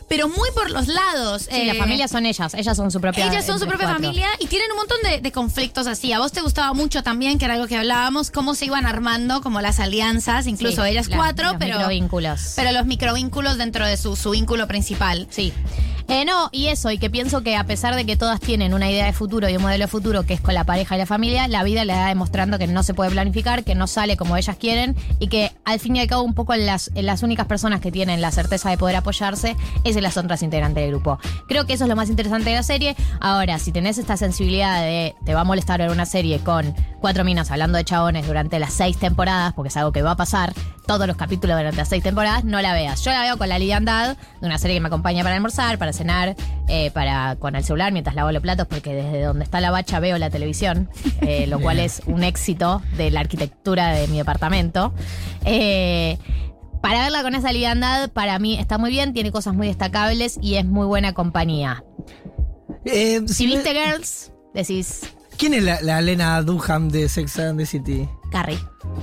pero 0.08 0.28
muy 0.28 0.50
por 0.54 0.67
los 0.70 0.88
lados. 0.88 1.48
Sí, 1.50 1.64
la 1.64 1.72
Eh, 1.72 1.78
familia 1.78 2.08
son 2.08 2.26
ellas. 2.26 2.54
Ellas 2.54 2.76
son 2.76 2.90
su 2.90 3.00
propia. 3.00 3.26
ellas 3.26 3.44
son 3.46 3.58
su 3.58 3.66
propia 3.66 3.86
cuatro. 3.86 4.02
familia 4.04 4.28
y 4.38 4.46
tienen 4.46 4.70
un 4.72 4.78
montón 4.78 4.98
de, 5.02 5.20
de 5.20 5.32
conflictos 5.32 5.86
así. 5.86 6.12
A 6.12 6.18
vos 6.18 6.32
te 6.32 6.40
gustaba 6.40 6.72
mucho 6.74 7.02
también, 7.02 7.38
que 7.38 7.44
era 7.44 7.54
algo 7.54 7.66
que 7.66 7.76
hablábamos, 7.76 8.30
cómo 8.30 8.54
se 8.54 8.66
iban 8.66 8.86
armando 8.86 9.40
como 9.42 9.60
las 9.60 9.80
alianzas, 9.80 10.46
incluso 10.46 10.82
Sí, 10.84 10.90
ellas 10.90 11.08
la- 11.08 11.16
cuatro, 11.16 11.48
los 11.50 11.56
pero, 11.58 11.76
microvínculos. 11.76 12.52
pero 12.56 12.72
los 12.72 12.86
microvínculos 12.86 13.58
dentro 13.58 13.86
de 13.86 13.96
su, 13.96 14.16
su 14.16 14.30
vínculo 14.30 14.66
principal. 14.66 15.26
Sí. 15.30 15.52
Eh, 16.10 16.24
no, 16.24 16.48
y 16.52 16.68
eso, 16.68 16.90
y 16.90 16.96
que 16.96 17.10
pienso 17.10 17.42
que 17.42 17.54
a 17.54 17.64
pesar 17.64 17.94
de 17.94 18.06
que 18.06 18.16
todas 18.16 18.40
tienen 18.40 18.72
una 18.72 18.90
idea 18.90 19.04
de 19.04 19.12
futuro 19.12 19.46
y 19.46 19.56
un 19.56 19.62
modelo 19.62 19.84
de 19.84 19.88
futuro 19.88 20.24
que 20.24 20.32
es 20.32 20.40
con 20.40 20.54
la 20.54 20.64
pareja 20.64 20.94
y 20.94 20.98
la 20.98 21.04
familia, 21.04 21.48
la 21.48 21.62
vida 21.64 21.84
le 21.84 21.92
da 21.92 22.06
demostrando 22.06 22.58
que 22.58 22.66
no 22.66 22.82
se 22.82 22.94
puede 22.94 23.10
planificar, 23.10 23.62
que 23.62 23.74
no 23.74 23.86
sale 23.86 24.16
como 24.16 24.38
ellas 24.38 24.56
quieren 24.56 24.96
y 25.18 25.28
que 25.28 25.52
al 25.66 25.80
fin 25.80 25.96
y 25.96 26.00
al 26.00 26.06
cabo 26.06 26.22
un 26.22 26.32
poco 26.32 26.56
las, 26.56 26.90
las 26.94 27.22
únicas 27.22 27.46
personas 27.46 27.82
que 27.82 27.92
tienen 27.92 28.22
la 28.22 28.30
certeza 28.30 28.70
de 28.70 28.78
poder 28.78 28.96
apoyarse 28.96 29.54
es 29.84 29.96
en 29.96 30.02
las 30.02 30.16
otras 30.16 30.42
integrantes 30.42 30.82
del 30.82 30.92
grupo. 30.92 31.18
Creo 31.46 31.66
que 31.66 31.74
eso 31.74 31.84
es 31.84 31.90
lo 31.90 31.96
más 31.96 32.08
interesante 32.08 32.48
de 32.48 32.56
la 32.56 32.62
serie. 32.62 32.96
Ahora, 33.20 33.58
si 33.58 33.70
tenés 33.70 33.98
esta 33.98 34.16
sensibilidad 34.16 34.80
de 34.80 35.14
te 35.26 35.34
va 35.34 35.42
a 35.42 35.44
molestar 35.44 35.78
ver 35.78 35.90
una 35.90 36.06
serie 36.06 36.38
con 36.38 36.74
cuatro 37.00 37.22
minas 37.22 37.50
hablando 37.50 37.76
de 37.76 37.84
chabones 37.84 38.26
durante 38.26 38.58
las 38.58 38.72
seis 38.72 38.96
temporadas, 38.96 39.52
porque 39.52 39.68
es 39.68 39.76
algo 39.76 39.92
que 39.92 40.00
va 40.00 40.12
a 40.12 40.16
pasar 40.16 40.54
todos 40.86 41.06
los 41.06 41.18
capítulos 41.18 41.54
durante 41.54 41.76
las 41.76 41.88
seis 41.88 42.02
temporadas, 42.02 42.44
no 42.44 42.62
la 42.62 42.72
veas. 42.72 43.04
Yo 43.04 43.10
la 43.10 43.20
veo 43.20 43.36
con 43.36 43.50
la 43.50 43.58
liviandad 43.58 44.16
de 44.40 44.46
una 44.46 44.56
serie 44.56 44.76
que 44.76 44.80
me 44.80 44.86
acompaña 44.86 45.22
para 45.22 45.36
almorzar, 45.36 45.76
para 45.76 45.92
cenar, 45.98 46.34
eh, 46.68 46.90
para 46.92 47.36
con 47.36 47.54
el 47.56 47.62
celular 47.64 47.92
mientras 47.92 48.16
lavo 48.16 48.32
los 48.32 48.40
platos, 48.42 48.66
porque 48.66 48.94
desde 48.94 49.22
donde 49.22 49.44
está 49.44 49.60
la 49.60 49.70
bacha 49.70 50.00
veo 50.00 50.16
la 50.16 50.30
televisión, 50.30 50.88
eh, 51.20 51.46
lo 51.46 51.60
cual 51.60 51.78
es 51.78 52.00
un 52.06 52.24
éxito 52.24 52.80
de 52.96 53.10
la 53.10 53.20
arquitectura 53.20 53.88
de 53.92 54.08
mi 54.08 54.16
departamento. 54.16 54.94
Eh, 55.44 56.16
para 56.80 57.02
verla 57.02 57.22
con 57.22 57.34
esa 57.34 57.52
liviandad, 57.52 58.10
para 58.10 58.38
mí 58.38 58.58
está 58.58 58.78
muy 58.78 58.90
bien, 58.90 59.12
tiene 59.12 59.32
cosas 59.32 59.52
muy 59.54 59.66
destacables 59.66 60.38
y 60.40 60.54
es 60.54 60.64
muy 60.64 60.86
buena 60.86 61.12
compañía. 61.12 61.82
Eh, 62.84 63.20
Si 63.26 63.34
si 63.34 63.46
me- 63.48 63.54
viste 63.56 63.72
Girls, 63.74 64.32
decís 64.54 65.00
¿Quién 65.36 65.54
es 65.54 65.62
la, 65.62 65.80
la 65.82 66.00
Lena 66.00 66.40
Dunham 66.42 66.88
de 66.88 67.08
Sex 67.08 67.38
and 67.38 67.58
the 67.58 67.66
City? 67.66 68.08
Carrie. 68.32 68.58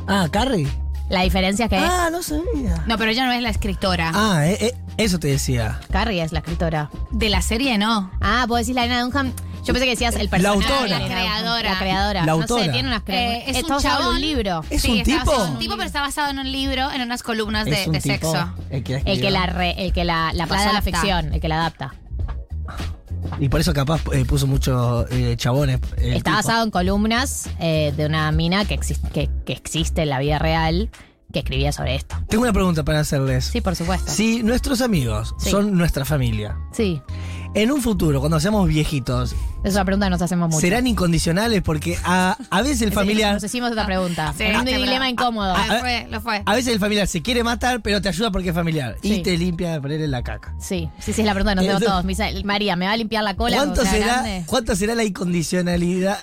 Ah, 0.07 0.27
Carrie. 0.31 0.67
La 1.09 1.21
diferencia 1.21 1.65
es 1.65 1.69
que 1.69 1.77
Ah, 1.77 2.09
no 2.11 2.23
sabía. 2.23 2.83
No, 2.87 2.97
pero 2.97 3.11
ella 3.11 3.25
no 3.25 3.31
es 3.31 3.41
la 3.41 3.49
escritora. 3.49 4.11
Ah, 4.13 4.47
eh, 4.47 4.57
eh, 4.59 4.73
eso 4.97 5.19
te 5.19 5.27
decía. 5.27 5.79
Carrie 5.91 6.21
es 6.23 6.31
la 6.31 6.39
escritora. 6.39 6.89
De 7.11 7.29
la 7.29 7.41
serie 7.41 7.77
no. 7.77 8.11
Ah, 8.21 8.45
vos 8.47 8.59
decís 8.59 8.73
la 8.75 8.85
Elena 8.85 9.01
Dunham. 9.01 9.31
Yo 9.63 9.73
pensé 9.73 9.85
que 9.85 9.91
decías 9.91 10.15
el 10.15 10.29
personaje. 10.29 10.57
autora. 10.63 10.87
La 10.87 10.97
Elena 10.97 11.05
Dunham. 11.15 11.29
creadora. 11.29 11.71
La 11.73 11.79
creadora. 11.79 12.19
La 12.21 12.25
No 12.25 12.31
autora. 12.33 12.63
sé, 12.65 12.69
tiene 12.71 12.87
unas 12.89 13.01
Eh, 13.07 13.43
es 13.47 13.63
un 13.63 13.71
hablando 13.71 13.77
de 13.77 13.83
chabón. 13.83 14.15
un 14.15 14.21
libro. 14.21 14.63
¿Es 14.69 14.81
Sí, 14.81 14.91
un 14.91 14.97
está 14.99 15.19
tipo? 15.19 15.45
en 15.45 15.51
un 15.51 15.59
tipo, 15.59 15.75
pero 15.75 15.85
está 15.87 16.01
basado 16.01 16.29
en 16.31 16.39
un 16.39 16.51
libro, 16.51 16.91
en 16.91 17.01
unas 17.01 17.23
columnas 17.23 17.65
de, 17.65 17.81
Es 17.81 17.87
un 17.87 18.01
sexo. 18.01 18.49
El 18.71 18.83
que, 18.83 18.93
la 18.93 18.99
El 19.11 19.21
que 19.21 19.31
la, 19.31 19.45
re- 19.47 19.75
el 19.85 19.93
que 19.93 20.03
la, 20.05 20.33
la 20.33 20.47
pasó 20.47 20.69
a 20.69 20.73
la 20.73 20.81
ficción, 20.81 21.33
el 21.33 21.39
que 21.41 21.47
la 21.47 21.57
adapta. 21.57 21.93
Y 23.39 23.49
por 23.49 23.59
eso 23.59 23.73
capaz 23.73 24.01
eh, 24.13 24.25
puso 24.25 24.47
muchos 24.47 25.05
eh, 25.11 25.35
chabones. 25.37 25.79
el 25.97 26.13
Está 26.13 26.31
tipo. 26.31 26.35
basado 26.37 26.63
en 26.63 26.71
columnas 26.71 27.49
eh, 27.59 27.93
de 27.95 28.05
una 28.05 28.31
mina 28.31 28.65
que, 28.65 28.73
existe 28.73 29.07
que, 29.09 29.29
que 29.45 29.53
existe 29.53 30.03
en 30.03 30.09
la 30.09 30.19
vida 30.19 30.39
real 30.39 30.89
que 31.33 31.39
escribía 31.39 31.71
sobre 31.73 31.95
esto. 31.95 32.15
Tengo 32.29 32.43
una 32.43 32.53
pregunta 32.53 32.83
para 32.83 32.99
hacerles. 33.01 33.45
Sí, 33.45 33.59
por 33.59 33.75
supuesto. 33.75 34.09
Si 34.11 34.41
nuestros 34.43 34.79
amigos 34.81 35.35
Sí. 35.37 35.49
son 35.49 35.77
nuestra 35.77 36.05
familia, 36.05 36.55
Sí. 36.71 37.01
En 37.55 37.71
un 37.71 37.81
futuro, 37.81 38.19
cuando 38.19 38.39
seamos 38.39 38.67
viejitos, 38.67 39.33
Es 39.63 39.73
una 39.73 39.85
pregunta 39.85 40.05
que 40.07 40.09
nos 40.11 40.21
hacemos 40.21 40.49
mucho. 40.49 40.59
¿serán 40.61 40.85
incondicionales? 40.85 41.61
Porque 41.63 41.97
a, 42.03 42.37
a 42.49 42.61
veces 42.61 42.81
el 42.83 42.91
familiar. 42.91 43.33
Nos 43.33 43.43
hicimos 43.43 43.71
otra 43.71 43.85
pregunta. 43.85 44.33
Sí, 44.37 44.43
en 44.43 44.57
un 44.57 44.65
dilema 44.65 45.09
incómodo. 45.09 45.55
Lo 45.57 45.79
fue, 45.79 46.07
lo 46.11 46.21
fue. 46.21 46.43
A 46.45 46.53
veces 46.53 46.73
el 46.73 46.79
familiar 46.79 47.07
se 47.07 47.21
quiere 47.21 47.43
matar, 47.43 47.81
pero 47.81 48.01
te 48.01 48.09
ayuda 48.09 48.29
porque 48.31 48.49
es 48.49 48.55
familiar. 48.55 48.97
Sí. 49.01 49.13
Y 49.15 49.23
te 49.23 49.37
limpia 49.37 49.71
de 49.71 49.81
ponerle 49.81 50.07
la 50.07 50.21
caca. 50.21 50.53
Sí, 50.59 50.89
sí, 50.99 51.13
sí, 51.13 51.21
es 51.21 51.25
la 51.27 51.33
pregunta 51.33 51.53
que 51.53 51.55
nos 51.55 51.65
hacemos 51.65 51.81
Eso- 51.81 51.91
todos. 51.91 52.05
Me 52.05 52.09
dice, 52.11 52.43
María, 52.43 52.75
¿me 52.75 52.85
va 52.85 52.91
a 52.91 52.97
limpiar 52.97 53.23
la 53.23 53.35
cola? 53.35 53.57
¿Cuánto 53.57 53.83
será? 53.85 54.23
¿Cuánto 54.45 54.75
será 54.75 54.93
la 54.93 55.03
incondicionalidad? 55.03 56.17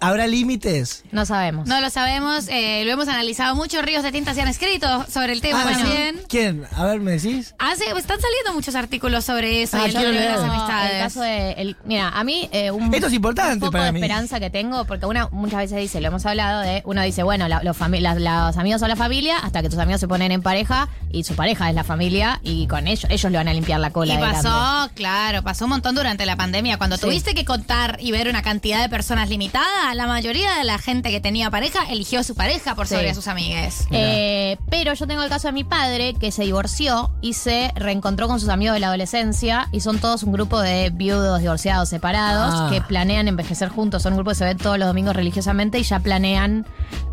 ¿Habrá 0.00 0.26
límites? 0.26 1.04
No 1.12 1.26
sabemos. 1.26 1.66
No 1.66 1.80
lo 1.80 1.90
sabemos, 1.90 2.46
eh, 2.48 2.82
lo 2.86 2.92
hemos 2.92 3.08
analizado 3.08 3.54
mucho. 3.54 3.82
Ríos 3.82 4.02
de 4.02 4.12
Tinta 4.12 4.34
se 4.34 4.40
han 4.42 4.48
escrito 4.48 5.06
sobre 5.10 5.32
el 5.32 5.40
tema 5.40 5.62
Ah, 5.66 5.74
¿sí? 5.74 5.82
también. 5.82 6.20
¿Quién? 6.28 6.64
A 6.76 6.84
ver, 6.84 7.00
¿me 7.00 7.12
decís? 7.12 7.54
Hace, 7.58 7.84
están 7.84 8.20
saliendo 8.20 8.52
muchos 8.54 8.74
artículos 8.74 9.24
sobre 9.24 9.62
eso 9.62 9.76
Ah, 9.76 9.86
y 9.88 9.94
el 9.96 10.14
de 10.14 10.24
las 10.24 10.40
amistades. 10.40 10.92
El 10.94 11.02
caso 11.02 11.20
de. 11.20 11.52
el- 11.52 11.76
mira, 11.84 12.08
a 12.08 12.24
mí. 12.24 12.48
eh, 12.52 12.70
un, 12.70 12.92
Esto 12.94 13.08
es 13.08 13.12
importante 13.12 13.54
un 13.54 13.60
poco 13.60 13.72
para 13.72 13.84
de 13.86 13.92
mí. 13.92 13.98
esperanza 14.00 14.40
que 14.40 14.50
tengo, 14.50 14.84
porque 14.86 15.06
una 15.06 15.28
muchas 15.32 15.60
veces 15.60 15.78
dice, 15.78 16.00
lo 16.00 16.08
hemos 16.08 16.24
hablado 16.26 16.60
de. 16.62 16.82
Uno 16.86 17.02
dice, 17.02 17.22
bueno, 17.22 17.46
la- 17.48 17.62
los, 17.62 17.76
fami- 17.78 18.00
las- 18.00 18.18
los 18.20 18.56
amigos 18.56 18.80
son 18.80 18.88
la 18.88 18.96
familia, 18.96 19.38
hasta 19.38 19.60
que 19.62 19.68
tus 19.68 19.78
amigos 19.78 20.00
se 20.00 20.08
ponen 20.08 20.32
en 20.32 20.42
pareja 20.42 20.88
y 21.12 21.24
su 21.24 21.34
pareja 21.34 21.68
es 21.68 21.74
la 21.74 21.84
familia, 21.84 22.40
y 22.42 22.66
con 22.68 22.86
ellos, 22.86 23.06
ellos 23.10 23.30
le 23.30 23.38
van 23.38 23.48
a 23.48 23.52
limpiar 23.54 23.80
la 23.80 23.90
cola. 23.90 24.14
Y 24.14 24.16
de 24.16 24.22
grande. 24.22 24.42
pasó, 24.48 24.90
claro, 24.94 25.42
pasó 25.42 25.64
un 25.66 25.70
montón 25.70 25.94
durante 25.94 26.24
la 26.26 26.36
pandemia. 26.36 26.78
Cuando 26.78 26.96
Sí. 26.96 27.02
tuviste 27.02 27.34
que 27.34 27.44
contar 27.44 27.98
y 28.00 28.12
ver 28.12 28.28
una 28.28 28.42
cantidad 28.42 28.80
de 28.80 28.88
personas 28.88 29.28
limitada, 29.28 29.89
la 29.94 30.06
mayoría 30.06 30.54
de 30.56 30.64
la 30.64 30.78
gente 30.78 31.10
que 31.10 31.20
tenía 31.20 31.50
pareja 31.50 31.80
eligió 31.90 32.20
a 32.20 32.22
su 32.24 32.34
pareja 32.34 32.74
por 32.74 32.86
Sí. 32.86 32.94
sobre 32.94 33.10
a 33.10 33.14
sus 33.14 33.28
amigues. 33.28 33.86
Eh, 33.90 34.56
pero 34.70 34.94
yo 34.94 35.06
tengo 35.06 35.22
el 35.22 35.28
caso 35.28 35.48
de 35.48 35.52
mi 35.52 35.64
padre 35.64 36.14
que 36.14 36.32
se 36.32 36.42
divorció 36.44 37.10
y 37.20 37.34
se 37.34 37.72
reencontró 37.76 38.28
con 38.28 38.40
sus 38.40 38.48
amigos 38.48 38.74
de 38.74 38.80
la 38.80 38.88
adolescencia 38.88 39.68
y 39.72 39.80
son 39.80 39.98
todos 39.98 40.22
un 40.22 40.32
grupo 40.32 40.60
de 40.60 40.90
viudos, 40.90 41.40
divorciados, 41.40 41.88
separados 41.88 42.54
Ah. 42.56 42.68
que 42.70 42.80
planean 42.80 43.28
envejecer 43.28 43.68
juntos. 43.68 44.02
Son 44.02 44.12
un 44.12 44.18
grupo 44.18 44.30
que 44.30 44.36
se 44.36 44.44
ven 44.44 44.58
todos 44.58 44.78
los 44.78 44.86
domingos 44.88 45.14
religiosamente 45.14 45.78
y 45.78 45.82
ya 45.82 46.00
planean, 46.00 46.66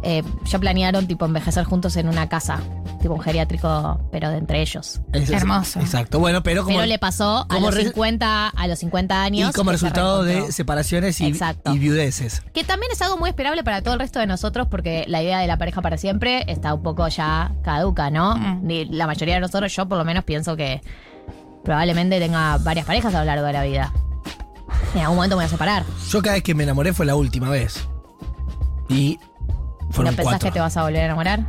eh, 0.03 0.23
ya 0.45 0.59
planearon 0.59 1.07
tipo 1.07 1.25
envejecer 1.25 1.63
juntos 1.65 1.95
en 1.97 2.07
una 2.07 2.29
casa, 2.29 2.59
tipo 3.01 3.13
un 3.13 3.21
geriátrico, 3.21 3.99
pero 4.11 4.29
de 4.29 4.37
entre 4.37 4.61
ellos. 4.61 4.99
Es- 5.13 5.29
Hermoso. 5.29 5.79
Exacto. 5.79 6.19
Bueno, 6.19 6.43
pero 6.43 6.63
como. 6.63 6.75
pero 6.77 6.87
le 6.87 6.99
pasó 6.99 7.45
a 7.49 7.59
los 7.59 7.73
re- 7.73 7.83
50, 7.83 8.47
a 8.49 8.67
los 8.67 8.79
50 8.79 9.21
años. 9.23 9.49
y 9.51 9.53
como 9.53 9.71
se 9.71 9.73
resultado 9.73 10.23
de 10.23 10.51
separaciones 10.51 11.19
y 11.21 11.33
viudeces. 11.77 12.41
Que 12.53 12.63
también 12.67 12.91
es 12.91 13.01
algo 13.01 13.17
muy 13.17 13.29
esperable 13.29 13.63
para 13.63 13.81
todo 13.81 13.93
el 13.95 13.99
resto 13.99 14.19
de 14.19 14.27
nosotros 14.27 14.67
porque 14.69 15.05
la 15.07 15.21
idea 15.23 15.39
de 15.39 15.47
la 15.47 15.57
pareja 15.57 15.81
para 15.81 15.97
siempre 15.97 16.43
está 16.47 16.73
un 16.73 16.83
poco 16.83 17.07
ya 17.07 17.51
caduca, 17.63 18.09
¿no? 18.11 18.35
Mm. 18.35 18.59
Ni- 18.67 18.85
La 18.85 19.07
mayoría 19.07 19.35
de 19.35 19.41
nosotros, 19.41 19.75
yo 19.75 19.87
por 19.87 19.97
lo 19.97 20.05
menos 20.05 20.23
pienso 20.23 20.55
que 20.55 20.81
probablemente 21.63 22.19
tenga 22.19 22.57
varias 22.59 22.85
parejas 22.85 23.13
a 23.15 23.19
lo 23.19 23.25
largo 23.25 23.45
de 23.45 23.53
la 23.53 23.63
vida. 23.63 23.91
En 24.93 25.01
algún 25.01 25.15
momento 25.17 25.35
me 25.35 25.43
voy 25.43 25.45
a 25.47 25.49
separar. 25.49 25.83
Yo 26.09 26.21
cada 26.21 26.35
vez 26.35 26.43
que 26.43 26.53
me 26.55 26.63
enamoré 26.63 26.93
fue 26.93 27.05
la 27.05 27.15
última 27.15 27.49
vez. 27.49 27.87
Y 28.89 29.19
¿No 29.49 29.91
fueron 29.91 30.15
pensás 30.15 30.33
cuatro. 30.33 30.47
que 30.49 30.53
te 30.53 30.59
vas 30.59 30.77
a 30.77 30.83
volver 30.83 31.01
a 31.01 31.05
enamorar? 31.05 31.39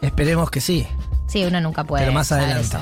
Esperemos 0.00 0.50
que 0.50 0.60
sí, 0.60 0.86
Sí, 1.32 1.42
uno 1.46 1.60
nunca 1.62 1.84
puede. 1.84 2.02
pero 2.02 2.12
más 2.12 2.30
adelante. 2.30 2.76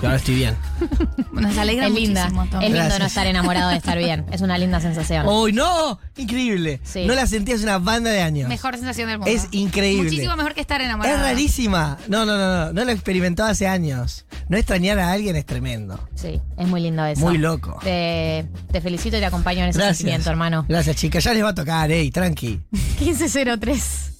ahora 0.00 0.14
estoy 0.14 0.36
bien. 0.36 0.54
Nos 1.32 1.58
alegra 1.58 1.86
Es 1.88 1.92
linda. 1.92 2.20
muchísimo. 2.30 2.46
Tom. 2.46 2.60
Es 2.60 2.66
lindo 2.68 2.76
Gracias. 2.78 2.98
no 3.00 3.06
estar 3.06 3.26
enamorado 3.26 3.70
de 3.70 3.76
estar 3.76 3.98
bien. 3.98 4.26
Es 4.30 4.42
una 4.42 4.56
linda 4.58 4.80
sensación. 4.80 5.26
¡Uy, 5.26 5.52
no! 5.52 5.98
Increíble. 6.16 6.80
Sí. 6.84 7.04
No 7.06 7.14
la 7.14 7.26
sentí 7.26 7.50
hace 7.50 7.64
una 7.64 7.78
banda 7.78 8.10
de 8.10 8.22
años. 8.22 8.48
Mejor 8.48 8.76
sensación 8.76 9.08
del 9.08 9.18
mundo. 9.18 9.32
Es 9.32 9.48
increíble. 9.50 10.04
Muchísimo 10.04 10.36
mejor 10.36 10.54
que 10.54 10.60
estar 10.60 10.80
enamorado. 10.80 11.16
Es 11.16 11.20
rarísima. 11.20 11.98
No, 12.06 12.24
no, 12.24 12.38
no, 12.38 12.66
no. 12.66 12.72
No 12.72 12.84
lo 12.84 12.90
he 12.90 12.94
experimentado 12.94 13.48
hace 13.48 13.66
años. 13.66 14.24
No 14.48 14.56
extrañar 14.56 15.00
a 15.00 15.10
alguien 15.10 15.34
es 15.34 15.44
tremendo. 15.44 15.98
Sí, 16.14 16.40
es 16.58 16.68
muy 16.68 16.80
lindo 16.82 17.04
eso. 17.04 17.20
Muy 17.22 17.38
loco. 17.38 17.78
Te, 17.82 18.46
te 18.70 18.80
felicito 18.80 19.16
y 19.16 19.20
te 19.20 19.26
acompaño 19.26 19.64
en 19.64 19.70
ese 19.70 19.78
Gracias. 19.78 19.96
sentimiento, 19.98 20.30
hermano. 20.30 20.64
Gracias, 20.68 20.94
chicas. 20.94 21.24
Ya 21.24 21.34
les 21.34 21.42
va 21.42 21.48
a 21.48 21.54
tocar, 21.56 21.90
ey, 21.90 22.12
tranqui. 22.12 22.60
1503. 23.00 24.10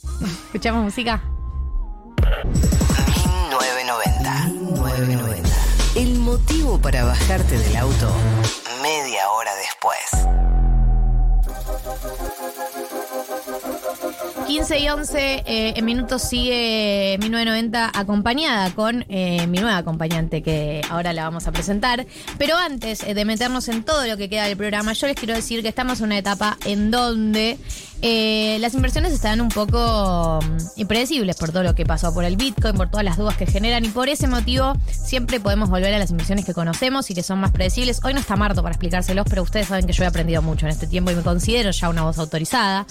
¿Escuchamos 0.46 0.82
música? 0.82 1.22
990. 5.06 5.48
990. 5.48 5.50
El 5.96 6.18
motivo 6.18 6.80
para 6.80 7.04
bajarte 7.04 7.58
del 7.58 7.76
auto 7.76 8.12
media 8.82 9.30
hora 9.30 9.50
después. 9.56 10.30
15 14.46 14.78
y 14.78 14.88
11 14.88 15.18
eh, 15.18 15.74
en 15.76 15.84
minutos 15.84 16.22
sigue 16.22 17.16
1990 17.20 17.90
acompañada 17.94 18.70
con 18.74 19.04
eh, 19.08 19.46
mi 19.46 19.58
nueva 19.58 19.76
acompañante 19.78 20.42
que 20.42 20.82
ahora 20.90 21.12
la 21.12 21.24
vamos 21.24 21.46
a 21.46 21.52
presentar. 21.52 22.06
Pero 22.36 22.56
antes 22.56 23.02
eh, 23.02 23.14
de 23.14 23.24
meternos 23.24 23.68
en 23.68 23.84
todo 23.84 24.06
lo 24.06 24.16
que 24.16 24.28
queda 24.28 24.44
del 24.44 24.56
programa, 24.56 24.92
yo 24.92 25.06
les 25.06 25.16
quiero 25.16 25.34
decir 25.34 25.62
que 25.62 25.68
estamos 25.68 26.00
en 26.00 26.06
una 26.06 26.18
etapa 26.18 26.58
en 26.64 26.90
donde 26.90 27.58
eh, 28.02 28.58
las 28.60 28.74
inversiones 28.74 29.12
están 29.12 29.40
un 29.40 29.48
poco 29.48 30.40
mm, 30.42 30.80
impredecibles 30.80 31.36
por 31.36 31.52
todo 31.52 31.62
lo 31.62 31.74
que 31.74 31.84
pasó 31.84 32.14
por 32.14 32.24
el 32.24 32.36
Bitcoin, 32.36 32.74
por 32.76 32.90
todas 32.90 33.04
las 33.04 33.16
dudas 33.16 33.36
que 33.36 33.46
generan 33.46 33.84
y 33.84 33.88
por 33.88 34.08
ese 34.08 34.26
motivo 34.26 34.74
siempre 34.90 35.40
podemos 35.40 35.68
volver 35.68 35.92
a 35.92 35.98
las 35.98 36.10
inversiones 36.10 36.44
que 36.44 36.54
conocemos 36.54 37.10
y 37.10 37.14
que 37.14 37.22
son 37.22 37.40
más 37.40 37.50
predecibles. 37.50 38.00
Hoy 38.02 38.14
no 38.14 38.20
está 38.20 38.36
Marto 38.36 38.62
para 38.62 38.72
explicárselos, 38.72 39.26
pero 39.28 39.42
ustedes 39.42 39.68
saben 39.68 39.86
que 39.86 39.92
yo 39.92 40.04
he 40.04 40.06
aprendido 40.06 40.40
mucho 40.40 40.66
en 40.66 40.72
este 40.72 40.86
tiempo 40.86 41.10
y 41.10 41.14
me 41.14 41.22
considero 41.22 41.70
ya 41.70 41.88
una 41.88 42.02
voz 42.02 42.18
autorizada. 42.18 42.86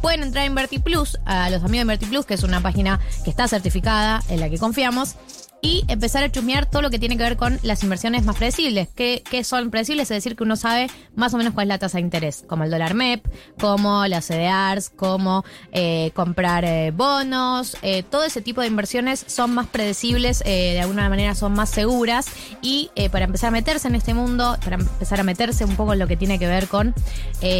Pueden 0.00 0.22
entrar 0.22 0.44
a 0.44 0.46
InvertiPlus, 0.46 1.18
a 1.24 1.50
los 1.50 1.62
amigos 1.62 1.72
de 1.72 1.80
InvertiPlus, 1.82 2.26
que 2.26 2.34
es 2.34 2.42
una 2.42 2.60
página 2.60 3.00
que 3.24 3.30
está 3.30 3.48
certificada, 3.48 4.22
en 4.28 4.40
la 4.40 4.48
que 4.48 4.58
confiamos 4.58 5.16
y 5.64 5.84
empezar 5.86 6.24
a 6.24 6.30
chusmear 6.30 6.66
todo 6.66 6.82
lo 6.82 6.90
que 6.90 6.98
tiene 6.98 7.16
que 7.16 7.22
ver 7.22 7.36
con 7.36 7.60
las 7.62 7.84
inversiones 7.84 8.24
más 8.24 8.36
predecibles. 8.36 8.88
¿Qué, 8.96 9.22
qué 9.30 9.44
son 9.44 9.70
predecibles? 9.70 10.10
Es 10.10 10.16
decir, 10.16 10.34
que 10.34 10.42
uno 10.42 10.56
sabe 10.56 10.88
más 11.14 11.32
o 11.34 11.38
menos 11.38 11.54
cuál 11.54 11.66
es 11.66 11.68
la 11.68 11.78
tasa 11.78 11.98
de 11.98 12.02
interés, 12.02 12.44
como 12.48 12.64
el 12.64 12.70
dólar 12.70 12.94
MEP, 12.94 13.24
como 13.60 14.04
las 14.08 14.26
CDRs, 14.26 14.90
como 14.90 15.44
eh, 15.70 16.10
comprar 16.14 16.64
eh, 16.64 16.90
bonos, 16.90 17.76
eh, 17.82 18.02
todo 18.02 18.24
ese 18.24 18.42
tipo 18.42 18.60
de 18.60 18.66
inversiones 18.66 19.24
son 19.28 19.54
más 19.54 19.68
predecibles, 19.68 20.40
de 20.40 20.80
alguna 20.80 21.08
manera 21.08 21.36
son 21.36 21.52
más 21.52 21.70
seguras 21.70 22.26
y 22.60 22.90
para 23.12 23.26
empezar 23.26 23.48
a 23.48 23.50
meterse 23.52 23.86
en 23.86 23.94
este 23.94 24.14
mundo, 24.14 24.58
para 24.64 24.76
empezar 24.76 25.20
a 25.20 25.22
meterse 25.22 25.64
un 25.64 25.76
poco 25.76 25.92
en 25.92 26.00
lo 26.00 26.08
que 26.08 26.16
tiene 26.16 26.38
que 26.38 26.46
ver 26.46 26.66
con 26.66 26.94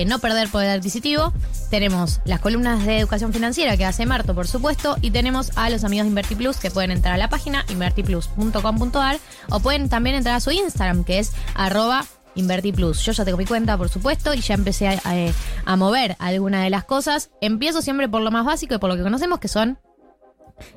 no 0.07 0.19
perder 0.19 0.49
poder 0.49 0.71
adquisitivo, 0.71 1.33
tenemos 1.71 2.21
las 2.25 2.41
columnas 2.41 2.85
de 2.85 2.99
educación 2.99 3.33
financiera 3.33 3.77
que 3.77 3.85
hace 3.85 4.07
Marto, 4.07 4.35
por 4.35 4.49
supuesto, 4.49 4.97
y 5.01 5.11
tenemos 5.11 5.53
a 5.57 5.71
los 5.71 5.85
amigos 5.85 6.05
de 6.05 6.09
InvertiPlus 6.09 6.57
que 6.59 6.71
pueden 6.71 6.91
entrar 6.91 7.15
a 7.15 7.19
la 7.19 7.29
página 7.29 7.65
invertiplus.com.ar 7.97 9.19
o 9.51 9.61
pueden 9.61 9.89
también 9.89 10.17
entrar 10.17 10.37
a 10.37 10.41
su 10.41 10.51
Instagram 10.51 11.05
que 11.05 11.19
es 11.19 11.33
arroba 11.55 12.05
InvertiPlus. 12.35 13.05
Yo 13.05 13.13
ya 13.13 13.25
tengo 13.25 13.37
mi 13.39 13.45
cuenta, 13.45 13.77
por 13.77 13.89
supuesto, 13.91 14.33
y 14.35 14.41
ya 14.41 14.55
empecé 14.55 14.89
a, 14.89 14.93
a- 15.05 15.33
a 15.73 15.77
mover 15.77 16.17
algunas 16.19 16.65
de 16.65 16.71
las 16.71 16.85
cosas. 16.85 17.31
Empiezo 17.41 17.83
siempre 17.83 18.09
por 18.09 18.23
lo 18.23 18.31
más 18.31 18.47
básico 18.47 18.75
y 18.75 18.79
por 18.79 18.89
lo 18.89 18.97
que 18.97 19.03
conocemos, 19.03 19.39
que 19.39 19.49
son 19.49 19.79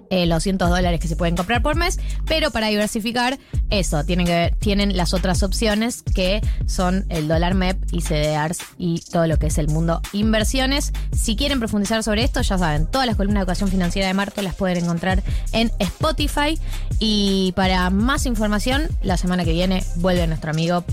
eh, 0.09 0.26
los 0.26 0.43
cientos 0.43 0.69
dólares 0.69 0.99
que 0.99 1.07
se 1.07 1.15
pueden 1.15 1.36
comprar 1.36 1.61
por 1.61 1.76
mes, 1.76 1.99
pero 2.26 2.51
para 2.51 2.67
diversificar, 2.67 3.38
eso, 3.69 4.03
tienen, 4.03 4.55
tienen 4.59 4.95
las 4.95 5.13
otras 5.13 5.43
opciones 5.43 6.03
que 6.03 6.41
son 6.65 7.05
el 7.09 7.28
dólar 7.28 7.55
MEP 7.55 7.78
y 7.91 8.01
CDRs 8.01 8.59
y 8.78 9.01
todo 9.11 9.28
lo 9.28 9.38
que 9.38 9.47
es 9.47 9.57
el 9.57 9.67
mundo 9.67 10.01
inversiones. 10.13 10.93
Si 11.15 11.36
quieren 11.36 11.59
profundizar 11.59 12.03
sobre 12.03 12.23
esto, 12.23 12.41
ya 12.41 12.57
saben, 12.57 12.88
todas 12.88 13.07
las 13.07 13.15
columnas 13.15 13.41
de 13.41 13.43
educación 13.43 13.69
financiera 13.69 14.07
de 14.07 14.13
Marto 14.13 14.41
las 14.41 14.55
pueden 14.55 14.84
encontrar 14.84 15.23
en 15.51 15.71
Spotify. 15.80 16.59
Y 16.99 17.53
para 17.55 17.89
más 17.89 18.26
información, 18.26 18.88
la 19.01 19.17
semana 19.17 19.43
que 19.43 19.53
viene 19.53 19.84
vuelve 19.97 20.28
nuestro 20.28 20.51
amigo 20.51 20.84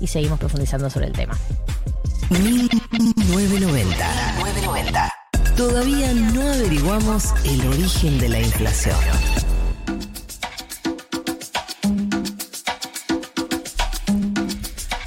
y 0.00 0.06
seguimos 0.06 0.38
profundizando 0.38 0.90
sobre 0.90 1.06
el 1.06 1.12
tema. 1.12 1.36
1990. 2.30 4.34
990. 4.38 5.17
Todavía 5.58 6.14
no 6.14 6.40
averiguamos 6.52 7.34
el 7.44 7.66
origen 7.66 8.16
de 8.20 8.28
la 8.28 8.38
inflación. 8.38 8.94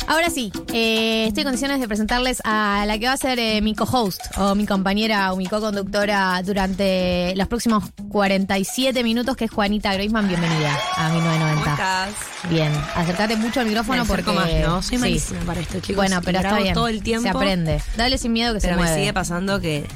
Ahora 0.07 0.29
sí, 0.29 0.51
eh, 0.73 1.27
estoy 1.27 1.41
en 1.41 1.45
condiciones 1.45 1.79
de 1.79 1.87
presentarles 1.87 2.41
a 2.43 2.83
la 2.85 2.99
que 2.99 3.05
va 3.07 3.13
a 3.13 3.17
ser 3.17 3.39
eh, 3.39 3.61
mi 3.61 3.73
co-host 3.75 4.19
o 4.37 4.55
mi 4.55 4.65
compañera 4.65 5.31
o 5.31 5.37
mi 5.37 5.47
co-conductora 5.47 6.41
durante 6.43 7.33
los 7.37 7.47
próximos 7.47 7.85
47 8.09 9.05
minutos, 9.05 9.37
que 9.37 9.45
es 9.45 9.51
Juanita 9.51 9.93
Groisman. 9.93 10.27
Bienvenida 10.27 10.77
a 10.97 11.09
mi 11.11 11.21
990. 11.21 11.61
¿Cómo 11.63 11.71
estás? 11.75 12.09
Bien, 12.49 12.73
acércate 12.95 13.37
mucho 13.37 13.61
al 13.61 13.67
micrófono 13.67 14.03
Me 14.03 14.07
porque. 14.07 14.31
más, 14.33 14.49
¿no? 14.61 14.81
Soy 14.81 15.17
sí. 15.17 15.33
para 15.45 15.61
esto, 15.61 15.79
chicos. 15.79 15.95
Bueno, 15.95 16.21
pero 16.25 16.39
está 16.39 16.59
bien. 16.59 16.73
todo 16.73 16.89
el 16.89 17.01
tiempo. 17.01 17.23
Se 17.23 17.29
aprende. 17.29 17.81
Dale 17.95 18.17
sin 18.17 18.33
miedo 18.33 18.53
que 18.53 18.59
Pero 18.59 18.73
se 18.73 18.81
me 18.81 18.83
mueve. 18.87 18.99
sigue 18.99 19.13
pasando 19.13 19.61
que 19.61 19.87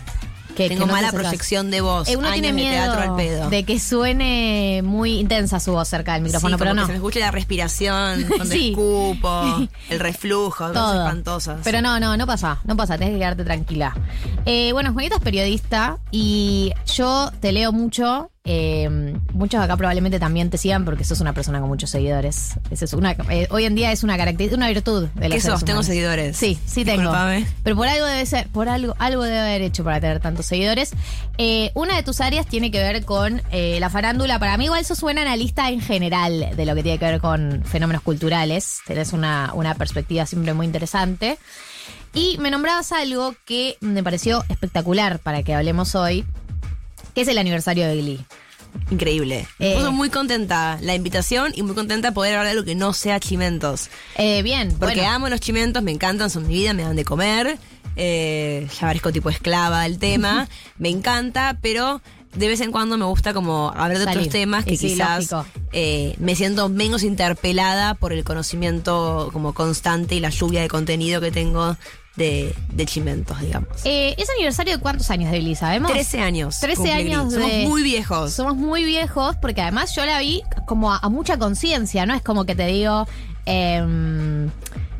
Que- 0.56 0.70
tengo 0.70 0.82
que 0.82 0.88
no 0.88 0.93
mala 0.93 1.12
proyección 1.12 1.70
de 1.72 1.82
voz. 1.82 2.08
Eh, 2.10 2.16
uno 2.18 2.32
tiene 2.32 2.47
de 2.47 2.53
miedo 2.53 2.72
teatro 2.93 3.01
al 3.12 3.16
pedo. 3.16 3.49
de 3.49 3.64
que 3.64 3.80
suene 3.80 4.82
muy 4.84 5.20
intensa 5.20 5.60
su 5.60 5.72
voz 5.74 5.88
cerca 5.88 6.14
del 6.14 6.24
micrófono, 6.24 6.56
Sí, 6.56 6.60
pero 6.60 6.72
como 6.72 6.76
no. 6.76 6.82
que 6.84 6.86
se 6.88 6.91
me 6.93 6.97
escuche 6.97 7.20
la 7.20 7.32
respiración, 7.32 8.24
cuando 8.28 8.45
Sí. 8.53 8.70
escupo, 8.70 9.68
el 9.89 9.99
reflujo, 9.99 10.68
cosas 10.68 10.74
Todo. 10.74 11.03
espantosas. 11.06 11.60
Pero 11.64 11.82
no, 11.82 11.99
no, 11.99 12.16
no 12.18 12.26
pasa, 12.26 12.60
no 12.64 12.76
pasa, 12.78 12.97
tenés 12.97 13.14
que 13.14 13.20
quedarte 13.20 13.43
tranquila. 13.43 13.95
Eh, 14.45 14.72
bueno, 14.74 14.93
Juanita 14.93 15.16
es 15.16 15.22
periodista 15.22 15.97
y 16.12 16.72
yo 16.93 17.32
te 17.41 17.51
leo 17.51 17.72
mucho. 17.72 18.32
Eh, 18.48 18.88
muchos 19.34 19.60
acá 19.60 19.76
probablemente 19.76 20.20
también 20.20 20.52
te 20.52 20.60
sigan 20.60 20.86
porque 20.86 21.04
sos 21.04 21.20
una 21.20 21.34
persona 21.34 21.60
con 21.60 21.68
muchos 21.68 21.89
seguidores. 21.89 22.54
Es 22.70 22.93
una, 22.93 23.14
eh, 23.32 23.48
hoy 23.50 23.66
en 23.66 23.74
día 23.74 23.91
es 23.91 24.04
una 24.04 24.18
característica, 24.18 24.56
una 24.56 24.68
virtud 24.68 25.08
de 25.16 25.30
los 25.30 25.36
¿Qué 25.36 25.41
seres 25.41 25.60
sos? 25.60 25.66
Tengo 25.66 25.82
seguidores. 25.82 26.38
Sí, 26.38 26.60
sí 26.64 26.86
tengo. 26.86 27.02
Disculpame. 27.02 27.48
Pero 27.64 27.76
por 27.76 27.88
algo 27.88 28.06
debe 28.06 28.24
ser, 28.28 28.48
por 28.50 28.70
algo, 28.70 28.96
algo 29.00 29.24
debe 29.24 29.39
haber 29.39 29.64
hecho 29.64 29.84
para 29.84 30.00
tener 30.00 30.20
tantos 30.20 30.46
seguidores. 30.46 30.91
Eh, 31.39 31.72
una 31.74 31.96
de 31.96 32.04
tus 32.04 32.22
áreas 32.22 32.46
tiene 32.46 32.70
que 32.70 32.78
ver 32.78 33.04
con 33.04 33.41
eh, 33.52 33.80
la 33.80 33.89
farándula. 33.89 34.38
Para 34.38 34.58
mí 34.58 34.66
igual 34.66 34.82
eso 34.82 34.93
suena 34.93 35.24
analista 35.24 35.70
en 35.70 35.82
general 35.82 36.52
de 36.56 36.66
lo 36.68 36.76
que 36.76 36.84
tiene 36.84 37.00
que 37.00 37.06
ver 37.06 37.20
con 37.20 37.64
fenómenos 37.66 38.04
culturales. 38.04 38.80
Tenés 38.86 39.12
una, 39.12 39.54
una 39.56 39.74
perspectiva 39.74 40.28
siempre 40.28 40.54
muy 40.54 40.68
interesante. 40.68 41.39
Y 42.14 42.38
me 42.38 42.52
nombrabas 42.52 42.91
algo 42.91 43.36
que 43.43 43.78
me 43.82 44.04
pareció 44.04 44.43
espectacular 44.50 45.20
para 45.20 45.43
que 45.43 45.54
hablemos 45.54 45.96
hoy, 45.96 46.26
que 47.16 47.22
es 47.22 47.28
el 47.28 47.38
aniversario 47.39 47.88
de 47.88 47.95
Glee. 47.97 48.26
Increíble. 48.91 49.47
Me 49.57 49.72
Eh. 49.72 49.76
puso 49.76 49.91
muy 49.93 50.09
contenta 50.09 50.78
la 50.82 50.93
invitación 50.95 51.53
y 51.55 51.63
muy 51.63 51.74
contenta 51.76 52.09
de 52.09 52.13
poder 52.13 52.34
hablar 52.34 52.45
de 52.47 52.51
algo 52.51 52.66
que 52.66 52.76
no 52.76 52.91
sea 52.93 53.20
chimentos. 53.20 53.89
Eh, 54.18 54.43
bien, 54.43 54.76
Porque 54.78 54.95
bueno. 54.95 55.11
amo 55.11 55.30
los 55.30 55.39
chimentos, 55.39 55.82
me 55.82 55.91
encantan, 55.91 56.30
son 56.30 56.45
mi 56.47 56.53
vida, 56.55 56.74
me 56.74 56.84
dan 56.84 56.95
de 56.95 57.05
comer. 57.05 57.57
Eh, 57.95 58.68
ya 58.74 58.88
parezco 58.88 59.13
tipo 59.13 59.30
esclava 59.30 59.84
del 59.84 59.97
tema. 59.97 60.49
me 60.78 60.89
encanta, 60.89 61.57
pero 61.61 62.01
de 62.36 62.49
vez 62.49 62.59
en 62.59 62.74
cuando 62.74 62.97
me 62.97 63.05
gusta 63.05 63.34
como 63.34 63.70
hablar 63.70 63.97
de 63.97 64.03
Salir. 64.03 64.20
otros 64.20 64.34
temas 64.34 64.66
que 64.66 64.76
sí, 64.76 64.89
quizás 64.89 65.30
eh, 65.72 66.16
me 66.20 66.36
siento 66.36 66.68
menos 66.68 67.03
interpelada 67.03 67.93
por 67.93 68.11
el 68.11 68.26
conocimiento 68.26 69.30
como 69.32 69.53
constante 69.53 70.16
y 70.16 70.20
la 70.20 70.32
lluvia 70.32 70.59
de 70.61 70.68
contenido 70.68 71.22
que 71.22 71.32
tengo 71.32 71.78
de, 72.16 72.55
de 72.74 72.86
chimentos, 72.86 73.39
digamos. 73.41 73.70
Eh, 73.84 74.16
¿Es 74.18 74.30
aniversario 74.30 74.74
de 74.78 74.80
cuántos 74.82 75.09
años 75.11 75.32
de 75.32 75.39
Glee, 75.39 75.55
sabemos? 75.55 75.91
13 75.91 76.20
años. 76.22 76.59
13 76.59 76.76
cumple 76.78 76.93
años 76.93 77.34
de... 77.34 77.41
Somos 77.41 77.70
muy 77.70 77.84
viejos. 77.84 78.34
Somos 78.34 78.55
muy 78.55 78.86
viejos 78.86 79.36
porque 79.41 79.61
además 79.61 79.95
yo 79.95 80.05
la 80.05 80.20
vi 80.20 80.43
como 80.66 80.93
a, 80.93 80.97
a 80.97 81.09
mucha 81.09 81.38
conciencia, 81.38 82.05
¿no? 82.05 82.13
Es 82.13 82.22
como 82.22 82.45
que 82.45 82.55
te 82.55 82.68
digo... 82.68 83.07
em, 83.45 84.49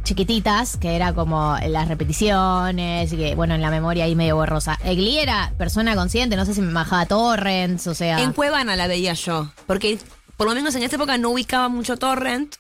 chiquititas, 0.04 0.78
que 0.78 0.96
era 0.96 1.14
como 1.14 1.58
las 1.68 1.88
repeticiones, 1.88 3.12
y 3.12 3.18
que, 3.18 3.34
bueno, 3.34 3.56
en 3.56 3.62
la 3.64 3.72
memoria 3.72 4.04
ahí 4.04 4.16
medio 4.16 4.36
borrosa. 4.36 4.78
Glee 4.84 5.18
era 5.18 5.52
persona 5.58 5.96
consciente, 5.96 6.36
no 6.36 6.46
sé 6.46 6.54
si 6.54 6.62
me 6.62 6.72
bajaba 6.74 7.08
torrents, 7.08 7.88
o 7.88 7.96
sea... 7.96 8.22
En 8.22 8.32
Cuevana 8.32 8.76
la 8.76 8.86
veía 8.86 9.14
yo, 9.14 9.50
porque 9.66 9.98
por 10.38 10.48
lo 10.48 10.54
menos 10.54 10.76
en 10.76 10.84
esta 10.84 10.98
época 10.98 11.18
no 11.18 11.30
ubicaba 11.32 11.70
mucho 11.70 11.98
Torrent. 11.98 12.56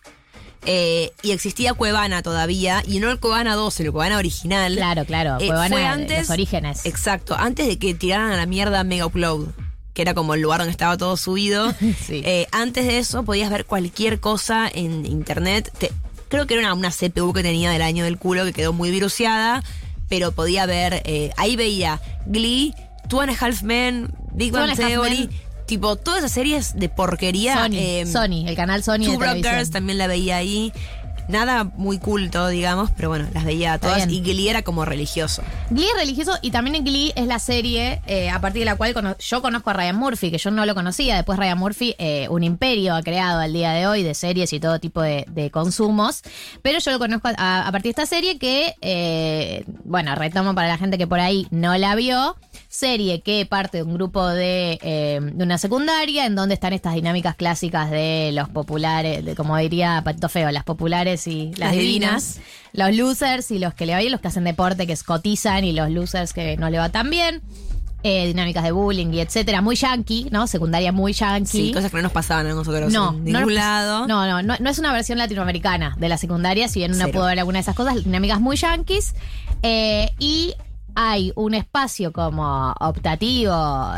Eh, 0.65 1.11
y 1.23 1.31
existía 1.31 1.73
Cuevana 1.73 2.21
todavía, 2.21 2.83
y 2.87 2.99
no 2.99 3.09
el 3.11 3.19
Cuevana 3.19 3.55
2, 3.55 3.79
el 3.81 3.91
Cuevana 3.91 4.17
original. 4.17 4.75
Claro, 4.75 5.05
claro, 5.05 5.37
Eh, 5.39 5.47
Cuevana 5.47 5.69
fue 5.69 5.79
de 5.81 5.85
antes, 5.87 6.19
los 6.19 6.29
orígenes. 6.31 6.85
Exacto, 6.85 7.35
antes 7.37 7.67
de 7.67 7.77
que 7.77 7.93
tiraran 7.93 8.31
a 8.31 8.37
la 8.37 8.45
mierda 8.45 8.83
Mega 8.83 9.05
Upload, 9.05 9.47
que 9.93 10.01
era 10.01 10.13
como 10.13 10.33
el 10.33 10.41
lugar 10.41 10.59
donde 10.59 10.71
estaba 10.71 10.97
todo 10.97 11.15
subido. 11.17 11.73
Eh, 12.09 12.47
antes 12.51 12.85
de 12.87 12.97
eso 12.99 13.23
podías 13.23 13.49
ver 13.49 13.65
cualquier 13.65 14.19
cosa 14.19 14.69
en 14.73 15.05
internet. 15.05 15.71
Te- 15.77 15.91
creo 16.27 16.47
que 16.47 16.55
era 16.55 16.63
una, 16.63 16.73
una 16.73 16.91
CPU 16.91 17.31
que 17.33 17.43
tenía 17.43 17.69
del 17.71 17.81
año 17.81 18.03
del 18.03 18.17
culo 18.17 18.43
que 18.45 18.53
quedó 18.53 18.73
muy 18.73 18.91
viruseada, 18.91 19.63
pero 20.09 20.31
podía 20.33 20.65
ver, 20.65 21.03
ahí 21.37 21.55
veía 21.55 22.01
Glee, 22.25 22.73
Two 23.09 23.21
and 23.21 23.31
a 23.31 23.37
Half 23.45 23.61
Men, 23.63 24.11
Big 24.33 24.51
Bang 24.51 24.75
Theory. 24.75 25.29
Tipo 25.65 25.95
todas 25.95 26.19
esas 26.19 26.31
series 26.31 26.77
de 26.77 26.89
porquería. 26.89 27.55
Sony, 27.55 27.75
eh, 27.75 28.05
Sony, 28.05 28.47
el 28.47 28.55
canal 28.55 28.83
Sony 28.83 28.99
de 28.99 29.05
Two 29.05 29.19
televisión. 29.19 29.53
Girls 29.53 29.71
también 29.71 29.97
la 29.97 30.07
veía 30.07 30.37
ahí. 30.37 30.71
Nada 31.27 31.63
muy 31.63 31.97
culto, 31.97 32.47
digamos, 32.49 32.91
pero 32.95 33.09
bueno, 33.09 33.27
las 33.33 33.45
veía 33.45 33.77
todas. 33.79 34.07
Y 34.11 34.21
Glee 34.21 34.49
era 34.49 34.61
como 34.61 34.85
religioso. 34.85 35.41
Glee 35.71 35.85
es 35.85 35.99
religioso 35.99 36.33
y 36.41 36.51
también 36.51 36.83
Glee 36.85 37.13
es 37.15 37.25
la 37.25 37.39
serie 37.39 38.01
eh, 38.05 38.29
a 38.29 38.39
partir 38.41 38.59
de 38.61 38.65
la 38.65 38.75
cual 38.75 38.93
cono- 38.93 39.17
yo 39.17 39.41
conozco 39.41 39.71
a 39.71 39.73
Ryan 39.73 39.95
Murphy, 39.95 40.29
que 40.29 40.37
yo 40.37 40.51
no 40.51 40.65
lo 40.65 40.75
conocía. 40.75 41.15
Después 41.15 41.39
Ryan 41.39 41.57
Murphy, 41.57 41.95
eh, 41.97 42.27
un 42.29 42.43
imperio 42.43 42.93
ha 42.95 43.01
creado 43.01 43.39
al 43.39 43.53
día 43.53 43.71
de 43.71 43.87
hoy 43.87 44.03
de 44.03 44.13
series 44.13 44.53
y 44.53 44.59
todo 44.59 44.79
tipo 44.79 45.01
de, 45.01 45.25
de 45.29 45.49
consumos. 45.49 46.21
Pero 46.61 46.77
yo 46.79 46.91
lo 46.91 46.99
conozco 46.99 47.29
a, 47.37 47.67
a 47.67 47.71
partir 47.71 47.95
de 47.95 48.01
esta 48.01 48.05
serie 48.05 48.37
que, 48.37 48.75
eh, 48.81 49.63
bueno, 49.83 50.13
retomo 50.15 50.53
para 50.53 50.67
la 50.67 50.77
gente 50.77 50.97
que 50.97 51.07
por 51.07 51.19
ahí 51.19 51.47
no 51.49 51.75
la 51.77 51.95
vio. 51.95 52.35
Serie 52.69 53.21
que 53.21 53.45
parte 53.45 53.77
de 53.77 53.83
un 53.83 53.93
grupo 53.93 54.27
de, 54.27 54.79
eh, 54.81 55.19
de 55.21 55.43
una 55.43 55.57
secundaria 55.57 56.25
en 56.25 56.35
donde 56.35 56.55
están 56.55 56.73
estas 56.73 56.93
dinámicas 56.93 57.35
clásicas 57.35 57.89
de 57.89 58.31
los 58.33 58.49
populares, 58.49 59.23
de, 59.23 59.33
como 59.35 59.55
diría 59.57 60.01
Patito 60.03 60.27
Feo, 60.29 60.51
las 60.51 60.65
populares 60.65 61.14
y 61.27 61.49
las, 61.51 61.59
Las 61.59 61.71
divinas. 61.73 62.33
divinas. 62.35 62.39
Los 62.73 62.95
losers 62.95 63.51
y 63.51 63.59
los 63.59 63.73
que 63.73 63.85
le 63.85 63.93
va 63.93 63.99
bien, 63.99 64.11
los 64.11 64.21
que 64.21 64.27
hacen 64.27 64.43
deporte, 64.43 64.85
que 64.87 64.93
escotizan 64.93 65.63
y 65.63 65.71
los 65.71 65.89
losers 65.89 66.33
que 66.33 66.57
no 66.57 66.69
le 66.69 66.77
va 66.77 66.89
tan 66.89 67.09
bien. 67.09 67.41
eh, 68.07 68.27
dinámicas 68.27 68.63
de 68.63 68.71
bullying 68.71 69.11
y 69.13 69.19
etcétera, 69.19 69.61
muy 69.63 69.75
yankee, 69.75 70.27
¿no? 70.29 70.45
Secundaria 70.45 70.91
muy 70.91 71.11
yankee. 71.13 71.47
Sí, 71.49 71.71
cosas 71.73 71.89
que 71.89 71.97
no 71.97 72.03
nos 72.03 72.11
pasaban 72.11 72.45
a 72.45 72.53
nosotros 72.53 72.93
No, 72.93 73.09
en 73.15 73.23
ningún 73.23 73.55
lado. 73.55 74.05
no, 74.07 74.27
no, 74.27 74.43
no, 74.43 74.55
no 74.59 74.69
es 74.69 74.77
una 74.77 74.93
versión 74.93 75.17
latinoamericana 75.17 75.95
de 75.97 76.07
la 76.07 76.19
secundaria, 76.19 76.67
si 76.67 76.79
bien 76.81 76.93
una 76.93 77.07
pudo 77.07 77.25
ver 77.25 77.39
alguna 77.39 77.57
de 77.57 77.61
esas 77.61 77.75
cosas, 77.75 77.95
dinámicas 78.03 78.39
muy 78.39 78.57
yankees. 78.57 79.15
eh, 79.63 80.11
y 80.19 80.53
hay 80.93 81.31
un 81.35 81.55
espacio 81.55 82.13
como 82.13 82.75
optativo, 82.79 83.51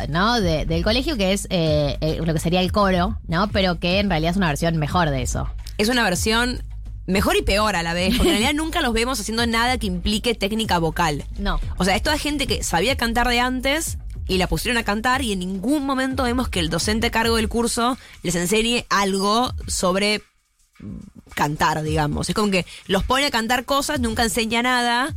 ¿no? 0.09 0.39
De- 0.39 0.65
del 0.65 0.83
colegio 0.83 1.17
que 1.17 1.33
es 1.33 1.47
eh, 1.49 2.17
lo 2.23 2.33
que 2.33 2.39
sería 2.39 2.61
el 2.61 2.71
coro, 2.71 3.19
¿no? 3.27 3.49
Pero 3.49 3.79
que 3.79 3.99
en 3.99 4.09
realidad 4.09 4.31
es 4.31 4.37
una 4.37 4.47
versión 4.47 4.77
mejor 4.77 5.09
de 5.09 5.21
eso. 5.21 5.49
Es 5.77 5.89
una 5.89 6.03
versión 6.03 6.63
mejor 7.07 7.35
y 7.35 7.41
peor 7.41 7.75
a 7.75 7.83
la 7.83 7.93
vez, 7.93 8.15
porque 8.15 8.29
en 8.29 8.37
realidad 8.39 8.53
nunca 8.53 8.81
los 8.81 8.93
vemos 8.93 9.19
haciendo 9.19 9.45
nada 9.47 9.77
que 9.77 9.87
implique 9.87 10.35
técnica 10.35 10.77
vocal. 10.77 11.25
No. 11.39 11.59
O 11.77 11.85
sea, 11.85 11.95
es 11.95 12.03
toda 12.03 12.17
gente 12.17 12.45
que 12.45 12.63
sabía 12.63 12.95
cantar 12.95 13.27
de 13.27 13.39
antes 13.39 13.97
y 14.27 14.37
la 14.37 14.47
pusieron 14.47 14.77
a 14.77 14.83
cantar 14.83 15.21
y 15.21 15.31
en 15.31 15.39
ningún 15.39 15.85
momento 15.85 16.23
vemos 16.23 16.49
que 16.49 16.59
el 16.59 16.69
docente 16.69 17.07
a 17.07 17.11
cargo 17.11 17.37
del 17.37 17.49
curso 17.49 17.97
les 18.23 18.35
enseñe 18.35 18.85
algo 18.89 19.53
sobre 19.67 20.21
cantar, 21.33 21.81
digamos. 21.81 22.29
Es 22.29 22.35
como 22.35 22.51
que 22.51 22.65
los 22.87 23.03
pone 23.03 23.25
a 23.25 23.31
cantar 23.31 23.65
cosas, 23.65 23.99
nunca 23.99 24.23
enseña 24.23 24.61
nada. 24.61 25.13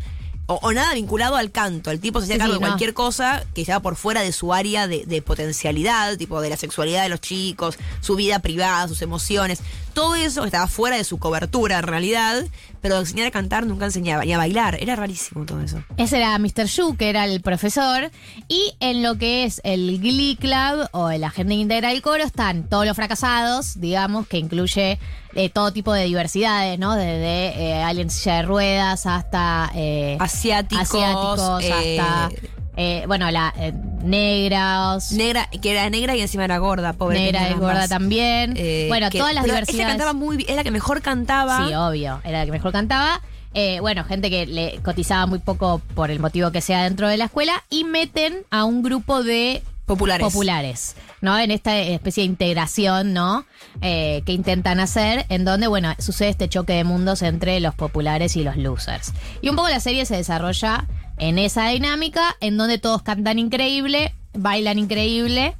O, 0.50 0.58
o 0.62 0.72
nada 0.72 0.94
vinculado 0.94 1.36
al 1.36 1.50
canto. 1.52 1.90
El 1.92 2.00
tipo 2.00 2.18
se 2.20 2.24
hacía 2.24 2.34
Sí, 2.34 2.38
cargo 2.40 2.54
sí, 2.54 2.58
de 2.58 2.64
no. 2.64 2.66
cualquier 2.68 2.92
cosa 2.92 3.44
que 3.54 3.60
estaba 3.60 3.80
por 3.80 3.94
fuera 3.94 4.20
de 4.22 4.32
su 4.32 4.52
área 4.52 4.88
de, 4.88 5.04
de 5.06 5.22
potencialidad, 5.22 6.16
tipo 6.16 6.40
de 6.40 6.50
la 6.50 6.56
sexualidad 6.56 7.04
de 7.04 7.08
los 7.08 7.20
chicos, 7.20 7.76
su 8.00 8.16
vida 8.16 8.40
privada, 8.40 8.88
sus 8.88 9.00
emociones. 9.02 9.60
Todo 9.94 10.14
eso 10.16 10.44
estaba 10.44 10.66
fuera 10.66 10.96
de 10.96 11.04
su 11.04 11.18
cobertura 11.18 11.78
en 11.78 11.84
realidad, 11.84 12.44
pero 12.80 12.98
enseñar 12.98 13.26
a 13.26 13.30
cantar 13.30 13.66
nunca 13.66 13.84
enseñaba, 13.86 14.24
ni 14.24 14.32
a 14.32 14.38
bailar. 14.38 14.76
Era 14.80 14.96
rarísimo 14.96 15.44
todo 15.44 15.60
eso. 15.60 15.82
Ese 15.96 16.16
era 16.18 16.38
Mr. 16.38 16.66
Yu, 16.66 16.96
que 16.96 17.08
era 17.10 17.24
el 17.24 17.40
profesor. 17.40 18.10
Y 18.48 18.74
en 18.80 19.02
lo 19.02 19.16
que 19.18 19.44
es 19.44 19.60
el 19.64 20.00
Glee 20.00 20.36
Club 20.40 20.88
o 20.92 21.10
la 21.10 21.28
agenda 21.28 21.54
íntegra 21.54 21.90
del 21.90 22.02
coro 22.02 22.22
están 22.24 22.68
todos 22.68 22.86
los 22.86 22.96
fracasados, 22.96 23.78
digamos, 23.80 24.26
que 24.26 24.38
incluye 24.38 24.98
eh, 25.34 25.48
todo 25.50 25.72
tipo 25.72 25.92
de 25.92 26.04
diversidades, 26.04 26.78
¿no? 26.78 26.94
Desde 26.96 27.60
eh, 27.60 27.82
alguien 27.82 28.06
en 28.08 28.10
silla 28.10 28.36
de 28.36 28.42
ruedas 28.42 29.06
hasta. 29.06 29.70
eh, 29.74 30.16
Asiáticos, 30.18 30.80
asiáticos, 30.88 31.62
eh, 31.64 31.98
hasta. 32.00 32.30
Eh, 32.76 33.04
bueno, 33.06 33.30
la 33.30 33.52
eh, 33.58 33.72
negras. 34.02 35.12
Negra, 35.12 35.48
que 35.60 35.70
era 35.70 35.88
negra 35.90 36.16
y 36.16 36.20
encima 36.20 36.44
era 36.44 36.58
gorda, 36.58 36.92
pobre. 36.92 37.18
Negra 37.18 37.50
y 37.50 37.54
gorda 37.54 37.88
también. 37.88 38.54
Eh, 38.56 38.86
bueno, 38.88 39.10
que- 39.10 39.18
todas 39.18 39.34
las 39.34 39.44
diversidades. 39.44 39.80
Ella 39.80 39.88
cantaba 39.88 40.12
muy 40.12 40.36
bien, 40.36 40.50
es 40.50 40.56
la 40.56 40.64
que 40.64 40.70
mejor 40.70 41.02
cantaba. 41.02 41.66
Sí, 41.66 41.74
obvio, 41.74 42.20
era 42.24 42.38
la 42.40 42.46
que 42.46 42.52
mejor 42.52 42.72
cantaba. 42.72 43.20
Eh, 43.52 43.78
bueno, 43.80 44.04
gente 44.04 44.30
que 44.30 44.46
le 44.46 44.78
cotizaba 44.82 45.26
muy 45.26 45.40
poco 45.40 45.80
por 45.94 46.10
el 46.12 46.20
motivo 46.20 46.52
que 46.52 46.60
sea 46.60 46.84
dentro 46.84 47.08
de 47.08 47.16
la 47.16 47.24
escuela 47.24 47.64
y 47.68 47.82
meten 47.84 48.44
a 48.50 48.64
un 48.64 48.82
grupo 48.82 49.24
de 49.24 49.62
populares. 49.86 50.24
populares, 50.24 50.94
¿no? 51.20 51.38
En 51.38 51.50
esta 51.50 51.78
especie 51.78 52.22
de 52.22 52.28
integración, 52.28 53.12
¿no? 53.12 53.44
Eh, 53.82 54.22
que 54.26 54.32
intentan 54.32 54.80
hacer, 54.80 55.26
en 55.28 55.44
donde, 55.44 55.66
bueno, 55.66 55.94
sucede 55.98 56.30
este 56.30 56.48
choque 56.48 56.74
de 56.74 56.84
mundos 56.84 57.22
entre 57.22 57.60
los 57.60 57.74
populares 57.74 58.36
y 58.36 58.42
los 58.42 58.56
losers. 58.56 59.12
Y 59.42 59.48
un 59.48 59.56
poco 59.56 59.68
la 59.68 59.80
serie 59.80 60.06
se 60.06 60.16
desarrolla 60.16 60.86
en 61.18 61.38
esa 61.38 61.68
dinámica, 61.68 62.36
en 62.40 62.56
donde 62.56 62.78
todos 62.78 63.02
cantan 63.02 63.38
increíble, 63.38 64.14
bailan 64.32 64.78
increíble, 64.78 65.56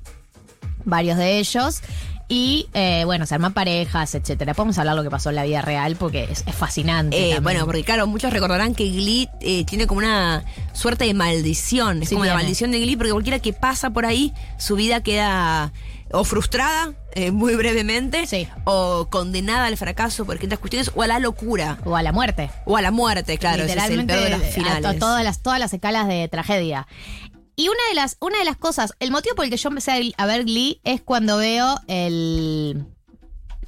varios 0.85 1.19
de 1.19 1.39
ellos. 1.39 1.83
Y 2.33 2.69
eh, 2.75 3.03
bueno, 3.07 3.27
se 3.27 3.35
arman 3.35 3.53
parejas, 3.53 4.15
etcétera. 4.15 4.55
Podemos 4.55 4.79
hablar 4.79 4.95
lo 4.95 5.03
que 5.03 5.11
pasó 5.11 5.31
en 5.31 5.35
la 5.37 5.43
vida 5.43 5.63
real 5.63 5.97
porque 5.97 6.29
es, 6.31 6.45
es 6.47 6.55
fascinante. 6.55 7.33
Eh, 7.33 7.41
bueno, 7.41 7.67
porque 7.67 7.83
claro, 7.83 8.07
muchos 8.07 8.33
recordarán 8.33 8.77
que 8.77 8.85
Glee 8.89 9.29
eh, 9.41 9.65
tiene 9.65 9.89
como 9.89 9.99
una 9.99 10.45
suerte 10.73 11.07
de 11.07 11.13
maldición. 11.13 12.03
Es 12.05 12.11
Sí, 12.11 12.15
como 12.15 12.25
la 12.27 12.35
maldición 12.35 12.71
de 12.71 12.79
Glee, 12.79 12.97
porque 12.97 13.11
cualquiera 13.11 13.41
que 13.41 13.53
pasa 13.53 13.91
por 13.91 14.07
ahí, 14.07 14.33
su 14.59 14.77
vida 14.77 15.03
queda 15.03 15.73
o 16.13 16.25
frustrada, 16.25 16.93
eh, 17.15 17.31
muy 17.31 17.55
brevemente, 17.55 18.25
o 18.65 19.09
condenada 19.11 19.67
al 19.67 19.77
fracaso 19.77 20.25
por 20.25 20.35
distintas 20.35 20.59
cuestiones, 20.59 20.91
o 20.95 21.03
a 21.03 21.07
la 21.07 21.19
locura. 21.19 21.79
O 21.85 21.97
a 21.97 22.03
la 22.03 22.13
muerte. 22.13 22.51
O 22.65 22.77
a 22.77 22.83
la 22.83 22.91
muerte, 22.91 23.39
claro. 23.39 23.63
ese 23.65 23.73
es 23.77 23.85
el 23.91 23.99
Literalmente 24.01 24.15
peor 24.15 24.25
de 24.25 24.31
las 24.31 24.55
finales. 24.55 24.85
a 24.87 24.99
todas 24.99 25.25
las 25.25 25.41
todas 25.41 25.59
las 25.61 25.73
escalas 25.73 26.09
de 26.09 26.29
tragedia. 26.29 26.87
Y 27.61 27.69
una 27.69 27.79
de 27.91 27.95
las 27.95 28.17
una 28.21 28.39
de 28.39 28.45
las 28.47 28.57
cosas, 28.57 28.95
el 29.01 29.11
motivo 29.11 29.35
por 29.35 29.45
el 29.45 29.51
que 29.51 29.59
yo 29.59 29.69
empecé 29.69 30.15
a- 30.17 30.27
ver 30.27 30.45
Glee 30.45 30.81
es 30.83 31.03
cuando 31.03 31.37
veo 31.37 31.79
el 31.89 32.87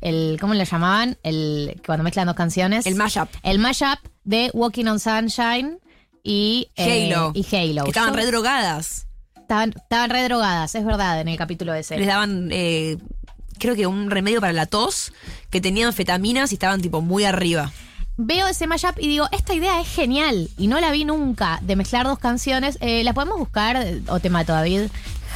el 0.01 0.39
¿cómo 0.41 0.55
le 0.55 0.65
llamaban? 0.65 1.19
El 1.23 1.79
cuando 1.85 2.03
mezclan 2.03 2.27
dos 2.27 2.35
canciones. 2.35 2.87
El 2.87 2.95
mashup. 2.95 3.29
El 3.43 3.59
mashup 3.59 3.99
de 4.25 4.51
Walking 4.55 4.87
on 4.87 4.99
Sunshine 4.99 5.79
y 6.23 6.69
eh, 6.77 7.13
Halo. 7.13 7.33
y 7.35 7.45
Halo. 7.55 7.85
Que 7.85 7.91
estaban 7.91 8.11
Yo- 8.15 8.17
re 8.17 8.25
drogadas. 8.27 9.07
estaban 9.37 9.75
estaban 9.77 10.09
re 10.09 10.23
drogadas, 10.25 10.75
es 10.75 10.85
verdad, 10.87 11.21
en 11.21 11.29
el 11.29 11.37
capítulo 11.37 11.75
ese. 11.75 11.99
Les 11.99 12.07
daban, 12.07 12.49
eh, 12.51 12.97
creo 13.59 13.75
que 13.75 13.87
un 13.87 14.11
remedio 14.11 14.41
para 14.41 14.55
la 14.55 14.65
tos, 14.65 15.13
que 15.51 15.61
tenían 15.61 15.89
anfetaminas 15.89 16.51
y 16.53 16.55
estaban 16.55 16.81
tipo 16.81 17.03
muy 17.03 17.25
arriba. 17.25 17.71
Veo 18.19 18.47
ese 18.47 18.67
mashup 18.67 18.99
y 18.99 19.09
digo, 19.09 19.27
esta 19.33 19.55
idea 19.55 19.81
es 19.81 19.89
genial 19.89 20.49
y 20.59 20.67
no 20.67 20.79
la 20.81 20.91
vi 20.93 21.05
nunca 21.05 21.59
de 21.63 21.77
mezclar 21.77 22.07
dos 22.07 22.19
canciones. 22.19 22.77
Eh, 22.81 23.03
¿La 23.05 23.15
podemos 23.15 23.39
buscar? 23.39 23.85
O 24.09 24.21
te 24.21 24.29
mato, 24.31 24.53
David. 24.53 24.83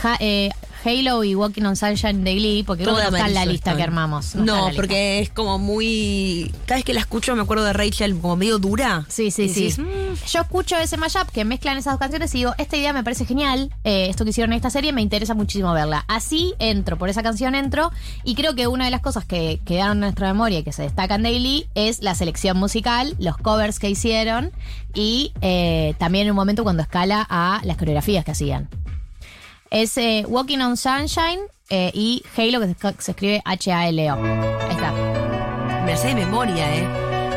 Ja- 0.02 0.16
eh, 0.20 0.50
Halo 0.84 1.24
y 1.24 1.34
Walking 1.34 1.62
on 1.62 1.76
Sunshine 1.76 2.22
de 2.24 2.34
Glee, 2.34 2.62
porque 2.64 2.84
creo 2.84 2.96
que 2.96 3.02
no 3.02 3.08
está 3.16 3.26
en 3.28 3.34
la 3.34 3.44
lista 3.46 3.70
están. 3.70 3.76
que 3.76 3.82
armamos. 3.82 4.34
No, 4.34 4.70
porque 4.76 5.20
es 5.20 5.30
como 5.30 5.58
muy. 5.58 6.52
Cada 6.66 6.78
vez 6.78 6.84
que 6.84 6.94
la 6.94 7.00
escucho 7.00 7.34
me 7.36 7.42
acuerdo 7.42 7.64
de 7.64 7.72
Rachel 7.72 8.18
como 8.20 8.36
medio 8.36 8.58
dura. 8.58 9.04
Sí, 9.08 9.30
sí, 9.30 9.48
sí. 9.48 9.60
decís, 9.62 9.78
"Mm, 9.78 10.26
Yo 10.32 10.40
escucho 10.40 10.76
ese 10.76 10.96
mashup 10.96 11.28
que 11.30 11.44
mezclan 11.44 11.76
esas 11.78 11.94
dos 11.94 12.00
canciones 12.00 12.34
y 12.34 12.38
digo, 12.38 12.52
esta 12.58 12.76
idea 12.76 12.92
me 12.92 13.02
parece 13.04 13.24
genial, 13.26 13.70
eh, 13.84 14.06
esto 14.10 14.24
que 14.24 14.30
hicieron 14.30 14.52
en 14.52 14.56
esta 14.56 14.70
serie 14.70 14.92
me 14.92 15.02
interesa 15.02 15.34
muchísimo 15.34 15.72
verla. 15.72 16.04
Así 16.08 16.54
entro, 16.58 16.96
por 16.96 17.08
esa 17.08 17.22
canción 17.22 17.54
entro, 17.54 17.90
y 18.24 18.34
creo 18.34 18.54
que 18.54 18.66
una 18.66 18.84
de 18.86 18.90
las 18.90 19.00
cosas 19.00 19.24
que 19.24 19.60
quedaron 19.64 19.96
en 19.98 20.00
nuestra 20.00 20.28
memoria 20.28 20.60
y 20.60 20.62
que 20.62 20.72
se 20.72 20.82
destacan 20.82 21.22
de 21.22 21.32
Glee 21.34 21.66
es 21.74 22.02
la 22.02 22.14
selección 22.14 22.56
musical, 22.58 23.14
los 23.18 23.36
covers 23.36 23.78
que 23.78 23.90
hicieron 23.90 24.52
y 24.94 25.32
eh, 25.40 25.94
también 25.98 26.26
en 26.26 26.30
un 26.32 26.36
momento 26.36 26.62
cuando 26.62 26.82
escala 26.82 27.26
a 27.28 27.60
las 27.64 27.76
coreografías 27.76 28.24
que 28.24 28.30
hacían. 28.30 28.68
Es 29.70 29.96
eh, 29.98 30.24
Walking 30.26 30.58
on 30.58 30.76
Sunshine 30.76 31.40
eh, 31.70 31.90
y 31.92 32.22
Halo, 32.36 32.60
que 32.60 32.66
se, 32.68 33.02
se 33.02 33.10
escribe 33.12 33.42
H-A-L-O. 33.44 34.14
Ahí 34.14 34.70
está. 34.70 34.92
Me 35.84 35.96
sé 35.96 36.08
de 36.08 36.14
memoria, 36.14 36.74
¿eh? 36.74 36.88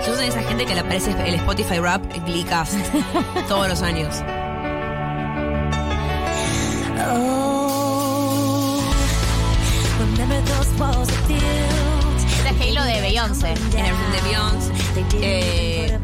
Yo 0.06 0.16
soy 0.16 0.26
de 0.26 0.28
esa 0.28 0.42
gente 0.44 0.66
que 0.66 0.74
le 0.74 0.80
aparece 0.80 1.12
el 1.26 1.36
Spotify 1.36 1.80
Rap 1.80 2.02
Gleecast 2.26 2.74
todos 3.48 3.68
los 3.68 3.82
años. 3.82 4.16
Esta 12.38 12.50
es 12.50 12.62
Halo 12.62 12.84
de 12.84 13.02
Beyoncé. 13.02 13.50
En 13.50 13.58
versión 13.58 14.12
de 14.12 14.22
Beyoncé. 14.22 14.74
Eh, 15.22 16.00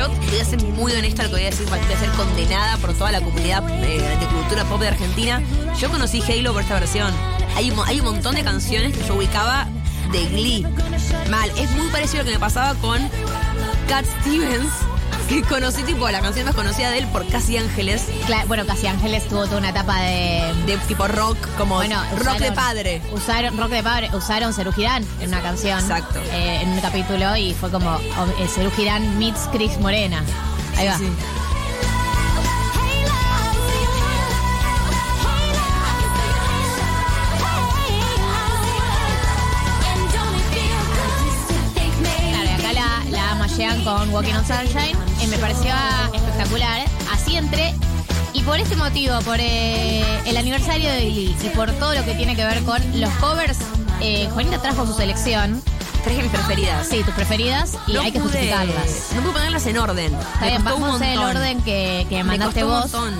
yo 0.00 0.08
voy 0.08 0.40
a 0.40 0.44
ser 0.44 0.62
muy 0.62 0.92
honesta 0.92 1.24
lo 1.24 1.28
que 1.28 1.34
voy 1.34 1.42
a 1.42 1.50
decir, 1.50 1.68
voy 1.68 1.78
a 1.78 1.98
ser 1.98 2.08
condenada 2.10 2.78
por 2.78 2.94
toda 2.94 3.12
la 3.12 3.20
comunidad 3.20 3.62
eh, 3.84 4.00
de 4.18 4.26
cultura 4.26 4.64
pop 4.64 4.80
de 4.80 4.88
Argentina. 4.88 5.42
Yo 5.78 5.90
conocí 5.90 6.22
Halo 6.22 6.54
por 6.54 6.62
esta 6.62 6.80
versión. 6.80 7.12
Hay 7.54 7.70
hay 7.86 7.98
un 7.98 8.06
montón 8.06 8.34
de 8.34 8.42
canciones 8.42 8.96
que 8.96 9.06
yo 9.06 9.16
ubicaba 9.16 9.68
de 10.10 10.26
Glee. 10.26 10.66
Mal, 11.28 11.50
es 11.58 11.70
muy 11.72 11.88
parecido 11.88 12.20
a 12.20 12.24
lo 12.24 12.28
que 12.28 12.34
me 12.36 12.40
pasaba 12.40 12.74
con 12.76 12.98
Cat 13.88 14.06
Stevens, 14.20 14.72
que 15.30 15.42
conocí 15.48 15.82
tipo 15.84 16.08
la 16.10 16.20
canción 16.20 16.44
más 16.44 16.54
conocida 16.54 16.90
de 16.90 16.98
él 16.98 17.06
por 17.06 17.26
Casi 17.28 17.56
Ángeles. 17.56 18.04
Cla- 18.26 18.46
bueno, 18.46 18.66
Casi 18.66 18.86
Ángeles 18.86 19.26
tuvo 19.28 19.46
toda 19.46 19.58
una 19.58 19.70
etapa 19.70 20.00
de. 20.02 20.52
De 20.66 20.76
tipo 20.88 21.06
rock, 21.08 21.38
como 21.56 21.76
Bueno, 21.76 22.02
rock 22.18 22.38
de 22.38 22.52
padre. 22.52 23.00
Usaron 23.12 23.56
rock 23.56 23.70
de 23.70 23.82
padre, 23.82 24.10
usaron 24.12 24.52
Girán 24.74 25.06
en 25.20 25.28
una 25.28 25.40
canción. 25.40 25.78
Exacto. 25.80 26.20
eh, 26.32 26.60
en 26.62 26.68
un 26.70 26.80
capítulo 26.80 27.34
y 27.36 27.54
fue 27.54 27.70
como 27.70 27.96
eh, 27.96 28.70
Girán 28.76 29.18
meets 29.18 29.48
Chris 29.52 29.78
Morena. 29.80 30.22
Ahí 30.76 30.86
va. 30.86 30.98
Sí, 30.98 31.06
sí. 31.06 31.12
Claro, 42.30 42.44
y 42.44 42.48
acá 42.48 42.72
la, 42.72 43.04
la 43.10 43.30
amallean 43.32 43.84
con 43.84 44.10
Walking 44.10 44.34
on 44.34 44.44
Sunshine 44.46 44.96
y 45.22 45.26
me 45.26 45.38
pareció 45.38 45.72
espectacular. 46.14 46.86
Así 47.12 47.36
entré. 47.36 47.74
Y 48.32 48.42
por 48.42 48.58
este 48.58 48.76
motivo, 48.76 49.18
por 49.20 49.36
eh, 49.40 50.04
el 50.24 50.36
aniversario 50.36 50.88
de 50.90 51.00
Glee 51.10 51.36
y 51.42 51.48
por 51.50 51.70
todo 51.72 51.94
lo 51.94 52.04
que 52.04 52.14
tiene 52.14 52.36
que 52.36 52.44
ver 52.44 52.62
con 52.62 52.80
los 53.00 53.10
covers, 53.14 53.58
eh, 54.00 54.28
Juanita 54.32 54.58
trajo 54.62 54.86
su 54.86 54.94
selección. 54.94 55.60
Traje 56.04 56.22
mis 56.22 56.30
preferidas. 56.30 56.86
Sí, 56.88 57.02
tus 57.02 57.12
preferidas 57.14 57.76
y 57.86 57.92
No 57.92 58.00
hay 58.00 58.12
que 58.12 58.20
pude- 58.20 58.30
justificarlas. 58.30 59.08
No 59.14 59.20
pude 59.22 59.32
ponerlas 59.32 59.66
en 59.66 59.76
orden. 59.78 60.14
Está 60.34 60.46
bien, 60.46 60.64
vamos 60.64 61.00
en 61.02 61.08
el 61.08 61.18
montón. 61.18 61.36
orden 61.36 61.62
que, 61.62 62.06
que 62.08 62.16
Me 62.18 62.24
mandaste 62.24 62.64
un 62.64 62.70
vos. 62.70 62.80
montón. 62.92 63.14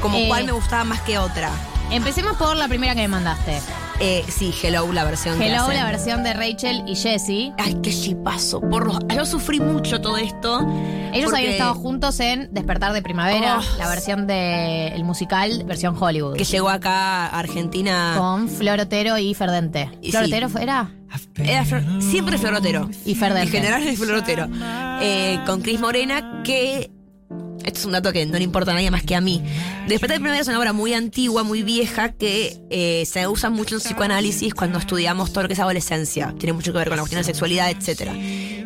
Como 0.00 0.18
Eh, 0.18 0.24
cuál 0.28 0.44
me 0.44 0.52
gustaba 0.52 0.84
más 0.84 1.00
que 1.02 1.18
otra. 1.18 1.50
Empecemos 1.90 2.36
por 2.36 2.56
la 2.56 2.66
primera 2.68 2.94
que 2.94 3.02
me 3.02 3.08
mandaste. 3.08 3.60
Eh, 4.00 4.24
sí, 4.28 4.52
Hello, 4.62 4.92
la 4.92 5.04
versión 5.04 5.38
que 5.38 5.46
Hello, 5.46 5.62
hacen. 5.62 5.76
la 5.76 5.84
versión 5.84 6.22
de 6.22 6.34
Rachel 6.34 6.82
y 6.86 6.96
Jessie. 6.96 7.52
Ay, 7.58 7.78
qué 7.82 7.90
chipazo. 7.90 8.60
Por 8.60 8.86
los- 8.86 8.98
Yo 9.14 9.24
sufrí 9.24 9.58
mucho 9.60 10.00
todo 10.00 10.16
esto. 10.18 10.60
Ellos 11.12 11.26
porque- 11.30 11.36
habían 11.38 11.52
estado 11.52 11.74
juntos 11.74 12.20
en 12.20 12.52
Despertar 12.52 12.92
de 12.92 13.00
Primavera, 13.02 13.60
Oh. 13.60 13.78
la 13.78 13.88
versión 13.88 14.26
del 14.26 14.92
el 14.92 15.04
musical, 15.04 15.62
versión 15.64 15.96
Hollywood. 15.98 16.36
Que 16.36 16.44
llegó 16.44 16.68
acá 16.68 17.26
a 17.28 17.38
Argentina. 17.38 18.14
Con 18.18 18.48
Flor 18.50 18.80
Otero 18.80 19.16
y 19.16 19.32
Ferdente. 19.34 19.88
Y 20.02 20.10
¿Flor 20.10 20.24
sí. 20.26 20.30
Otero 20.32 20.48
fue- 20.50 20.62
era? 20.64 20.90
Era 21.36 21.64
Flor- 21.64 22.02
siempre 22.02 22.36
Florotero. 22.36 22.90
Y 23.06 23.14
Ferdente. 23.14 23.56
En 23.56 23.62
general 23.62 23.82
es 23.86 23.98
Florotero. 23.98 24.48
Eh, 25.00 25.38
con 25.46 25.62
Cris 25.62 25.80
Morena, 25.80 26.42
que. 26.44 26.90
Esto 27.66 27.80
es 27.80 27.84
un 27.84 27.92
dato 27.92 28.12
que 28.12 28.24
no 28.24 28.38
le 28.38 28.44
importa 28.44 28.70
a 28.70 28.74
nadie 28.74 28.90
más 28.92 29.02
que 29.02 29.16
a 29.16 29.20
mí. 29.20 29.42
Despertar 29.88 30.16
de 30.16 30.20
Primavera 30.20 30.40
es 30.40 30.48
una 30.48 30.58
obra 30.58 30.72
muy 30.72 30.94
antigua, 30.94 31.42
muy 31.42 31.62
vieja, 31.62 32.12
que 32.12 32.56
eh, 32.70 33.04
se 33.06 33.26
usa 33.26 33.50
mucho 33.50 33.74
en 33.74 33.80
psicoanálisis 33.80 34.54
cuando 34.54 34.78
estudiamos 34.78 35.32
todo 35.32 35.42
lo 35.42 35.48
que 35.48 35.54
es 35.54 35.60
adolescencia. 35.60 36.32
Tiene 36.38 36.52
mucho 36.52 36.72
que 36.72 36.78
ver 36.78 36.88
con 36.88 36.96
la 36.96 37.02
cuestión 37.02 37.20
de 37.20 37.24
sexualidad, 37.24 37.68
etc. 37.70 38.12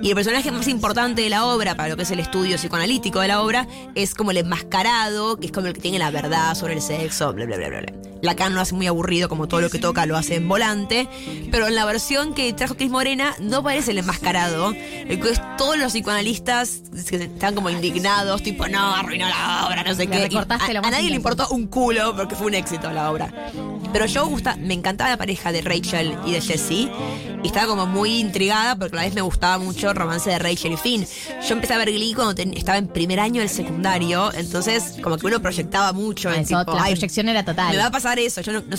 Y 0.02 0.08
el 0.10 0.14
personaje 0.14 0.50
más 0.50 0.68
importante 0.68 1.22
de 1.22 1.30
la 1.30 1.46
obra, 1.46 1.74
para 1.74 1.88
lo 1.88 1.96
que 1.96 2.02
es 2.02 2.10
el 2.10 2.20
estudio 2.20 2.56
psicoanalítico 2.56 3.20
de 3.20 3.28
la 3.28 3.42
obra, 3.42 3.66
es 3.94 4.14
como 4.14 4.32
el 4.32 4.36
enmascarado, 4.36 5.38
que 5.38 5.46
es 5.46 5.52
como 5.52 5.66
el 5.66 5.72
que 5.72 5.80
tiene 5.80 5.98
la 5.98 6.10
verdad 6.10 6.54
sobre 6.54 6.74
el 6.74 6.82
sexo, 6.82 7.32
bla, 7.32 7.46
bla, 7.46 7.56
bla, 7.56 7.68
bla. 7.68 7.92
Lacan 8.22 8.54
lo 8.54 8.60
hace 8.60 8.74
muy 8.74 8.86
aburrido, 8.86 9.28
como 9.28 9.48
todo 9.48 9.60
lo 9.60 9.70
que 9.70 9.78
toca 9.78 10.04
lo 10.06 10.16
hace 10.16 10.36
en 10.36 10.48
volante. 10.48 11.08
Pero 11.50 11.68
en 11.68 11.74
la 11.74 11.84
versión 11.84 12.34
que 12.34 12.52
trajo 12.52 12.76
Cris 12.76 12.90
Morena, 12.90 13.34
no 13.40 13.62
parece 13.62 13.92
el 13.92 13.98
enmascarado. 13.98 14.72
El 14.72 15.20
que 15.20 15.30
es 15.30 15.40
todos 15.56 15.78
los 15.78 15.92
psicoanalistas 15.92 16.82
que 17.08 17.16
están 17.16 17.54
como 17.54 17.70
indignados, 17.70 18.42
tipo, 18.42 18.68
no, 18.68 18.89
arruinó 18.94 19.28
la 19.28 19.66
obra, 19.66 19.82
no 19.82 19.94
sé 19.94 20.04
Le 20.06 20.10
qué. 20.10 20.18
Y 20.18 20.22
recortaste 20.28 20.70
a, 20.70 20.74
lo 20.74 20.78
a 20.80 20.82
más 20.82 20.90
nadie 20.92 21.10
le 21.10 21.16
importó 21.16 21.48
un 21.50 21.66
culo 21.66 22.14
porque 22.16 22.34
fue 22.34 22.46
un 22.48 22.54
éxito 22.54 22.90
la 22.90 23.10
obra. 23.10 23.32
Pero 23.92 24.06
yo 24.06 24.26
gusta, 24.26 24.56
me 24.56 24.74
encantaba 24.74 25.10
la 25.10 25.16
pareja 25.16 25.52
de 25.52 25.62
Rachel 25.62 26.16
y 26.26 26.32
de 26.32 26.40
Jessie. 26.40 26.90
Y 27.42 27.46
estaba 27.46 27.66
como 27.66 27.86
muy 27.86 28.18
intrigada 28.20 28.76
porque 28.76 28.94
a 28.96 29.00
la 29.00 29.04
vez 29.06 29.14
me 29.14 29.22
gustaba 29.22 29.58
mucho 29.58 29.90
el 29.90 29.96
romance 29.96 30.28
de 30.28 30.38
Rachel 30.38 30.72
y 30.72 30.76
Finn. 30.76 31.06
Yo 31.46 31.54
empecé 31.54 31.72
a 31.74 31.78
ver 31.78 31.90
Glee 31.90 32.12
cuando 32.14 32.34
ten- 32.34 32.52
estaba 32.54 32.76
en 32.78 32.86
primer 32.86 33.18
año 33.18 33.40
del 33.40 33.48
secundario. 33.48 34.30
Entonces, 34.34 34.96
como 35.02 35.16
que 35.16 35.26
uno 35.26 35.40
proyectaba 35.40 35.92
mucho. 35.92 36.30
en 36.32 36.40
Eso, 36.42 36.58
tipo, 36.60 36.74
la 36.76 36.82
"Ay, 36.84 36.92
proyección 36.92 37.28
era 37.30 37.44
total. 37.44 37.70
me 37.70 37.78
va 37.78 37.86
a 37.86 37.90
pasar 37.90 38.18
eso. 38.18 38.42
Yo 38.42 38.52
no, 38.52 38.60
no 38.60 38.76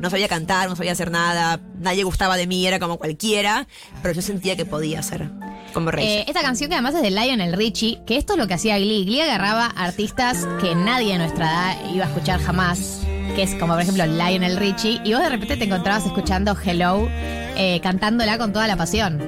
no 0.00 0.10
sabía 0.10 0.28
cantar, 0.28 0.68
no 0.68 0.76
sabía 0.76 0.92
hacer 0.92 1.10
nada. 1.10 1.58
Nadie 1.80 2.04
gustaba 2.04 2.36
de 2.36 2.46
mí, 2.46 2.66
era 2.66 2.78
como 2.78 2.98
cualquiera. 2.98 3.66
Pero 4.02 4.14
yo 4.14 4.20
sentía 4.22 4.56
que 4.56 4.66
podía 4.66 5.02
ser 5.02 5.30
como 5.72 5.90
Rachel. 5.90 6.08
Eh, 6.08 6.24
esta 6.28 6.42
canción 6.42 6.68
que 6.68 6.74
además 6.74 6.94
es 6.94 7.02
de 7.02 7.10
Lionel 7.10 7.54
Richie, 7.54 8.00
que 8.06 8.16
esto 8.18 8.34
es 8.34 8.38
lo 8.38 8.46
que 8.46 8.54
hacía 8.54 8.76
Glee. 8.78 9.04
Glee 9.06 9.22
agarraba 9.22 9.51
artistas 9.60 10.46
que 10.60 10.74
nadie 10.74 11.12
de 11.12 11.18
nuestra 11.18 11.46
edad 11.46 11.90
iba 11.92 12.04
a 12.04 12.08
escuchar 12.08 12.40
jamás, 12.40 13.00
que 13.36 13.42
es 13.42 13.54
como 13.56 13.74
por 13.74 13.82
ejemplo 13.82 14.06
Lionel 14.06 14.56
Richie, 14.56 15.00
y 15.04 15.12
vos 15.14 15.22
de 15.22 15.28
repente 15.28 15.56
te 15.56 15.64
encontrabas 15.64 16.06
escuchando 16.06 16.56
Hello, 16.64 17.08
eh, 17.10 17.80
cantándola 17.82 18.38
con 18.38 18.52
toda 18.52 18.66
la 18.66 18.76
pasión. 18.76 19.20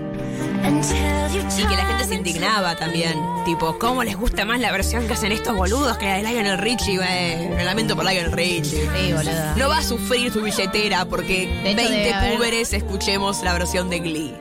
Y 1.59 1.63
que 1.67 1.77
la 1.77 1.85
gente 1.85 2.05
se 2.07 2.15
indignaba 2.15 2.75
también. 2.75 3.15
Tipo, 3.45 3.79
¿cómo 3.79 4.03
les 4.03 4.17
gusta 4.17 4.45
más 4.47 4.59
la 4.61 4.73
versión 4.73 5.07
que 5.07 5.13
hacen 5.13 5.31
estos 5.33 5.55
boludos 5.55 5.99
que 5.99 6.07
la 6.07 6.17
de 6.17 6.23
Lionel 6.23 6.59
Richie? 6.59 6.97
Bueno, 6.97 7.55
me 7.57 7.65
lamento 7.65 7.95
por 7.95 8.05
Lionel 8.07 8.33
Richie. 8.33 8.63
Sí, 8.97 9.13
boludo. 9.13 9.57
No 9.57 9.69
va 9.69 9.79
a 9.79 9.83
sufrir 9.83 10.33
su 10.33 10.41
billetera 10.43 11.05
porque 11.05 11.47
De 11.63 11.71
hecho, 11.73 11.77
20 11.77 11.93
debe 11.93 12.13
haber- 12.15 12.35
púberes 12.37 12.73
escuchemos 12.73 13.43
la 13.43 13.53
versión 13.53 13.91
de 13.91 13.99
Glee. 14.01 14.35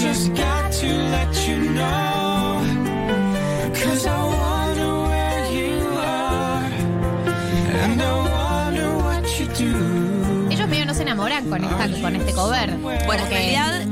Just 0.00 0.28
got 0.34 0.72
to 0.72 0.86
let 0.86 1.48
you 1.48 1.56
know. 1.70 2.60
Cause 3.72 4.06
I 4.06 4.18
wonder 4.18 4.92
where 5.08 5.44
you 5.52 5.80
are. 5.98 6.70
And 7.82 8.02
I 8.02 8.12
wonder 8.28 8.88
what 8.98 9.24
you 9.38 9.46
do. 9.56 10.48
Ellos 10.50 10.68
medio 10.68 10.86
no 10.86 10.94
se 10.94 11.02
enamoran 11.02 11.48
con, 11.48 11.64
esta, 11.64 11.88
con 12.00 12.16
este 12.16 12.32
cover. 12.32 12.76
Bueno, 12.76 13.24
en 13.24 13.30
realidad 13.30 13.86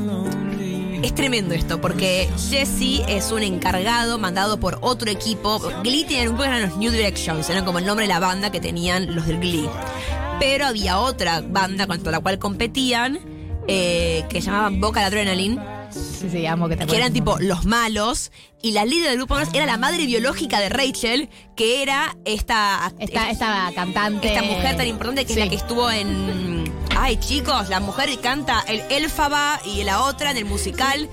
es 1.02 1.14
tremendo 1.14 1.54
esto, 1.54 1.80
porque 1.80 2.28
Jesse 2.50 3.02
es 3.08 3.30
un 3.32 3.42
encargado 3.42 4.18
mandado 4.18 4.60
por 4.60 4.78
otro 4.82 5.10
equipo. 5.10 5.58
Glee 5.82 6.04
tiene 6.04 6.28
un 6.28 6.40
eran 6.40 6.62
los 6.62 6.76
New 6.76 6.90
Directions, 6.92 7.48
eran 7.48 7.64
como 7.64 7.78
el 7.78 7.86
nombre 7.86 8.06
de 8.06 8.12
la 8.12 8.20
banda 8.20 8.50
que 8.50 8.60
tenían 8.60 9.14
los 9.14 9.26
del 9.26 9.38
Glee. 9.38 9.68
Pero 10.38 10.66
había 10.66 10.98
otra 10.98 11.40
banda 11.40 11.86
contra 11.86 12.12
la 12.12 12.20
cual 12.20 12.38
competían, 12.38 13.18
eh, 13.68 14.24
que 14.28 14.40
llamaban 14.40 14.80
Vocal 14.80 15.04
Adrenaline, 15.04 15.73
Sí, 15.94 16.28
sí, 16.30 16.46
amo 16.46 16.68
que 16.68 16.76
te 16.76 16.86
que 16.86 16.96
eran 16.96 17.12
tipo 17.12 17.38
los 17.38 17.64
malos, 17.64 18.32
y 18.62 18.72
la 18.72 18.84
líder 18.84 19.10
del 19.10 19.18
grupo 19.18 19.36
era 19.52 19.66
la 19.66 19.76
madre 19.76 20.06
biológica 20.06 20.58
de 20.60 20.68
Rachel, 20.68 21.28
que 21.56 21.82
era 21.82 22.16
esta, 22.24 22.92
Esta, 22.98 23.30
esta 23.30 23.70
cantante. 23.74 24.28
esta 24.34 24.42
mujer 24.42 24.76
tan 24.76 24.86
importante 24.86 25.24
que 25.24 25.32
es 25.34 25.38
la 25.38 25.48
que 25.48 25.56
estuvo 25.56 25.90
en. 25.90 26.72
Ay, 26.96 27.16
chicos, 27.18 27.68
la 27.68 27.80
mujer 27.80 28.08
que 28.08 28.18
canta 28.18 28.64
el 28.68 28.80
Elfaba 28.90 29.60
y 29.64 29.82
la 29.84 30.02
otra 30.02 30.30
en 30.30 30.36
el 30.36 30.44
musical 30.44 31.08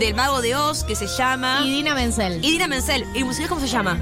del 0.00 0.14
Mago 0.14 0.40
de 0.40 0.56
Oz 0.56 0.84
que 0.84 0.96
se 0.96 1.06
llama. 1.06 1.60
Y 1.64 1.70
Dina 1.70 1.94
Menzel. 1.94 2.44
Y 2.44 2.52
Dina 2.52 2.66
Menzel. 2.66 3.04
¿Y 3.14 3.18
el 3.18 3.24
musical 3.26 3.48
cómo 3.48 3.60
se 3.60 3.68
llama? 3.68 3.98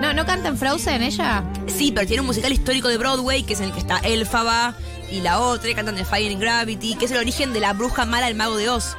No, 0.00 0.12
¿no 0.12 0.26
canta 0.26 0.48
en 0.48 0.58
Frozen 0.58 1.02
ella? 1.02 1.44
Sí, 1.68 1.92
pero 1.92 2.06
tiene 2.06 2.20
un 2.20 2.26
musical 2.26 2.52
histórico 2.52 2.88
de 2.88 2.98
Broadway 2.98 3.44
que 3.44 3.54
es 3.54 3.60
en 3.60 3.66
el 3.66 3.72
que 3.72 3.78
está 3.78 3.98
Elfaba 3.98 4.74
y 5.10 5.20
la 5.20 5.38
otra, 5.40 5.70
y 5.70 5.74
cantan 5.74 5.94
de 5.94 6.04
Fire 6.04 6.30
in 6.30 6.40
Gravity, 6.40 6.96
que 6.96 7.04
es 7.04 7.12
el 7.12 7.18
origen 7.18 7.52
de 7.52 7.60
la 7.60 7.72
bruja 7.72 8.04
mala 8.04 8.26
del 8.26 8.34
Mago 8.34 8.56
de 8.56 8.68
Oz. 8.68 8.96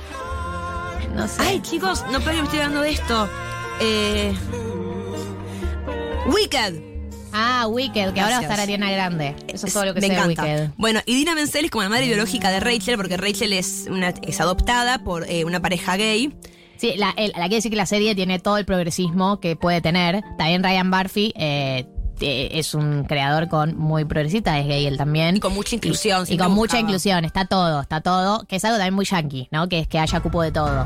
No 1.18 1.28
sé. 1.28 1.36
Ay, 1.39 1.59
chicos, 1.61 2.03
no 2.11 2.20
puedo 2.22 2.32
que 2.36 2.41
me 2.41 2.43
estoy 2.43 2.59
dando 2.59 2.82
de 2.82 2.91
esto. 2.91 3.30
Eh. 3.82 4.34
Wicked. 6.28 6.82
Ah, 7.34 7.68
Wicked, 7.68 8.13
que 8.13 8.22
ahora 8.22 8.36
va 8.36 8.39
a 8.39 8.41
estar 8.41 8.59
Ariana 8.59 8.89
Grande. 8.91 9.36
Eso 9.47 9.68
es 9.68 9.74
todo 9.74 9.86
lo 9.86 9.93
que 9.93 10.01
Me 10.01 10.07
sé 10.07 10.13
de 10.13 10.20
encanta. 10.20 10.43
Wicked. 10.43 10.70
Bueno, 10.78 11.01
y 11.05 11.15
Dina 11.15 11.36
Menzel 11.36 11.65
es 11.65 11.72
como 11.72 11.84
la 11.84 11.89
madre 11.89 12.05
biológica 12.07 12.49
de 12.49 12.59
Rachel, 12.59 12.95
porque 12.97 13.18
Rachel 13.18 13.53
es, 13.53 13.86
una, 13.89 14.09
es 14.09 14.39
adoptada 14.41 15.03
por 15.03 15.30
eh, 15.30 15.43
una 15.45 15.59
pareja 15.61 15.97
gay. 15.97 16.34
Sí, 16.78 16.93
la, 16.97 17.11
el- 17.18 17.32
la 17.32 17.41
quiere 17.41 17.55
decir 17.55 17.72
que 17.72 17.78
la 17.78 17.86
serie 17.86 18.15
tiene 18.15 18.39
todo 18.39 18.57
el 18.57 18.65
progresismo 18.65 19.39
que 19.39 19.55
puede 19.55 19.82
tener. 19.82 20.24
También 20.38 20.63
Ryan 20.63 20.89
Murphy 20.89 21.34
eh, 21.36 21.86
eh, 22.22 22.49
es 22.53 22.74
un 22.74 23.03
creador 23.03 23.47
con 23.47 23.78
muy 23.78 24.05
progresista, 24.05 24.57
es 24.59 24.68
gay 24.68 24.86
él 24.86 24.97
también. 24.97 25.38
Y 25.38 25.39
con 25.39 25.53
mucha 25.53 25.76
inclusión. 25.76 26.24
Y, 26.24 26.26
siempre 26.28 26.45
con 26.45 26.55
mucha 26.55 26.80
inclusión, 26.80 27.26
está 27.26 27.45
todo, 27.45 27.82
está 27.82 28.01
todo. 28.01 28.45
Que 28.45 28.57
es 28.57 28.65
algo 28.65 28.78
también 28.78 28.93
muy 28.93 29.05
yankee, 29.05 29.47
¿no? 29.51 29.68
Que 29.70 29.80
es 29.80 29.88
que 29.88 29.99
haya 29.99 30.20
cupo 30.20 30.41
de 30.41 30.51
todo. 30.51 30.86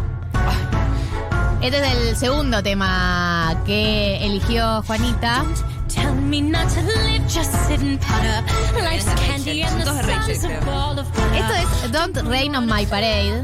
Este 1.62 1.78
es 1.78 1.94
el 1.94 2.16
segundo 2.16 2.64
tema 2.64 3.62
que 3.66 4.26
eligió 4.26 4.82
Juanita. 4.84 5.46
Tell 5.94 6.14
me 6.16 6.42
not 6.42 6.70
to 6.70 6.82
live, 6.82 7.22
just 7.28 7.52
sit 7.68 7.82
and 7.82 8.00
putter. 8.00 8.44
Life's 8.84 9.06
candy 9.26 9.62
and 9.64 9.80
the 9.80 9.86
Dos 9.86 9.96
de 9.98 10.04
Rachel, 10.04 10.36
sun's 10.36 10.44
a 10.46 10.48
creo. 10.48 10.66
ball 10.66 11.00
of 11.00 11.08
butter. 11.14 11.36
Esto 11.36 11.54
es 11.86 11.92
Don't 11.92 12.18
Rain 12.30 12.56
on 12.56 12.66
My 12.66 12.86
Parade. 12.86 13.44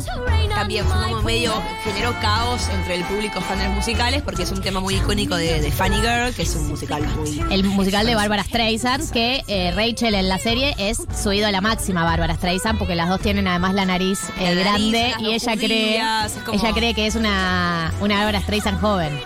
También 0.55 0.85
fue 0.85 1.03
como 1.09 1.21
medio 1.21 1.53
generó 1.83 2.13
caos 2.19 2.67
entre 2.69 2.95
el 2.95 3.03
público 3.03 3.39
fan 3.41 3.59
de 3.59 3.65
los 3.65 3.75
musicales, 3.75 4.21
porque 4.23 4.43
es 4.43 4.51
un 4.51 4.61
tema 4.61 4.79
muy 4.79 4.95
icónico 4.95 5.35
de, 5.35 5.61
de 5.61 5.71
Funny 5.71 5.97
Girl, 5.97 6.33
que 6.33 6.41
es 6.43 6.55
un 6.55 6.67
musical 6.69 7.05
muy. 7.15 7.43
El 7.51 7.63
musical 7.65 8.05
de 8.07 8.15
Barbara 8.15 8.43
Streisand, 8.43 9.11
que 9.11 9.43
eh, 9.47 9.71
Rachel 9.75 10.15
en 10.15 10.29
la 10.29 10.39
serie 10.39 10.73
es 10.79 10.99
su 11.21 11.31
ídola 11.31 11.61
máxima, 11.61 12.03
Barbara 12.03 12.33
Streisand, 12.35 12.79
porque 12.79 12.95
las 12.95 13.07
dos 13.09 13.19
tienen 13.19 13.47
además 13.47 13.73
la 13.75 13.85
nariz 13.85 14.19
eh, 14.39 14.55
La 14.55 14.63
nariz, 14.71 14.91
grande 14.91 15.13
y 15.19 15.33
ella 15.33 15.55
cree, 15.57 16.01
como- 16.45 16.57
ella 16.59 16.73
cree 16.73 16.93
que 16.95 17.05
es 17.07 17.15
una, 17.15 17.93
una 17.99 18.15
Barbara 18.15 18.39
Streisand 18.41 18.79
joven. 18.81 19.19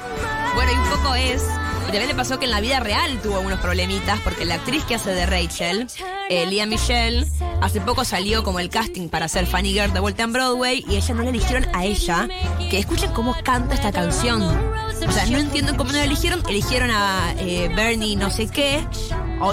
Bueno, 0.56 0.72
y 0.72 0.76
un 0.76 0.90
poco 0.90 1.16
es. 1.16 1.44
También 1.92 2.08
le 2.08 2.16
pasó 2.16 2.40
que 2.40 2.46
en 2.46 2.52
la 2.52 2.62
vida 2.62 2.80
real 2.80 3.20
tuvo 3.22 3.42
unos 3.42 3.60
problemitas, 3.60 4.18
porque 4.22 4.46
la 4.46 4.56
actriz 4.56 4.86
que 4.86 4.96
hace 4.96 5.10
de 5.10 5.26
Rachel, 5.26 5.88
eh, 6.30 6.46
Leah 6.46 6.66
Michelle, 6.66 7.28
hace 7.60 7.82
poco 7.82 8.06
salió 8.06 8.46
como 8.46 8.62
el 8.62 8.70
casting 8.70 9.10
para 9.10 9.26
hacer 9.26 9.46
Funny 9.46 9.74
Girl 9.74 9.92
de 9.92 10.00
vuelta 10.00 10.24
en 10.24 10.32
Broadway 10.32 10.86
y 10.88 10.96
ella 10.96 11.14
no 11.14 11.24
la 11.24 11.30
eligieron 11.32 11.68
a 11.74 11.84
ella. 11.84 12.30
Que 12.70 12.80
escuchen 12.80 13.12
cómo 13.12 13.36
canta 13.44 13.76
esta 13.76 13.92
canción. 13.92 14.42
O 14.42 15.12
sea, 15.12 15.26
no 15.26 15.38
entiendo 15.38 15.76
cómo 15.76 15.92
no 15.92 15.98
la 15.98 16.06
eligieron. 16.06 16.42
Eligieron 16.48 16.92
a 16.92 17.36
eh, 17.40 17.70
Bernie 17.76 18.16
no 18.16 18.32
sé 18.32 18.48
qué. 18.48 18.88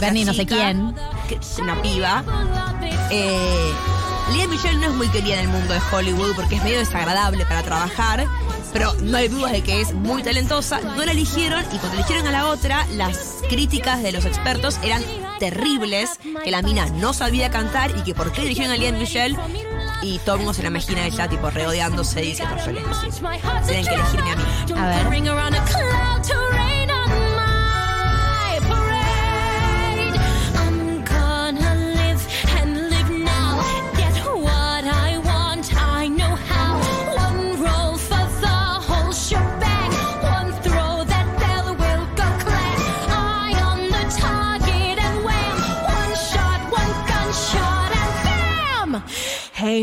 Bernie 0.01 0.25
no 0.25 0.33
sé 0.33 0.47
quién. 0.47 0.95
que 1.29 1.41
una 1.61 1.83
piba. 1.83 2.23
Eh, 3.11 3.73
Leah 4.33 4.47
Michelle 4.49 4.79
no 4.79 4.87
es 4.89 4.95
muy 4.95 5.09
querida 5.09 5.35
en 5.35 5.41
el 5.41 5.49
mundo 5.49 5.73
de 5.73 5.81
Hollywood 5.91 6.35
porque 6.37 6.57
es 6.57 6.65
medio 6.65 6.79
desagradable 6.79 7.45
para 7.47 7.63
trabajar, 7.63 8.27
pero 8.73 8.93
no 9.01 9.17
hay 9.17 9.29
dudas 9.29 9.53
de 9.53 9.63
que 9.63 9.81
es 9.81 9.95
muy 9.95 10.23
talentosa. 10.23 10.81
No 10.81 11.05
la 11.05 11.13
eligieron 11.13 11.65
y 11.73 11.79
cuando 11.79 11.99
eligieron 11.99 12.27
a 12.27 12.31
la 12.33 12.47
otra, 12.49 12.87
las 12.93 13.39
críticas 13.49 14.03
de 14.03 14.13
los 14.13 14.25
expertos 14.25 14.79
eran 14.83 15.03
terribles, 15.39 16.19
que 16.45 16.51
la 16.51 16.63
mina 16.63 16.87
no 16.87 17.13
sabía 17.13 17.51
cantar 17.51 17.91
y 17.97 18.03
que 18.03 18.15
por 18.15 18.33
qué 18.33 18.43
eligieron 18.43 18.73
a 18.73 18.77
Leah 18.77 18.93
Michelle. 18.93 19.37
Y 20.03 20.19
todo 20.21 20.37
el 20.37 20.41
mundo 20.43 20.55
se 20.55 20.63
la 20.63 20.69
imagina 20.69 21.07
ella 21.07 21.29
tipo 21.29 21.51
regodeándose 21.51 22.25
y 22.25 22.29
diciendo 22.29 22.57
yo 22.65 22.73
les 22.73 22.85
elegí. 22.85 23.11
Tienen 23.67 23.87
que 23.87 23.95
elegirme 23.95 24.33
a 24.33 24.37
mí. 24.37 24.43
A 24.77 24.87
ver. 24.87 26.78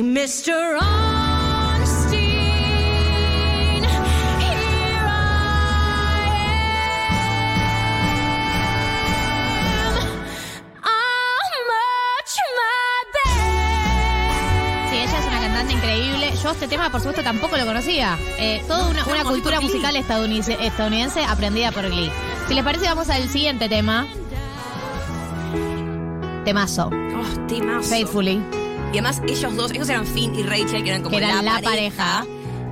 Mr. 0.01 0.75
Ornstein, 0.75 2.23
here 3.83 5.07
I 5.07 5.09
am. 6.27 6.35
I'm 10.83 11.53
much 11.71 12.33
my 12.57 12.97
best. 13.13 14.89
Sí, 14.89 14.95
ella 14.97 15.17
es 15.19 15.25
una 15.25 15.39
cantante 15.39 15.73
increíble. 15.73 16.33
Yo 16.43 16.49
este 16.51 16.67
tema, 16.67 16.89
por 16.89 16.99
supuesto, 16.99 17.23
tampoco 17.23 17.55
lo 17.57 17.65
conocía. 17.65 18.17
Eh, 18.37 18.63
toda 18.67 18.87
una, 18.87 19.05
una 19.05 19.23
cultura 19.23 19.61
musical 19.61 19.95
estadounidense, 19.95 20.57
estadounidense 20.65 21.23
aprendida 21.23 21.71
por 21.71 21.87
Glee. 21.89 22.11
Si 22.47 22.53
les 22.53 22.63
parece, 22.63 22.85
vamos 22.85 23.09
al 23.09 23.27
siguiente 23.29 23.69
tema. 23.69 24.05
Temazo. 26.43 26.87
Oh, 26.87 27.45
temazo. 27.47 27.89
Faithfully. 27.89 28.41
Y 28.95 28.97
además 28.99 29.21
ellos 29.27 29.53
dos, 29.57 29.71
ellos 29.71 29.89
eran 29.89 30.07
Finn 30.07 30.33
y 30.39 30.43
Rachel, 30.43 30.81
que 30.81 30.89
eran 30.89 31.01
como 31.03 31.17
Que 31.17 31.21
eran 31.25 31.43
la, 31.43 31.55
la 31.55 31.61
pareja. 31.61 32.25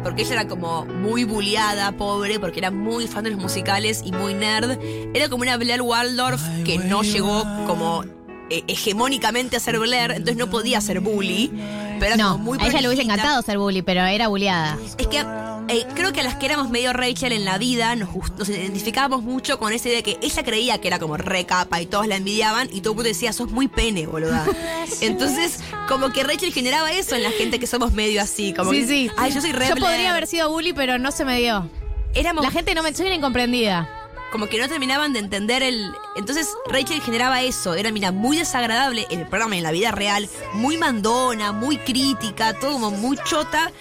Porque 0.04 0.22
ella 0.22 0.32
era 0.36 0.48
como 0.48 0.86
muy 0.86 1.26
bulliada, 1.26 1.92
pobre, 1.92 2.40
porque 2.40 2.60
era 2.62 2.72
muy 2.72 3.08
fan 3.08 3.26
de 3.26 3.32
los 3.32 3.40
musicales 3.42 4.02
y 4.06 4.14
muy 4.14 4.34
nerd. 4.34 4.80
Era 5.14 5.28
como 5.28 5.42
una 5.42 5.58
Blair 5.58 5.82
Waldorf 5.82 6.42
que 6.64 6.78
no 6.78 7.04
llegó 7.04 7.44
como 7.68 8.06
eh, 8.50 8.64
hegemónicamente 8.70 9.58
a 9.58 9.60
ser 9.60 9.78
Blair, 9.80 10.12
entonces 10.12 10.38
no 10.38 10.50
podía 10.50 10.80
ser 10.80 11.02
bully. 11.02 11.52
Pero 12.00 12.06
era 12.06 12.16
No, 12.16 12.32
como 12.34 12.44
muy 12.46 12.58
a 12.62 12.68
ella 12.68 12.80
le 12.80 12.88
hubiese 12.88 13.04
encantado 13.04 13.42
ser 13.42 13.58
bully, 13.58 13.82
pero 13.82 14.00
era 14.06 14.30
bulliada. 14.30 14.78
Es 14.98 15.08
que 15.08 15.26
eh, 15.70 15.86
creo 15.96 16.12
que 16.14 16.22
a 16.22 16.24
las 16.24 16.36
que 16.36 16.46
éramos 16.46 16.70
medio 16.70 16.94
Rachel 16.94 17.32
en 17.32 17.46
la 17.46 17.58
vida 17.58 17.96
nos, 17.96 18.10
nos 18.38 18.50
identificábamos 18.50 19.24
mucho 19.24 19.60
con 19.60 19.74
esa 19.74 19.88
idea 19.88 19.98
de 19.98 20.04
que 20.04 20.18
ella 20.22 20.44
creía 20.44 20.80
que 20.80 20.88
era 20.88 21.00
como 21.00 21.18
re 21.18 21.46
capa 21.46 21.82
y 21.82 21.86
todos 21.86 22.08
la 22.08 22.16
envidiaban 22.16 22.68
y 22.72 22.82
todo 22.82 22.94
el 22.94 22.98
mundo 22.98 23.08
decía, 23.10 23.34
sos 23.34 23.52
muy 23.52 23.68
pene, 23.68 24.06
boluda. 24.08 24.46
Entonces, 25.02 25.60
como 25.88 26.12
que 26.12 26.24
Rachel 26.24 26.54
generaba 26.54 26.92
eso 26.92 27.16
en 27.16 27.24
la 27.24 27.32
gente 27.32 27.60
que 27.60 27.68
somos 27.68 27.94
medio 27.94 28.22
así. 28.22 28.54
Como 28.54 28.72
sí, 28.72 28.82
que, 28.82 28.88
sí. 28.88 29.12
Ay, 29.18 29.32
yo 29.34 29.42
soy 29.42 29.52
Yo 29.52 29.58
Blair". 29.58 29.80
podría 29.80 30.12
haber 30.12 30.28
sido 30.28 30.50
bully, 30.50 30.74
pero 30.74 30.98
no 31.00 31.12
se 31.12 31.26
me 31.26 31.40
dio. 31.40 31.70
Éramos 32.14 32.44
La 32.44 32.52
gente 32.52 32.76
no 32.76 32.84
me 32.84 32.94
soy 32.94 33.08
una 33.08 33.16
incomprendida. 33.16 33.90
como 34.32 34.48
que 34.48 34.60
no 34.60 34.68
terminaban 34.68 35.14
de 35.14 35.20
entender 35.20 35.64
el. 35.64 35.92
Entonces 36.16 36.48
Rachel 36.70 37.02
generaba 37.02 37.42
eso. 37.42 37.74
Era, 37.76 37.92
mira, 37.92 38.12
muy 38.12 38.38
desagradable 38.38 39.06
en 39.10 39.22
el 39.22 39.28
programa, 39.28 39.56
y 39.56 39.60
en 39.60 39.64
la 39.64 39.72
vida 39.72 39.92
real. 39.92 40.28
Muy 40.54 40.78
mandona, 40.78 41.52
muy 41.52 41.78
crítica, 41.78 42.54
todo 42.60 42.74
como 42.74 42.92
muy 42.92 43.18
chota, 43.26 43.72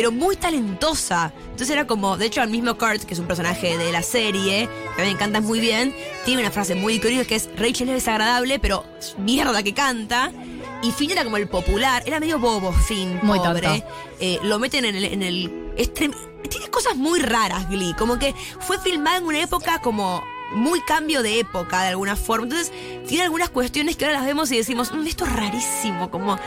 pero 0.00 0.12
muy 0.12 0.34
talentosa. 0.34 1.30
Entonces 1.42 1.68
era 1.68 1.86
como. 1.86 2.16
De 2.16 2.24
hecho, 2.24 2.42
el 2.42 2.48
mismo 2.48 2.78
Kurt, 2.78 3.04
que 3.04 3.12
es 3.12 3.20
un 3.20 3.26
personaje 3.26 3.76
de 3.76 3.92
la 3.92 4.02
serie, 4.02 4.66
que 4.96 5.02
a 5.02 5.04
mí 5.04 5.10
me 5.10 5.10
encanta 5.10 5.42
muy 5.42 5.60
bien, 5.60 5.94
tiene 6.24 6.40
una 6.40 6.50
frase 6.50 6.74
muy 6.74 6.94
icónica 6.94 7.26
que 7.26 7.34
es: 7.34 7.50
Rachel 7.54 7.90
es 7.90 7.96
desagradable, 7.96 8.58
pero 8.58 8.82
mierda 9.18 9.62
que 9.62 9.74
canta. 9.74 10.32
Y 10.82 10.92
Finn 10.92 11.10
era 11.10 11.22
como 11.22 11.36
el 11.36 11.48
popular, 11.48 12.02
era 12.06 12.18
medio 12.18 12.38
bobo, 12.38 12.72
Finn, 12.72 13.20
Muy 13.22 13.40
pobre. 13.40 13.84
Eh, 14.20 14.38
lo 14.42 14.58
meten 14.58 14.86
en 14.86 15.22
el. 15.22 15.74
En 15.76 16.14
tiene 16.48 16.68
cosas 16.70 16.96
muy 16.96 17.20
raras, 17.20 17.68
Glee. 17.68 17.92
Como 17.98 18.18
que 18.18 18.34
fue 18.60 18.78
filmada 18.78 19.18
en 19.18 19.26
una 19.26 19.42
época 19.42 19.82
como 19.82 20.24
muy 20.52 20.80
cambio 20.82 21.22
de 21.22 21.40
época, 21.40 21.82
de 21.82 21.88
alguna 21.88 22.16
forma. 22.16 22.44
Entonces, 22.44 22.72
tiene 23.06 23.24
algunas 23.24 23.50
cuestiones 23.50 23.96
que 23.96 24.04
ahora 24.06 24.18
las 24.18 24.26
vemos 24.26 24.50
y 24.52 24.56
decimos, 24.56 24.92
"Mm, 24.92 25.06
esto 25.06 25.24
es 25.24 25.32
rarísimo. 25.32 26.10
Como 26.10 26.38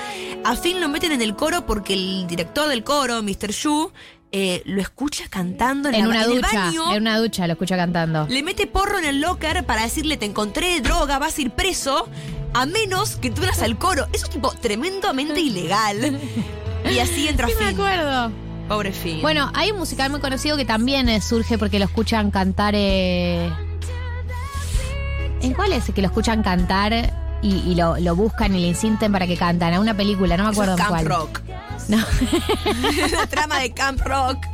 a 0.43 0.55
Finn 0.55 0.81
lo 0.81 0.89
meten 0.89 1.11
en 1.11 1.21
el 1.21 1.35
coro 1.35 1.65
porque 1.65 1.93
el 1.93 2.27
director 2.27 2.67
del 2.67 2.83
coro, 2.83 3.21
Mr. 3.23 3.51
Yu, 3.51 3.91
eh, 4.35 4.63
lo 4.65 4.81
escucha 4.81 5.25
cantando 5.29 5.89
en, 5.89 5.95
En 5.95 6.01
la- 6.01 6.07
una 6.07 6.23
en 6.23 6.31
el 6.31 6.35
ducha, 6.41 6.65
baño. 6.65 6.91
en 6.93 7.01
una 7.03 7.17
ducha 7.19 7.45
lo 7.47 7.53
escucha 7.53 7.77
cantando. 7.77 8.25
Le 8.29 8.41
mete 8.43 8.65
porro 8.67 8.97
en 8.97 9.05
el 9.05 9.21
locker 9.21 9.63
para 9.65 9.83
decirle, 9.83 10.17
te 10.17 10.25
encontré 10.25 10.81
droga, 10.81 11.19
vas 11.19 11.37
a 11.37 11.41
ir 11.41 11.51
preso, 11.51 12.09
a 12.53 12.65
menos 12.65 13.17
que 13.17 13.29
tú 13.29 13.41
vayas 13.41 13.61
al 13.61 13.77
coro. 13.77 14.07
Eso 14.11 14.25
es 14.25 14.31
tipo 14.31 14.51
tremendamente 14.59 15.39
ilegal. 15.39 16.19
Y 16.91 16.99
así 16.99 17.27
entra 17.27 17.47
Sí, 17.47 17.53
me 17.59 17.67
Finn. 17.67 17.79
acuerdo. 17.79 18.31
Pobre 18.67 18.91
Finn. 18.91 19.21
Bueno, 19.21 19.51
hay 19.53 19.71
un 19.71 19.77
musical 19.77 20.09
muy 20.09 20.19
conocido 20.19 20.57
que 20.57 20.65
también 20.65 21.09
eh, 21.09 21.21
surge 21.21 21.57
porque 21.59 21.77
lo 21.79 21.85
escuchan 21.85 22.31
cantar. 22.31 22.73
eh, 22.75 23.51
¿En 25.43 25.53
cuál 25.53 25.73
es 25.73 25.85
que 25.93 26.01
lo 26.01 26.07
escuchan 26.07 26.41
cantar 26.43 26.93
y, 27.41 27.55
y 27.57 27.75
lo, 27.75 27.97
lo 27.99 28.15
buscan 28.15 28.55
y 28.55 28.59
le 28.61 28.67
insisten 28.67 29.11
para 29.11 29.27
que 29.27 29.37
cantan? 29.37 29.73
A 29.73 29.79
una 29.79 29.93
película, 29.95 30.37
no 30.37 30.45
me 30.45 30.51
Eso 30.51 30.61
acuerdo 30.63 30.73
es 30.75 30.79
en 30.79 30.85
Camp 30.85 30.89
cuál. 30.89 31.05
Rock. 31.05 31.41
No. 31.89 31.97
la 33.17 33.27
trama 33.27 33.59
de 33.59 33.71
Camp 33.71 34.01
Rock. 34.01 34.37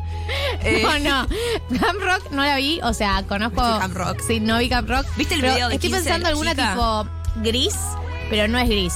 Eh, 0.64 0.84
No, 0.84 1.00
no. 1.00 1.28
Camp 1.80 2.00
Rock 2.02 2.30
no 2.32 2.44
la 2.46 2.56
vi, 2.58 2.80
o 2.84 2.94
sea, 2.94 3.24
conozco. 3.28 3.64
¿Viste 3.64 3.80
Camp 3.80 3.96
Rock? 3.98 4.20
Sí, 4.28 4.40
no 4.40 4.60
vi 4.60 4.70
Camp 4.70 4.88
Rock. 4.88 5.08
¿Viste 5.18 5.34
el 5.34 5.42
video 5.42 5.70
de 5.70 5.76
Estoy 5.76 5.90
15 5.90 5.98
de 5.98 6.04
pensando 6.04 6.28
alguna 6.28 6.52
chica? 6.52 6.72
tipo 6.74 7.08
gris, 7.42 7.76
pero 8.30 8.48
no 8.48 8.60
es 8.60 8.70
gris. 8.70 8.94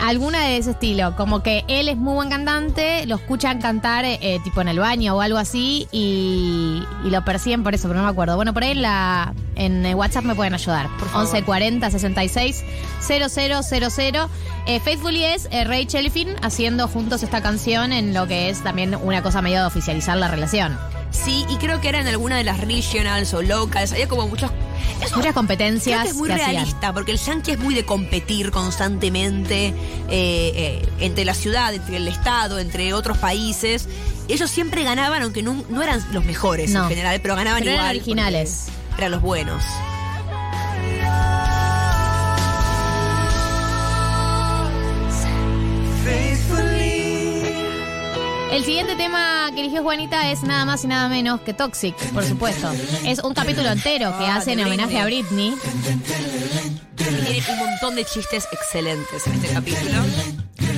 Alguna 0.00 0.40
de 0.40 0.56
ese 0.56 0.72
estilo, 0.72 1.14
como 1.16 1.42
que 1.42 1.64
él 1.68 1.88
es 1.88 1.96
muy 1.96 2.14
buen 2.14 2.28
cantante, 2.28 3.06
lo 3.06 3.16
escuchan 3.16 3.60
cantar 3.60 4.04
eh, 4.04 4.18
eh, 4.20 4.40
tipo 4.42 4.60
en 4.60 4.68
el 4.68 4.78
baño 4.78 5.14
o 5.16 5.20
algo 5.20 5.38
así 5.38 5.86
y, 5.92 6.82
y 7.04 7.10
lo 7.10 7.24
persiguen 7.24 7.62
por 7.62 7.74
eso, 7.74 7.88
pero 7.88 8.00
no 8.00 8.06
me 8.06 8.10
acuerdo. 8.10 8.36
Bueno, 8.36 8.52
por 8.52 8.64
ahí 8.64 8.72
en, 8.72 8.82
la, 8.82 9.32
en 9.54 9.94
WhatsApp 9.94 10.24
me 10.24 10.34
pueden 10.34 10.54
ayudar. 10.54 10.88
Por 10.98 11.08
favor. 11.08 11.26
1140 11.32 11.90
66 11.90 12.64
0000. 13.00 14.28
Eh, 14.66 14.78
Faithfully 14.80 15.24
es 15.24 15.48
eh, 15.50 15.64
Rachel 15.64 16.06
y 16.06 16.10
Finn 16.10 16.36
haciendo 16.40 16.86
juntos 16.88 17.22
esta 17.22 17.42
canción 17.42 17.92
en 17.92 18.14
lo 18.14 18.28
que 18.28 18.48
es 18.48 18.62
también 18.62 18.94
una 18.94 19.22
cosa 19.22 19.42
medio 19.42 19.60
de 19.60 19.66
oficializar 19.66 20.16
la 20.16 20.28
relación. 20.28 20.78
Sí, 21.10 21.44
y 21.50 21.56
creo 21.56 21.80
que 21.80 21.88
era 21.88 22.00
en 22.00 22.06
alguna 22.08 22.36
de 22.36 22.44
las 22.44 22.58
regionals 22.60 23.34
o 23.34 23.42
locals. 23.42 23.92
Había 23.92 24.08
como 24.08 24.28
muchos. 24.28 24.50
Eso 25.00 25.16
Muchas 25.16 25.20
creo 25.20 25.34
competencias 25.34 26.02
que 26.04 26.08
es 26.10 26.14
muy 26.14 26.28
que 26.28 26.34
hacían. 26.34 26.50
realista, 26.52 26.92
porque 26.92 27.10
el 27.12 27.18
yankee 27.18 27.50
es 27.52 27.58
muy 27.58 27.74
de 27.74 27.84
competir 27.84 28.50
constantemente 28.52 29.66
eh, 29.66 29.74
eh, 30.08 30.88
entre 31.00 31.24
la 31.24 31.34
ciudad, 31.34 31.74
entre 31.74 31.96
el 31.96 32.06
estado, 32.08 32.58
entre 32.60 32.94
otros 32.94 33.18
países. 33.18 33.88
Ellos 34.28 34.48
siempre 34.50 34.84
ganaban, 34.84 35.22
aunque 35.22 35.42
no, 35.42 35.64
no 35.68 35.82
eran 35.82 36.02
los 36.12 36.24
mejores 36.24 36.70
No. 36.70 36.84
en 36.84 36.88
general, 36.88 37.20
pero 37.20 37.34
ganaban 37.36 37.60
Pero 37.60 37.72
eran 37.72 37.84
igual. 37.84 37.96
originales. 37.96 38.66
porque 38.90 39.02
Eran 39.02 39.10
los 39.10 39.22
buenos. 39.22 39.62
El 48.52 48.64
siguiente 48.64 48.94
tema 48.96 49.50
que 49.54 49.60
eligió 49.62 49.82
Juanita 49.82 50.30
es 50.30 50.42
nada 50.42 50.64
más 50.66 50.84
y 50.84 50.86
nada 50.86 51.08
menos 51.08 51.40
que 51.40 51.54
Toxic, 51.54 51.96
por 52.12 52.24
supuesto. 52.24 52.70
Es 53.04 53.18
un 53.20 53.32
capítulo 53.32 53.70
entero 53.70 54.14
que 54.18 54.26
hace 54.26 54.52
en 54.52 54.60
homenaje 54.60 54.98
a 55.00 55.06
Britney. 55.06 55.54
Tiene 56.96 57.42
un 57.50 57.58
montón 57.58 57.94
de 57.96 58.04
chistes 58.04 58.46
excelentes 58.52 59.26
en 59.26 59.32
este 59.34 59.48
capítulo. 59.48 60.02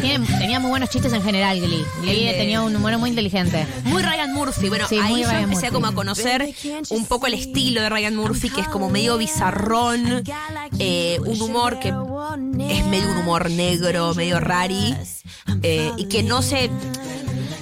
Tiene- 0.00 0.24
tenía 0.38 0.60
muy 0.60 0.70
buenos 0.70 0.88
chistes 0.90 1.12
en 1.12 1.22
general, 1.22 1.60
Glee. 1.60 1.84
Glee 2.02 2.32
tenía 2.36 2.60
un 2.62 2.74
humor 2.76 2.96
muy 2.98 3.10
inteligente. 3.10 3.66
Muy 3.84 4.02
Ryan 4.02 4.32
Murphy. 4.32 4.68
Bueno, 4.68 4.86
Sí, 4.88 4.98
ahí 5.02 5.22
yo 5.22 5.28
Ryan 5.28 5.42
empecé 5.44 5.62
Murphy. 5.62 5.74
como 5.74 5.86
a 5.88 5.94
conocer 5.94 6.54
un 6.90 7.06
poco 7.06 7.26
el 7.26 7.34
estilo 7.34 7.82
de 7.82 7.88
Ryan 7.90 8.14
Murphy, 8.16 8.50
que 8.50 8.60
es 8.60 8.68
como 8.68 8.88
medio 8.88 9.18
bizarrón, 9.18 10.22
eh, 10.78 11.18
un 11.26 11.42
humor 11.42 11.80
que 11.80 11.88
es 11.88 12.86
medio 12.86 13.10
un 13.10 13.16
humor 13.18 13.50
negro, 13.50 14.14
medio 14.14 14.38
rari, 14.40 14.94
eh, 15.62 15.90
y 15.96 16.04
que 16.06 16.22
no 16.22 16.40
se, 16.42 16.70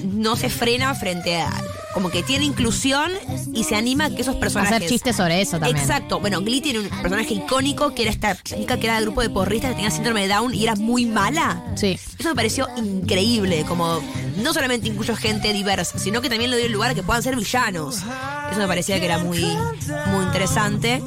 no 0.05 0.36
se 0.36 0.48
frena 0.48 0.94
frente 0.94 1.40
a... 1.40 1.50
Como 1.94 2.11
que 2.11 2.22
tiene 2.22 2.46
inclusión 2.46 3.12
y 3.53 3.64
se 3.64 3.76
anima 3.76 4.07
a 4.07 4.11
que 4.11 4.22
esos 4.22 4.36
personajes... 4.36 4.76
Hacer 4.76 4.88
chistes 4.88 5.14
sobre 5.14 5.42
eso 5.42 5.59
también. 5.59 5.76
Exacto. 5.76 6.20
Bueno, 6.20 6.40
Glee 6.40 6.62
tiene 6.62 6.78
un 6.78 6.88
personaje 6.88 7.34
icónico 7.34 7.94
que 7.94 8.03
era 8.03 8.11
esta 8.11 8.34
chica 8.42 8.78
que 8.78 8.86
era 8.86 8.94
del 8.94 9.05
grupo 9.05 9.20
de 9.20 9.28
porristas 9.28 9.70
que 9.70 9.74
tenía 9.76 9.90
síndrome 9.90 10.22
de 10.22 10.28
Down 10.28 10.55
y 10.55 10.62
era 10.62 10.74
muy 10.74 11.05
mala. 11.05 11.62
Sí. 11.76 11.98
Eso 12.18 12.30
me 12.30 12.34
pareció 12.34 12.66
increíble, 12.78 13.66
como 13.68 14.00
no 14.38 14.55
solamente 14.55 14.88
incluyo 14.88 15.14
gente 15.16 15.53
diversa, 15.53 15.98
sino 15.98 16.22
que 16.22 16.30
también 16.30 16.50
le 16.50 16.57
dio 16.57 16.66
el 16.66 16.72
lugar 16.72 16.92
a 16.92 16.94
que 16.94 17.03
puedan 17.03 17.22
ser 17.22 17.36
villanos. 17.36 17.96
Eso 17.96 18.59
me 18.59 18.66
parecía 18.66 18.98
que 18.98 19.05
era 19.05 19.18
muy, 19.18 19.44
muy 20.07 20.24
interesante. 20.24 21.03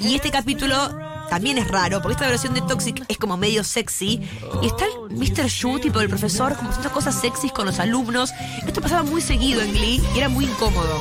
Y 0.00 0.14
este 0.14 0.30
capítulo 0.30 1.11
también 1.32 1.56
es 1.56 1.66
raro, 1.66 2.02
porque 2.02 2.12
esta 2.12 2.28
versión 2.28 2.52
de 2.52 2.60
Toxic 2.60 3.06
es 3.08 3.16
como 3.16 3.38
medio 3.38 3.64
sexy. 3.64 4.20
Y 4.60 4.66
está 4.66 4.84
el 4.84 5.16
Mr. 5.16 5.46
Yu, 5.46 5.78
tipo 5.78 5.98
el 6.02 6.08
profesor, 6.10 6.54
como 6.56 6.68
haciendo 6.68 6.92
cosas 6.92 7.14
sexys 7.18 7.50
con 7.52 7.64
los 7.64 7.78
alumnos. 7.78 8.32
Esto 8.66 8.82
pasaba 8.82 9.02
muy 9.02 9.22
seguido 9.22 9.62
en 9.62 9.72
Glee 9.72 10.02
y 10.14 10.18
era 10.18 10.28
muy 10.28 10.44
incómodo. 10.44 11.00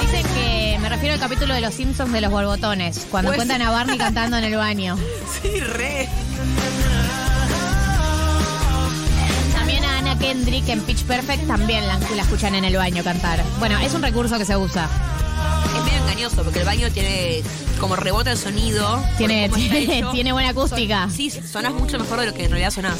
Dicen 0.00 0.24
que 0.34 0.78
me 0.80 0.88
refiero 0.88 1.14
al 1.14 1.20
capítulo 1.20 1.54
de 1.54 1.60
los 1.60 1.74
Simpsons 1.74 2.12
de 2.12 2.20
los 2.20 2.30
borbotones, 2.30 3.06
cuando 3.10 3.30
Pues- 3.30 3.38
cuentan 3.38 3.62
a 3.62 3.70
Barney 3.70 3.98
cantando 3.98 4.36
en 4.36 4.44
el 4.44 4.56
baño. 4.56 4.96
Sí, 5.42 5.60
re. 5.60 6.08
Kendrick 10.20 10.68
en 10.68 10.80
Pitch 10.82 11.04
Perfect 11.04 11.46
también 11.46 11.86
la, 11.86 11.98
la 11.98 12.22
escuchan 12.22 12.54
en 12.54 12.64
el 12.64 12.76
baño 12.76 13.02
cantar. 13.04 13.42
Bueno, 13.58 13.78
es 13.78 13.94
un 13.94 14.02
recurso 14.02 14.36
que 14.38 14.44
se 14.44 14.56
usa. 14.56 14.88
Es 15.76 15.84
medio 15.84 15.98
engañoso 16.02 16.42
porque 16.42 16.60
el 16.60 16.64
baño 16.66 16.90
tiene 16.90 17.42
como 17.78 17.96
rebota 17.96 18.32
el 18.32 18.38
sonido. 18.38 19.02
Tiene, 19.16 19.48
tiene, 19.54 19.98
hecho. 19.98 20.10
tiene 20.10 20.32
buena 20.32 20.50
acústica. 20.50 21.02
Son- 21.04 21.12
sí, 21.12 21.30
sonás 21.30 21.72
mucho 21.72 21.98
mejor 21.98 22.20
de 22.20 22.26
lo 22.26 22.34
que 22.34 22.44
en 22.44 22.50
realidad 22.50 22.70
sonás. 22.70 22.98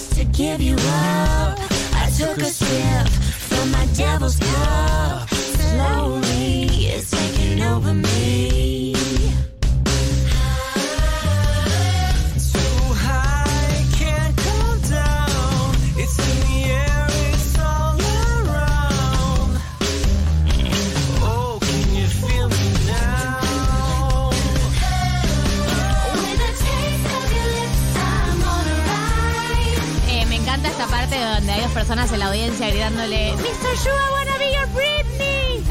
Donde 31.17 31.53
hay 31.53 31.61
dos 31.63 31.73
personas 31.73 32.13
en 32.13 32.19
la 32.19 32.27
audiencia 32.27 32.69
gritándole 32.69 33.33
Mr. 33.33 33.43
Yu, 33.43 33.91
I 33.91 34.13
wanna 34.13 34.39
be 34.39 34.53
your 34.53 34.69
Britney. 34.75 35.65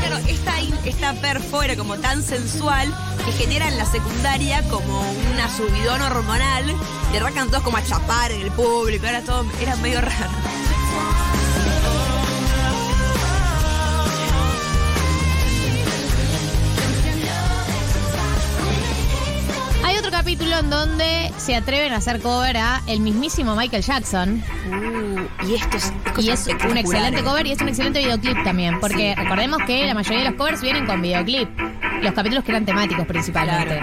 Claro, 0.00 0.16
esta, 0.28 0.60
esta 0.84 1.12
perfo 1.20 1.62
era 1.62 1.76
como 1.76 1.96
tan 1.96 2.22
sensual 2.22 2.94
que 3.24 3.32
genera 3.32 3.68
en 3.68 3.76
la 3.76 3.84
secundaria 3.84 4.62
como 4.68 5.00
una 5.32 5.48
subidón 5.54 6.02
hormonal. 6.02 6.66
Le 7.10 7.18
arrancan 7.18 7.48
todos 7.48 7.62
como 7.64 7.78
a 7.78 7.84
chapar 7.84 8.30
en 8.30 8.42
el 8.42 8.52
público. 8.52 9.06
Era 9.06 9.22
todo, 9.22 9.44
era 9.60 9.74
medio 9.76 10.00
raro. 10.00 10.30
Capítulo 20.16 20.60
en 20.60 20.70
donde 20.70 21.32
se 21.38 21.56
atreven 21.56 21.92
a 21.92 21.96
hacer 21.96 22.20
cover 22.20 22.56
a 22.56 22.82
el 22.86 23.00
mismísimo 23.00 23.56
Michael 23.56 23.82
Jackson. 23.82 24.44
y 25.44 25.54
esto 25.54 25.76
es, 25.76 25.92
y 26.18 26.30
es 26.30 26.46
un 26.70 26.76
excelente 26.76 27.24
cover 27.24 27.44
y 27.48 27.50
es 27.50 27.60
un 27.60 27.66
excelente 27.66 27.98
videoclip 27.98 28.44
también, 28.44 28.78
porque 28.78 29.16
recordemos 29.16 29.58
que 29.66 29.84
la 29.84 29.94
mayoría 29.94 30.22
de 30.22 30.30
los 30.30 30.34
covers 30.38 30.62
vienen 30.62 30.86
con 30.86 31.02
videoclip. 31.02 31.48
Los 32.00 32.14
capítulos 32.14 32.44
que 32.44 32.52
eran 32.52 32.64
temáticos 32.64 33.04
principalmente. 33.06 33.82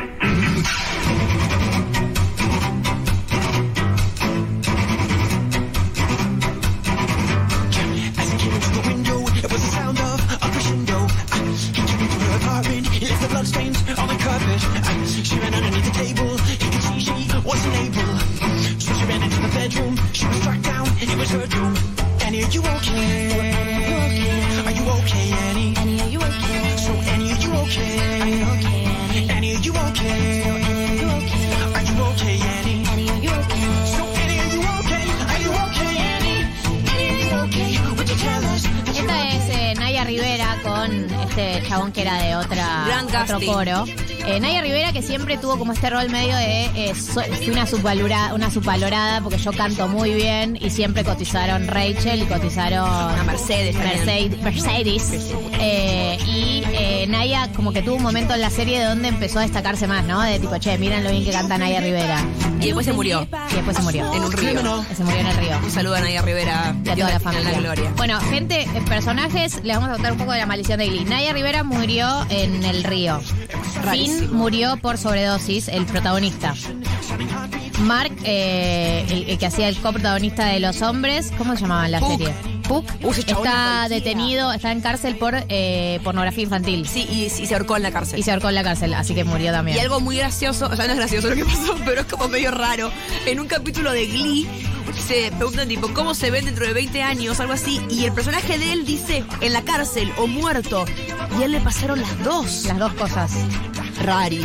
Eh, 44.26 44.40
Naya 44.40 44.62
Rivera 44.62 44.94
que 44.94 45.02
siempre 45.02 45.38
tuvo 45.38 45.58
como 45.58 45.74
este 45.74 45.90
rol 45.90 46.10
medio 46.10 46.36
de 46.36 46.66
eh, 46.76 46.94
fui 46.94 47.50
una 47.50 47.66
subvalorada, 47.66 48.34
una 48.34 48.52
subvalorada 48.52 49.22
porque 49.22 49.38
yo 49.38 49.52
canto 49.52 49.88
muy 49.88 50.14
bien 50.14 50.58
y 50.62 50.70
siempre 50.70 51.04
cotizaron 51.04 51.68
Rachel 51.68 52.22
y 52.22 52.26
cotizaron 52.26 52.88
A 52.88 53.24
Mercedes. 53.24 53.76
Mercedes, 53.76 54.42
Mercedes. 54.42 55.34
Eh, 55.60 56.18
eh, 57.04 57.08
Naya 57.08 57.50
como 57.56 57.72
que 57.74 57.82
tuvo 57.82 57.96
un 57.96 58.04
momento 58.04 58.34
en 58.34 58.42
la 58.42 58.50
serie 58.50 58.84
donde 58.84 59.08
empezó 59.10 59.40
a 59.40 59.42
destacarse 59.44 59.88
más, 59.88 60.06
¿no? 60.06 60.22
De 60.22 60.40
tipo, 60.40 60.58
che, 60.58 60.78
miren 60.78 61.04
lo 61.04 61.12
bien 61.12 61.24
que 61.24 61.32
canta 61.32 61.58
Naya 61.58 61.82
Rivera. 61.82 62.24
Y 62.60 62.66
después 62.66 62.86
se 62.86 62.94
murió. 62.94 63.28
Y 63.52 63.56
después 63.56 63.76
se 63.78 63.84
murió. 63.84 64.14
En 64.14 64.24
un 64.24 64.32
río. 64.32 64.86
Se 64.96 65.04
murió 65.04 65.20
en 65.20 65.28
el 65.28 65.38
río. 65.38 65.58
Un 65.64 65.72
saludo 65.72 65.96
a 65.96 66.00
Nadia 66.02 66.22
Rivera. 66.22 66.76
Y 66.86 66.90
a 66.90 66.96
toda 66.96 67.10
la 67.12 67.20
familia. 67.20 67.52
la 67.52 67.60
gloria. 67.60 67.94
Bueno, 67.98 68.20
gente, 68.22 68.62
eh, 68.62 68.82
personajes, 68.88 69.62
les 69.64 69.76
vamos 69.76 69.90
a 69.90 69.94
contar 69.94 70.12
un 70.12 70.18
poco 70.20 70.32
de 70.32 70.40
la 70.40 70.46
maldición 70.46 70.78
de 70.80 70.88
Glee. 70.88 71.06
Naya 71.06 71.34
Rivera 71.34 71.64
murió 71.64 72.26
en 72.30 72.64
el 72.64 72.84
río. 72.84 73.20
Finn 73.92 74.32
murió 74.34 74.78
por 74.78 74.98
sobredosis, 74.98 75.68
el 75.70 75.86
protagonista. 75.86 76.54
Mark, 77.80 78.12
eh, 78.24 79.06
el, 79.10 79.30
el 79.30 79.38
que 79.40 79.46
hacía 79.48 79.68
el 79.68 79.78
coprotagonista 79.78 80.46
de 80.46 80.60
Los 80.60 80.82
Hombres, 80.84 81.32
¿cómo 81.38 81.56
se 81.56 81.62
llamaba 81.62 81.86
en 81.86 81.92
la 81.94 82.00
Puck. 82.00 82.12
serie? 82.12 82.51
Puck 82.80 83.18
está 83.18 83.84
es 83.86 83.90
detenido, 83.90 84.52
está 84.52 84.72
en 84.72 84.82
cárcel 84.82 85.16
por 85.18 85.36
eh, 85.50 86.00
pornografía 86.04 86.44
infantil. 86.44 86.88
Sí, 86.88 87.08
y, 87.10 87.24
y 87.26 87.30
se 87.30 87.54
ahorcó 87.54 87.78
en 87.78 87.84
la 87.84 87.92
cárcel. 87.92 88.20
Y 88.20 88.24
se 88.24 88.32
ahorcó 88.32 88.50
en 88.50 88.56
la 88.56 88.64
cárcel, 88.64 88.94
así 88.94 89.14
que 89.14 89.24
murió 89.24 89.52
también. 89.52 89.78
Y 89.78 89.80
algo 89.80 90.00
muy 90.00 90.18
gracioso, 90.18 90.68
o 90.72 90.76
sea, 90.76 90.86
no 90.86 90.94
es 90.94 91.00
gracioso 91.00 91.30
lo 91.30 91.36
que 91.36 91.46
pasó, 91.46 91.76
pero 91.86 92.02
es 92.02 92.08
como 92.08 92.28
medio 92.28 92.52
raro. 92.52 92.92
En 93.26 93.40
un 93.40 93.48
capítulo 93.48 93.92
de 93.92 94.08
Glee 94.08 94.48
se 95.08 95.32
preguntan 95.32 95.68
tipo, 95.68 95.94
¿cómo 95.94 96.14
se 96.14 96.32
ven 96.32 96.46
dentro 96.46 96.66
de 96.66 96.74
20 96.74 97.02
años? 97.04 97.40
Algo 97.40 97.54
así. 97.54 97.82
Y 97.90 98.06
el 98.06 98.14
personaje 98.14 98.58
de 98.58 98.74
él 98.74 98.86
dice, 98.86 99.24
en 99.42 99.54
la 99.54 99.62
cárcel 99.64 100.12
o 100.18 100.28
muerto. 100.28 100.86
Y 101.38 101.42
a 101.42 101.46
él 101.46 101.52
le 101.52 101.60
pasaron 101.60 102.02
las 102.02 102.24
dos. 102.24 102.66
Las 102.66 102.80
dos 102.80 102.94
cosas. 102.94 103.32
Rari. 104.02 104.42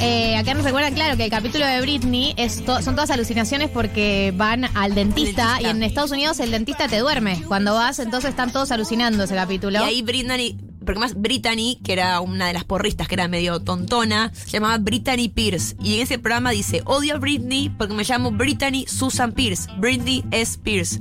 Eh, 0.00 0.36
acá 0.36 0.54
nos 0.54 0.64
recuerdan, 0.64 0.94
claro, 0.94 1.16
que 1.16 1.24
el 1.24 1.30
capítulo 1.30 1.66
de 1.66 1.80
Britney 1.80 2.34
es 2.36 2.64
to- 2.64 2.82
son 2.82 2.94
todas 2.94 3.10
alucinaciones 3.10 3.70
porque 3.70 4.32
van 4.36 4.64
al 4.76 4.94
dentista, 4.94 5.54
dentista. 5.54 5.62
y 5.62 5.66
en 5.70 5.82
Estados 5.82 6.10
Unidos 6.10 6.40
el 6.40 6.50
dentista 6.50 6.88
te 6.88 6.98
duerme. 6.98 7.42
Cuando 7.46 7.74
vas, 7.74 7.98
entonces 8.00 8.30
están 8.30 8.52
todos 8.52 8.70
alucinando 8.72 9.24
ese 9.24 9.34
capítulo. 9.34 9.78
Y 9.80 9.82
ahí 9.82 10.02
Brittany, 10.02 10.56
porque 10.84 10.98
más 11.00 11.14
Brittany, 11.14 11.78
que 11.82 11.92
era 11.92 12.20
una 12.20 12.48
de 12.48 12.52
las 12.52 12.64
porristas, 12.64 13.08
que 13.08 13.14
era 13.14 13.28
medio 13.28 13.60
tontona, 13.60 14.30
se 14.34 14.50
llamaba 14.50 14.76
Brittany 14.78 15.28
Pierce. 15.28 15.76
Y 15.82 15.96
en 15.96 16.02
ese 16.02 16.18
programa 16.18 16.50
dice, 16.50 16.82
odio 16.84 17.14
a 17.14 17.18
Britney 17.18 17.70
porque 17.70 17.94
me 17.94 18.04
llamo 18.04 18.30
Brittany 18.32 18.84
Susan 18.88 19.32
Pierce. 19.32 19.68
Britney 19.78 20.24
S. 20.32 20.58
Pierce. 20.62 21.00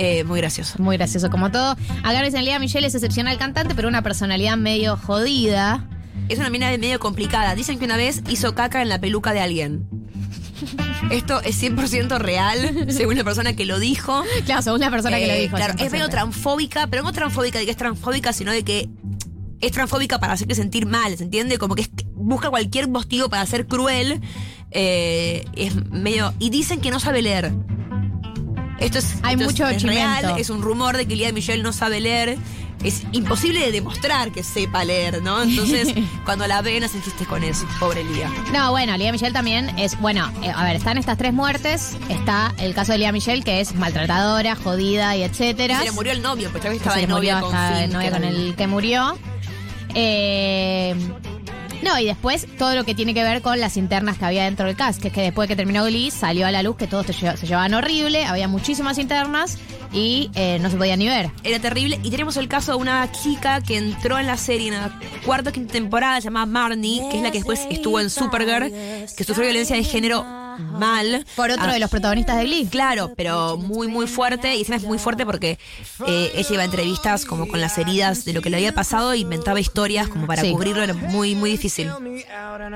Eh, 0.00 0.22
muy 0.24 0.38
gracioso. 0.38 0.74
Muy 0.80 0.96
gracioso, 0.96 1.28
como 1.28 1.50
todo. 1.50 1.72
Acá 2.04 2.22
dicen, 2.22 2.44
Lea 2.44 2.60
Michelle 2.60 2.86
es 2.86 2.94
excepcional 2.94 3.36
cantante, 3.36 3.74
pero 3.74 3.88
una 3.88 4.02
personalidad 4.02 4.56
medio 4.56 4.96
jodida. 4.96 5.84
Es 6.28 6.38
una 6.38 6.50
mina 6.50 6.70
medio 6.78 6.98
complicada. 6.98 7.54
Dicen 7.54 7.78
que 7.78 7.84
una 7.84 7.96
vez 7.96 8.22
hizo 8.28 8.54
caca 8.54 8.82
en 8.82 8.88
la 8.88 9.00
peluca 9.00 9.32
de 9.32 9.40
alguien. 9.40 9.86
Esto 11.10 11.40
es 11.42 11.62
100% 11.62 12.18
real, 12.18 12.86
según 12.90 13.16
la 13.16 13.24
persona 13.24 13.54
que 13.54 13.64
lo 13.64 13.78
dijo. 13.78 14.24
Claro, 14.44 14.62
según 14.62 14.80
la 14.80 14.90
persona 14.90 15.18
que 15.18 15.26
lo 15.26 15.32
Eh, 15.34 15.40
dijo. 15.42 15.56
Claro, 15.56 15.74
es 15.74 15.80
100%. 15.80 15.90
medio 15.92 16.08
transfóbica, 16.08 16.86
pero 16.88 17.02
no 17.02 17.12
transfóbica 17.12 17.58
de 17.58 17.64
que 17.64 17.70
es 17.70 17.76
transfóbica, 17.76 18.32
sino 18.32 18.52
de 18.52 18.64
que 18.64 18.88
es 19.60 19.72
transfóbica 19.72 20.18
para 20.20 20.34
hacerte 20.34 20.54
sentir 20.54 20.86
mal, 20.86 21.16
¿se 21.16 21.24
entiende? 21.24 21.58
Como 21.58 21.74
que 21.74 21.82
es- 21.82 21.90
busca 22.14 22.50
cualquier 22.50 22.88
motivo 22.88 23.28
para 23.28 23.44
ser 23.46 23.66
cruel. 23.66 24.20
eh, 24.70 25.46
es 25.54 25.74
medio. 25.90 26.34
Y 26.38 26.50
dicen 26.50 26.82
que 26.82 26.90
no 26.90 27.00
sabe 27.00 27.22
leer. 27.22 27.52
Esto 28.80 28.98
es, 28.98 29.14
Hay 29.22 29.32
esto 29.34 29.44
es- 29.46 29.50
mucho 29.52 29.66
es, 29.66 29.82
real, 29.82 30.34
es 30.38 30.50
un 30.50 30.60
rumor 30.60 30.98
de 30.98 31.06
que 31.06 31.16
Lía 31.16 31.32
Michelle 31.32 31.62
no 31.62 31.72
sabe 31.72 32.00
leer. 32.02 32.36
Es 32.84 33.02
imposible 33.12 33.60
de 33.60 33.72
demostrar 33.72 34.30
que 34.30 34.42
sepa 34.42 34.84
leer, 34.84 35.22
¿no? 35.22 35.42
Entonces, 35.42 35.92
cuando 36.24 36.46
la 36.46 36.62
ven, 36.62 36.84
hacen 36.84 37.02
chistes 37.02 37.26
con 37.26 37.42
eso. 37.42 37.66
Pobre 37.80 38.04
Lía. 38.04 38.30
No, 38.52 38.70
bueno, 38.70 38.96
Lía 38.96 39.10
Michelle 39.10 39.32
también 39.32 39.76
es, 39.78 39.98
bueno, 39.98 40.30
eh, 40.42 40.52
a 40.54 40.64
ver, 40.64 40.76
están 40.76 40.96
estas 40.98 41.18
tres 41.18 41.32
muertes, 41.32 41.96
está 42.08 42.54
el 42.58 42.74
caso 42.74 42.92
de 42.92 42.98
Lía 42.98 43.12
Michelle, 43.12 43.42
que 43.42 43.60
es 43.60 43.74
maltratadora, 43.74 44.54
jodida 44.54 45.16
y 45.16 45.22
etcétera. 45.22 45.78
Se 45.78 45.86
le 45.86 45.92
murió 45.92 46.12
el 46.12 46.22
novio, 46.22 46.50
pues 46.50 46.64
estaba 46.64 46.96
de 46.96 47.06
novia 47.06 47.40
murió, 47.40 47.50
con 47.50 47.76
Finn, 47.76 47.92
novia 47.92 48.08
que 48.08 48.14
con 48.14 48.24
el 48.24 48.54
que 48.54 48.66
murió. 48.66 49.18
Eh, 49.94 50.94
no, 51.82 51.98
y 51.98 52.06
después 52.06 52.46
todo 52.58 52.74
lo 52.74 52.84
que 52.84 52.94
tiene 52.94 53.14
que 53.14 53.22
ver 53.22 53.42
con 53.42 53.60
las 53.60 53.76
internas 53.76 54.18
que 54.18 54.24
había 54.24 54.44
dentro 54.44 54.66
del 54.66 54.76
cast, 54.76 55.00
que 55.00 55.08
es 55.08 55.14
que 55.14 55.22
después 55.22 55.48
de 55.48 55.54
que 55.54 55.56
terminó 55.56 55.84
Glee 55.84 56.10
salió 56.10 56.46
a 56.46 56.50
la 56.50 56.62
luz 56.62 56.76
que 56.76 56.86
todos 56.86 57.06
se 57.06 57.46
llevaban 57.46 57.74
horrible, 57.74 58.24
había 58.24 58.48
muchísimas 58.48 58.98
internas 58.98 59.58
y 59.92 60.30
eh, 60.34 60.58
no 60.60 60.70
se 60.70 60.76
podía 60.76 60.96
ni 60.96 61.08
ver. 61.08 61.30
Era 61.44 61.58
terrible. 61.58 61.98
Y 62.02 62.10
tenemos 62.10 62.36
el 62.36 62.48
caso 62.48 62.72
de 62.72 62.78
una 62.78 63.10
chica 63.12 63.60
que 63.60 63.76
entró 63.76 64.18
en 64.18 64.26
la 64.26 64.36
serie 64.36 64.68
en 64.68 64.74
la 64.74 64.98
cuarta 65.24 65.50
o 65.50 65.52
quinta 65.52 65.72
temporada, 65.72 66.18
llamada 66.18 66.46
Marnie, 66.46 67.08
que 67.10 67.18
es 67.18 67.22
la 67.22 67.30
que 67.30 67.38
después 67.38 67.66
estuvo 67.70 68.00
en 68.00 68.10
Supergirl, 68.10 68.70
que 68.70 69.24
sufrió 69.24 69.46
violencia 69.46 69.76
de 69.76 69.84
género 69.84 70.24
mal. 70.58 71.24
Por 71.36 71.50
otro 71.50 71.64
Ah, 71.68 71.72
de 71.72 71.78
los 71.78 71.90
protagonistas 71.90 72.36
de 72.38 72.44
Glee. 72.44 72.66
Claro, 72.66 73.12
pero 73.16 73.56
muy, 73.56 73.88
muy 73.88 74.06
fuerte. 74.06 74.54
Y 74.56 74.60
encima 74.60 74.76
es 74.76 74.82
muy 74.84 74.98
fuerte 74.98 75.24
porque 75.26 75.58
eh, 76.06 76.32
ella 76.34 76.48
iba 76.52 76.62
a 76.62 76.64
entrevistas 76.66 77.24
como 77.24 77.46
con 77.48 77.60
las 77.60 77.78
heridas 77.78 78.24
de 78.24 78.32
lo 78.32 78.42
que 78.42 78.50
le 78.50 78.56
había 78.58 78.74
pasado 78.74 79.12
e 79.12 79.18
inventaba 79.18 79.60
historias 79.60 80.08
como 80.08 80.26
para 80.26 80.42
Sí. 80.42 80.52
cubrirlo. 80.52 80.82
Era 80.82 80.94
muy, 80.94 81.34
muy 81.34 81.50
difícil. 81.52 81.88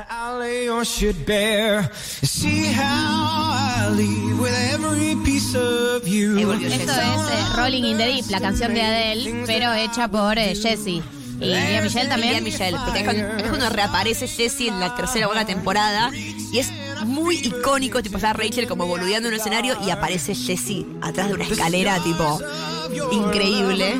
alley 0.08 0.68
or 0.68 0.84
should 0.84 1.16
bear. 1.26 1.90
See 2.22 2.72
how 2.72 3.52
I 3.52 3.90
leave 3.96 4.38
with 4.40 4.52
every 4.72 5.16
piece 5.24 5.56
of 5.56 6.06
you. 6.06 6.38
Esto 6.40 6.92
es 6.92 6.92
eh, 6.92 7.56
Rolling 7.56 7.84
in 7.84 7.98
the 7.98 8.06
Deep, 8.06 8.30
la 8.30 8.40
canción 8.40 8.74
de 8.74 8.82
Adele, 8.82 9.44
pero 9.46 9.72
hecha 9.72 10.08
por 10.08 10.38
eh, 10.38 10.54
Jessie. 10.54 11.02
Y 11.42 11.46
Lía 11.46 11.82
Michelle 11.82 12.08
también. 12.08 12.44
Michelle, 12.44 12.78
porque 12.84 13.00
es 13.00 13.04
cuando, 13.04 13.36
es 13.36 13.48
cuando 13.48 13.68
reaparece 13.70 14.26
Jessie 14.28 14.68
en 14.68 14.80
la 14.80 14.94
tercera 14.94 15.26
o 15.26 15.30
cuarta 15.30 15.46
temporada 15.46 16.10
y 16.52 16.58
es 16.58 16.70
muy 17.04 17.36
icónico, 17.36 18.02
tipo 18.02 18.16
está 18.16 18.32
Rachel 18.32 18.66
como 18.66 18.86
boludeando 18.86 19.28
en 19.28 19.34
un 19.34 19.40
escenario 19.40 19.76
y 19.84 19.90
aparece 19.90 20.34
Jessie 20.34 20.86
atrás 21.00 21.28
de 21.28 21.34
una 21.34 21.44
escalera, 21.44 21.98
tipo 22.02 22.40
increíble. 23.10 23.96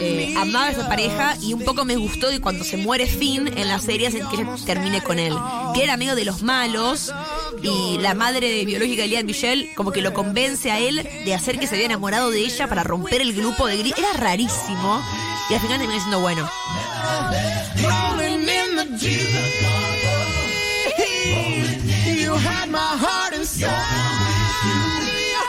Eh, 0.00 0.34
amaba 0.36 0.66
a 0.66 0.70
esa 0.72 0.88
pareja 0.88 1.36
y 1.40 1.54
un 1.54 1.62
poco 1.62 1.84
me 1.84 1.94
gustó 1.94 2.28
de 2.28 2.40
cuando 2.40 2.64
se 2.64 2.76
muere 2.76 3.06
Finn 3.06 3.46
en 3.56 3.68
la 3.68 3.78
serie 3.78 4.08
hacen 4.08 4.26
que 4.28 4.44
termine 4.66 5.00
con 5.00 5.20
él. 5.20 5.34
Que 5.74 5.84
era 5.84 5.94
amigo 5.94 6.16
de 6.16 6.24
los 6.24 6.42
malos 6.42 7.12
y 7.62 7.98
la 7.98 8.14
madre 8.14 8.64
biológica 8.64 9.02
de 9.02 9.08
Lía 9.08 9.22
Michelle 9.22 9.72
como 9.76 9.92
que 9.92 10.02
lo 10.02 10.12
convence 10.12 10.72
a 10.72 10.80
él 10.80 11.08
de 11.24 11.34
hacer 11.34 11.60
que 11.60 11.68
se 11.68 11.76
había 11.76 11.86
enamorado 11.86 12.30
de 12.30 12.40
ella 12.40 12.68
para 12.68 12.82
romper 12.82 13.20
el 13.20 13.32
grupo 13.32 13.66
de 13.68 13.76
Glee. 13.76 13.94
Era 13.96 14.12
rarísimo 14.14 15.00
y 15.48 15.54
al 15.54 15.60
final 15.60 15.78
terminó 15.78 16.00
siendo 16.00 16.20
bueno. 16.20 16.50
rolling 17.84 18.42
in 18.58 18.68
the 18.76 18.86
deep. 18.98 19.30
You 22.22 22.32
had 22.34 22.70
my 22.70 22.92
heart 23.04 23.34
inside 23.34 23.68
your 25.34 25.48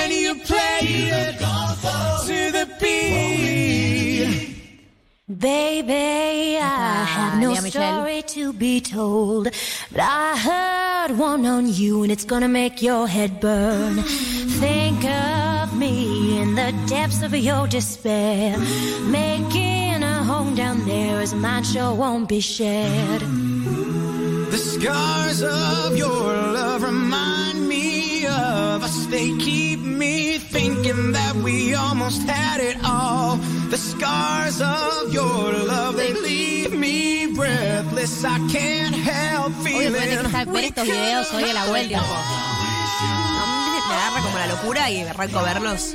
and 0.00 0.12
you 0.12 0.34
played 0.44 1.12
it 1.22 1.38
to 1.38 2.38
the 2.52 2.66
beat. 2.80 3.95
Baby, 5.28 6.56
I 6.56 7.02
have 7.04 7.40
no 7.40 7.52
story 7.54 8.22
to 8.28 8.52
be 8.52 8.80
told, 8.80 9.48
but 9.90 10.00
I 10.00 10.36
heard 10.36 11.18
one 11.18 11.44
on 11.44 11.66
you 11.66 12.04
and 12.04 12.12
it's 12.12 12.24
gonna 12.24 12.46
make 12.46 12.80
your 12.80 13.08
head 13.08 13.40
burn. 13.40 13.96
Think 14.04 15.04
of 15.04 15.76
me 15.76 16.40
in 16.40 16.54
the 16.54 16.72
depths 16.86 17.22
of 17.22 17.34
your 17.34 17.66
despair, 17.66 18.56
making 19.08 20.04
a 20.04 20.22
home 20.22 20.54
down 20.54 20.86
there 20.86 21.20
as 21.20 21.34
mine 21.34 21.64
sure 21.64 21.92
won't 21.92 22.28
be 22.28 22.38
shared. 22.38 23.22
The 23.22 24.58
scars 24.58 25.42
of 25.42 25.96
your 25.96 26.36
love 26.52 26.84
remind 26.84 27.66
me 27.66 28.05
of 28.36 28.82
us. 28.82 29.06
They 29.06 29.36
keep 29.38 29.80
me 29.80 30.38
thinking 30.38 31.12
that 31.12 31.34
we 31.36 31.74
almost 31.74 32.22
had 32.22 32.60
it 32.60 32.76
all. 32.84 33.36
The 33.70 33.78
scars 33.78 34.60
of 34.60 35.12
your 35.12 35.52
love, 35.52 35.96
they 35.96 36.12
leave 36.12 36.72
me 36.72 37.34
breathless. 37.34 38.24
I 38.24 38.38
can't 38.52 38.94
help 38.94 39.52
feeling. 39.64 39.92
dejar 39.92 40.46
ver 40.52 40.64
estos 40.64 40.84
videos 40.84 41.32
hoy 41.32 41.44
a 41.44 41.54
la 41.54 41.66
vuelta. 41.66 42.02
Me 43.88 43.94
agarra 43.94 44.20
como 44.22 44.38
la 44.38 44.46
locura 44.46 44.90
y 44.90 45.00
arranco 45.02 45.38
a 45.38 45.42
verlos. 45.42 45.94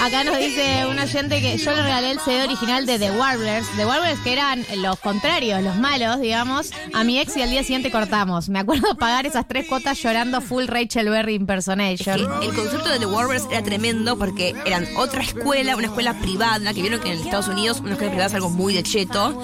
Acá 0.00 0.22
nos 0.22 0.38
dice 0.38 0.86
un 0.88 0.98
oyente 0.98 1.40
que 1.40 1.58
yo 1.58 1.72
le 1.72 1.82
regalé 1.82 2.12
el 2.12 2.20
CD 2.20 2.44
original 2.44 2.86
de 2.86 2.98
The 3.00 3.10
Warblers. 3.10 3.66
The 3.76 3.84
Warblers 3.84 4.20
que 4.20 4.32
eran 4.32 4.64
los 4.76 4.98
contrarios, 5.00 5.60
los 5.62 5.76
malos, 5.76 6.20
digamos. 6.20 6.70
A 6.94 7.02
mi 7.02 7.18
ex 7.18 7.36
y 7.36 7.42
al 7.42 7.50
día 7.50 7.62
siguiente 7.62 7.90
cortamos. 7.90 8.48
Me 8.48 8.60
acuerdo 8.60 8.96
pagar 8.96 9.26
esas 9.26 9.48
tres 9.48 9.66
cuotas 9.66 10.00
llorando 10.00 10.40
full 10.40 10.66
Rachel 10.66 11.10
Berry 11.10 11.34
impersonation. 11.34 12.40
Que 12.40 12.46
el 12.46 12.54
concepto 12.54 12.88
de 12.88 13.00
The 13.00 13.06
Warblers 13.06 13.46
era 13.50 13.62
tremendo 13.62 14.16
porque 14.16 14.54
eran 14.64 14.86
otra 14.96 15.22
escuela, 15.22 15.76
una 15.76 15.88
escuela 15.88 16.14
privada, 16.20 16.72
que 16.72 16.80
vieron 16.80 17.00
que 17.00 17.12
en 17.12 17.18
Estados 17.18 17.48
Unidos 17.48 17.80
una 17.80 17.92
escuela 17.92 18.10
privada 18.10 18.28
es 18.28 18.34
algo 18.34 18.50
muy 18.50 18.74
de 18.74 18.84
cheto. 18.84 19.42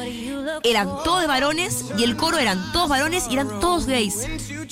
Eran 0.62 0.88
todos 1.04 1.26
varones 1.26 1.84
y 1.98 2.04
el 2.04 2.16
coro 2.16 2.38
eran 2.38 2.72
todos 2.72 2.88
varones 2.88 3.24
y 3.30 3.34
eran 3.34 3.60
todos 3.60 3.86
gays. 3.86 4.26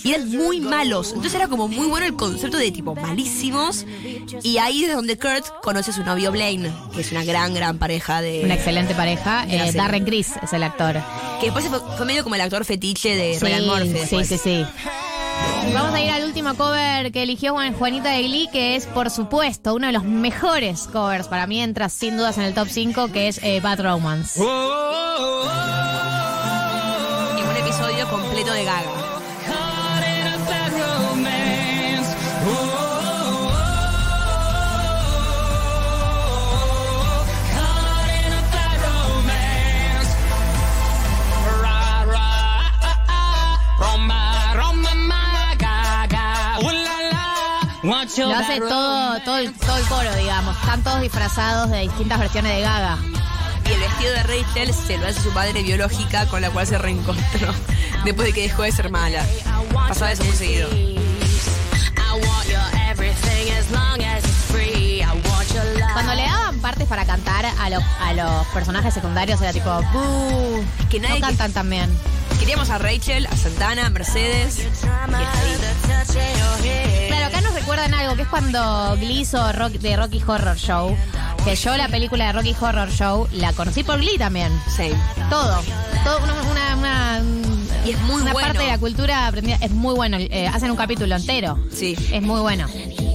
Y 0.05 0.13
eran 0.13 0.29
muy 0.31 0.61
malos. 0.61 1.09
Entonces 1.09 1.35
era 1.35 1.49
como 1.49 1.69
muy 1.69 1.87
bueno 1.87 2.07
el 2.07 2.17
concepto 2.17 2.57
de 2.57 2.71
tipo 2.71 2.95
malísimos. 2.95 3.85
Y 4.43 4.59
ahí 4.59 4.85
es 4.85 4.95
donde 4.95 5.19
Kurt 5.19 5.47
conoce 5.63 5.91
a 5.91 5.95
su 5.95 6.03
novio 6.05 6.33
Blaine, 6.33 6.73
que 6.95 7.01
es 7.03 7.13
una 7.13 7.25
gran, 7.25 7.55
gran 7.55 7.79
pareja 7.79 8.21
de. 8.23 8.43
Una 8.45 8.55
excelente 8.55 8.95
pareja. 8.95 9.45
Eh. 9.49 9.73
Darren 9.73 10.05
Criss 10.05 10.33
es 10.43 10.53
el 10.53 10.63
actor. 10.63 11.01
Que 11.41 11.47
después 11.47 11.67
fue, 11.67 11.81
fue 11.97 12.07
medio 12.07 12.23
como 12.23 12.35
el 12.35 12.41
actor 12.41 12.65
fetiche 12.65 13.15
de 13.17 13.35
Sí, 13.39 13.45
Ryan 13.45 13.67
Murphy. 13.67 14.07
sí, 14.09 14.25
sí, 14.25 14.39
sí. 14.39 14.65
Vamos 15.75 15.95
a 15.95 16.01
ir 16.01 16.11
al 16.11 16.25
último 16.25 16.55
cover 16.55 17.13
que 17.13 17.23
eligió 17.23 17.53
Juan- 17.55 17.75
Juanita 17.75 18.11
de 18.11 18.23
Glee, 18.25 18.49
que 18.53 18.77
es, 18.77 18.87
por 18.87 19.11
supuesto, 19.11 19.75
uno 19.75 19.87
de 19.87 19.93
los 19.93 20.05
mejores 20.05 20.89
covers. 20.93 21.29
Para 21.29 21.47
mí 21.47 21.61
entra 21.63 21.89
sin 21.89 22.17
dudas 22.17 22.37
en 22.39 22.45
el 22.45 22.55
top 22.55 22.69
5, 22.69 23.09
que 23.13 23.29
es 23.29 23.39
eh, 23.43 23.61
Bad 23.61 23.81
Romance. 23.83 24.41
Y 27.37 27.43
un 27.43 27.57
episodio 27.57 28.09
completo 28.11 28.53
de 28.53 28.65
Gaga. 28.65 28.91
Lo 48.17 48.35
hace 48.37 48.61
todo, 48.61 49.21
todo, 49.25 49.39
el, 49.39 49.53
todo 49.55 49.77
el 49.77 49.85
coro, 49.87 50.15
digamos. 50.17 50.57
Están 50.59 50.83
todos 50.83 51.01
disfrazados 51.01 51.71
de 51.71 51.81
distintas 51.81 52.19
versiones 52.19 52.55
de 52.55 52.61
Gaga. 52.61 52.99
Y 53.69 53.73
el 53.73 53.81
vestido 53.81 54.13
de 54.13 54.23
Rachel 54.25 54.75
se 54.75 54.99
lo 54.99 55.07
hace 55.07 55.21
su 55.21 55.31
madre 55.33 55.63
biológica 55.63 56.27
con 56.27 56.43
la 56.43 56.51
cual 56.51 56.67
se 56.67 56.79
reencontró 56.79 57.55
después 58.05 58.29
de 58.29 58.35
que 58.35 58.43
dejó 58.43 58.63
de 58.63 58.73
ser 58.73 58.91
mala. 58.91 59.25
Pasaba 59.73 60.13
eso 60.13 60.25
muy 60.25 60.35
seguido. 60.37 60.69
Cuando 65.93 66.15
le 66.15 66.23
daban 66.23 66.59
partes 66.61 66.87
para 66.89 67.05
cantar 67.05 67.45
a 67.47 67.71
los, 67.71 67.83
a 68.01 68.13
los 68.15 68.47
personajes 68.49 68.95
secundarios 68.95 69.41
era 69.41 69.53
tipo, 69.53 69.71
"Buh", 69.93 70.65
Que 70.91 70.99
nadie 71.01 71.21
no 71.21 71.27
cantan 71.27 71.53
tan 71.53 71.71
bien. 71.71 71.91
Queríamos 72.39 72.71
a 72.71 72.79
Rachel, 72.79 73.27
a 73.27 73.37
Santana, 73.37 73.87
a 73.87 73.91
Mercedes. 73.91 74.59
y 74.59 74.63
ahí. 76.67 77.09
Claro, 77.09 77.31
recuerdan 77.63 77.95
algo, 77.95 78.17
que 78.17 78.23
es 78.23 78.29
cuando 78.29 78.97
Glee 78.99 79.21
hizo 79.21 79.53
rock, 79.53 79.73
de 79.75 79.97
Rocky 79.97 80.21
Horror 80.27 80.57
Show. 80.57 80.97
Que 81.45 81.55
yo 81.57 81.77
la 81.77 81.89
película 81.89 82.27
de 82.27 82.33
Rocky 82.33 82.57
Horror 82.61 82.91
Show 82.91 83.29
la 83.33 83.53
conocí 83.53 83.83
por 83.85 83.99
Glee 83.99 84.19
también. 84.19 84.53
Sí. 84.77 84.91
Todo. 85.31 85.61
Todo 86.05 86.19
una, 86.25 86.43
una, 86.51 86.77
una- 86.77 87.23
Y 87.87 87.91
es 87.91 87.99
muy 88.01 88.23
una 88.23 88.33
bueno. 88.33 88.49
parte 88.49 88.63
de 88.65 88.69
la 88.71 88.79
cultura 88.79 89.27
aprendida. 89.29 89.57
Es 89.61 89.71
muy 89.71 89.95
bueno. 89.95 90.17
eh, 90.19 90.49
hacen 90.49 90.71
un 90.73 90.77
capítulo 90.77 91.15
entero. 91.17 91.59
Sí. 91.73 91.97
Es 92.13 92.23
muy 92.23 92.41
bueno. 92.41 92.67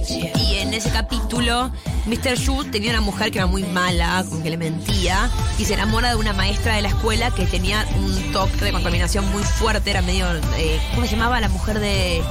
Y 0.08 0.54
en 0.58 0.72
ese 0.72 0.88
capítulo, 0.90 1.70
Mr. 2.06 2.34
Yu 2.36 2.64
tenía 2.70 2.90
una 2.90 3.00
mujer 3.02 3.30
que 3.30 3.38
era 3.38 3.46
muy 3.46 3.62
mala, 3.64 4.24
como 4.28 4.42
que 4.42 4.48
le 4.50 4.56
mentía, 4.56 5.28
y 5.58 5.66
se 5.66 5.74
enamora 5.74 6.08
de 6.10 6.16
una 6.16 6.32
maestra 6.32 6.74
de 6.76 6.82
la 6.82 6.88
escuela 6.88 7.30
que 7.30 7.44
tenía 7.46 7.84
un 7.96 8.32
toque 8.32 8.64
de 8.64 8.72
contaminación 8.72 9.30
muy 9.30 9.42
fuerte, 9.42 9.90
era 9.90 10.00
medio, 10.00 10.26
eh, 10.56 10.80
¿cómo 10.94 11.06
se 11.06 11.12
llamaba? 11.16 11.38
La 11.40 11.48
mujer 11.50 11.78
de... 11.80 12.22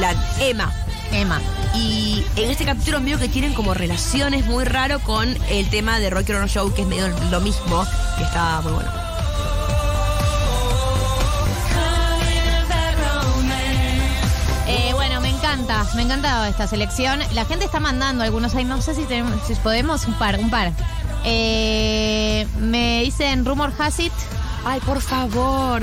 La 0.00 0.12
Emma. 0.40 0.72
Emma. 1.12 1.40
Y 1.74 2.24
en 2.36 2.50
este 2.50 2.64
capítulo 2.64 3.00
medio 3.00 3.18
que 3.18 3.28
tienen 3.28 3.54
como 3.54 3.74
relaciones 3.74 4.46
muy 4.46 4.64
raro 4.64 5.00
con 5.00 5.36
el 5.48 5.68
tema 5.70 5.98
de 5.98 6.10
Rocky 6.10 6.32
Horror 6.32 6.48
Show, 6.48 6.74
que 6.74 6.82
es 6.82 6.88
medio 6.88 7.08
lo 7.30 7.40
mismo, 7.40 7.84
que 8.16 8.24
está 8.24 8.60
muy 8.62 8.72
bueno. 8.72 8.90
Eh, 14.66 14.92
bueno, 14.94 15.20
me 15.20 15.30
encanta, 15.30 15.86
me 15.94 16.02
encanta 16.02 16.48
esta 16.48 16.66
selección. 16.66 17.20
La 17.32 17.44
gente 17.44 17.64
está 17.64 17.80
mandando 17.80 18.24
algunos 18.24 18.54
ahí, 18.54 18.64
no 18.64 18.80
sé 18.80 18.94
si 18.94 19.04
tenemos, 19.04 19.34
si 19.46 19.54
podemos, 19.56 20.06
un 20.06 20.14
par, 20.14 20.38
un 20.38 20.50
par. 20.50 20.72
Eh, 21.24 22.46
me 22.58 23.02
dicen 23.02 23.44
Rumor 23.44 23.72
Has 23.78 24.00
It. 24.00 24.12
Ay, 24.64 24.80
por 24.80 25.00
favor. 25.00 25.82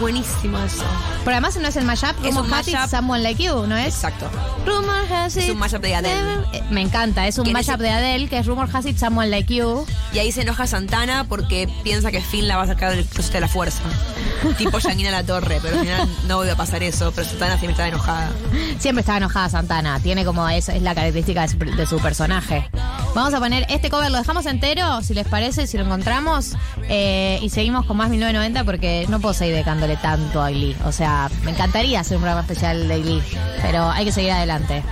Buenísimo 0.00 0.58
eso. 0.58 0.82
Pero 1.24 1.32
además 1.36 1.56
no 1.56 1.68
es 1.68 1.76
el 1.76 1.84
mashup, 1.84 2.24
Es 2.24 2.34
un 2.34 2.48
mashup. 2.48 2.88
Someone 2.88 3.22
Like 3.22 3.42
You, 3.42 3.66
¿no 3.66 3.76
es? 3.76 3.94
Exacto. 3.94 4.28
Rumor 4.66 5.12
Has 5.12 5.36
It. 5.36 5.42
Es 5.44 5.50
un 5.50 5.58
mashup 5.58 5.82
de 5.82 5.94
Adele. 5.94 6.46
Eh, 6.52 6.62
Me 6.70 6.80
encanta, 6.80 7.26
es 7.26 7.36
un 7.38 7.44
Que 7.44 7.50
en 7.50 7.54
mashup 7.54 7.74
ese- 7.74 7.82
de 7.84 7.90
Adele, 7.90 8.28
que 8.28 8.38
es 8.38 8.46
Rumor 8.46 8.68
Has 8.72 8.86
It, 8.86 8.96
Someone 8.98 9.28
Like 9.28 9.54
You. 9.54 9.84
Y 10.12 10.18
ahí 10.18 10.32
se 10.32 10.42
enoja 10.42 10.66
Santana 10.66 11.24
porque 11.28 11.68
piensa 11.84 12.10
que 12.10 12.20
Finn 12.22 12.48
la 12.48 12.56
va 12.56 12.62
a 12.62 12.66
sacar 12.66 12.94
del 12.94 13.04
closet 13.04 13.32
de 13.34 13.40
la 13.40 13.48
fuerza. 13.48 13.82
tipo 14.58 14.78
Yanina 14.78 15.10
la 15.10 15.22
Torre, 15.22 15.58
pero 15.60 15.76
al 15.76 15.82
final 15.84 16.08
no 16.26 16.42
iba 16.44 16.54
a 16.54 16.56
pasar 16.56 16.82
eso, 16.82 17.12
pero 17.14 17.28
Santana 17.28 17.58
siempre 17.58 17.72
estaba 17.72 17.88
enojada. 17.88 18.30
Siempre 18.78 19.00
está 19.00 19.16
enojada 19.18 19.48
Santana, 19.50 20.00
tiene 20.00 20.24
como 20.24 20.48
eso, 20.48 20.72
es 20.72 20.80
la 20.82 20.94
característica 20.94 21.42
de 21.42 21.48
su, 21.48 21.58
de 21.58 21.86
su 21.86 21.98
personaje. 21.98 22.70
Vamos 23.14 23.34
a 23.34 23.40
poner 23.40 23.66
este 23.68 23.90
cover, 23.90 24.10
lo 24.10 24.18
dejamos 24.18 24.46
entero, 24.46 25.02
si 25.02 25.12
les 25.14 25.26
parece, 25.26 25.66
si 25.66 25.76
lo 25.76 25.84
encontramos, 25.84 26.52
eh, 26.88 27.38
y 27.42 27.50
seguimos 27.50 27.84
con 27.84 27.96
más 27.96 28.08
1990 28.08 28.64
porque 28.64 29.04
no 29.08 29.20
puedo 29.20 29.34
seguir 29.34 29.54
dedicándole 29.54 29.89
tanto 29.96 30.42
a 30.42 30.50
Glee. 30.50 30.76
O 30.84 30.92
sea, 30.92 31.30
me 31.44 31.50
encantaría 31.52 32.00
hacer 32.00 32.16
un 32.16 32.22
programa 32.22 32.42
especial 32.42 32.88
de 32.88 33.00
Glee, 33.00 33.22
pero 33.62 33.88
hay 33.90 34.04
que 34.04 34.12
seguir 34.12 34.32
adelante. 34.32 34.82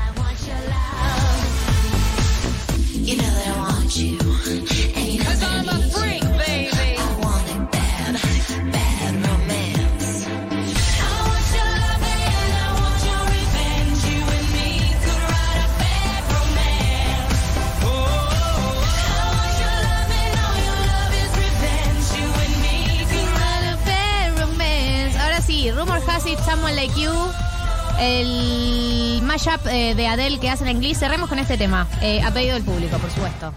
Mashup 29.39 29.69
eh, 29.69 29.95
de 29.95 30.07
Adele 30.09 30.41
que 30.41 30.51
hacen 30.51 30.67
en 30.67 30.81
Glee. 30.81 30.95
Cerremos 30.95 31.29
con 31.29 31.39
este 31.39 31.57
tema, 31.57 31.87
eh, 32.03 32.21
a 32.23 32.33
pedido 32.33 32.55
del 32.55 32.65
público, 32.65 32.99
por 32.99 33.11
supuesto. 33.11 33.55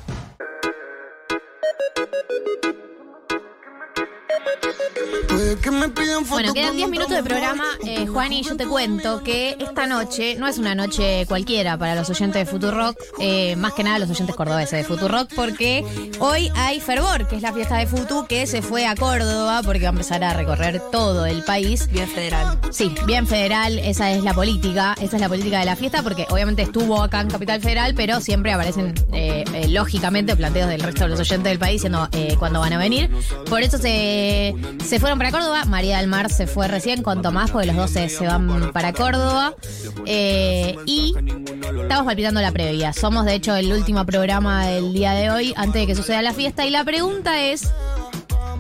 Bueno, 6.30 6.54
quedan 6.54 6.76
10 6.76 6.90
minutos 6.90 7.16
de 7.16 7.24
programa. 7.24 7.64
Eh, 7.86 8.06
Juan, 8.08 8.34
y 8.34 8.44
yo 8.44 8.56
te 8.56 8.66
cuento 8.66 9.24
que 9.24 9.56
esta 9.60 9.88
noche 9.88 10.36
no 10.38 10.48
es 10.48 10.58
una 10.58 10.76
noche 10.76 11.26
cualquiera 11.28 11.78
para 11.78 11.96
los 11.96 12.10
oyentes 12.10 12.46
de 12.46 12.52
Futurock, 12.52 12.98
eh, 13.20 13.56
más 13.56 13.74
que 13.74 13.84
nada 13.84 14.00
los 14.00 14.10
oyentes 14.10 14.36
cordobeses 14.36 14.80
de 14.80 14.84
Futurock, 14.84 15.34
porque 15.34 15.84
hoy 16.20 16.52
hay 16.56 16.80
Fervor, 16.80 17.28
que 17.28 17.36
es 17.36 17.42
la 17.42 17.54
fiesta 17.54 17.78
de 17.78 17.88
Futu, 17.88 18.26
que 18.28 18.48
se 18.48 18.62
fue 18.62 18.86
a 18.88 18.96
Córdoba 18.96 19.62
porque 19.64 19.82
va 19.82 19.90
a 19.90 19.92
empezar 19.92 20.24
a 20.24 20.34
recorrer 20.34 20.82
todo 20.92 21.26
el 21.26 21.44
país. 21.44 21.90
Bien 21.92 22.08
federal. 22.08 22.60
Sí, 22.72 22.94
bien 23.06 23.28
federal, 23.28 23.80
esa 23.80 24.12
es 24.12 24.24
la 24.24 24.34
política, 24.34 24.96
esa 25.02 25.16
es 25.18 25.22
la 25.22 25.30
política 25.30 25.60
de 25.60 25.66
la 25.66 25.76
fiesta, 25.76 26.04
porque 26.04 26.28
obviamente 26.30 26.62
estuvo 26.62 27.02
acá 27.02 27.22
en 27.22 27.30
Capital 27.30 27.62
Federal, 27.62 27.94
pero 27.96 28.22
siempre 28.22 28.54
aparecen 28.54 28.94
eh, 29.14 29.44
eh, 29.54 29.68
lógicamente 29.70 30.36
planteos 30.36 30.70
del 30.70 30.82
resto 30.82 31.04
de 31.04 31.10
los 31.10 31.20
oyentes 31.20 31.50
del 31.50 31.60
país 31.60 31.82
diciendo 31.82 32.08
eh, 32.12 32.36
cuándo 32.38 32.60
van 32.60 32.74
a 32.74 32.78
venir. 32.78 33.10
Por 33.50 33.62
eso 33.62 33.78
se, 33.78 34.54
se 34.86 35.00
fueron 35.00 35.18
para 35.18 35.32
Córdoba, 35.32 35.66
María 35.66 35.98
del 35.98 36.08
Mar 36.12 36.30
se 36.30 36.46
fue 36.46 36.68
recién 36.68 37.04
con 37.04 37.22
Tomás, 37.22 37.52
porque 37.52 37.68
los 37.68 37.76
dos 37.78 37.90
se, 37.90 38.08
van 38.28 38.72
para 38.74 38.92
Córdoba. 38.92 39.56
Eh, 40.06 40.76
y 40.86 41.16
estamos 41.82 42.06
palpitando 42.06 42.42
la 42.42 42.52
previa. 42.52 42.92
Somos 42.92 43.26
de 43.26 43.36
hecho 43.36 43.56
el 43.56 43.72
último 43.72 44.06
programa 44.06 44.68
del 44.68 44.94
día 44.94 45.14
de 45.14 45.32
hoy, 45.32 45.54
antes 45.56 45.82
de 45.82 45.88
que 45.88 45.96
suceda 45.96 46.22
la 46.22 46.34
fiesta. 46.34 46.66
Y 46.66 46.70
la 46.70 46.84
pregunta 46.84 47.42
es. 47.42 47.72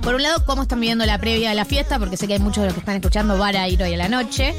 Por 0.01 0.15
un 0.15 0.23
lado, 0.23 0.43
¿cómo 0.45 0.63
están 0.63 0.79
viviendo 0.79 1.05
la 1.05 1.19
previa 1.19 1.49
de 1.49 1.55
la 1.55 1.65
fiesta? 1.65 1.99
Porque 1.99 2.17
sé 2.17 2.27
que 2.27 2.33
hay 2.33 2.39
muchos 2.39 2.61
de 2.61 2.67
los 2.67 2.73
que 2.73 2.79
están 2.79 2.95
escuchando 2.95 3.37
van 3.37 3.55
a 3.55 3.67
ir 3.67 3.81
hoy 3.83 3.93
a 3.93 3.97
la 3.97 4.09
noche. 4.09 4.55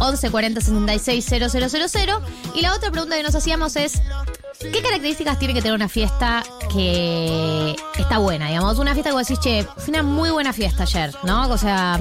11 0.00 0.30
40 0.30 0.60
66 0.60 1.24
000. 1.24 2.22
Y 2.54 2.60
la 2.60 2.74
otra 2.74 2.90
pregunta 2.90 3.16
que 3.16 3.22
nos 3.22 3.34
hacíamos 3.34 3.76
es: 3.76 4.02
¿qué 4.60 4.82
características 4.82 5.38
tiene 5.38 5.54
que 5.54 5.62
tener 5.62 5.74
una 5.74 5.88
fiesta 5.88 6.42
que 6.72 7.74
está 7.98 8.18
buena? 8.18 8.48
Digamos, 8.48 8.78
una 8.78 8.92
fiesta 8.92 9.10
que 9.10 9.16
vos 9.16 9.26
decís, 9.26 9.42
che, 9.42 9.66
fue 9.76 9.88
una 9.88 10.02
muy 10.02 10.30
buena 10.30 10.52
fiesta 10.52 10.82
ayer, 10.82 11.14
¿no? 11.22 11.48
O 11.48 11.56
sea, 11.56 12.00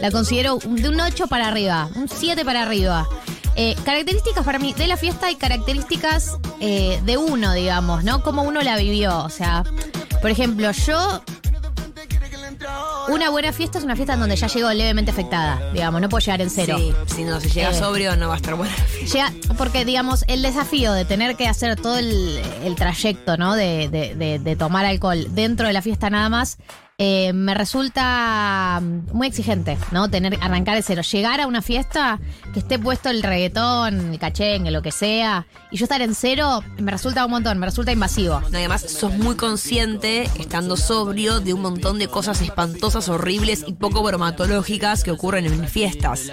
la 0.00 0.10
considero 0.10 0.58
de 0.64 0.88
un 0.88 1.00
8 1.00 1.28
para 1.28 1.48
arriba, 1.48 1.88
un 1.94 2.08
7 2.08 2.44
para 2.44 2.62
arriba. 2.62 3.08
Eh, 3.54 3.76
características 3.84 4.44
para 4.44 4.58
mí 4.58 4.72
de 4.72 4.86
la 4.86 4.96
fiesta 4.96 5.30
y 5.30 5.36
características 5.36 6.38
eh, 6.60 7.00
de 7.04 7.16
uno, 7.18 7.52
digamos, 7.52 8.02
¿no? 8.02 8.22
Cómo 8.22 8.42
uno 8.42 8.62
la 8.62 8.76
vivió. 8.76 9.18
O 9.18 9.30
sea, 9.30 9.62
por 10.20 10.30
ejemplo, 10.30 10.70
yo 10.72 11.22
una 13.08 13.30
buena 13.30 13.52
fiesta 13.52 13.78
es 13.78 13.84
una 13.84 13.96
fiesta 13.96 14.14
en 14.14 14.20
donde 14.20 14.36
ya 14.36 14.46
llego 14.46 14.70
levemente 14.72 15.10
afectada, 15.10 15.60
digamos, 15.72 16.00
no 16.00 16.08
puedo 16.08 16.20
llegar 16.24 16.40
en 16.40 16.50
cero. 16.50 16.76
Sí, 16.78 16.92
si 17.14 17.24
no, 17.24 17.40
si 17.40 17.48
llega 17.50 17.70
Eh, 17.70 17.74
sobrio 17.74 18.16
no 18.16 18.28
va 18.28 18.34
a 18.34 18.36
estar 18.36 18.54
buena. 18.54 18.74
Llega- 19.00 19.32
porque, 19.58 19.84
digamos, 19.84 20.24
el 20.28 20.42
desafío 20.42 20.92
de 20.92 21.04
tener 21.04 21.36
que 21.36 21.48
hacer 21.48 21.76
todo 21.76 21.98
el, 21.98 22.40
el 22.64 22.74
trayecto, 22.76 23.36
¿no? 23.36 23.54
De, 23.54 23.88
de- 23.88 24.14
de- 24.14 24.38
de 24.38 24.56
tomar 24.56 24.84
alcohol 24.86 25.26
dentro 25.30 25.66
de 25.66 25.72
la 25.72 25.82
fiesta 25.82 26.10
nada 26.10 26.28
más, 26.28 26.58
eh, 26.98 27.32
me 27.32 27.54
resulta 27.54 28.80
mm, 28.80 29.16
muy 29.16 29.26
exigente, 29.26 29.78
¿no? 29.90 30.08
Tener 30.08 30.38
arrancar 30.40 30.76
de 30.76 30.82
cero. 30.82 31.02
Llegar 31.02 31.40
a 31.40 31.46
una 31.46 31.62
fiesta 31.62 32.20
que 32.52 32.60
esté 32.60 32.78
puesto 32.78 33.08
el 33.08 33.22
reggaetón, 33.22 34.12
el 34.12 34.18
cachengue, 34.18 34.70
lo 34.70 34.82
que 34.82 34.92
sea, 34.92 35.46
y 35.70 35.78
yo 35.78 35.84
estar 35.84 36.02
en 36.02 36.14
cero, 36.14 36.62
me 36.78 36.92
resulta 36.92 37.24
un 37.24 37.30
montón, 37.30 37.58
me 37.58 37.66
resulta 37.66 37.92
invasivo. 37.92 38.40
No, 38.40 38.58
además, 38.58 38.82
sos 38.82 39.12
muy 39.14 39.36
consciente, 39.36 40.24
estando 40.38 40.76
sobrio, 40.76 41.40
de 41.40 41.54
un 41.54 41.62
montón 41.62 41.98
de 41.98 42.08
cosas 42.08 42.40
espantosas, 42.42 43.08
horribles 43.08 43.64
y 43.66 43.72
poco 43.72 44.02
bromatológicas 44.02 45.02
que 45.02 45.10
ocurren 45.10 45.46
en 45.46 45.66
fiestas. 45.68 46.30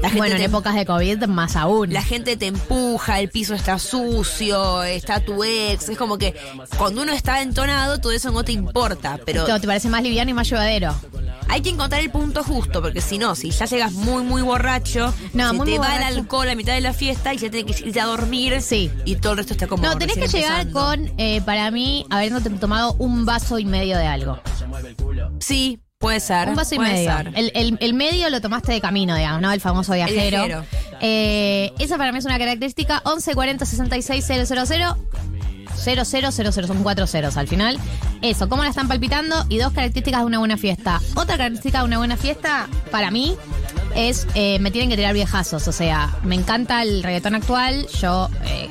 La 0.00 0.08
gente 0.08 0.18
Bueno, 0.18 0.36
en 0.36 0.42
épocas 0.42 0.74
de 0.74 0.86
COVID 0.86 1.24
más 1.26 1.56
aún. 1.56 1.92
La 1.92 2.02
gente 2.02 2.36
te 2.36 2.46
empuja, 2.46 3.20
el 3.20 3.28
piso 3.28 3.54
está 3.54 3.78
sucio, 3.78 4.82
está 4.84 5.20
tu 5.20 5.42
ex. 5.44 5.88
Es 5.88 5.98
como 5.98 6.18
que 6.18 6.34
cuando 6.78 7.02
uno 7.02 7.12
está 7.12 7.42
entonado, 7.42 7.98
todo 7.98 8.12
eso 8.12 8.30
no 8.30 8.44
te 8.44 8.52
importa. 8.52 9.18
Pero 9.24 9.44
parece 9.72 9.88
más 9.88 10.02
liviano 10.02 10.30
y 10.30 10.34
más 10.34 10.48
llevadero. 10.48 10.94
hay 11.48 11.60
que 11.62 11.70
encontrar 11.70 12.00
el 12.02 12.10
punto 12.10 12.42
justo, 12.44 12.80
porque 12.82 13.00
si 13.00 13.18
no, 13.18 13.34
si 13.34 13.50
ya 13.50 13.64
llegas 13.66 13.92
muy, 13.92 14.22
muy 14.22 14.42
borracho, 14.42 15.12
No, 15.32 15.50
se 15.50 15.56
muy, 15.56 15.66
te 15.66 15.78
muy 15.78 15.86
va 15.86 15.96
el 15.96 16.02
alcohol 16.18 16.48
a 16.48 16.54
mitad 16.54 16.74
de 16.74 16.80
la 16.82 16.92
fiesta 16.92 17.32
y 17.34 17.38
ya 17.38 17.50
tenés 17.50 17.76
que 17.76 17.88
irte 17.88 18.00
a 18.00 18.04
dormir. 18.06 18.60
Sí. 18.62 18.90
Y 19.04 19.16
todo 19.16 19.32
el 19.32 19.38
resto 19.38 19.54
está 19.54 19.66
como. 19.66 19.82
No, 19.82 19.96
tenés 19.98 20.16
que 20.16 20.28
llegar 20.28 20.60
empezando. 20.66 20.80
con, 21.08 21.12
eh, 21.18 21.40
para 21.42 21.70
mí, 21.70 22.06
habiéndote 22.10 22.50
tomado 22.50 22.94
un 22.98 23.24
vaso 23.24 23.58
y 23.58 23.64
medio 23.64 23.96
de 23.98 24.06
algo. 24.06 24.38
Sí, 25.40 25.80
puede 25.98 26.20
ser. 26.20 26.48
Un 26.48 26.54
vaso 26.56 26.74
y 26.74 26.78
medio. 26.78 27.12
El, 27.34 27.50
el- 27.54 27.78
el 27.80 27.94
medio 27.94 28.28
lo 28.30 28.40
tomaste 28.40 28.72
de 28.72 28.80
camino, 28.80 29.14
digamos, 29.16 29.40
¿no? 29.40 29.52
El 29.52 29.60
famoso 29.60 29.92
viajero. 29.94 30.44
viajero. 30.46 30.64
Eh, 31.00 31.72
esa 31.78 31.96
para 31.98 32.12
mí 32.12 32.18
es 32.18 32.24
una 32.24 32.38
característica. 32.38 33.02
11 33.04 33.34
40 33.34 33.64
66 33.64 34.24
000. 34.26 34.96
0000 35.76 36.32
son 36.66 36.82
cuatro 36.82 37.06
ceros 37.06 37.36
al 37.36 37.48
final. 37.48 37.78
Eso, 38.20 38.48
cómo 38.48 38.62
la 38.62 38.70
están 38.70 38.88
palpitando 38.88 39.44
y 39.48 39.58
dos 39.58 39.72
características 39.72 40.20
de 40.20 40.26
una 40.26 40.38
buena 40.38 40.56
fiesta. 40.56 41.00
Otra 41.14 41.36
característica 41.36 41.78
de 41.80 41.84
una 41.84 41.98
buena 41.98 42.16
fiesta, 42.16 42.68
para 42.90 43.10
mí, 43.10 43.36
es 43.94 44.26
eh, 44.34 44.58
me 44.60 44.70
tienen 44.70 44.90
que 44.90 44.96
tirar 44.96 45.14
viejazos. 45.14 45.68
O 45.68 45.72
sea, 45.72 46.14
me 46.22 46.34
encanta 46.34 46.82
el 46.82 47.02
reggaetón 47.02 47.34
actual. 47.34 47.86
Yo, 48.00 48.28
eh, 48.44 48.68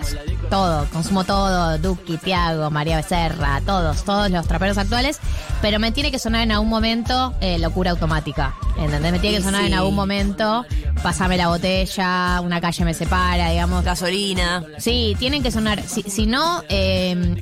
todo, 0.50 0.86
consumo 0.92 1.24
todo. 1.24 1.78
Duki, 1.78 2.18
Tiago, 2.18 2.70
María 2.72 2.98
Becerra, 2.98 3.62
todos, 3.66 4.04
todos 4.04 4.30
los 4.30 4.48
traperos 4.48 4.78
actuales. 4.78 5.20
Pero 5.62 5.80
me 5.80 5.92
tiene 5.92 6.12
que 6.12 6.20
sonar 6.20 6.44
en 6.44 6.52
algún 6.52 6.70
momento 6.70 7.34
eh, 7.42 7.60
locura 7.60 7.92
automática. 7.92 8.56
¿Entendés? 8.78 9.12
Me 9.12 9.20
tiene 9.20 9.38
que 9.38 9.44
sonar 9.44 9.66
en 9.66 9.74
algún 9.74 9.96
momento. 9.96 10.66
Pásame 11.04 11.38
la 11.38 11.48
botella, 11.48 12.42
una 12.42 12.62
calle 12.62 12.86
me 12.86 12.94
separa, 12.94 13.50
digamos. 13.50 13.84
Gasolina. 13.84 14.64
Sí, 14.78 15.16
tienen 15.20 15.44
que 15.44 15.52
sonar. 15.52 15.82
Si, 15.84 16.04
si 16.04 16.26
no 16.26 16.64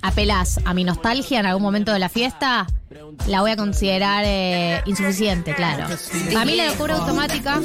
apelás 0.01 0.59
a 0.65 0.73
mi 0.73 0.83
nostalgia 0.83 1.39
en 1.39 1.45
algún 1.45 1.63
momento 1.63 1.93
de 1.93 1.99
la 1.99 2.09
fiesta, 2.09 2.67
la 3.27 3.41
voy 3.41 3.51
a 3.51 3.55
considerar 3.55 4.23
eh, 4.25 4.81
insuficiente, 4.85 5.53
claro. 5.53 5.85
Para 6.33 6.45
mí 6.45 6.55
la 6.55 6.67
locura 6.67 6.95
automática, 6.95 7.61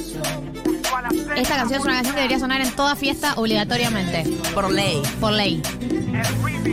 esta 1.36 1.56
canción 1.56 1.80
es 1.80 1.84
una 1.84 1.94
canción 1.94 2.14
que 2.14 2.20
debería 2.20 2.38
sonar 2.38 2.60
en 2.60 2.70
toda 2.76 2.94
fiesta 2.94 3.34
obligatoriamente. 3.36 4.24
Por 4.52 4.70
ley. 4.70 5.02
Por 5.20 5.32
ley. 5.32 5.62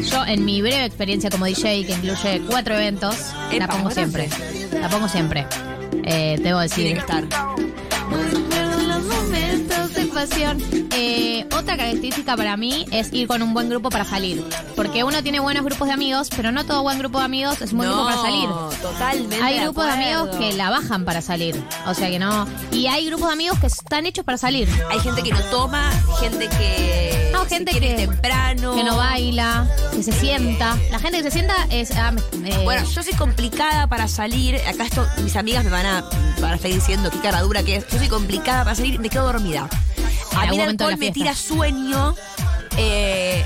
Yo, 0.04 0.26
en 0.26 0.44
mi 0.46 0.62
breve 0.62 0.86
experiencia 0.86 1.30
como 1.30 1.46
DJ, 1.46 1.86
que 1.86 1.94
incluye 1.94 2.42
cuatro 2.50 2.76
eventos, 2.76 3.16
la 3.58 3.68
pongo 3.68 3.90
siempre. 3.90 4.30
La 4.74 4.90
pongo 4.90 5.08
siempre. 5.08 5.46
Eh, 6.04 6.38
debo 6.42 6.60
decir. 6.60 6.86
Tiene 6.86 6.94
que 6.94 7.00
estar. 7.00 7.24
Eh, 10.94 11.46
otra 11.58 11.78
característica 11.78 12.36
para 12.36 12.58
mí 12.58 12.86
es 12.92 13.12
ir 13.14 13.28
con 13.28 13.42
un 13.42 13.54
buen 13.54 13.70
grupo 13.70 13.90
para 13.90 14.06
salir. 14.06 14.44
Porque 14.76 15.04
uno 15.04 15.24
tiene 15.24 15.40
buenos 15.40 15.64
grupos 15.64 15.88
de 15.88 15.94
amigos, 15.94 16.30
pero 16.36 16.52
no 16.52 16.66
todo 16.66 16.84
buen 16.84 17.00
grupo 17.00 17.20
de 17.20 17.26
amigos 17.26 17.62
es 17.62 17.72
un 17.72 17.80
buen 17.80 17.90
No, 17.90 17.96
grupo 17.96 18.10
para 18.10 18.22
salir. 18.22 18.50
totalmente 18.82 19.42
Hay 19.42 19.60
grupos 19.62 19.86
de 19.86 19.92
amigos 19.92 20.36
que 20.38 20.54
la 20.54 20.70
bajan 20.70 21.06
para 21.06 21.22
salir. 21.22 21.62
O 21.88 21.94
sea 21.94 22.10
que 22.10 22.20
no. 22.20 22.48
Y 22.72 22.88
hay 22.88 23.06
grupos 23.08 23.28
de 23.28 23.34
amigos 23.34 23.60
que 23.60 23.68
están 23.68 24.06
hechos 24.06 24.26
para 24.26 24.38
salir. 24.38 24.68
Hay 24.90 25.00
gente 25.00 25.24
que 25.24 25.32
no 25.32 25.42
toma, 25.46 25.92
gente 26.20 26.48
que. 26.50 27.30
No, 27.32 27.46
gente 27.46 27.72
que- 27.80 27.94
temprano. 27.96 28.76
Que 28.76 28.84
no 28.84 28.98
baila, 28.98 29.68
que 29.96 30.04
se 30.04 30.12
sienta. 30.12 30.78
La 30.92 31.00
gente 31.00 31.18
que 31.20 31.24
se 31.24 31.32
sienta 31.32 31.56
es. 31.70 31.92
ah, 31.92 32.14
eh, 32.46 32.62
Bueno, 32.64 32.88
yo 32.90 33.02
soy 33.02 33.14
complicada 33.14 33.88
para 33.88 34.08
salir. 34.08 34.56
Acá 34.68 34.84
esto, 34.86 35.06
mis 35.24 35.36
amigas 35.36 35.64
me 35.64 35.72
van 35.72 35.86
a, 35.86 36.02
van 36.42 36.52
a 36.52 36.56
estar 36.56 36.70
diciendo 36.72 37.10
qué 37.10 37.20
cara 37.20 37.42
dura 37.42 37.64
que 37.64 37.78
es. 37.78 37.88
Yo 37.90 37.98
soy 37.98 38.10
complicada 38.10 38.64
para 38.64 38.76
salir, 38.76 39.00
me 39.00 39.10
quedo 39.10 39.24
dormida. 39.26 39.68
A 40.36 40.46
mí 40.48 40.60
el 40.60 40.70
alcohol 40.70 40.98
me 40.98 41.12
tira 41.12 41.36
sueño. 41.36 42.16
Eh, 42.78 43.46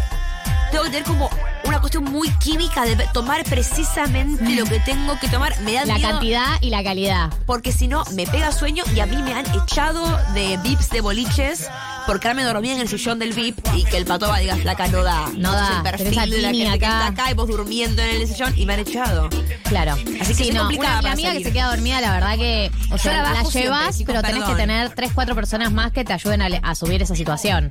tengo 0.71 0.83
que 0.83 0.89
tener 0.89 1.05
como 1.05 1.29
una 1.63 1.79
cuestión 1.79 2.03
muy 2.03 2.29
química 2.37 2.83
de 2.85 2.95
tomar 3.13 3.43
precisamente 3.43 4.55
lo 4.55 4.65
que 4.65 4.79
tengo 4.81 5.17
que 5.19 5.27
tomar. 5.27 5.59
Me 5.61 5.73
da 5.73 5.85
la 5.85 5.95
miedo 5.95 6.09
cantidad 6.09 6.61
y 6.61 6.69
la 6.69 6.83
calidad. 6.83 7.33
Porque 7.45 7.71
si 7.71 7.87
no, 7.87 8.03
me 8.13 8.27
pega 8.27 8.51
sueño 8.51 8.83
y 8.95 8.99
a 8.99 9.05
mí 9.05 9.21
me 9.21 9.33
han 9.33 9.45
echado 9.55 10.05
de 10.33 10.57
VIPs 10.57 10.89
de 10.89 11.01
boliches 11.01 11.69
por 12.05 12.19
quedarme 12.19 12.43
dormida 12.43 12.73
en 12.73 12.81
el 12.81 12.87
sillón 12.87 13.19
del 13.19 13.33
VIP 13.33 13.57
y 13.75 13.83
que 13.83 13.97
el 13.97 14.05
pato 14.05 14.27
va 14.27 14.39
diga, 14.39 14.55
flaca, 14.57 14.87
no 14.87 15.03
da. 15.03 15.29
No 15.37 15.49
Este 15.53 15.63
es 15.63 15.69
da, 15.69 15.77
el 15.77 15.83
perfil 15.83 16.29
de 16.31 16.41
la 16.41 16.47
gente 16.53 16.79
que 16.79 16.85
acá. 16.85 17.07
está 17.07 17.21
acá 17.23 17.31
y 17.31 17.33
vos 17.33 17.47
durmiendo 17.47 18.01
en 18.01 18.21
el 18.21 18.27
sillón 18.27 18.53
y 18.57 18.65
me 18.65 18.73
han 18.73 18.79
echado. 18.81 19.29
Claro. 19.63 19.93
Así 20.21 20.35
que 20.35 20.43
sí, 20.45 20.51
no, 20.51 20.67
una, 20.69 20.77
para 20.77 21.11
amiga 21.11 21.29
salir. 21.29 21.37
que 21.43 21.43
se 21.49 21.53
queda 21.53 21.69
dormida, 21.69 22.01
la 22.01 22.11
verdad 22.11 22.37
que. 22.37 22.71
O 22.91 22.97
sea, 22.97 23.23
la 23.23 23.29
la, 23.31 23.39
siempre, 23.41 23.61
llevas, 23.63 23.97
chicos, 23.97 24.13
pero 24.15 24.21
tenés 24.21 24.43
que 24.43 24.55
tener 24.55 24.89
tres, 24.93 25.11
cuatro 25.13 25.35
personas 25.35 25.71
más 25.71 25.91
que 25.91 26.03
te 26.05 26.13
ayuden 26.13 26.41
a, 26.41 26.47
a 26.61 26.75
subir 26.75 27.01
esa 27.01 27.15
situación. 27.15 27.69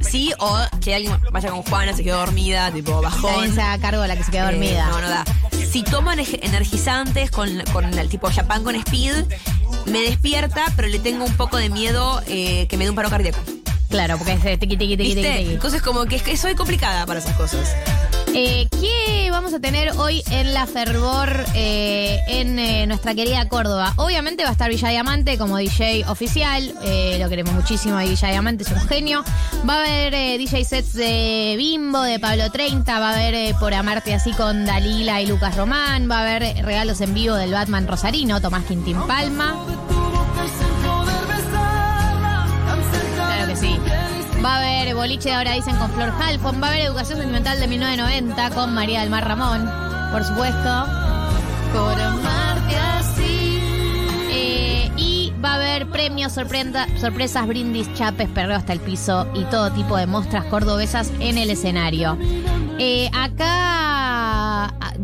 Sí, 0.00 0.32
o 0.38 0.58
que 0.80 0.94
alguien 0.94 1.16
vaya 1.32 1.50
con 1.50 1.62
Juana, 1.62 1.92
se 1.92 2.02
quedó 2.04 2.18
dormida, 2.18 2.70
tipo 2.72 3.00
bajón. 3.00 3.32
Alguien 3.34 3.54
se 3.54 3.62
haga 3.62 3.78
cargo 3.80 4.02
de 4.02 4.08
la 4.08 4.16
que 4.16 4.24
se 4.24 4.30
queda 4.30 4.48
Eh, 4.50 4.52
dormida. 4.52 4.86
no, 4.88 5.00
no 5.00 5.08
da. 5.08 5.24
Si 5.70 5.82
tomo 5.82 6.10
ener- 6.12 6.38
energizantes 6.42 7.30
con, 7.30 7.60
con 7.72 7.98
el 7.98 8.08
tipo 8.08 8.30
champán 8.30 8.62
con 8.64 8.74
speed, 8.76 9.24
me 9.86 10.00
despierta, 10.02 10.64
pero 10.76 10.88
le 10.88 10.98
tengo 10.98 11.24
un 11.24 11.34
poco 11.36 11.56
de 11.56 11.68
miedo 11.70 12.22
eh, 12.28 12.66
que 12.68 12.76
me 12.76 12.84
dé 12.84 12.90
un 12.90 12.96
paro 12.96 13.10
cardíaco. 13.10 13.38
Claro, 13.88 14.18
porque 14.18 14.32
es 14.32 14.42
de 14.42 14.56
tiqui, 14.58 14.76
tiqui, 14.76 14.96
tiqui, 14.96 15.14
¿Viste? 15.14 15.38
tiqui. 15.38 15.52
Entonces 15.54 15.82
como 15.82 16.04
que, 16.06 16.16
es 16.16 16.22
que 16.22 16.36
soy 16.36 16.54
complicada 16.54 17.06
para 17.06 17.20
esas 17.20 17.36
cosas. 17.36 17.74
Eh, 18.38 18.68
¿Qué 18.80 19.30
vamos 19.30 19.54
a 19.54 19.60
tener 19.60 19.92
hoy 19.96 20.22
en 20.30 20.52
la 20.52 20.66
Fervor 20.66 21.30
eh, 21.54 22.20
en 22.28 22.58
eh, 22.58 22.86
nuestra 22.86 23.14
querida 23.14 23.48
Córdoba? 23.48 23.94
Obviamente 23.96 24.42
va 24.42 24.50
a 24.50 24.52
estar 24.52 24.68
Villa 24.68 24.90
Diamante 24.90 25.38
como 25.38 25.56
DJ 25.56 26.04
oficial. 26.06 26.74
lo 27.18 27.28
queremos 27.30 27.54
muchísimo. 27.54 27.98
Y 28.02 28.10
Villa 28.10 28.28
Diamante 28.28 28.64
es 28.64 28.70
un 28.70 28.80
genio. 28.80 29.24
Va 29.66 29.76
a 29.76 29.80
haber 29.80 30.38
DJ 30.38 30.64
sets 30.64 30.92
de 30.92 31.54
Bimbo, 31.56 32.02
de 32.02 32.18
Pablo 32.18 32.50
30. 32.50 32.98
Va 32.98 33.10
a 33.10 33.14
haber 33.14 33.54
Por 33.54 33.72
Amarte 33.72 34.12
Así 34.12 34.32
con 34.32 34.66
Dalila 34.66 35.22
y 35.22 35.26
Lucas 35.26 35.56
Román. 35.56 36.10
Va 36.10 36.18
a 36.18 36.22
haber 36.22 36.62
regalos 36.62 37.00
en 37.00 37.14
vivo 37.14 37.36
del 37.36 37.52
Batman 37.52 37.86
Rosarino, 37.86 38.42
Tomás 38.42 38.64
Quintín 38.64 38.98
Palma. 39.06 39.85
Va 44.44 44.54
a 44.54 44.58
haber 44.58 44.94
boliche, 44.94 45.32
ahora 45.32 45.52
dicen, 45.52 45.76
con 45.76 45.90
Flor 45.90 46.12
Halfon. 46.20 46.62
Va 46.62 46.68
a 46.68 46.70
haber 46.70 46.82
educación 46.86 47.18
sentimental 47.18 47.58
de 47.58 47.66
1990 47.66 48.50
con 48.50 48.74
María 48.74 49.00
del 49.00 49.10
Mar 49.10 49.26
Ramón, 49.26 49.68
por 50.12 50.24
supuesto. 50.24 50.86
Así. 52.98 53.58
Eh, 54.30 54.90
y 54.96 55.32
va 55.44 55.52
a 55.52 55.54
haber 55.56 55.88
premios, 55.88 56.32
sorprenda- 56.32 56.86
sorpresas, 57.00 57.46
brindis, 57.46 57.92
chapes, 57.94 58.28
perreo 58.28 58.56
hasta 58.56 58.72
el 58.72 58.80
piso 58.80 59.26
y 59.34 59.44
todo 59.44 59.70
tipo 59.72 59.96
de 59.96 60.06
mostras 60.06 60.44
cordobesas 60.44 61.10
en 61.18 61.38
el 61.38 61.50
escenario. 61.50 62.16
Eh, 62.78 63.10
acá 63.14 63.95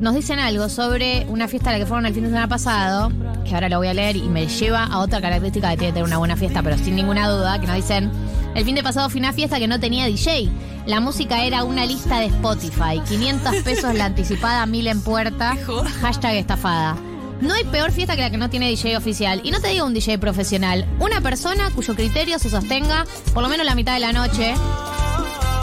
nos 0.03 0.15
dicen 0.17 0.41
algo 0.41 0.69
sobre 0.69 1.25
una 1.29 1.47
fiesta 1.47 1.71
a 1.71 1.75
la 1.75 1.79
que 1.79 1.87
fueron 1.87 2.07
el 2.07 2.13
fin 2.13 2.25
de 2.25 2.31
semana 2.31 2.49
pasado, 2.49 3.13
que 3.45 3.55
ahora 3.55 3.69
lo 3.69 3.79
voy 3.79 3.87
a 3.87 3.95
leer 3.95 4.17
y 4.17 4.23
me 4.23 4.49
lleva 4.49 4.83
a 4.83 4.99
otra 4.99 5.21
característica 5.21 5.71
que 5.77 5.93
tener 5.93 6.03
una 6.03 6.19
buena 6.19 6.37
fiesta, 6.37 6.61
pero 6.61 6.77
sin 6.77 6.97
ninguna 6.97 7.29
duda, 7.29 7.61
que 7.61 7.69
nos 7.69 7.77
dicen, 7.77 8.11
el 8.57 8.65
fin 8.65 8.75
de 8.75 8.83
pasado 8.83 9.09
fue 9.09 9.21
una 9.21 9.33
fiesta 9.33 9.61
que 9.61 9.69
no 9.69 9.79
tenía 9.79 10.07
DJ. 10.07 10.51
La 10.87 10.99
música 10.99 11.45
era 11.45 11.63
una 11.63 11.87
lista 11.87 12.19
de 12.19 12.27
Spotify, 12.27 13.01
500 13.09 13.55
pesos 13.63 13.95
la 13.95 14.07
anticipada, 14.07 14.67
1000 14.67 14.87
en 14.89 15.03
puerta, 15.03 15.57
hashtag 16.01 16.35
estafada. 16.35 16.97
No 17.41 17.55
hay 17.55 17.63
peor 17.63 17.93
fiesta 17.93 18.17
que 18.17 18.23
la 18.23 18.31
que 18.31 18.39
no 18.39 18.51
tiene 18.51 18.71
DJ 18.71 18.97
oficial. 18.97 19.41
Y 19.45 19.53
no 19.53 19.61
te 19.61 19.69
digo 19.69 19.87
un 19.87 19.95
DJ 19.95 20.19
profesional, 20.19 20.85
una 20.99 21.21
persona 21.21 21.71
cuyo 21.71 21.95
criterio 21.95 22.41
se 22.41 22.51
sostenga 22.51 23.05
por 23.33 23.45
lo 23.45 23.49
menos 23.49 23.65
la 23.65 23.77
mitad 23.77 23.95
de 23.95 24.01
la 24.01 24.13
noche. 24.13 24.55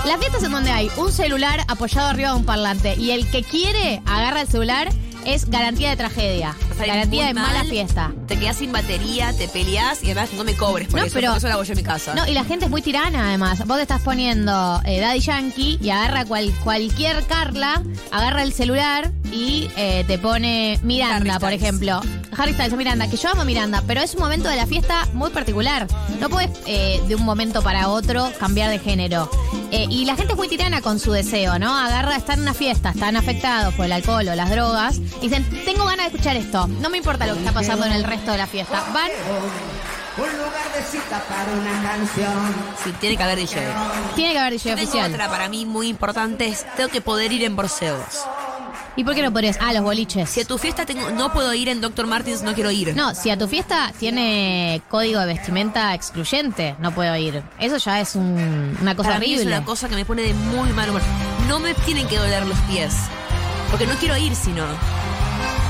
Las 0.09 0.17
fiestas 0.17 0.41
en 0.43 0.51
donde 0.51 0.71
hay 0.71 0.89
un 0.97 1.11
celular 1.11 1.63
apoyado 1.67 2.07
arriba 2.09 2.29
de 2.31 2.35
un 2.37 2.43
parlante 2.43 2.95
y 2.95 3.11
el 3.11 3.29
que 3.29 3.43
quiere 3.43 4.01
agarra 4.07 4.41
el 4.41 4.47
celular 4.47 4.89
es 5.23 5.47
garantía 5.49 5.91
de 5.91 5.97
tragedia. 5.97 6.55
Garantía 6.79 7.27
de 7.27 7.33
mala 7.35 7.59
mal, 7.59 7.67
fiesta. 7.67 8.11
Te 8.25 8.39
quedas 8.39 8.55
sin 8.55 8.71
batería, 8.71 9.33
te 9.33 9.47
peleas 9.49 10.01
y 10.01 10.07
además 10.07 10.29
no 10.33 10.43
me 10.45 10.55
cobres 10.55 10.87
por 10.87 10.99
No, 11.01 11.05
eso. 11.05 11.13
pero- 11.13 11.35
eso 11.35 11.47
lo 11.47 11.53
hago 11.55 11.63
yo 11.63 11.73
en 11.73 11.77
mi 11.77 11.83
casa. 11.83 12.15
No, 12.15 12.25
y 12.25 12.31
la 12.33 12.43
gente 12.45 12.65
es 12.65 12.71
muy 12.71 12.81
tirana 12.81 13.27
además. 13.27 13.59
Vos 13.67 13.75
te 13.77 13.83
estás 13.83 14.01
poniendo 14.01 14.81
eh, 14.85 14.99
Daddy 14.99 15.19
Yankee 15.19 15.77
y 15.79 15.89
agarra 15.91 16.25
cual- 16.25 16.51
cualquier 16.63 17.23
Carla, 17.27 17.83
agarra 18.11 18.41
el 18.41 18.53
celular 18.53 19.11
y 19.31 19.69
eh, 19.75 20.05
te 20.07 20.17
pone 20.17 20.79
Miranda, 20.81 21.37
por 21.39 21.53
ejemplo. 21.53 22.01
Harry 22.37 22.53
Styles 22.53 22.71
o 22.73 22.77
Miranda, 22.77 23.09
que 23.09 23.17
yo 23.17 23.29
amo 23.29 23.41
a 23.41 23.45
Miranda, 23.45 23.83
pero 23.85 24.01
es 24.01 24.13
un 24.15 24.21
momento 24.21 24.47
de 24.47 24.55
la 24.55 24.65
fiesta 24.65 25.05
muy 25.13 25.29
particular. 25.31 25.85
No 26.21 26.29
puedes 26.29 26.49
eh, 26.65 27.01
de 27.07 27.15
un 27.15 27.23
momento 27.23 27.61
para 27.61 27.89
otro 27.89 28.31
cambiar 28.39 28.69
de 28.69 28.79
género. 28.79 29.29
Eh, 29.71 29.85
y 29.89 30.05
la 30.05 30.15
gente 30.15 30.33
es 30.33 30.37
muy 30.37 30.47
tirana 30.47 30.81
con 30.81 30.99
su 30.99 31.11
deseo, 31.11 31.59
¿no? 31.59 31.77
Agarra, 31.77 32.15
están 32.15 32.37
en 32.37 32.43
una 32.43 32.53
fiesta, 32.53 32.89
están 32.89 33.15
afectados 33.15 33.73
por 33.75 33.85
el 33.85 33.91
alcohol 33.91 34.27
o 34.27 34.35
las 34.35 34.49
drogas, 34.49 34.97
y 34.97 35.29
dicen, 35.29 35.47
tengo 35.63 35.85
ganas 35.85 36.07
de 36.07 36.15
escuchar 36.17 36.35
esto. 36.37 36.67
No 36.67 36.89
me 36.89 36.97
importa 36.97 37.27
lo 37.27 37.33
que 37.33 37.39
está 37.39 37.51
pasando 37.51 37.85
en 37.85 37.91
el 37.91 38.03
resto 38.03 38.31
de 38.31 38.37
la 38.39 38.47
fiesta. 38.47 38.83
Van 38.93 39.11
Un 40.17 40.37
lugar 40.37 40.73
de 40.75 40.83
cita 40.83 41.23
para 41.29 41.51
una 41.53 41.83
canción. 41.83 42.55
Sí, 42.83 42.91
tiene 42.99 43.15
que 43.15 43.23
haber 43.23 43.37
DJ. 43.37 43.61
Tiene 44.15 44.33
que 44.33 44.39
haber 44.39 44.53
DJ 44.53 44.69
Yo 44.71 44.75
tengo 44.75 44.89
oficial. 44.89 45.13
otra 45.13 45.29
para 45.29 45.49
mí 45.49 45.65
muy 45.65 45.87
importante, 45.87 46.47
es 46.47 46.65
tengo 46.75 46.89
que 46.89 47.01
poder 47.01 47.31
ir 47.31 47.43
en 47.43 47.55
Borseos. 47.55 48.25
¿Y 48.95 49.03
por 49.03 49.15
qué 49.15 49.21
no 49.21 49.31
podrías? 49.31 49.57
Ah, 49.61 49.71
los 49.71 49.83
boliches. 49.83 50.29
Si 50.29 50.41
a 50.41 50.45
tu 50.45 50.57
fiesta 50.57 50.85
tengo, 50.85 51.09
no 51.11 51.31
puedo 51.31 51.53
ir 51.53 51.69
en 51.69 51.79
Dr. 51.79 52.05
Martins, 52.05 52.41
no 52.41 52.53
quiero 52.53 52.69
ir. 52.71 52.95
No, 52.95 53.15
si 53.15 53.29
a 53.29 53.37
tu 53.37 53.47
fiesta 53.47 53.93
tiene 53.97 54.81
código 54.89 55.19
de 55.21 55.27
vestimenta 55.27 55.93
excluyente, 55.93 56.75
no 56.79 56.91
puedo 56.91 57.15
ir. 57.15 57.41
Eso 57.59 57.77
ya 57.77 58.01
es 58.01 58.15
un- 58.15 58.77
una 58.81 58.95
cosa 58.95 59.09
Para 59.09 59.19
mí 59.19 59.27
horrible. 59.27 59.41
es 59.53 59.57
una 59.57 59.65
cosa 59.65 59.87
que 59.87 59.95
me 59.95 60.03
pone 60.05 60.23
de 60.23 60.33
muy 60.33 60.69
mal 60.73 60.89
humor. 60.89 61.01
No 61.47 61.59
me 61.59 61.73
tienen 61.73 62.07
que 62.07 62.17
doler 62.17 62.45
los 62.45 62.57
pies. 62.61 62.93
Porque 63.71 63.85
no 63.87 63.93
quiero 63.95 64.17
ir 64.17 64.35
si 64.35 64.49
no. 64.51 64.65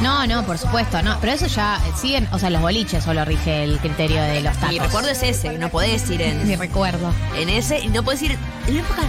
No, 0.01 0.25
no, 0.25 0.43
por 0.45 0.57
supuesto, 0.57 1.01
no. 1.01 1.17
Pero 1.19 1.33
eso 1.33 1.47
ya 1.47 1.75
eh, 1.85 1.91
siguen, 1.99 2.27
o 2.31 2.39
sea, 2.39 2.49
los 2.49 2.61
boliches 2.61 3.03
solo 3.03 3.25
rige 3.25 3.65
el 3.65 3.77
criterio 3.79 4.21
de 4.23 4.39
los 4.41 4.53
tacos. 4.55 4.69
Mi 4.71 4.79
recuerdo 4.79 5.09
es 5.09 5.21
ese, 5.21 5.57
no 5.57 5.69
podés 5.69 6.09
ir 6.09 6.21
en. 6.21 6.47
Mi 6.47 6.55
recuerdo. 6.55 7.13
En 7.37 7.49
ese, 7.49 7.79
y 7.81 7.89
no 7.89 8.01
podés 8.01 8.21
ir. 8.21 8.37
En 8.67 8.77
época, 8.77 9.01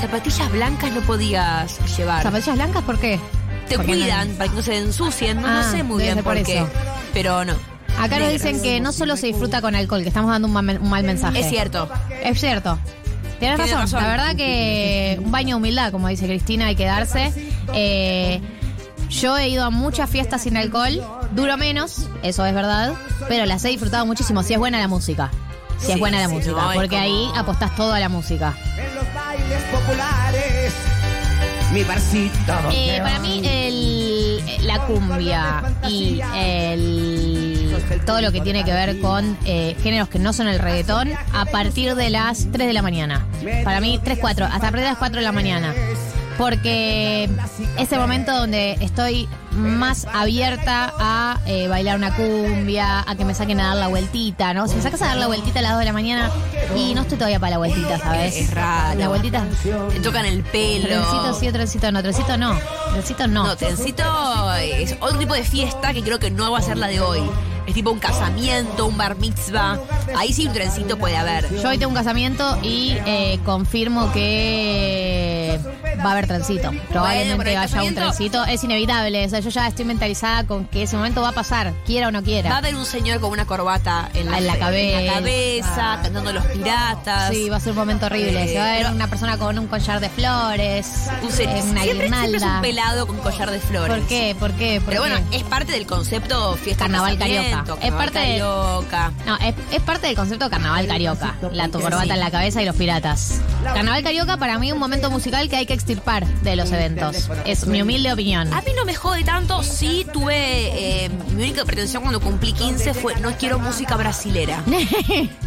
zapatillas 0.00 0.50
blancas 0.50 0.90
no 0.92 1.02
podías 1.02 1.78
llevar. 1.98 2.22
¿Zapatillas 2.22 2.56
blancas 2.56 2.82
por 2.84 2.98
qué? 2.98 3.20
Te 3.68 3.76
Porque 3.76 3.92
no- 3.92 3.98
cuidan 3.98 4.28
para 4.30 4.50
que 4.50 4.56
no 4.56 4.62
se 4.62 4.78
ensucien. 4.78 5.40
No, 5.42 5.48
no 5.48 5.58
Ah, 5.60 5.70
sé 5.70 5.82
muy 5.82 6.02
bien 6.02 6.14
por, 6.16 6.34
por 6.34 6.42
qué. 6.42 6.58
eso. 6.58 6.68
Pero 7.12 7.44
no. 7.44 7.54
Acá 8.00 8.18
nos 8.20 8.30
dicen 8.30 8.62
que 8.62 8.80
no 8.80 8.92
solo 8.92 9.16
se 9.16 9.26
disfruta 9.26 9.60
con 9.60 9.74
alcohol, 9.74 10.02
que 10.02 10.08
estamos 10.08 10.30
dando 10.30 10.46
un, 10.48 10.54
mal- 10.54 10.78
un 10.80 10.88
mal 10.88 11.02
mensaje. 11.04 11.40
Es 11.40 11.48
cierto. 11.48 11.88
Es 12.22 12.40
cierto. 12.40 12.78
Tienes 13.40 13.56
Tiene 13.56 13.72
razón. 13.72 13.80
razón. 13.80 14.02
La 14.02 14.08
verdad 14.08 14.36
que 14.36 15.20
un 15.22 15.30
baño 15.30 15.48
de 15.48 15.54
humildad, 15.56 15.92
como 15.92 16.08
dice 16.08 16.26
Cristina, 16.26 16.66
hay 16.66 16.76
que 16.76 16.84
darse. 16.86 17.32
Eh, 17.74 18.40
yo 19.10 19.36
he 19.38 19.48
ido 19.48 19.64
a 19.64 19.70
muchas 19.70 20.08
fiestas 20.10 20.42
sin 20.42 20.56
alcohol, 20.56 21.00
duro 21.32 21.56
menos, 21.56 22.08
eso 22.22 22.44
es 22.46 22.54
verdad, 22.54 22.92
pero 23.28 23.46
las 23.46 23.64
he 23.64 23.68
disfrutado 23.68 24.06
muchísimo. 24.06 24.42
Si 24.42 24.52
es 24.54 24.58
buena 24.58 24.78
la 24.78 24.88
música. 24.88 25.30
Si 25.78 25.86
Sí, 25.86 25.92
es 25.92 25.98
buena 25.98 26.18
la 26.18 26.28
música, 26.28 26.52
no, 26.60 26.72
porque 26.74 26.88
como- 26.90 27.02
ahí 27.02 27.30
apostás 27.36 27.74
todo 27.76 27.92
a 27.92 28.00
la 28.00 28.08
música. 28.08 28.54
En 28.76 28.94
los 28.96 29.04
bailes 29.14 29.62
populares. 29.72 30.72
Mi 31.72 31.84
barcito. 31.84 32.54
Eh, 32.72 32.98
para 33.02 33.18
mí 33.20 33.40
la 34.62 34.86
cumbia 34.86 35.62
y 35.88 36.20
el, 36.36 37.76
todo 38.06 38.20
lo 38.20 38.32
que 38.32 38.40
tiene 38.40 38.64
que 38.64 38.72
ver 38.72 39.00
con 39.00 39.36
eh, 39.44 39.76
géneros 39.82 40.08
que 40.08 40.18
no 40.18 40.32
son 40.32 40.48
el 40.48 40.58
reggaetón 40.58 41.10
a 41.32 41.44
partir 41.46 41.94
de 41.94 42.10
las 42.10 42.48
3 42.50 42.66
de 42.66 42.72
la 42.72 42.82
mañana. 42.82 43.26
Para 43.64 43.80
mí 43.80 44.00
3, 44.02 44.18
4, 44.20 44.46
hasta 44.46 44.56
a 44.56 44.60
partir 44.60 44.80
de 44.80 44.90
las 44.90 44.98
4 44.98 45.18
de 45.18 45.24
la 45.24 45.32
mañana. 45.32 45.74
Porque 46.36 47.28
es 47.78 47.92
el 47.92 47.98
momento 47.98 48.32
donde 48.32 48.76
estoy 48.80 49.28
más 49.58 50.06
abierta 50.12 50.92
a 50.98 51.40
eh, 51.46 51.68
bailar 51.68 51.96
una 51.96 52.14
cumbia, 52.14 53.04
a 53.06 53.16
que 53.16 53.24
me 53.24 53.34
saquen 53.34 53.60
a 53.60 53.68
dar 53.68 53.76
la 53.76 53.88
vueltita, 53.88 54.54
¿no? 54.54 54.68
Si 54.68 54.76
me 54.76 54.82
sacas 54.82 55.02
a 55.02 55.06
dar 55.06 55.16
la 55.16 55.26
vueltita 55.26 55.58
a 55.58 55.62
las 55.62 55.72
2 55.72 55.80
de 55.80 55.84
la 55.84 55.92
mañana 55.92 56.30
y 56.76 56.94
no 56.94 57.02
estoy 57.02 57.18
todavía 57.18 57.40
para 57.40 57.50
la 57.50 57.58
vueltita, 57.58 57.98
¿sabes? 57.98 58.36
Es 58.36 58.54
raro. 58.54 58.98
La 58.98 59.08
vueltita 59.08 59.44
Te 59.92 60.00
tocan 60.00 60.24
el 60.24 60.42
pelo. 60.42 60.86
Trencito 60.86 61.34
sí, 61.34 61.52
trencito 61.52 61.92
no, 61.92 62.02
trencito 62.02 62.36
no. 62.36 62.58
Trencito 62.92 63.26
no. 63.26 63.44
No, 63.44 63.56
trencito 63.56 64.54
es 64.54 64.96
otro 65.00 65.18
tipo 65.18 65.34
de 65.34 65.44
fiesta 65.44 65.92
que 65.92 66.02
creo 66.02 66.18
que 66.18 66.30
no 66.30 66.50
va 66.50 66.58
a 66.58 66.62
ser 66.62 66.78
la 66.78 66.86
de 66.86 67.00
hoy. 67.00 67.20
Es 67.66 67.74
tipo 67.74 67.90
un 67.90 67.98
casamiento, 67.98 68.86
un 68.86 68.96
bar 68.96 69.16
mitzvah. 69.16 69.78
Ahí 70.16 70.32
sí 70.32 70.46
un 70.46 70.54
trencito 70.54 70.96
puede 70.96 71.18
haber. 71.18 71.54
Yo 71.60 71.68
hoy 71.68 71.76
tengo 71.76 71.90
un 71.90 71.96
casamiento 71.96 72.58
y 72.62 72.96
eh, 73.04 73.38
confirmo 73.44 74.10
que 74.12 75.27
va 75.56 76.02
a 76.08 76.12
haber 76.12 76.26
trencito. 76.26 76.70
Probablemente 76.90 77.36
Bueno, 77.36 77.60
haya 77.60 77.82
un 77.82 77.94
trencito. 77.94 78.44
Es 78.44 78.62
inevitable. 78.64 79.24
O 79.26 79.28
sea, 79.30 79.40
yo 79.40 79.48
ya 79.50 79.66
estoy 79.66 79.84
mentalizada 79.86 80.44
con 80.44 80.66
que 80.66 80.82
ese 80.82 80.96
momento 80.96 81.22
va 81.22 81.28
a 81.30 81.32
pasar, 81.32 81.72
quiera 81.86 82.08
o 82.08 82.10
no 82.10 82.18
Va 82.18 82.22
a 82.22 82.24
quiera. 82.24 82.56
haber 82.56 82.74
un 82.74 82.84
señor 82.84 83.20
con 83.20 83.30
una 83.30 83.46
corbata 83.46 84.08
en 84.14 84.30
la, 84.30 84.38
En 84.38 84.46
la 84.46 84.58
cabeza. 84.58 84.98
en 85.00 85.06
la 85.06 85.12
cabeza, 85.14 85.98
cantando 86.02 86.32
los 86.32 86.44
piratas. 86.46 87.30
Sí, 87.30 87.48
va 87.48 87.56
a 87.56 87.60
ser 87.60 87.70
un 87.72 87.78
momento 87.78 88.06
horrible. 88.06 88.44
Eh, 88.44 88.48
Se 88.48 88.58
va 88.58 88.64
a 88.66 88.72
ver 88.72 88.86
una 88.92 89.06
persona 89.08 89.38
con 89.38 89.58
un 89.58 89.66
collar 89.66 90.00
de 90.00 90.08
flores, 90.10 90.86
Un 91.22 91.28
eh, 91.28 91.62
una 91.70 91.82
siempre, 91.82 92.08
siempre 92.08 92.36
es 92.36 92.42
un 92.42 92.60
pelado 92.60 93.06
con 93.06 93.16
collar 93.18 93.50
de 93.50 93.60
flores. 93.60 93.96
¿Por 93.98 94.06
qué? 94.08 94.36
¿Por 94.38 94.52
qué? 94.52 94.80
¿Por 94.80 94.90
Pero 94.90 95.02
qué? 95.04 95.10
bueno, 95.10 95.26
es 95.32 95.42
parte 95.44 95.72
del 95.72 95.86
concepto 95.86 96.54
fiesta 96.56 96.84
Carnaval 96.84 97.18
carioca. 97.18 97.46
Es 97.48 97.54
carnaval 97.54 97.92
parte 97.92 98.18
de- 98.18 98.24
carioca. 98.38 99.12
No, 99.26 99.36
es, 99.38 99.54
es 99.72 99.80
parte 99.82 100.06
del 100.08 100.16
concepto 100.16 100.50
carnaval 100.50 100.86
carioca. 100.86 101.34
La 101.52 101.68
tu 101.68 101.80
corbata 101.80 102.04
Sí. 102.04 102.10
en 102.10 102.20
la 102.20 102.30
cabeza 102.30 102.62
y 102.62 102.66
los 102.66 102.76
piratas. 102.76 103.40
Carnaval 103.62 104.02
carioca 104.02 104.36
para 104.36 104.58
mí 104.58 104.72
un 104.72 104.78
momento 104.78 105.10
musical 105.10 105.37
que 105.48 105.56
hay 105.56 105.66
que 105.66 105.74
extirpar 105.74 106.26
de 106.42 106.56
los 106.56 106.72
eventos. 106.72 107.28
Es 107.44 107.66
mi 107.66 107.82
humilde 107.82 108.12
opinión. 108.12 108.52
A 108.52 108.60
mí 108.62 108.72
no 108.76 108.84
me 108.84 108.94
jode 108.94 109.22
tanto, 109.24 109.62
sí 109.62 110.06
tuve, 110.12 111.04
eh, 111.04 111.10
mi 111.34 111.42
única 111.44 111.64
pretensión 111.64 112.02
cuando 112.02 112.20
cumplí 112.20 112.52
15 112.52 112.94
fue 112.94 113.14
no 113.20 113.30
quiero 113.36 113.58
música 113.58 113.96
brasilera. 113.96 114.62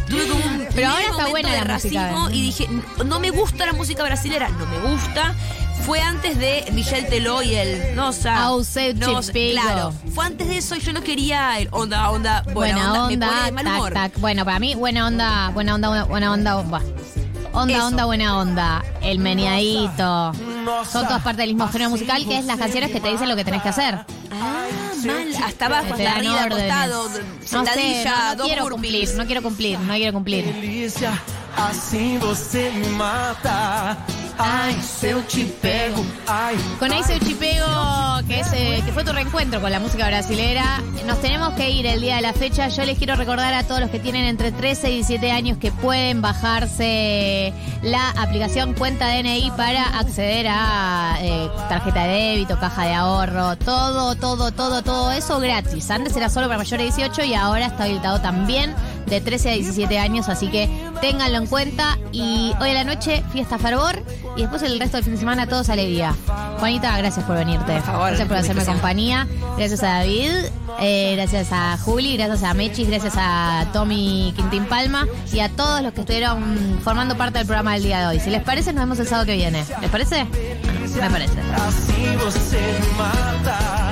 tuve 0.08 0.28
como 0.28 0.44
un 0.44 0.66
Pero 0.74 0.88
ahora 0.88 1.04
está 1.10 1.26
buena 1.28 1.50
de 1.52 1.64
la 1.64 1.74
música. 1.74 2.02
racismo 2.08 2.30
y 2.30 2.40
dije, 2.42 2.68
"No- 3.04 3.20
me 3.20 3.30
gusta 3.30 3.66
la 3.66 3.72
música 3.72 4.02
brasilera, 4.04 4.48
no 4.48 4.66
me 4.66 4.78
gusta. 4.78 5.34
Fue 5.84 6.00
antes 6.00 6.38
de 6.38 6.64
Michel 6.72 7.08
Teló 7.08 7.42
y 7.42 7.56
el 7.56 7.96
Nosa. 7.96 8.36
Chipego. 9.26 9.52
Claro, 9.62 9.92
fue 10.14 10.24
antes 10.26 10.46
de 10.46 10.58
eso 10.58 10.76
y 10.76 10.80
yo 10.80 10.92
no 10.92 11.02
quería 11.02 11.58
el 11.58 11.66
onda, 11.72 12.08
onda, 12.10 12.42
buena, 12.52 12.52
Buena 12.54 12.86
onda, 12.92 13.04
onda, 13.06 13.26
me 13.26 13.32
pone 13.32 13.44
de 13.46 13.52
mal 13.52 13.66
humor. 13.66 13.92
tac. 13.92 14.18
Bueno, 14.20 14.44
para 14.44 14.60
mí, 14.60 14.76
buena 14.76 15.06
onda, 15.08 15.50
buena 15.52 15.74
onda, 15.74 15.88
buena- 15.88 16.04
buena 16.04 16.32
onda, 16.32 16.54
buah. 16.62 16.82
Onda, 17.52 17.76
Eso. 17.76 17.86
onda, 17.86 18.04
buena 18.06 18.38
onda. 18.38 18.82
El 19.02 19.18
meneadito. 19.18 20.32
Son 20.90 21.06
todas 21.06 21.22
partes 21.22 21.38
del 21.38 21.54
mismo 21.54 21.68
género 21.68 21.90
musical 21.90 22.24
que 22.24 22.38
es 22.38 22.44
las 22.46 22.56
canciones 22.58 22.90
que 22.90 23.00
te 23.00 23.10
dicen 23.10 23.28
lo 23.28 23.36
que 23.36 23.44
tenés 23.44 23.62
que 23.62 23.68
hacer. 23.68 23.94
Ah, 24.30 24.64
mal, 25.04 25.28
hasta 25.44 25.66
abajo, 25.66 25.92
hasta 25.94 26.12
arriba, 26.12 26.42
acostado, 26.44 27.08
No 27.52 27.66
sé, 27.66 28.04
no, 28.04 28.26
no 28.30 28.36
dos 28.36 28.46
quiero 28.46 28.62
burpees. 28.64 28.70
cumplir, 28.70 29.14
no 29.16 29.26
quiero 29.26 29.42
cumplir, 29.42 29.78
no 29.80 29.94
quiero 29.94 30.12
cumplir. 30.14 30.44
Delícia, 30.46 31.12
assim 31.56 32.18
você 32.18 32.70
me 32.70 32.88
mata. 32.88 33.98
Ai, 34.38 34.74
se 34.82 35.14
pego, 35.60 36.04
ai. 36.26 36.56
Con 36.78 36.92
Ace 36.92 37.18
Chipego, 37.20 38.20
que, 38.26 38.40
es, 38.40 38.52
eh, 38.52 38.82
que 38.84 38.92
fue 38.92 39.04
tu 39.04 39.12
reencuentro 39.12 39.60
con 39.60 39.70
la 39.70 39.78
música 39.78 40.06
brasilera, 40.06 40.80
nos 41.06 41.20
tenemos 41.20 41.54
que 41.54 41.70
ir 41.70 41.86
el 41.86 42.00
día 42.00 42.16
de 42.16 42.22
la 42.22 42.32
fecha. 42.32 42.68
Yo 42.68 42.84
les 42.84 42.98
quiero 42.98 43.14
recordar 43.16 43.52
a 43.54 43.64
todos 43.64 43.80
los 43.80 43.90
que 43.90 43.98
tienen 43.98 44.24
entre 44.24 44.52
13 44.52 44.90
y 44.90 44.94
17 44.94 45.30
años 45.30 45.58
que 45.58 45.70
pueden 45.70 46.22
bajarse 46.22 47.52
la 47.82 48.10
aplicación 48.10 48.74
Cuenta 48.74 49.08
DNI 49.08 49.52
para 49.56 49.98
acceder 49.98 50.46
a 50.48 51.16
eh, 51.20 51.50
tarjeta 51.68 52.04
de 52.04 52.12
débito, 52.12 52.58
caja 52.58 52.84
de 52.84 52.94
ahorro, 52.94 53.56
todo, 53.56 54.14
todo, 54.16 54.50
todo, 54.52 54.82
todo 54.82 55.12
eso 55.12 55.38
gratis. 55.40 55.90
Antes 55.90 56.16
era 56.16 56.28
solo 56.28 56.46
para 56.46 56.58
mayores 56.58 56.94
de 56.94 57.02
18 57.02 57.24
y 57.24 57.34
ahora 57.34 57.66
está 57.66 57.84
habilitado 57.84 58.20
también 58.20 58.74
de 59.06 59.20
13 59.20 59.50
a 59.50 59.54
17 59.54 59.98
años, 59.98 60.28
así 60.28 60.48
que 60.48 60.68
ténganlo 61.00 61.38
en 61.38 61.46
cuenta. 61.46 61.98
Y 62.12 62.52
hoy 62.60 62.70
a 62.70 62.74
la 62.74 62.84
noche, 62.84 63.22
fiesta 63.32 63.58
fervor, 63.58 64.02
y 64.36 64.42
después 64.42 64.62
el 64.62 64.78
resto 64.78 64.96
del 64.96 65.04
fin 65.04 65.14
de 65.14 65.20
semana, 65.20 65.46
todos 65.46 65.68
alegría. 65.68 66.14
Juanita, 66.58 66.96
gracias 66.98 67.24
por 67.24 67.36
venirte. 67.36 67.72
gracias 67.72 68.28
por 68.28 68.36
hacerme 68.36 68.64
compañía. 68.64 69.26
Gracias 69.56 69.82
a 69.82 69.98
David, 69.98 70.30
eh, 70.80 71.14
gracias 71.16 71.48
a 71.52 71.76
Juli, 71.78 72.16
gracias 72.16 72.42
a 72.42 72.54
Mechis, 72.54 72.88
gracias 72.88 73.14
a 73.16 73.66
Tommy 73.72 74.32
Quintín 74.36 74.64
Palma 74.66 75.06
y 75.32 75.40
a 75.40 75.48
todos 75.48 75.82
los 75.82 75.92
que 75.92 76.00
estuvieron 76.00 76.80
formando 76.82 77.16
parte 77.16 77.38
del 77.38 77.46
programa 77.46 77.74
del 77.74 77.82
día 77.82 78.00
de 78.00 78.06
hoy. 78.06 78.20
Si 78.20 78.30
les 78.30 78.42
parece, 78.42 78.72
nos 78.72 78.84
vemos 78.84 78.98
el 78.98 79.06
sábado 79.06 79.26
que 79.26 79.34
viene. 79.34 79.64
¿Les 79.80 79.90
parece? 79.90 80.24
Bueno, 80.24 80.80
me 81.02 81.10
parece. 81.10 81.34
Mata. 82.96 83.91